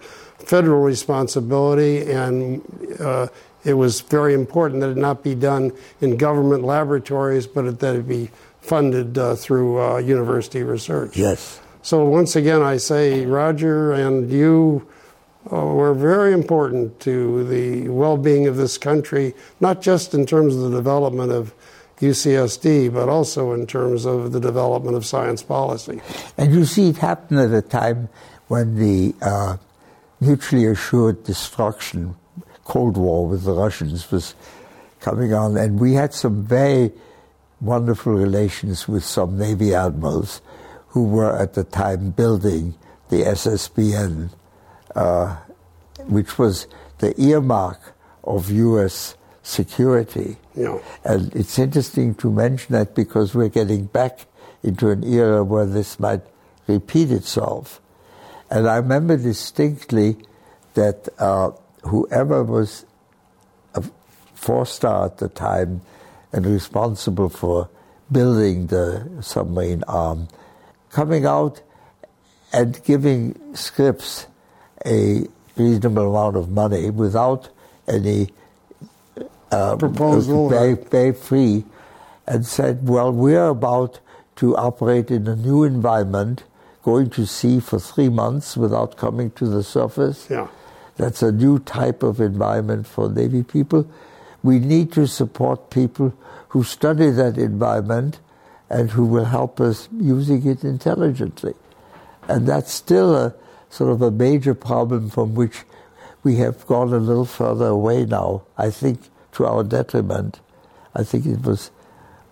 federal 0.53 0.83
responsibility, 0.95 1.95
and 2.11 2.63
uh, 3.01 3.27
it 3.65 3.75
was 3.75 4.01
very 4.01 4.35
important 4.35 4.81
that 4.83 4.91
it 4.91 4.97
not 4.97 5.25
be 5.25 5.35
done 5.35 5.73
in 6.01 6.17
government 6.17 6.63
laboratories, 6.63 7.47
but 7.49 7.81
that 7.81 7.97
it 7.97 8.07
be 8.07 8.31
funded 8.61 9.19
uh, 9.19 9.35
through 9.35 9.81
uh, 9.81 9.99
university 9.99 10.63
research. 10.63 11.17
Yes. 11.17 11.61
So 11.83 12.05
once 12.05 12.37
again, 12.37 12.63
I 12.63 12.77
say, 12.79 13.27
Roger 13.27 13.93
and 13.93 14.31
you 14.31 14.87
uh, 15.51 15.57
were 15.57 15.95
very 15.95 16.33
important 16.33 17.01
to 17.01 17.45
the 17.45 17.89
well-being 17.89 18.47
of 18.47 18.57
this 18.57 18.79
country, 18.79 19.35
not 19.59 19.83
just 19.83 20.15
in 20.15 20.27
terms 20.27 20.55
of 20.55 20.63
the 20.71 20.77
development 20.77 21.33
of 21.33 21.55
UCSD, 22.01 22.93
but 22.93 23.09
also 23.09 23.53
in 23.53 23.67
terms 23.67 24.07
of 24.07 24.33
the 24.33 24.41
development 24.41 24.97
of 24.97 25.05
science 25.05 25.43
policy. 25.43 26.01
And 26.37 26.53
you 26.53 26.65
see, 26.65 26.91
it 26.91 26.99
happened 26.99 27.41
at 27.41 27.53
a 27.53 27.63
time 27.63 28.09
when 28.49 28.77
the 28.77 29.15
uh, 29.21 29.57
mutually 30.21 30.67
assured 30.67 31.25
destruction, 31.25 32.15
Cold 32.65 32.97
War 32.97 33.27
with 33.27 33.45
the 33.45 33.53
Russians 33.53 34.11
was 34.11 34.35
coming 35.01 35.33
on, 35.33 35.57
and 35.57 35.81
we 35.81 35.95
had 35.95 36.15
some 36.15 36.45
very 36.45 36.93
wonderful 37.61 38.13
relations 38.13 38.87
with 38.87 39.05
some 39.05 39.39
Navy 39.39 39.75
admirals 39.75 40.41
who 40.89 41.05
were 41.05 41.37
at 41.37 41.55
the 41.55 41.65
time 41.65 42.11
building 42.11 42.75
the 43.09 43.23
SSBN, 43.23 44.31
uh, 44.95 45.37
which 46.07 46.39
was 46.39 46.67
the 46.99 47.19
earmark 47.21 47.95
of 48.25 48.51
U.S. 48.51 49.17
security. 49.49 50.37
Yeah. 50.55 50.79
And 51.05 51.35
it's 51.35 51.59
interesting 51.59 52.15
to 52.17 52.31
mention 52.31 52.75
that 52.75 52.95
because 52.95 53.35
we're 53.35 53.49
getting 53.49 53.87
back 53.87 54.27
into 54.63 54.91
an 54.91 55.03
era 55.05 55.43
where 55.43 55.65
this 55.65 55.99
might 55.99 56.21
repeat 56.67 57.11
itself. 57.11 57.81
And 58.51 58.69
I 58.69 58.77
remember 58.77 59.17
distinctly 59.17 60.17
that 60.75 61.09
uh, 61.19 61.53
whoever 61.83 62.45
was 62.45 62.85
a 63.75 63.83
four 64.35 64.67
star 64.67 65.07
at 65.07 65.19
the 65.19 65.29
time 65.29 65.81
and 66.33 66.45
responsible 66.45 67.31
for 67.31 67.71
building 68.13 68.67
the 68.67 69.09
submarine 69.21 69.83
arm, 69.89 70.29
coming 70.91 71.25
out 71.25 71.63
and 72.53 72.83
giving 72.85 73.55
Scripps 73.55 74.27
a 74.85 75.27
reasonable 75.57 76.11
amount 76.11 76.37
of 76.37 76.51
money 76.51 76.91
without 76.91 77.49
any 77.87 78.29
uh, 79.51 79.77
proposal, 79.77 80.49
very, 80.49 80.75
very 80.75 81.13
free, 81.13 81.65
and 82.27 82.47
said, 82.47 82.89
"Well, 82.89 83.13
we're 83.13 83.49
about 83.49 84.01
to 84.39 84.57
operate 84.57 85.11
in 85.11 85.27
a 85.27 85.35
new 85.35 85.65
environment, 85.65 86.45
going 86.85 87.11
to 87.11 87.27
sea 87.27 87.59
for 87.59 87.81
three 87.81 88.09
months 88.09 88.57
without 88.57 88.97
coming 88.97 89.33
to 89.33 89.49
the 89.49 89.65
surface. 89.65 90.29
Yeah. 90.31 90.47
That's 90.97 91.23
a 91.23 91.33
new 91.33 91.59
type 91.59 92.05
of 92.05 92.21
environment 92.21 92.87
for 92.87 93.11
Navy 93.11 93.43
people. 93.43 93.91
We 94.45 94.61
need 94.61 94.93
to 94.93 95.09
support 95.09 95.71
people 95.71 96.15
who 96.51 96.63
study 96.63 97.11
that 97.11 97.37
environment 97.37 98.21
and 98.71 98.91
who 98.91 99.07
will 99.07 99.25
help 99.25 99.61
us 99.61 99.89
using 99.93 100.47
it 100.47 100.63
intelligently. 100.63 101.55
And 102.29 102.47
that's 102.47 102.73
still 102.73 103.17
a 103.17 103.35
sort 103.71 103.91
of 103.91 104.03
a 104.03 104.13
major 104.13 104.55
problem 104.55 105.11
from 105.11 105.35
which 105.35 105.65
we 106.23 106.37
have 106.37 106.65
gone 106.67 106.93
a 106.93 106.99
little 106.99 107.25
further 107.25 107.67
away 107.67 108.05
now. 108.05 108.43
I 108.57 108.71
think 108.71 109.01
to 109.39 109.47
our 109.47 109.63
detriment. 109.63 110.41
I 110.95 111.05
think 111.05 111.25
it 111.25 111.43
was 111.43 111.71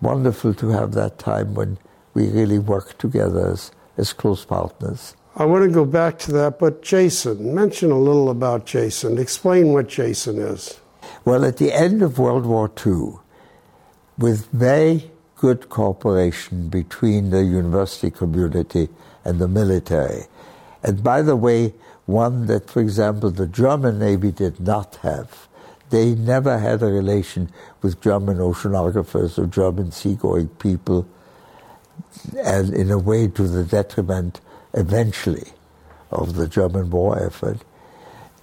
wonderful 0.01 0.53
to 0.55 0.69
have 0.69 0.91
that 0.93 1.17
time 1.17 1.55
when 1.55 1.77
we 2.13 2.27
really 2.27 2.59
worked 2.59 2.99
together 2.99 3.51
as, 3.51 3.71
as 3.97 4.11
close 4.11 4.43
partners. 4.43 5.15
I 5.37 5.45
want 5.45 5.63
to 5.63 5.69
go 5.69 5.85
back 5.85 6.19
to 6.19 6.31
that, 6.33 6.59
but 6.59 6.81
Jason, 6.81 7.55
mention 7.55 7.91
a 7.91 7.97
little 7.97 8.29
about 8.29 8.65
Jason. 8.65 9.17
Explain 9.17 9.71
what 9.71 9.87
Jason 9.87 10.37
is. 10.37 10.79
Well, 11.23 11.45
at 11.45 11.57
the 11.57 11.71
end 11.71 12.01
of 12.01 12.19
World 12.19 12.45
War 12.45 12.69
II, 12.85 13.19
with 14.17 14.47
very 14.47 15.09
good 15.37 15.69
cooperation 15.69 16.67
between 16.67 17.29
the 17.29 17.43
university 17.43 18.11
community 18.11 18.89
and 19.23 19.39
the 19.39 19.47
military, 19.47 20.23
and 20.83 21.03
by 21.03 21.21
the 21.21 21.35
way, 21.35 21.73
one 22.05 22.47
that, 22.47 22.69
for 22.69 22.81
example, 22.81 23.31
the 23.31 23.47
German 23.47 23.99
Navy 23.99 24.31
did 24.31 24.59
not 24.59 24.95
have. 24.97 25.46
They 25.89 26.15
never 26.15 26.57
had 26.57 26.81
a 26.81 26.87
relation 26.87 27.49
with 27.81 28.01
German 28.01 28.37
oceanographers 28.37 29.37
or 29.37 29.45
German 29.45 29.91
seagoing 29.91 30.49
people, 30.59 31.07
and 32.43 32.73
in 32.73 32.91
a 32.91 32.97
way 32.97 33.27
to 33.27 33.47
the 33.47 33.63
detriment 33.63 34.41
eventually 34.73 35.51
of 36.11 36.35
the 36.35 36.47
German 36.47 36.89
war 36.89 37.21
effort. 37.23 37.59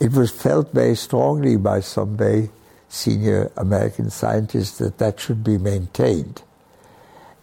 It 0.00 0.12
was 0.12 0.30
felt 0.30 0.72
very 0.72 0.96
strongly 0.96 1.56
by 1.56 1.80
some 1.80 2.16
very 2.16 2.50
senior 2.88 3.50
American 3.56 4.10
scientists 4.10 4.78
that 4.78 4.98
that 4.98 5.20
should 5.20 5.44
be 5.44 5.58
maintained. 5.58 6.42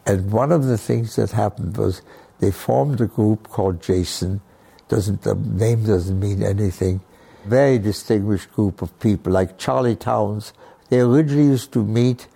And 0.06 0.32
one 0.32 0.52
of 0.52 0.65
the 0.65 0.78
things 0.78 1.15
that 1.15 1.32
happened 1.32 1.78
was 1.78 2.02
they 2.40 2.52
formed 2.52 3.02
a 3.02 3.07
group 3.07 3.49
called 3.49 3.82
Jason. 3.82 4.41
Doesn't 4.90 5.22
the 5.22 5.36
name 5.36 5.86
doesn't 5.86 6.19
mean 6.19 6.41
anything. 6.44 7.02
Very 7.45 7.80
distinguished 7.80 8.51
group 8.53 8.81
of 8.81 8.97
people, 8.99 9.34
like 9.34 9.57
Charlie 9.57 9.95
Townes. 9.95 10.53
They 10.89 10.99
originally 10.99 11.47
used 11.47 11.72
to 11.73 11.84
meet 11.84 12.27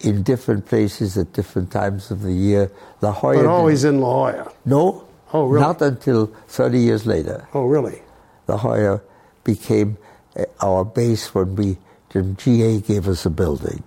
in 0.00 0.22
different 0.22 0.66
places 0.66 1.16
at 1.18 1.32
different 1.32 1.70
times 1.70 2.10
of 2.10 2.22
the 2.22 2.32
year. 2.32 2.70
La 3.00 3.12
Jolla. 3.12 3.36
But 3.36 3.46
always 3.46 3.84
in 3.84 4.00
La 4.00 4.32
Jolla. 4.32 4.52
No. 4.64 5.06
Oh, 5.32 5.46
really? 5.46 5.60
Not 5.60 5.80
until 5.82 6.26
30 6.48 6.78
years 6.78 7.06
later. 7.06 7.46
Oh, 7.54 7.66
really? 7.66 8.02
La 8.48 8.56
Jolla 8.56 9.00
became 9.44 9.96
uh, 10.36 10.44
our 10.60 10.84
base 10.84 11.34
when 11.34 11.54
we, 11.54 11.78
the 12.10 12.22
GA 12.22 12.80
gave 12.80 13.06
us 13.06 13.24
a 13.26 13.30
building 13.30 13.84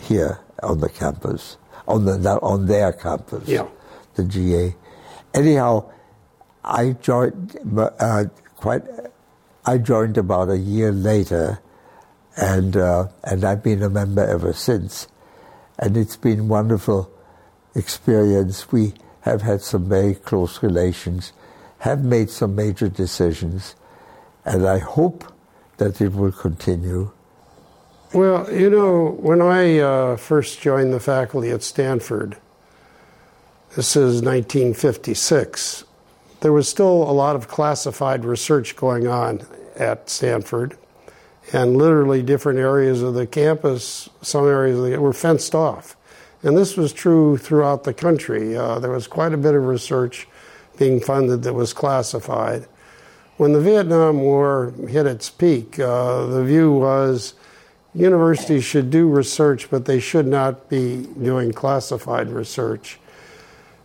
here 0.00 0.40
on 0.62 0.80
the 0.80 0.88
campus, 0.88 1.56
on 1.86 2.04
the 2.04 2.38
on 2.40 2.66
their 2.66 2.92
campus. 2.92 3.48
Yeah. 3.48 3.66
The 4.14 4.24
GA. 4.24 4.74
Anyhow, 5.32 5.90
I 6.64 6.92
joined 6.92 7.56
uh, 7.76 8.24
quite. 8.56 8.82
I 9.66 9.78
joined 9.78 10.18
about 10.18 10.50
a 10.50 10.58
year 10.58 10.92
later, 10.92 11.60
and 12.36 12.76
uh, 12.76 13.08
and 13.22 13.44
I've 13.44 13.62
been 13.62 13.82
a 13.82 13.88
member 13.88 14.22
ever 14.22 14.52
since, 14.52 15.08
and 15.78 15.96
it's 15.96 16.16
been 16.16 16.48
wonderful 16.48 17.10
experience. 17.74 18.70
We 18.70 18.94
have 19.22 19.40
had 19.40 19.62
some 19.62 19.88
very 19.88 20.16
close 20.16 20.62
relations, 20.62 21.32
have 21.78 22.04
made 22.04 22.28
some 22.28 22.54
major 22.54 22.88
decisions, 22.88 23.74
and 24.44 24.66
I 24.66 24.78
hope 24.78 25.32
that 25.78 26.00
it 26.00 26.12
will 26.12 26.32
continue. 26.32 27.10
Well, 28.12 28.52
you 28.52 28.70
know, 28.70 29.16
when 29.18 29.40
I 29.40 29.78
uh, 29.78 30.16
first 30.16 30.60
joined 30.60 30.92
the 30.92 31.00
faculty 31.00 31.50
at 31.50 31.62
Stanford, 31.62 32.36
this 33.76 33.96
is 33.96 34.22
1956, 34.22 35.84
there 36.44 36.52
was 36.52 36.68
still 36.68 37.04
a 37.04 37.10
lot 37.10 37.36
of 37.36 37.48
classified 37.48 38.22
research 38.22 38.76
going 38.76 39.06
on 39.06 39.40
at 39.76 40.10
Stanford, 40.10 40.76
and 41.54 41.74
literally 41.74 42.22
different 42.22 42.58
areas 42.58 43.00
of 43.00 43.14
the 43.14 43.26
campus, 43.26 44.10
some 44.20 44.46
areas 44.46 44.76
the, 44.76 45.00
were 45.00 45.14
fenced 45.14 45.54
off. 45.54 45.96
And 46.42 46.54
this 46.54 46.76
was 46.76 46.92
true 46.92 47.38
throughout 47.38 47.84
the 47.84 47.94
country. 47.94 48.54
Uh, 48.58 48.78
there 48.78 48.90
was 48.90 49.06
quite 49.06 49.32
a 49.32 49.38
bit 49.38 49.54
of 49.54 49.64
research 49.64 50.28
being 50.76 51.00
funded 51.00 51.44
that 51.44 51.54
was 51.54 51.72
classified. 51.72 52.68
When 53.38 53.54
the 53.54 53.60
Vietnam 53.62 54.20
War 54.20 54.74
hit 54.86 55.06
its 55.06 55.30
peak, 55.30 55.78
uh, 55.78 56.26
the 56.26 56.44
view 56.44 56.72
was 56.72 57.32
universities 57.94 58.64
should 58.64 58.90
do 58.90 59.08
research, 59.08 59.70
but 59.70 59.86
they 59.86 59.98
should 59.98 60.26
not 60.26 60.68
be 60.68 61.06
doing 61.22 61.52
classified 61.54 62.28
research. 62.28 62.98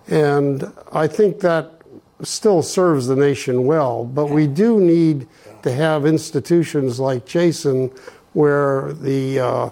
And 0.09 0.69
I 0.91 1.07
think 1.07 1.39
that 1.39 1.78
still 2.21 2.61
serves 2.61 3.07
the 3.07 3.15
nation 3.15 3.65
well, 3.65 4.05
but 4.05 4.29
we 4.29 4.47
do 4.47 4.79
need 4.79 5.27
to 5.63 5.71
have 5.71 6.05
institutions 6.05 6.99
like 6.99 7.25
Jason 7.25 7.91
where 8.33 8.93
the 8.93 9.39
uh, 9.39 9.69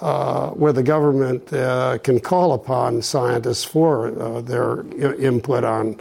uh, 0.00 0.50
where 0.50 0.72
the 0.72 0.82
government 0.82 1.52
uh, 1.52 1.98
can 1.98 2.20
call 2.20 2.52
upon 2.52 3.00
scientists 3.00 3.64
for 3.64 4.18
uh, 4.20 4.40
their 4.42 4.82
input 5.16 5.64
on 5.64 5.98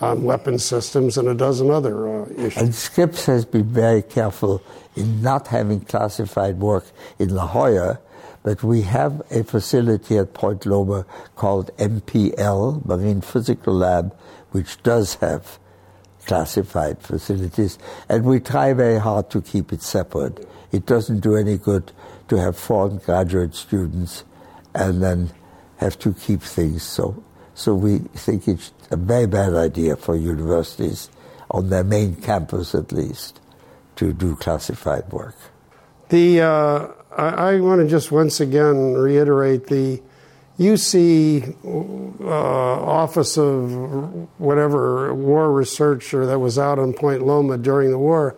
on 0.00 0.22
weapon 0.22 0.58
systems 0.58 1.18
and 1.18 1.28
a 1.28 1.34
dozen 1.34 1.70
other 1.70 2.08
uh, 2.08 2.26
issues. 2.36 2.56
And 2.56 2.74
Scripps 2.74 3.26
has 3.26 3.44
been 3.44 3.64
very 3.64 4.02
careful 4.02 4.62
in 4.94 5.22
not 5.22 5.48
having 5.48 5.80
classified 5.80 6.60
work 6.60 6.84
in 7.18 7.34
La 7.34 7.48
Jolla, 7.48 7.98
but 8.42 8.62
we 8.62 8.82
have 8.82 9.22
a 9.30 9.42
facility 9.42 10.16
at 10.18 10.34
Point 10.34 10.66
Loma 10.66 11.04
called 11.34 11.70
MPL, 11.78 12.84
Marine 12.84 13.20
Physical 13.20 13.74
Lab, 13.74 14.16
which 14.50 14.82
does 14.82 15.14
have 15.16 15.58
classified 16.26 17.00
facilities, 17.00 17.78
and 18.08 18.24
we 18.24 18.40
try 18.40 18.72
very 18.72 19.00
hard 19.00 19.30
to 19.30 19.40
keep 19.40 19.72
it 19.72 19.82
separate. 19.82 20.46
It 20.72 20.84
doesn't 20.84 21.20
do 21.20 21.36
any 21.36 21.56
good 21.56 21.92
to 22.28 22.36
have 22.36 22.56
foreign 22.56 22.98
graduate 22.98 23.54
students 23.54 24.24
and 24.74 25.02
then 25.02 25.30
have 25.78 25.98
to 26.00 26.12
keep 26.12 26.42
things. 26.42 26.82
So, 26.82 27.22
so 27.54 27.74
we 27.74 27.98
think 27.98 28.46
it's 28.46 28.72
a 28.90 28.96
very 28.96 29.26
bad 29.26 29.54
idea 29.54 29.96
for 29.96 30.16
universities, 30.16 31.10
on 31.50 31.70
their 31.70 31.84
main 31.84 32.14
campus 32.16 32.74
at 32.74 32.92
least, 32.92 33.40
to 33.96 34.12
do 34.12 34.36
classified 34.36 35.10
work. 35.10 35.34
The 36.10 36.42
uh, 36.42 36.88
I, 37.16 37.28
I 37.28 37.60
want 37.60 37.80
to 37.80 37.88
just 37.88 38.12
once 38.12 38.40
again 38.40 38.94
reiterate 38.94 39.66
the 39.66 40.02
UC 40.58 41.54
uh, 42.20 42.26
Office 42.26 43.38
of 43.38 43.70
whatever 44.40 45.14
war 45.14 45.52
researcher 45.52 46.26
that 46.26 46.38
was 46.38 46.58
out 46.58 46.78
on 46.78 46.92
Point 46.92 47.24
Loma 47.24 47.56
during 47.56 47.90
the 47.90 47.98
war. 47.98 48.36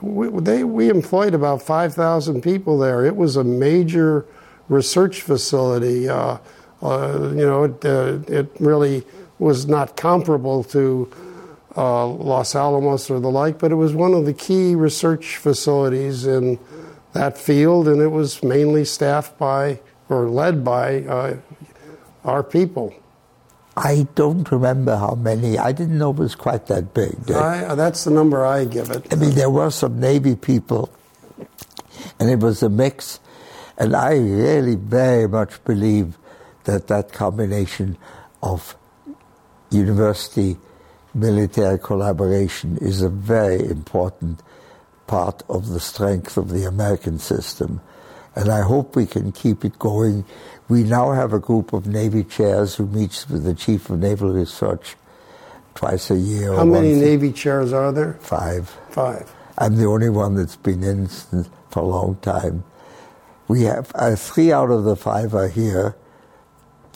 We, 0.00 0.28
they, 0.40 0.64
we 0.64 0.88
employed 0.88 1.34
about 1.34 1.62
5,000 1.62 2.42
people 2.42 2.78
there. 2.78 3.04
It 3.04 3.14
was 3.14 3.36
a 3.36 3.44
major 3.44 4.26
research 4.68 5.22
facility. 5.22 6.08
Uh, 6.08 6.38
uh, 6.82 7.30
you 7.30 7.46
know, 7.46 7.64
it, 7.64 7.84
uh, 7.84 8.18
it 8.26 8.50
really 8.58 9.04
was 9.38 9.68
not 9.68 9.96
comparable 9.96 10.64
to 10.64 11.08
uh, 11.76 12.06
Los 12.06 12.56
Alamos 12.56 13.08
or 13.08 13.20
the 13.20 13.30
like, 13.30 13.58
but 13.58 13.70
it 13.70 13.76
was 13.76 13.94
one 13.94 14.14
of 14.14 14.26
the 14.26 14.34
key 14.34 14.74
research 14.74 15.36
facilities 15.36 16.26
in 16.26 16.58
that 17.12 17.38
field, 17.38 17.86
and 17.86 18.02
it 18.02 18.08
was 18.08 18.42
mainly 18.42 18.84
staffed 18.84 19.38
by 19.38 19.78
or 20.08 20.28
led 20.28 20.64
by 20.64 21.02
uh, 21.04 21.36
our 22.24 22.42
people. 22.42 22.94
I 23.76 24.06
don't 24.14 24.50
remember 24.50 24.96
how 24.96 25.14
many. 25.14 25.58
I 25.58 25.72
didn't 25.72 25.96
know 25.96 26.10
it 26.10 26.16
was 26.16 26.34
quite 26.34 26.66
that 26.66 26.92
big. 26.92 27.30
I, 27.30 27.64
uh, 27.64 27.74
that's 27.74 28.04
the 28.04 28.10
number 28.10 28.44
I 28.44 28.66
give 28.66 28.90
it. 28.90 29.12
I 29.12 29.16
mean, 29.16 29.34
there 29.34 29.48
were 29.48 29.70
some 29.70 29.98
Navy 29.98 30.36
people, 30.36 30.92
and 32.20 32.28
it 32.28 32.40
was 32.40 32.62
a 32.62 32.68
mix. 32.68 33.18
And 33.78 33.96
I 33.96 34.16
really 34.16 34.74
very 34.74 35.26
much 35.26 35.64
believe 35.64 36.18
that 36.64 36.88
that 36.88 37.12
combination 37.12 37.96
of 38.42 38.76
university 39.70 40.58
military 41.14 41.78
collaboration 41.78 42.78
is 42.78 43.02
a 43.02 43.08
very 43.08 43.66
important 43.68 44.42
part 45.06 45.42
of 45.48 45.68
the 45.68 45.80
strength 45.80 46.36
of 46.36 46.50
the 46.50 46.64
American 46.64 47.18
system. 47.18 47.80
And 48.34 48.50
I 48.50 48.62
hope 48.62 48.96
we 48.96 49.06
can 49.06 49.32
keep 49.32 49.64
it 49.64 49.78
going. 49.78 50.24
We 50.68 50.84
now 50.84 51.12
have 51.12 51.32
a 51.32 51.38
group 51.38 51.72
of 51.72 51.86
Navy 51.86 52.24
chairs 52.24 52.76
who 52.76 52.86
meets 52.86 53.28
with 53.28 53.44
the 53.44 53.54
Chief 53.54 53.90
of 53.90 53.98
Naval 53.98 54.30
Research 54.30 54.96
twice 55.74 56.10
a 56.10 56.16
year. 56.16 56.54
How 56.54 56.64
many 56.64 56.94
Navy 56.94 57.32
chairs 57.32 57.72
are 57.72 57.92
there? 57.92 58.14
Five. 58.14 58.70
Five. 58.90 59.32
I'm 59.58 59.76
the 59.76 59.86
only 59.86 60.08
one 60.08 60.34
that's 60.34 60.56
been 60.56 60.82
in 60.82 61.08
for 61.08 61.80
a 61.80 61.86
long 61.86 62.16
time. 62.22 62.64
We 63.48 63.62
have 63.62 63.92
uh, 63.94 64.16
three 64.16 64.52
out 64.52 64.70
of 64.70 64.84
the 64.84 64.96
five 64.96 65.34
are 65.34 65.48
here, 65.48 65.94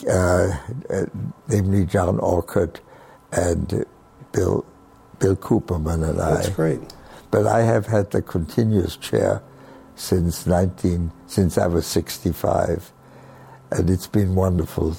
uh, 0.08 0.56
uh, 0.88 1.06
namely 1.48 1.84
John 1.84 2.18
Orcutt 2.18 2.80
and 3.32 3.84
Bill 4.32 4.64
Bill 5.18 5.36
Kuperman 5.36 6.08
and 6.08 6.20
I. 6.20 6.34
That's 6.34 6.48
great. 6.50 6.80
But 7.30 7.46
I 7.46 7.62
have 7.62 7.86
had 7.86 8.10
the 8.10 8.22
continuous 8.22 8.96
chair 8.96 9.42
since 9.96 10.46
19 10.46 11.10
since 11.26 11.58
I 11.58 11.66
was 11.66 11.86
65, 11.86 12.92
and 13.70 13.90
it's 13.90 14.06
been 14.06 14.34
wonderful 14.34 14.96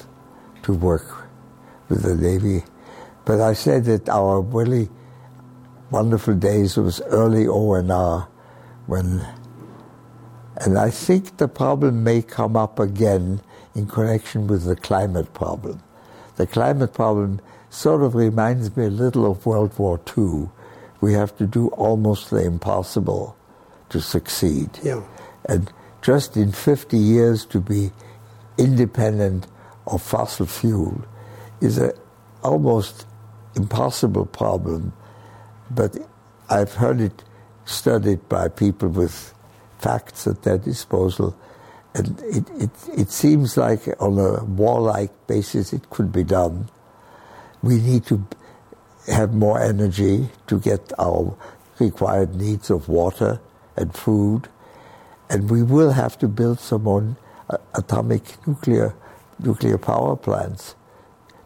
to 0.64 0.74
work 0.74 1.28
with 1.90 2.04
the 2.04 2.16
Navy. 2.16 2.64
But 3.26 3.42
I 3.42 3.54
said 3.54 3.86
that 3.86 4.10
our 4.10 4.42
really 4.42 4.90
wonderful 5.92 6.36
days 6.36 6.78
was 6.78 7.02
early 7.08 7.46
ONR 7.46 8.28
when, 8.88 9.26
and 10.58 10.78
I 10.78 10.90
think 10.90 11.38
the 11.38 11.48
problem 11.48 12.04
may 12.04 12.22
come 12.22 12.56
up 12.56 12.80
again 12.80 13.42
in 13.76 13.88
connection 13.88 14.48
with 14.48 14.66
the 14.66 14.76
climate 14.76 15.34
problem. 15.34 15.82
The 16.36 16.48
climate 16.48 16.94
problem 16.94 17.42
sort 17.70 18.04
of 18.04 18.16
reminds 18.16 18.76
me 18.76 18.86
a 18.86 18.90
little 18.90 19.30
of 19.30 19.46
World 19.46 19.78
War 19.78 20.00
II 20.18 20.50
we 21.02 21.14
have 21.14 21.36
to 21.38 21.46
do 21.46 21.68
almost 21.70 22.30
the 22.30 22.44
impossible 22.44 23.36
to 23.90 24.02
succeed. 24.02 24.70
Yeah. 24.84 25.04
And 25.46 25.72
just 26.02 26.36
in 26.38 26.52
50 26.52 26.98
years 26.98 27.46
to 27.48 27.60
be 27.60 27.92
independent 28.58 29.48
of 29.88 30.02
fossil 30.02 30.46
fuel 30.46 31.04
is 31.62 31.78
an 31.78 31.92
almost 32.44 33.06
impossible 33.56 34.26
problem, 34.26 34.94
but 35.72 35.98
I've 36.50 36.74
heard 36.74 37.02
it 37.02 37.24
studied 37.66 38.28
by 38.30 38.48
people 38.48 38.90
with 38.90 39.34
facts 39.80 40.28
at 40.28 40.44
their 40.44 40.58
disposal, 40.58 41.38
and 41.94 42.20
it, 42.22 42.50
it, 42.60 42.70
it 42.96 43.10
seems 43.10 43.58
like 43.58 43.88
on 44.00 44.20
a 44.20 44.44
warlike 44.44 45.12
basis 45.28 45.74
it 45.74 45.90
could 45.90 46.12
be 46.12 46.24
done. 46.24 46.70
We 47.64 47.78
need 47.78 48.06
to 48.06 48.26
have 49.08 49.34
more 49.34 49.60
energy 49.60 50.30
to 50.48 50.60
get 50.60 50.92
our 51.00 51.36
required 51.80 52.36
needs 52.36 52.70
of 52.70 52.90
water 52.90 53.40
and 53.76 53.94
food. 53.94 54.50
And 55.30 55.50
we 55.50 55.64
will 55.64 55.92
have 55.92 56.18
to 56.20 56.28
build 56.28 56.60
some 56.60 56.84
more 56.84 57.16
atomic 57.76 58.24
nuclear, 58.48 58.96
nuclear 59.40 59.78
power 59.78 60.16
plants 60.16 60.76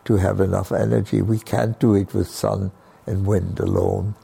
to 0.05 0.17
have 0.17 0.39
enough 0.39 0.71
energy. 0.71 1.21
We 1.21 1.39
can't 1.39 1.79
do 1.79 1.95
it 1.95 2.13
with 2.13 2.27
sun 2.27 2.71
and 3.05 3.25
wind 3.25 3.59
alone. 3.59 4.15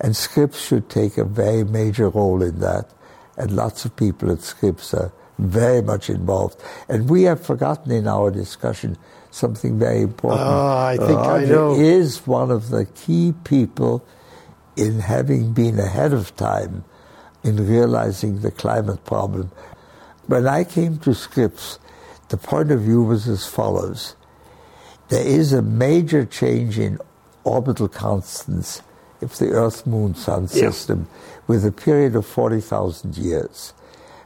And 0.00 0.14
Scripps 0.14 0.60
should 0.60 0.88
take 0.90 1.16
a 1.16 1.24
very 1.24 1.64
major 1.64 2.08
role 2.10 2.42
in 2.42 2.60
that. 2.60 2.90
And 3.36 3.52
lots 3.52 3.84
of 3.84 3.96
people 3.96 4.30
at 4.30 4.42
Scripps 4.42 4.92
are 4.94 5.12
very 5.38 5.82
much 5.82 6.08
involved. 6.10 6.60
And 6.88 7.08
we 7.08 7.22
have 7.24 7.44
forgotten 7.44 7.92
in 7.92 8.06
our 8.06 8.30
discussion 8.30 8.96
something 9.30 9.78
very 9.78 10.02
important. 10.02 10.42
Oh, 10.42 10.76
I 10.76 10.96
think 10.96 11.18
Roger 11.18 11.44
I 11.44 11.44
know. 11.44 11.74
is 11.74 12.26
one 12.26 12.50
of 12.50 12.70
the 12.70 12.86
key 12.86 13.34
people 13.44 14.04
in 14.76 15.00
having 15.00 15.52
been 15.52 15.78
ahead 15.78 16.12
of 16.12 16.34
time 16.36 16.84
in 17.42 17.66
realizing 17.66 18.40
the 18.40 18.50
climate 18.50 19.04
problem. 19.04 19.50
When 20.26 20.46
I 20.46 20.64
came 20.64 20.98
to 20.98 21.14
Scripps, 21.14 21.78
the 22.28 22.36
point 22.36 22.70
of 22.70 22.80
view 22.80 23.02
was 23.02 23.28
as 23.28 23.46
follows. 23.46 24.16
There 25.08 25.24
is 25.24 25.52
a 25.52 25.62
major 25.62 26.24
change 26.24 26.78
in 26.78 26.98
orbital 27.44 27.88
constants 27.88 28.82
if 29.20 29.36
the 29.36 29.50
Earth 29.50 29.86
Moon 29.86 30.14
Sun 30.14 30.48
system 30.48 31.06
yeah. 31.08 31.40
with 31.46 31.64
a 31.64 31.72
period 31.72 32.16
of 32.16 32.26
40,000 32.26 33.16
years. 33.16 33.72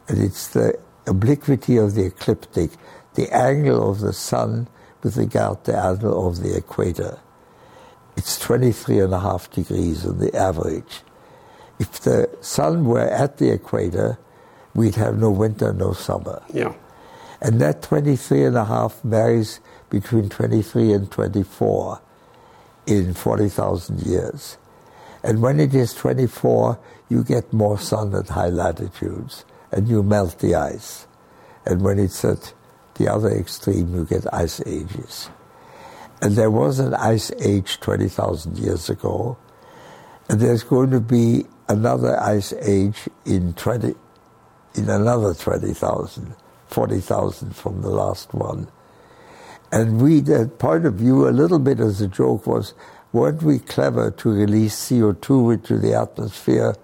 And 0.09 0.19
it's 0.19 0.49
the 0.49 0.79
obliquity 1.07 1.77
of 1.77 1.95
the 1.95 2.07
ecliptic, 2.07 2.71
the 3.15 3.31
angle 3.35 3.91
of 3.91 4.01
the 4.01 4.15
Sun 4.15 4.69
with 5.03 5.17
regard 5.17 5.65
to 5.65 5.73
the 5.73 5.79
angle 5.79 6.27
of 6.27 6.43
the 6.43 6.57
equator. 6.57 7.19
It's 8.17 8.39
23 8.39 9.01
and 9.01 9.15
a 9.15 9.21
half 9.21 9.51
degrees 9.51 10.05
on 10.07 10.19
the 10.19 10.35
average. 10.35 11.03
If 11.79 12.01
the 12.01 12.29
sun 12.41 12.85
were 12.85 13.09
at 13.09 13.39
the 13.39 13.51
equator, 13.51 14.19
we'd 14.75 14.95
have 14.97 15.19
no 15.19 15.31
winter, 15.31 15.73
no 15.73 15.93
summer. 15.93 16.43
Yeah. 16.53 16.75
And 17.41 17.61
that 17.61 17.83
23 17.83 18.45
and 18.45 18.57
a 18.57 18.65
half 18.65 19.01
varies 19.03 19.61
between 19.89 20.29
23 20.29 20.93
and 20.93 21.11
24 21.11 22.01
in 22.87 23.15
40,000 23.15 24.03
years. 24.03 24.59
And 25.23 25.43
when 25.43 25.61
it 25.61 25.75
is 25.75 25.95
24, 25.95 26.79
you 27.09 27.25
get 27.25 27.53
more 27.53 27.79
sun 27.79 28.15
at 28.15 28.29
high 28.29 28.49
latitudes 28.49 29.45
and 29.73 29.89
you 29.89 30.03
melt 30.03 30.39
the 30.39 30.55
ice. 30.55 31.07
And 31.67 31.83
when 31.83 31.99
it's 31.99 32.25
at 32.25 32.53
the 32.95 33.09
other 33.09 33.31
extreme, 33.31 33.95
you 33.95 34.05
get 34.05 34.33
ice 34.33 34.61
ages. 34.67 35.31
And 36.23 36.37
there 36.37 36.51
was 36.51 36.79
an 36.79 36.95
ice 36.95 37.33
age 37.41 37.81
20,000 37.81 38.59
years 38.59 38.91
ago, 38.91 39.39
and 40.29 40.39
there's 40.39 40.63
going 40.63 40.91
to 40.91 41.01
be 41.01 41.47
another 41.69 42.21
ice 42.21 42.53
age 42.61 43.09
in 43.25 43.55
20, 43.55 43.95
in 44.75 44.89
another 44.89 45.35
20,000, 45.35 46.35
40,000 46.69 47.57
from 47.57 47.83
the 47.83 47.91
last 47.91 48.33
one. 48.35 48.69
And 49.73 50.01
we, 50.01 50.21
the 50.21 50.49
point 50.59 50.87
of 50.87 50.95
view, 50.95 51.29
a 51.29 51.31
little 51.31 51.59
bit 51.59 51.81
as 51.81 52.01
a 52.01 52.09
joke 52.09 52.47
was, 52.47 52.75
weren't 53.13 53.43
we 53.43 53.59
clever 53.59 54.11
to 54.11 54.31
release 54.31 54.75
CO2 54.75 55.55
into 55.55 55.79
the 55.79 55.95
atmosphere 55.95 56.75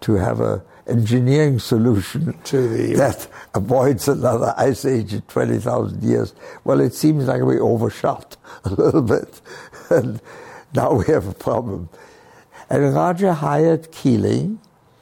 to 0.00 0.14
have 0.14 0.40
a 0.40 0.62
engineering 0.86 1.58
solution 1.58 2.38
to 2.44 2.68
the, 2.68 2.94
that 2.94 3.26
avoids 3.54 4.08
another 4.08 4.54
ice 4.56 4.84
age 4.84 5.14
in 5.14 5.22
20,000 5.22 6.02
years. 6.02 6.34
Well, 6.64 6.80
it 6.80 6.94
seems 6.94 7.26
like 7.26 7.42
we 7.42 7.58
overshot 7.58 8.36
a 8.64 8.70
little 8.70 9.02
bit, 9.02 9.40
and 9.90 10.20
now 10.74 10.94
we 10.94 11.06
have 11.06 11.26
a 11.26 11.34
problem. 11.34 11.88
And 12.70 12.94
Roger 12.94 13.32
hired 13.32 13.92
Keeling, 13.92 14.58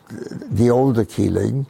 the 0.08 0.70
older 0.70 1.04
Keeling, 1.04 1.66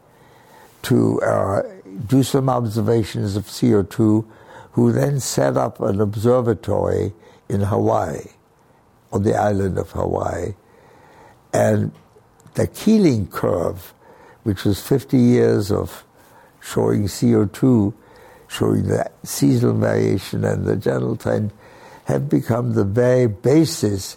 to 0.83 1.21
uh, 1.23 1.63
do 2.07 2.23
some 2.23 2.49
observations 2.49 3.37
of 3.37 3.47
CO2, 3.47 4.27
who 4.73 4.93
then 4.93 5.21
set 5.21 5.57
up 5.57 5.81
an 5.81 6.01
observatory 6.01 7.13
in 7.49 7.61
Hawaii, 7.61 8.25
on 9.13 9.23
the 9.23 9.35
island 9.35 9.79
of 9.79 9.91
Hawaii. 9.91 10.55
And 11.53 11.93
the 12.55 12.67
Keeling 12.67 13.27
curve 13.27 13.95
which 14.43 14.65
was 14.65 14.85
50 14.87 15.17
years 15.17 15.71
of 15.71 16.05
showing 16.61 17.05
CO2, 17.05 17.93
showing 18.49 18.87
the 18.87 19.11
seasonal 19.23 19.77
variation 19.77 20.45
and 20.45 20.65
the 20.65 20.77
general 20.77 21.17
trend, 21.17 21.53
have 22.05 22.29
become 22.29 22.75
the 22.75 22.85
very 22.85 23.27
basis, 23.27 24.17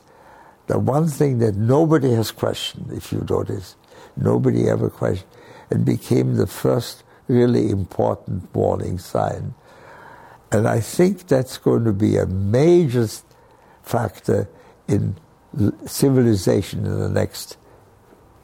the 0.67 0.79
one 0.79 1.07
thing 1.07 1.39
that 1.39 1.55
nobody 1.55 2.11
has 2.13 2.31
questioned, 2.31 2.91
if 2.91 3.11
you 3.11 3.25
notice. 3.29 3.75
Nobody 4.17 4.67
ever 4.69 4.89
questioned, 4.89 5.29
and 5.69 5.85
became 5.85 6.35
the 6.35 6.47
first 6.47 7.03
really 7.27 7.69
important 7.69 8.53
warning 8.53 8.99
sign. 8.99 9.53
And 10.51 10.67
I 10.67 10.79
think 10.79 11.27
that's 11.27 11.57
going 11.57 11.85
to 11.85 11.93
be 11.93 12.17
a 12.17 12.25
major 12.25 13.07
factor 13.83 14.47
in 14.87 15.15
civilization 15.85 16.85
in 16.85 16.99
the 16.99 17.09
next 17.09 17.57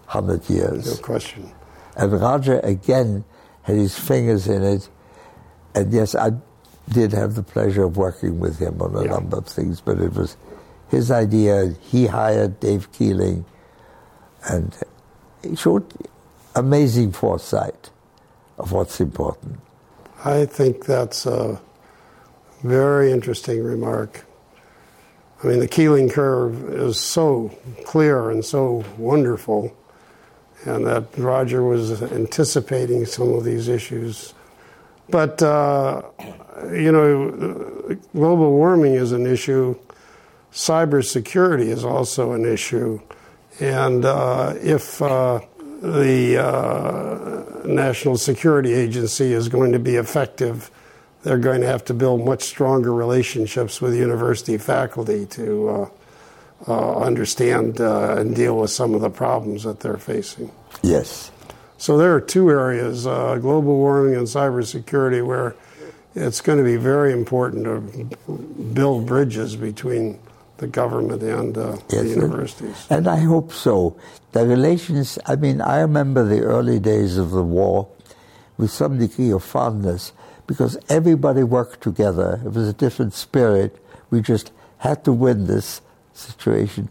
hundred 0.07 0.49
years. 0.49 0.99
No 0.99 1.06
question. 1.06 1.52
And 1.95 2.11
Roger 2.19 2.60
again 2.60 3.23
had 3.64 3.76
his 3.76 3.98
fingers 3.98 4.48
in 4.48 4.64
it. 4.64 4.89
And 5.76 5.93
yes, 5.93 6.15
I 6.15 6.31
did 6.89 7.14
have 7.14 7.35
the 7.35 7.43
pleasure 7.43 7.84
of 7.84 7.98
working 7.98 8.39
with 8.39 8.60
him 8.60 8.81
on 8.81 8.95
a 8.95 9.03
yeah. 9.03 9.11
number 9.11 9.38
of 9.38 9.48
things, 9.48 9.80
but 9.80 9.99
it 9.99 10.14
was 10.14 10.35
his 10.89 11.11
idea. 11.11 11.76
He 11.81 12.07
hired 12.07 12.60
Dave 12.60 12.91
Keeling, 12.91 13.45
and 14.49 14.76
showed 15.56 15.93
amazing 16.56 17.11
foresight 17.11 17.90
of 18.57 18.72
what's 18.72 18.99
important. 18.99 19.60
I 20.23 20.45
think 20.45 20.86
that's 20.86 21.26
a 21.26 21.60
very 22.64 23.11
interesting 23.11 23.64
remark. 23.64 24.26
I 25.44 25.48
mean, 25.48 25.60
the 25.60 25.68
Keeling 25.68 26.10
curve 26.10 26.69
is 26.69 26.99
so 26.99 27.49
clear 27.86 28.30
and 28.30 28.45
so 28.45 28.84
wonderful, 28.98 29.76
and 30.65 30.86
that 30.86 31.18
Roger 31.18 31.64
was 31.64 32.03
anticipating 32.03 33.06
some 33.06 33.34
of 33.34 33.44
these 33.44 33.68
issues. 33.68 34.36
But, 35.10 35.41
uh, 35.41 36.03
you 36.72 36.91
know, 36.91 37.98
global 38.14 38.52
warming 38.52 38.94
is 38.94 39.11
an 39.11 39.26
issue, 39.26 39.76
cybersecurity 40.53 41.68
is 41.68 41.84
also 41.84 42.34
an 42.34 42.45
issue. 42.45 43.02
And 43.60 44.06
uh, 44.06 44.53
if 44.61 45.02
uh, 45.02 45.41
the 45.82 46.38
uh, 46.38 47.66
National 47.66 48.16
Security 48.18 48.74
Agency 48.74 49.34
is 49.34 49.49
going 49.49 49.72
to 49.72 49.80
be 49.80 49.95
effective, 49.95 50.70
they're 51.24 51.40
going 51.40 51.62
to 51.62 51.68
have 51.68 51.84
to 51.86 51.94
build 51.94 52.24
much 52.24 52.44
stronger 52.44 52.94
relationships 52.94 53.82
with 53.82 53.95
university 53.95 54.58
faculty 54.58 55.26
to 55.28 55.70
uh, 55.70 55.90
uh, 56.68 56.99
understand 56.99 57.82
uh, 57.82 58.16
and 58.18 58.36
deal 58.36 58.58
with 58.58 58.70
some 58.70 58.94
of 58.94 59.02
the 59.02 59.10
problems 59.10 59.64
that 59.64 59.80
they're 59.80 59.98
facing. 59.98 60.52
Yes. 60.84 61.32
So 61.78 61.98
there 61.98 62.14
are 62.14 62.22
two 62.22 62.49
areas 62.52 63.08
uh, 63.08 63.38
global 63.38 63.78
warming 63.78 64.16
and 64.16 64.28
cybersecurity 64.28 65.26
where 65.26 65.56
it's 66.14 66.41
going 66.41 66.60
to 66.60 66.64
be 66.64 66.78
very 66.78 67.12
important 67.12 67.66
to 67.66 68.38
build 68.74 69.08
bridges 69.08 69.56
between 69.56 70.20
the 70.62 70.68
government 70.68 71.24
and 71.24 71.58
uh, 71.58 71.76
yes, 71.90 72.04
the 72.04 72.10
universities. 72.10 72.88
And 72.90 73.08
I 73.08 73.18
hope 73.18 73.52
so. 73.52 73.98
The 74.32 74.46
relations, 74.46 75.18
I 75.26 75.36
mean, 75.36 75.60
I 75.60 75.80
remember 75.82 76.24
the 76.24 76.42
early 76.42 76.80
days 76.80 77.18
of 77.18 77.32
the 77.32 77.44
war 77.44 77.90
with 78.58 78.70
some 78.70 79.00
degree 79.00 79.32
of 79.32 79.44
fondness 79.44 80.14
because 80.46 80.78
everybody 80.88 81.44
worked 81.44 81.82
together. 81.82 82.40
It 82.46 82.54
was 82.54 82.70
a 82.70 82.74
different 82.74 83.14
spirit. 83.14 83.76
We 84.12 84.22
just 84.22 84.52
had 84.78 85.04
to 85.06 85.12
win 85.12 85.48
this 85.48 85.82
situation. 86.14 86.90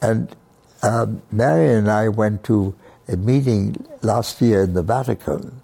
And 0.00 0.34
um, 0.82 1.20
Mary 1.32 1.74
and 1.74 1.90
I 1.90 2.08
went 2.08 2.44
to 2.44 2.74
a 3.08 3.16
meeting 3.16 3.84
last 4.02 4.40
year 4.40 4.62
in 4.62 4.74
the 4.74 4.82
Vatican, 4.82 5.62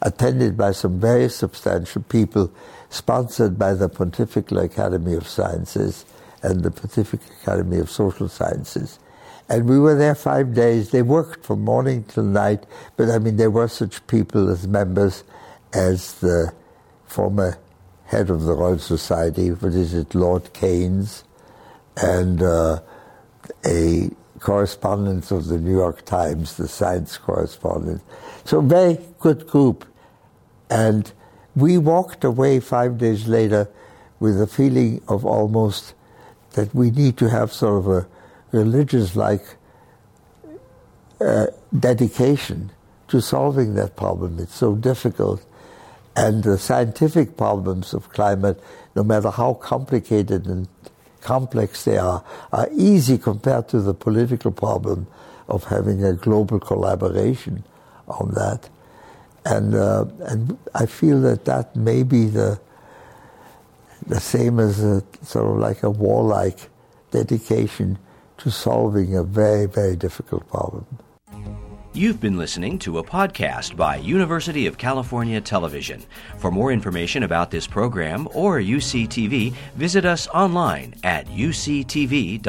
attended 0.00 0.56
by 0.56 0.72
some 0.72 0.98
very 0.98 1.28
substantial 1.28 2.02
people, 2.02 2.50
sponsored 2.88 3.58
by 3.58 3.74
the 3.74 3.90
Pontifical 3.90 4.58
Academy 4.58 5.14
of 5.14 5.28
Sciences 5.28 6.06
and 6.42 6.62
the 6.62 6.70
Pacific 6.70 7.20
Academy 7.40 7.78
of 7.78 7.90
Social 7.90 8.28
Sciences. 8.28 8.98
And 9.48 9.68
we 9.68 9.78
were 9.78 9.94
there 9.94 10.14
five 10.14 10.54
days. 10.54 10.90
They 10.90 11.02
worked 11.02 11.44
from 11.44 11.60
morning 11.62 12.04
till 12.04 12.24
night, 12.24 12.64
but 12.96 13.10
I 13.10 13.18
mean, 13.18 13.36
there 13.36 13.50
were 13.50 13.68
such 13.68 14.06
people 14.06 14.48
as 14.48 14.66
members 14.66 15.24
as 15.72 16.14
the 16.14 16.52
former 17.04 17.58
head 18.04 18.30
of 18.30 18.42
the 18.42 18.54
Royal 18.54 18.78
Society, 18.78 19.50
what 19.50 19.72
is 19.74 19.94
it, 19.94 20.14
Lord 20.14 20.52
Keynes, 20.52 21.24
and 21.96 22.42
uh, 22.42 22.80
a 23.66 24.10
correspondent 24.38 25.30
of 25.30 25.46
the 25.46 25.58
New 25.58 25.72
York 25.72 26.04
Times, 26.04 26.56
the 26.56 26.68
science 26.68 27.16
correspondent. 27.16 28.02
So, 28.44 28.60
very 28.60 28.98
good 29.20 29.46
group. 29.46 29.86
And 30.68 31.10
we 31.54 31.78
walked 31.78 32.24
away 32.24 32.60
five 32.60 32.98
days 32.98 33.28
later 33.28 33.68
with 34.20 34.40
a 34.40 34.46
feeling 34.46 35.02
of 35.08 35.24
almost 35.24 35.94
that 36.54 36.74
we 36.74 36.90
need 36.90 37.16
to 37.18 37.28
have 37.28 37.52
sort 37.52 37.78
of 37.78 37.88
a 37.88 38.06
religious 38.52 39.16
like 39.16 39.44
uh, 41.20 41.46
dedication 41.78 42.70
to 43.08 43.20
solving 43.20 43.74
that 43.74 43.96
problem. 43.96 44.38
It's 44.38 44.54
so 44.54 44.74
difficult. 44.74 45.44
And 46.14 46.42
the 46.42 46.58
scientific 46.58 47.36
problems 47.36 47.94
of 47.94 48.10
climate, 48.10 48.62
no 48.94 49.02
matter 49.02 49.30
how 49.30 49.54
complicated 49.54 50.46
and 50.46 50.68
complex 51.20 51.84
they 51.84 51.96
are, 51.96 52.24
are 52.52 52.68
easy 52.72 53.16
compared 53.16 53.68
to 53.68 53.80
the 53.80 53.94
political 53.94 54.50
problem 54.50 55.06
of 55.48 55.64
having 55.64 56.04
a 56.04 56.12
global 56.12 56.60
collaboration 56.60 57.64
on 58.08 58.32
that. 58.34 58.68
And, 59.44 59.74
uh, 59.74 60.06
and 60.20 60.58
I 60.74 60.86
feel 60.86 61.20
that 61.22 61.44
that 61.46 61.74
may 61.74 62.02
be 62.02 62.26
the, 62.26 62.60
the 64.06 64.20
same 64.20 64.58
as 64.60 64.82
a 64.82 65.02
sort 65.22 65.46
of 65.50 65.58
like 65.58 65.82
a 65.82 65.90
warlike 65.90 66.70
dedication 67.10 67.98
to 68.38 68.50
solving 68.50 69.16
a 69.16 69.22
very, 69.22 69.66
very 69.66 69.96
difficult 69.96 70.48
problem. 70.48 70.86
You've 71.94 72.20
been 72.20 72.38
listening 72.38 72.78
to 72.80 72.98
a 72.98 73.04
podcast 73.04 73.76
by 73.76 73.96
University 73.96 74.66
of 74.66 74.78
California 74.78 75.42
Television. 75.42 76.02
For 76.38 76.50
more 76.50 76.72
information 76.72 77.22
about 77.22 77.50
this 77.50 77.66
program 77.66 78.26
or 78.32 78.58
UCTV, 78.58 79.52
visit 79.76 80.06
us 80.06 80.26
online 80.28 80.94
at 81.04 81.26
uctv.tv. 81.26 82.40